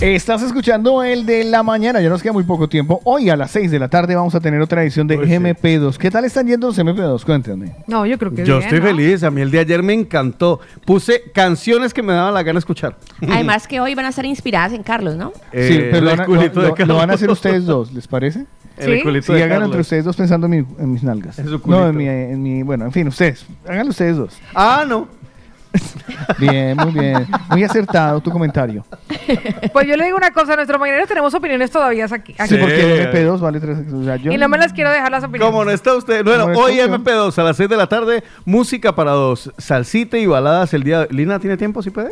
[0.00, 3.00] Estás escuchando el de la mañana, ya nos queda muy poco tiempo.
[3.02, 5.96] Hoy a las 6 de la tarde vamos a tener otra edición de MP2.
[5.96, 7.24] ¿Qué tal están yendo los MP2?
[7.24, 7.74] Cuéntame.
[7.88, 8.86] No, yo creo que Yo bien, estoy ¿no?
[8.86, 10.60] feliz, a mí el de ayer me encantó.
[10.84, 12.96] Puse canciones que me daban la gana de escuchar.
[13.28, 15.32] Además que hoy van a estar inspiradas en Carlos, ¿no?
[15.52, 17.28] Eh, sí, pero lo el van, a, culito lo- de lo- lo van a hacer
[17.30, 18.46] ustedes dos, ¿les parece?
[18.76, 19.66] El culito Sí, de hagan Carlos.
[19.66, 21.40] entre ustedes dos pensando en, mi- en mis nalgas.
[21.40, 21.88] En su no, culito.
[21.88, 23.44] en mi, en mi- bueno, en fin, ustedes.
[23.66, 24.38] Háganlo ustedes dos.
[24.54, 25.08] Ah, no.
[26.38, 27.26] Bien, muy bien.
[27.50, 28.84] Muy acertado tu comentario.
[29.72, 32.34] Pues yo le digo una cosa, nuestros mañaneros tenemos opiniones todavía aquí.
[32.38, 32.54] aquí.
[32.54, 33.78] Sí, porque MP2 vale 3.
[33.92, 35.50] O sea, yo, Y no me las quiero dejar las opiniones.
[35.50, 36.24] ¿Cómo no está usted?
[36.24, 37.12] Bueno, ¿Cómo no hoy está usted?
[37.12, 41.06] MP2 a las 6 de la tarde, música para dos, salsita y baladas el día.
[41.10, 41.82] ¿Lina tiene tiempo?
[41.82, 42.10] ¿Sí puede?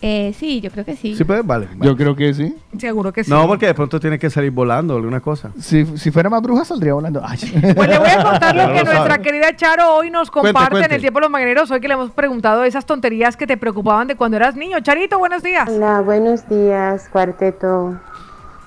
[0.00, 1.16] Eh, sí, yo creo que sí.
[1.16, 1.42] ¿Sí puede?
[1.42, 1.68] Vale.
[1.80, 2.54] Yo creo que sí.
[2.78, 3.30] Seguro que sí.
[3.32, 5.50] No, porque de pronto tiene que salir volando o alguna cosa.
[5.58, 7.20] Si, si fuera más bruja, saldría volando.
[7.24, 7.38] Ay.
[7.74, 9.22] Pues le voy a contar lo que lo nuestra sabe.
[9.22, 10.94] querida Charo hoy nos Cuente, comparte en cuente.
[10.94, 11.70] el tiempo de los mañaneros.
[11.72, 14.78] Hoy que le hemos preguntado esas tonterías que te preocupaban de cuando eras niño.
[14.80, 15.68] Charito, buenos días.
[15.68, 17.96] Hola, buenos días, cuarteto.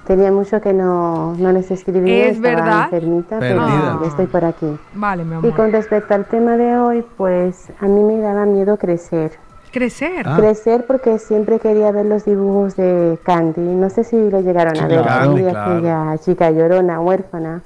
[0.05, 2.25] Tenía mucho que no, no les escribía.
[2.25, 2.83] ¿Es estaba verdad?
[2.91, 3.65] enfermita, Perdida.
[3.67, 4.65] pero ya estoy por aquí.
[4.95, 5.55] Vale, mi Y amor.
[5.55, 9.31] con respecto al tema de hoy, pues a mí me daba miedo crecer.
[9.71, 10.25] Crecer.
[10.27, 10.37] Ah.
[10.37, 13.61] Crecer porque siempre quería ver los dibujos de Candy.
[13.61, 15.01] No sé si lo llegaron a ver.
[15.01, 15.71] claro, Candy, claro.
[15.71, 17.61] aquella chica llorona, huérfana.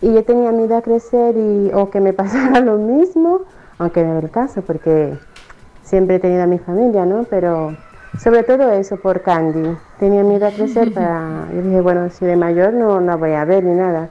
[0.00, 3.42] Y yo tenía miedo a crecer y o que me pasara lo mismo,
[3.78, 5.16] aunque no era el caso, porque
[5.82, 7.24] siempre he tenido a mi familia, ¿no?
[7.30, 7.76] Pero
[8.18, 9.76] sobre todo eso por Candy.
[10.00, 11.46] Tenía miedo a crecer para...
[11.54, 14.08] Yo dije, bueno, si de mayor no la voy a ver ni nada.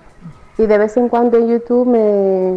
[0.58, 2.52] Y de vez en cuando en YouTube me,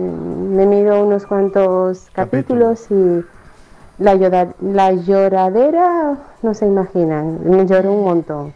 [0.56, 3.24] me miro unos cuantos capítulos y
[4.00, 8.52] la, llora- la lloradera no se imaginan, me lloro un montón.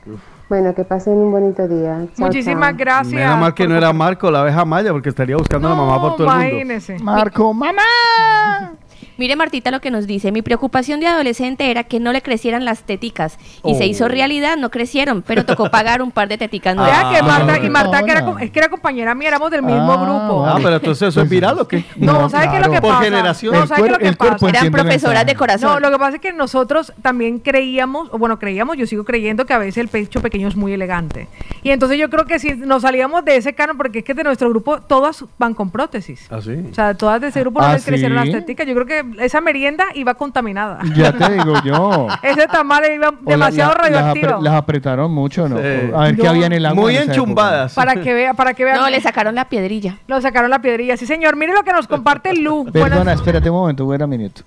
[0.49, 2.07] Bueno, que pasen un bonito día.
[2.17, 2.79] Chao, Muchísimas chao.
[2.79, 3.15] gracias.
[3.15, 6.01] Menos mal que no era Marco, la abeja maya, porque estaría buscando a la mamá
[6.01, 6.47] por todo el mundo.
[6.49, 6.99] Imagínese.
[6.99, 7.81] Marco, mamá.
[9.17, 12.65] Mire Martita lo que nos dice, mi preocupación de adolescente era que no le crecieran
[12.65, 13.87] las teticas y se Oh.
[13.87, 17.11] hizo realidad, no crecieron, pero tocó pagar un par de teticas nuevas.
[17.11, 18.39] Vea que Marta, y Ah, Marta que era, no.
[18.39, 20.47] es que era compañera mía, éramos del mismo Ah, grupo.
[20.47, 21.85] Ah, pero entonces eso es viral o qué?
[21.97, 23.05] No, ¿sabe qué es lo que Por pasa?
[23.05, 23.55] generación.
[23.55, 24.49] No, El ¿sabe qué es lo que pasa?
[24.49, 25.71] Eran profesoras de corazón.
[25.75, 29.47] No, lo que pasa es que nosotros también creíamos, o bueno, creíamos, yo sigo creyendo
[29.47, 31.29] que a veces el pecho pequeño es muy elegante.
[31.63, 34.25] Y entonces yo creo que si nos salíamos de ese canon, porque es que de
[34.25, 36.27] nuestro grupo todas van con prótesis.
[36.31, 36.57] ¿Ah, sí?
[36.71, 38.31] O sea, todas de ese grupo no ¿Ah, les crecieron sí?
[38.31, 38.67] las teticas.
[38.67, 40.79] Yo creo que esa merienda iba contaminada.
[40.95, 42.07] Ya te digo yo.
[42.23, 44.27] Ese tamal iba la- demasiado la- las, radioactivo.
[44.39, 45.57] apre- las apretaron mucho, ¿no?
[45.59, 45.91] Sí.
[45.95, 46.83] A ver qué había en el agua.
[46.83, 47.75] Muy en enchumbadas.
[47.75, 48.77] Para que vea, para que vea.
[48.77, 49.97] No, le sacaron la piedrilla.
[50.07, 50.97] Lo sacaron la piedrilla.
[50.97, 51.37] Sí, señor.
[51.37, 52.65] Mire lo que nos comparte Lu.
[52.71, 54.43] Perdona, Buenas- espérate un momento, voy a minuto.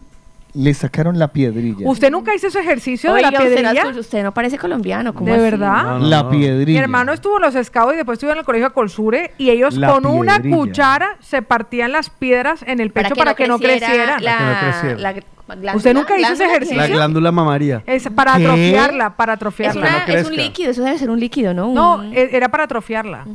[0.58, 1.88] Le sacaron la piedrilla.
[1.88, 3.84] ¿Usted nunca hizo ese ejercicio de la piedrilla?
[3.92, 5.42] no- usted no parece colombiano, ¿cómo ¿De así?
[5.42, 5.84] verdad?
[5.84, 6.30] No, no, la no.
[6.32, 6.80] piedrilla.
[6.80, 9.76] Mi hermano estuvo en los scouts y después estuvo en el colegio Colsure y ellos
[9.78, 14.24] La con una cuchara se partían las piedras en el pecho para que, no crecieran.
[14.24, 14.98] La, Para que no creciera.
[15.00, 16.78] la glándula- ¿Usted nunca hizo ese ejercicio?
[16.78, 17.84] La glándula mamaria.
[17.86, 18.46] Es para ¿Qué?
[18.48, 19.82] atrofiarla, para Es, atrofiarla.
[19.82, 21.72] una- no es un líquido, eso debe ser un líquido, ¿no?
[21.74, 23.26] No, Un- e- era para atrofiarla.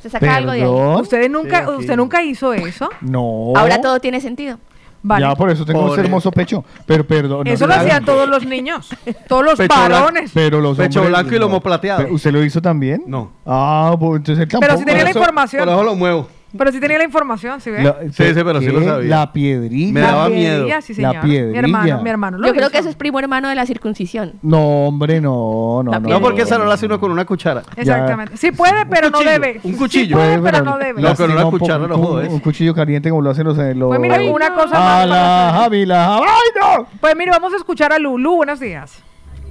[0.00, 1.00] se saca algo de ahí.
[1.00, 2.90] ¿Usted nunca, Sí, usted nunca hizo eso?
[3.00, 3.52] No.
[3.54, 4.58] Ahora todo tiene sentido.
[5.06, 5.26] Vale.
[5.26, 6.64] Ya por eso tengo ese hermoso pecho.
[6.86, 7.46] Pero perdón.
[7.46, 8.88] eso lo hacían todos los niños,
[9.28, 9.92] todos los Pecho blanco.
[9.92, 10.30] varones.
[10.32, 12.02] Pero los Pecho hombres, blanco y lomo plateado.
[12.04, 13.02] Pero, ¿Usted lo hizo también?
[13.06, 13.30] No.
[13.44, 14.66] Ah, pues entonces él tampoco.
[14.66, 15.64] Pero si tenía la Por eso- información.
[15.66, 16.28] Por eso lo muevo.
[16.56, 17.82] Pero sí tenía la información, ¿sí ve?
[17.82, 19.08] La- Sí, sí, pero sí lo sabía.
[19.08, 19.92] La piedrilla.
[19.92, 20.54] Me La daba miedo.
[20.66, 21.24] piedrilla, sí, La señor.
[21.26, 21.96] Mi hermano, piedrilla.
[22.02, 22.70] mi hermano lo Yo creo hizo.
[22.72, 24.34] que eso es primo hermano de la circuncisión.
[24.42, 26.08] No, hombre, no, no, La no.
[26.08, 27.62] No, porque esa no la hace uno con una cuchara.
[27.76, 28.36] Exactamente.
[28.36, 29.60] Sí puede, pero no debe.
[29.64, 30.16] un Sí cuchillo.
[30.16, 31.02] puede, Puede, pero no debe.
[31.02, 32.28] No, con una cuchara no un- jodes.
[32.32, 33.56] Un cuchillo caliente como lo hacen los...
[33.56, 35.52] los Pues mira, una cosa A más la.
[35.62, 36.16] Javila.
[36.18, 36.22] ¡Ay,
[36.60, 36.86] no!
[37.00, 38.36] Pues mire, vamos a escuchar a Lulu.
[38.36, 39.02] Buenos días.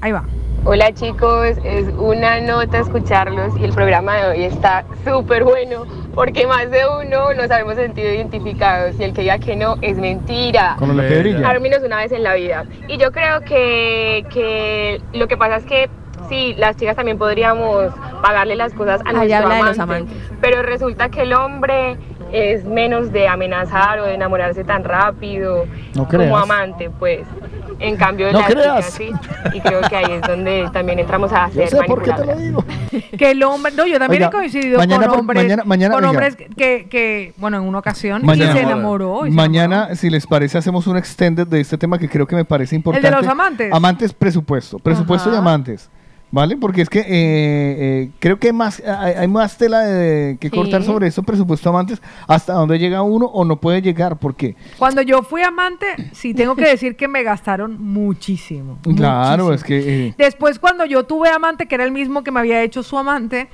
[0.03, 0.25] Ahí va.
[0.65, 6.45] Hola chicos, es una nota escucharlos y el programa de hoy está súper bueno porque
[6.45, 10.75] más de uno nos hemos sentido identificados y el que diga que no es mentira.
[10.77, 11.03] Con la.
[11.49, 12.65] Al menos una vez en la vida.
[12.90, 15.90] Y yo creo que, que lo que pasa es que
[16.27, 20.11] sí, las chicas también podríamos pagarle las cosas a Allá nuestro habla de los amante,
[20.11, 20.32] amantes.
[20.41, 21.95] pero resulta que el hombre
[22.33, 25.65] es menos de amenazar o de enamorarse tan rápido
[25.95, 26.43] No como creas.
[26.43, 27.25] amante, pues.
[27.80, 28.85] En cambio, No creas.
[28.85, 29.11] sí.
[29.53, 32.26] Y creo que ahí es donde también entramos a Yo hacer sé por qué te
[32.26, 32.66] lo digo.
[33.18, 36.06] Que el hombre, no, yo también Oiga, he coincidido mañana con hombres, mañana- mañana, con
[36.06, 38.52] hombres que, que, bueno, en una ocasión, Mañana.
[38.52, 39.26] y se enamoró.
[39.26, 42.35] y se Mañana, si les parece, hacemos un extended de este tema que creo que
[42.35, 43.10] me parece importante.
[43.11, 43.72] los amantes?
[43.74, 44.80] Amantes, presupuesto.
[44.80, 45.40] Presupuesto y Ajá.
[45.42, 45.90] amantes.
[46.33, 46.57] ¿Vale?
[46.57, 50.55] Porque es que eh, eh, creo que más, hay, hay más tela de, que Sí.
[50.55, 54.17] cortar sobre eso, presupuesto amantes, hasta dónde llega uno o no puede llegar.
[54.17, 54.55] ¿Por qué?
[54.79, 58.79] Cuando yo fui amante, sí tengo que decir que me gastaron muchísimo.
[58.95, 59.53] Claro, muchísimo.
[59.53, 60.07] es que...
[60.07, 62.97] eh, Después, cuando yo tuve amante, que era el mismo que me había hecho su
[62.97, 63.47] amante,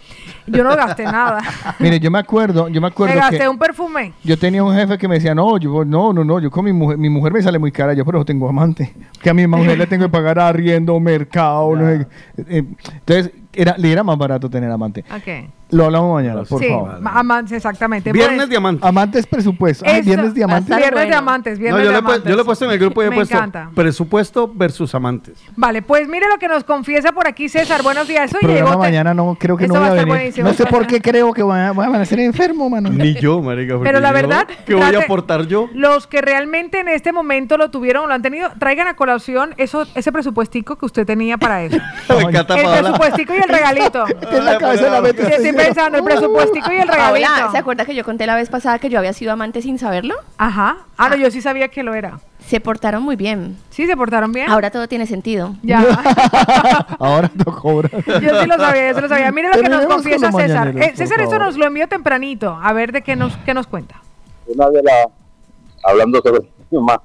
[0.47, 1.41] yo no gasté nada.
[1.79, 3.49] mire, yo me acuerdo, yo me acuerdo me gasté que...
[3.49, 4.13] un perfume.
[4.23, 6.71] Yo tenía un jefe que me decía, no, yo no, no, no, yo con mi
[6.71, 8.93] mujer, mi mujer me sale muy cara, yo pero tengo amante.
[9.21, 13.91] Que a mi mujer le tengo que pagar arriendo, mercado, no sé entonces era, le
[13.91, 15.03] era más barato tener amante.
[15.71, 16.99] Lo hablamos mañana, por sí, favor.
[16.99, 18.11] ma- amantes, exactamente.
[18.11, 18.87] Viernes Pues, diamante.
[18.87, 19.85] Amantes presupuesto.
[19.87, 20.75] Ay, Eso, viernes diamantes.
[20.75, 22.23] Viernes diamantes, No, viernes yo, le diamantes.
[22.29, 23.69] yo lo he puesto en el grupo y he Me puesto encanta.
[23.75, 25.39] presupuesto versus amantes.
[25.55, 27.83] Vale, pues mire lo que nos confiesa por aquí César.
[27.83, 28.31] Buenos días.
[28.31, 30.19] Eso Programa llegó mañana no creo que Esto no va voy a a estar venir.
[30.21, 30.47] buenísimo.
[30.47, 32.89] No sé por qué creo que voy a, voy a amanecer enfermo, mano.
[32.89, 33.75] Ni yo, marica.
[33.83, 35.69] Pero la verdad, ¿Qué voy a aportar yo?
[35.73, 39.53] Los que realmente en este momento lo tuvieron o lo han tenido, traigan a colación
[39.57, 41.77] eso, ese presupuestico que usted tenía para eso.
[42.09, 44.05] Me encanta, el presupuestico y el regalito.
[44.31, 45.01] En la cabeza de la
[45.65, 47.29] pensando, el presupuestico y el regalito.
[47.29, 49.79] Paola, ¿se acuerda que yo conté la vez pasada que yo había sido amante sin
[49.79, 50.15] saberlo?
[50.37, 50.77] Ajá.
[50.97, 52.19] Ah, no, yo sí sabía que lo era.
[52.45, 53.57] Se portaron muy bien.
[53.69, 54.49] Sí, se portaron bien.
[54.49, 55.55] Ahora todo tiene sentido.
[55.61, 55.79] Ya.
[56.99, 57.89] Ahora no cobra.
[57.91, 59.31] Yo sí lo sabía, yo sí lo sabía.
[59.31, 60.75] Mire lo que nos confiesa César.
[60.77, 62.57] Eh, César, esto nos lo envió tempranito.
[62.61, 64.01] A ver de qué nos, qué nos cuenta.
[64.47, 65.07] una de las,
[65.83, 67.01] hablando sobre mamá,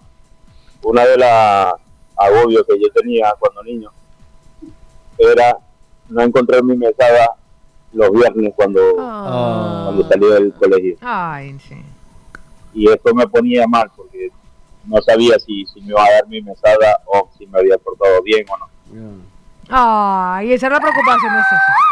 [0.83, 1.75] una de las
[2.17, 3.91] agobios que yo tenía cuando niño
[5.19, 5.57] era
[6.09, 7.29] no encontrar mi mesada
[7.95, 10.97] los viernes cuando, cuando salí del colegio.
[11.01, 11.77] Ay, sí.
[12.75, 14.31] Y eso me ponía mal porque
[14.85, 18.23] no sabía si, si me iba a dar mi mesada o si me había portado
[18.23, 18.67] bien o no.
[19.69, 21.85] Ay, esa es la preocupación de César.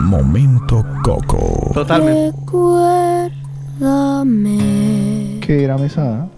[0.00, 1.70] Momento Coco.
[1.72, 2.36] Totalmente.
[5.46, 6.28] ¿Qué era mesada?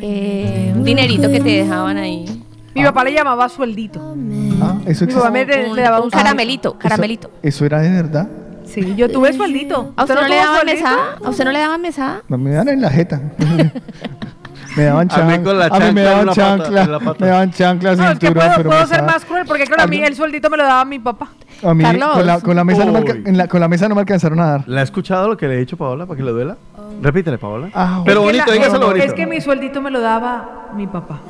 [0.00, 2.44] Eh, un dinerito que te dejaban ahí.
[2.78, 4.16] Mi papá le llamaba sueldito.
[4.62, 7.30] Ah, eso Mi papá me le, le daba un caramelito, caramelito.
[7.42, 8.28] ¿Eso era de verdad?
[8.64, 9.92] Sí, yo tuve sueldito.
[9.96, 11.16] ¿A usted no le daban mesada?
[11.24, 12.22] ¿A usted no le daban mesada?
[12.28, 13.20] No, me daban en la jeta.
[14.76, 15.42] me daban A mí chancla.
[15.42, 16.98] con la A mí me chancla daban chancla.
[17.00, 17.16] pata.
[17.24, 19.82] Me daban chancla, No, es que cintura, puedo, pero puedo ser más cruel porque claro,
[19.84, 21.28] a mí el sueldito me lo daba mi papá.
[21.62, 22.08] A mí Carlos.
[22.12, 23.22] con la, con la mesa no me, alca- Uy.
[23.26, 24.64] en la- con la mesa no me alcanzaron a dar.
[24.68, 26.56] ¿La ha escuchado lo que le he dicho, Paola, para que le duela?
[27.02, 27.68] Repítele, Paola.
[27.74, 29.04] Ah, Pero bonito, la- dígaselo bonito.
[29.06, 31.20] Es que mi sueldito me lo daba mi papá.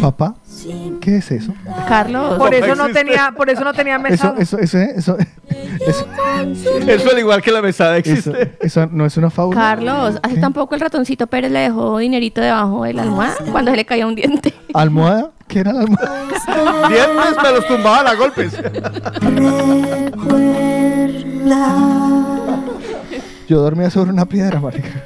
[0.00, 0.34] Papá,
[1.00, 1.52] ¿qué es eso?
[1.86, 2.36] Carlos.
[2.36, 4.34] Por eso no tenía, por eso no tenía Eso, mesada.
[4.38, 5.16] eso, eso, eso,
[5.86, 6.06] eso,
[6.88, 8.30] Eso al igual que la mesada existe.
[8.60, 9.60] eso, eso no es una fábula.
[9.60, 13.76] Carlos, hace tampoco el ratoncito Pérez le dejó dinerito debajo de la almohada cuando se
[13.76, 14.52] le caía un diente.
[14.74, 15.30] ¿Almohada?
[15.48, 15.84] ¿Qué era la?
[15.84, 18.52] Dientes me los tumbaban a golpes.
[23.48, 25.04] Yo dormía sobre una piedra, marica.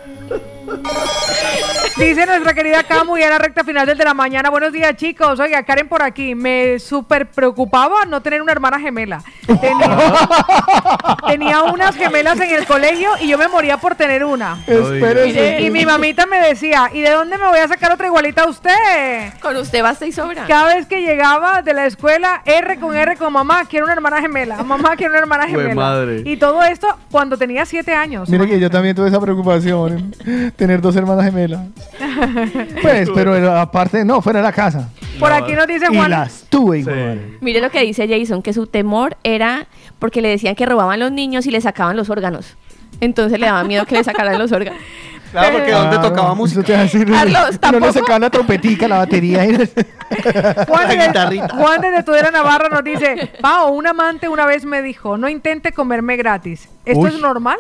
[1.98, 4.50] Dice nuestra querida Camu y a la recta final del de la mañana.
[4.50, 5.40] Buenos días, chicos.
[5.40, 6.34] Oiga, Karen por aquí.
[6.34, 9.22] Me súper preocupaba no tener una hermana gemela.
[9.46, 9.98] Tenía,
[11.26, 14.58] tenía unas gemelas en el colegio y yo me moría por tener una.
[14.66, 15.62] Espérese.
[15.62, 18.42] Y, y mi mamita me decía, ¿y de dónde me voy a sacar otra igualita
[18.42, 19.32] a usted?
[19.40, 20.44] Con usted basta y sobra.
[20.46, 24.20] Cada vez que llegaba de la escuela, R con R con mamá, quiero una hermana
[24.20, 24.62] gemela.
[24.62, 25.74] Mamá, quiero una hermana gemela.
[25.74, 26.22] madre.
[26.26, 28.28] Y todo esto cuando tenía siete años.
[28.28, 30.14] Mire que yo también tuve esa preocupación,
[30.56, 31.62] tener dos hermanas gemelas.
[32.82, 34.88] Pues, pero aparte, no, fuera de la casa.
[35.18, 36.10] Por aquí nos dice Y Juan.
[36.10, 37.38] las tuve igual.
[37.40, 39.66] Mire lo que dice Jason, que su temor era
[39.98, 42.56] porque le decían que robaban los niños y le sacaban los órganos.
[43.00, 44.80] Entonces le daba miedo que le sacaran los órganos.
[45.32, 46.60] Claro, porque ¿dónde tocaba música?
[46.60, 47.04] Eso te iba a decir,
[47.60, 49.44] Carlos, no le sacaban la trompetica, la batería.
[49.44, 49.56] y-
[50.66, 51.48] Juan, La de, guitarrita.
[51.48, 56.16] Juan desde Navarra nos dice, Pao, un amante una vez me dijo, no intente comerme
[56.16, 56.68] gratis.
[56.86, 57.10] ¿Esto Uy.
[57.10, 57.58] es normal?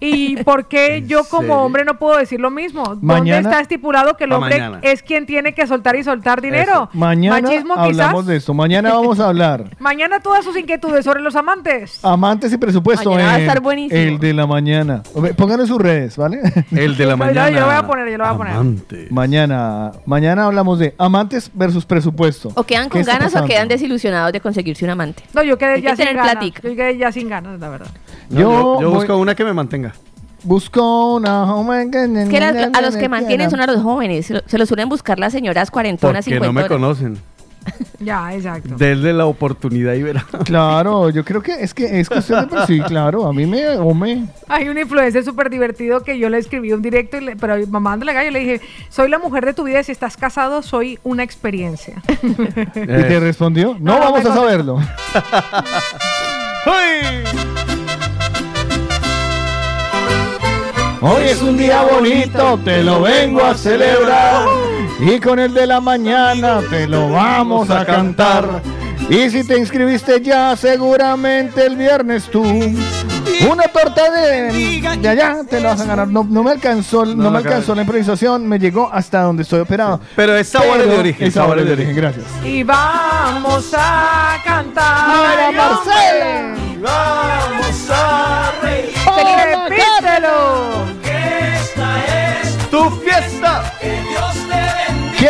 [0.00, 1.56] ¿Y por qué yo como serio?
[1.56, 2.84] hombre no puedo decir lo mismo?
[2.84, 4.78] ¿Dónde Mañana- está estipulado que el hombre mañana.
[4.82, 6.70] es quien tiene que soltar y soltar dinero?
[6.72, 6.90] Eso.
[6.92, 8.26] Mañana Machismo hablamos quizás.
[8.26, 8.54] de esto.
[8.54, 9.64] Mañana vamos a hablar.
[9.80, 11.98] Mañana todas sus inquietudes sobre los amantes.
[12.04, 13.10] Amantes y presupuesto.
[13.10, 14.00] Mañana va a estar buenísimo.
[14.00, 15.02] El de la mañana.
[15.36, 16.42] Pónganlo en sus redes, ¿vale?
[16.70, 19.10] El de la No, yo- yo lo voy a poner, yo lo voy a poner.
[19.10, 22.52] Mañana, mañana hablamos de amantes versus presupuesto.
[22.54, 25.24] O quedan ¿Qué con ganas o quedan desilusionados de conseguirse un amante.
[25.34, 26.44] No, yo quedé Hay ya que sin ganas.
[26.62, 27.88] Yo quedé ya sin ganas, la verdad.
[28.30, 29.94] No, Yo yo, yo voy- busco una que me mantenga.
[30.44, 32.04] Busco una joven que...
[32.04, 34.26] Es que las- a los que mantienen son a los jóvenes.
[34.26, 37.18] Se lo, se lo suelen buscar las señoras cuarentonas, Porque no me conocen.
[38.00, 38.76] Ya, exacto.
[38.78, 40.24] Denle la oportunidad y verá.
[40.44, 42.56] Claro, yo creo que es que es cuestión de...
[42.56, 43.68] per- Sí, claro, a mí me...
[43.76, 44.22] hombre.
[44.48, 48.14] Hay un influencer súper divertido que yo le escribí un directo, y le- pero mamándole
[48.14, 51.24] gallo, le dije, soy la mujer de tu vida y si estás casado, soy una
[51.24, 52.00] experiencia.
[52.22, 53.76] ¿Y te respondió?
[53.80, 54.78] No, No, vamos a saberlo.
[61.00, 64.46] Hoy es un día bonito, te lo vengo a celebrar.
[65.00, 68.60] Y con el de la mañana te lo vamos a cantar.
[69.08, 72.42] Y si te inscribiste ya, seguramente el viernes tú.
[73.48, 76.08] Una torta de, de allá te la vas a ganar.
[76.08, 79.60] No, no me alcanzó, no, No, me alcanzó la improvisación, me llegó hasta donde estoy
[79.60, 80.00] operado.
[80.16, 81.28] Pero es Pero de origen.
[81.28, 82.24] es sabores de origen, gracias.
[82.44, 85.06] Y vamos a cantar.
[85.06, 86.54] Para Marcela.
[86.82, 88.88] Vamos a reír.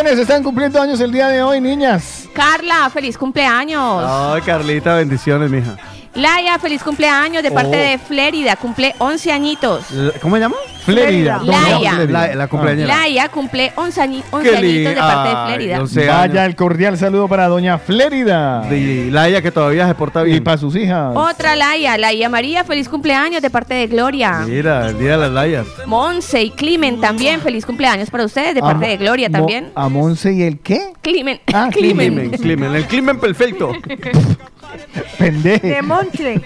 [0.01, 2.28] ¿Quiénes están cumpliendo años el día de hoy, niñas?
[2.33, 4.05] Carla, feliz cumpleaños.
[4.07, 5.77] Ay, Carlita, bendiciones, mija.
[6.15, 7.91] Laia, feliz cumpleaños de parte Oh.
[7.91, 9.86] de Flérida, cumple 11 añitos.
[10.23, 10.55] ¿Cómo se llama?
[10.92, 11.41] Flérida.
[11.44, 12.05] Laia.
[12.07, 12.89] La, la cumpleañera.
[12.97, 15.81] Laia cumple 11, añi- 11 Qué añitos de parte de Flérida.
[15.81, 18.67] 11 Vaya el cordial saludo para doña Flérida.
[18.75, 20.44] Y Laia que todavía se porta Y bien.
[20.44, 21.12] para sus hijas.
[21.15, 24.44] Otra Laia, Laia María, feliz cumpleaños de parte de Gloria.
[24.47, 25.67] Mira, el día de las Layas.
[25.86, 29.70] Monse y Climen también, feliz cumpleaños para ustedes de parte A- de Gloria Mo- también.
[29.75, 30.92] ¿A Monse y el qué?
[31.02, 31.41] Climen.
[31.52, 32.15] Ah, Climen.
[32.15, 33.73] Climen, Climen, el Climen perfecto.
[35.18, 35.67] Pendeje.
[35.75, 36.41] De Montle.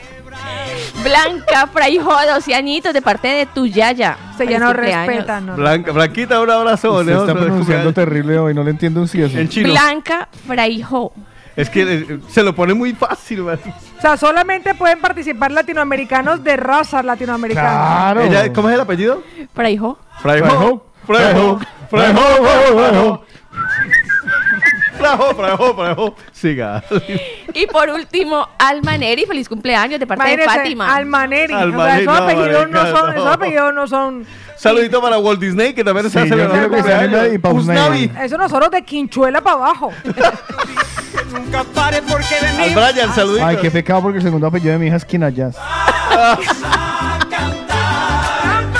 [1.03, 4.17] Blanca Fraijo, 12 añitos de parte de tu Yaya.
[4.37, 5.47] Se ya Feliz no respetan.
[5.47, 5.57] no.
[5.57, 7.05] Blanca, Blanquita, un abrazo.
[7.05, 9.39] Se está pronunciando terrible hoy, no le entiendo un sí eso.
[9.39, 9.71] En chino.
[9.71, 11.13] Blanca Fraijo.
[11.55, 13.59] Es que eh, se lo pone muy fácil, man.
[13.99, 17.71] O sea, solamente pueden participar latinoamericanos de razas latinoamericanas.
[17.73, 18.21] Claro.
[18.23, 19.23] Ella- ¿Cómo es el apellido?
[19.55, 19.99] Fraijo.
[20.23, 20.87] Fraijo.
[21.07, 21.59] Fraijo.
[21.91, 22.23] Fraijo.
[22.79, 23.25] Fraijo.
[26.33, 26.83] Siga.
[27.55, 30.95] Y por último, Almaneri, feliz cumpleaños de parte de Fátima.
[30.95, 31.53] Almaneri.
[31.53, 33.13] o sea, Almaneri, esos no, apellidos no marica, son, no.
[33.13, 34.27] esos apellidos no son.
[34.57, 38.11] Saludito para Walt Disney, que también está celebrando se anima y Usnavi.
[38.23, 39.93] Eso nosotros de quinchuela para abajo.
[41.33, 43.45] Nunca pare porque de Al mí Brian, saludito.
[43.45, 45.57] Ay, qué pecado porque el segundo apellido de mi hija es Quinayas.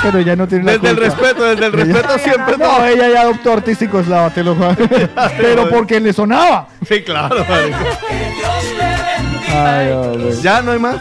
[0.03, 3.09] Pero ella no tiene la Desde el respeto, desde el Ella- respeto siempre No, ella
[3.09, 4.75] ya adoptó artístico eslava, te lo juro.
[5.37, 6.67] Pero porque le sonaba.
[6.87, 7.45] Sí, claro.
[9.55, 10.35] Ay, hombre.
[10.41, 10.97] Ya no hay más.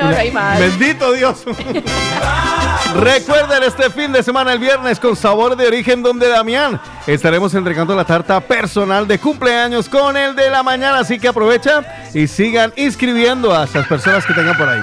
[0.00, 0.58] No, no hay más.
[0.58, 1.42] Bendito Dios.
[3.00, 7.94] Recuerden este fin de semana, el viernes, con sabor de origen donde Damián estaremos entregando
[7.96, 10.98] la tarta personal de cumpleaños con el de la mañana.
[11.00, 14.80] Así que aprovecha y sigan inscribiendo a esas personas que tengan por ahí.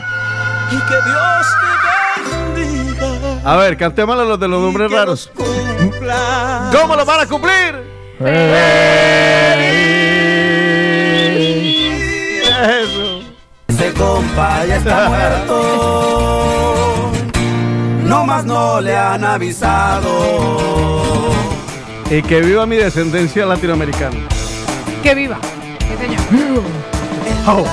[0.71, 1.80] y que Dios te bendiga.
[3.43, 5.31] A ver, cantémosle los de los nombres raros.
[5.35, 6.69] Cumpla.
[6.71, 7.81] ¿Cómo lo van a cumplir?
[12.61, 13.21] Eso.
[13.67, 17.11] Ese compa ya está muerto.
[18.03, 21.31] No más no le han avisado.
[22.11, 24.17] Y que viva mi descendencia latinoamericana.
[25.01, 25.39] Que viva.
[25.79, 26.21] Sí, señor.
[27.47, 27.65] Oh.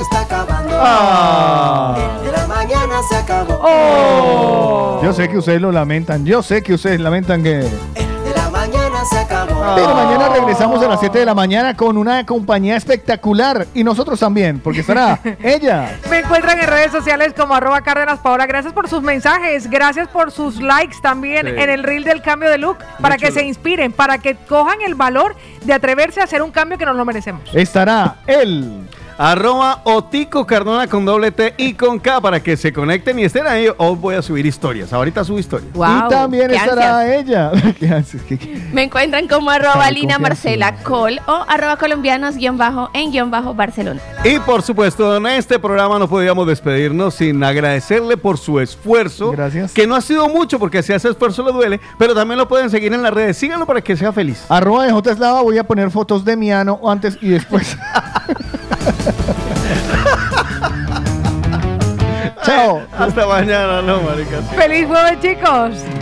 [0.00, 0.74] está acabando.
[0.74, 1.96] Ah.
[2.32, 3.58] La mañana se acabó.
[3.62, 5.00] Oh.
[5.02, 6.24] Yo sé que ustedes lo lamentan.
[6.24, 7.68] Yo sé que ustedes lamentan que.
[7.94, 8.11] El
[9.74, 13.66] Pero mañana regresamos a las 7 de la mañana con una compañía espectacular.
[13.74, 15.98] Y nosotros también, porque estará ella.
[16.10, 18.46] Me encuentran en redes sociales como arroba Cárdenas Paola.
[18.46, 21.52] Gracias por sus mensajes, gracias por sus likes también Sí.
[21.56, 24.94] en el reel del cambio de look, para que se inspiren, para que cojan el
[24.94, 25.34] valor
[25.64, 27.42] de atreverse a hacer un cambio que nos lo merecemos.
[27.54, 28.86] Estará él.
[29.18, 33.46] Arroba Otico Cardona con doble T y con K para que se conecten y estén
[33.46, 33.68] ahí.
[33.76, 34.92] Hoy voy a subir historias.
[34.92, 35.72] Ahorita subo historias.
[35.74, 37.20] Wow, y también estará ansias.
[37.28, 37.50] ella.
[37.78, 38.22] ¿Qué ansias?
[38.24, 38.68] ¿Qué- qué?
[38.72, 40.18] Me encuentran como arroba Ay, Lina.
[40.18, 44.00] Marcela Col o arroba colombianos guion bajo en guion bajo Barcelona.
[44.24, 49.32] Y por supuesto, en este programa no podíamos despedirnos sin agradecerle por su esfuerzo.
[49.32, 49.72] Gracias.
[49.72, 52.70] Que no ha sido mucho porque si hace esfuerzo le duele, pero también lo pueden
[52.70, 53.36] seguir en las redes.
[53.36, 54.44] Síganlo para que sea feliz.
[54.48, 57.76] Arroba de J Eslava, voy a poner fotos de Miano antes y después.
[62.44, 62.82] Chao.
[62.98, 64.44] Hasta mañana, no, maricas.
[64.56, 66.01] ¡Feliz jueves, chicos!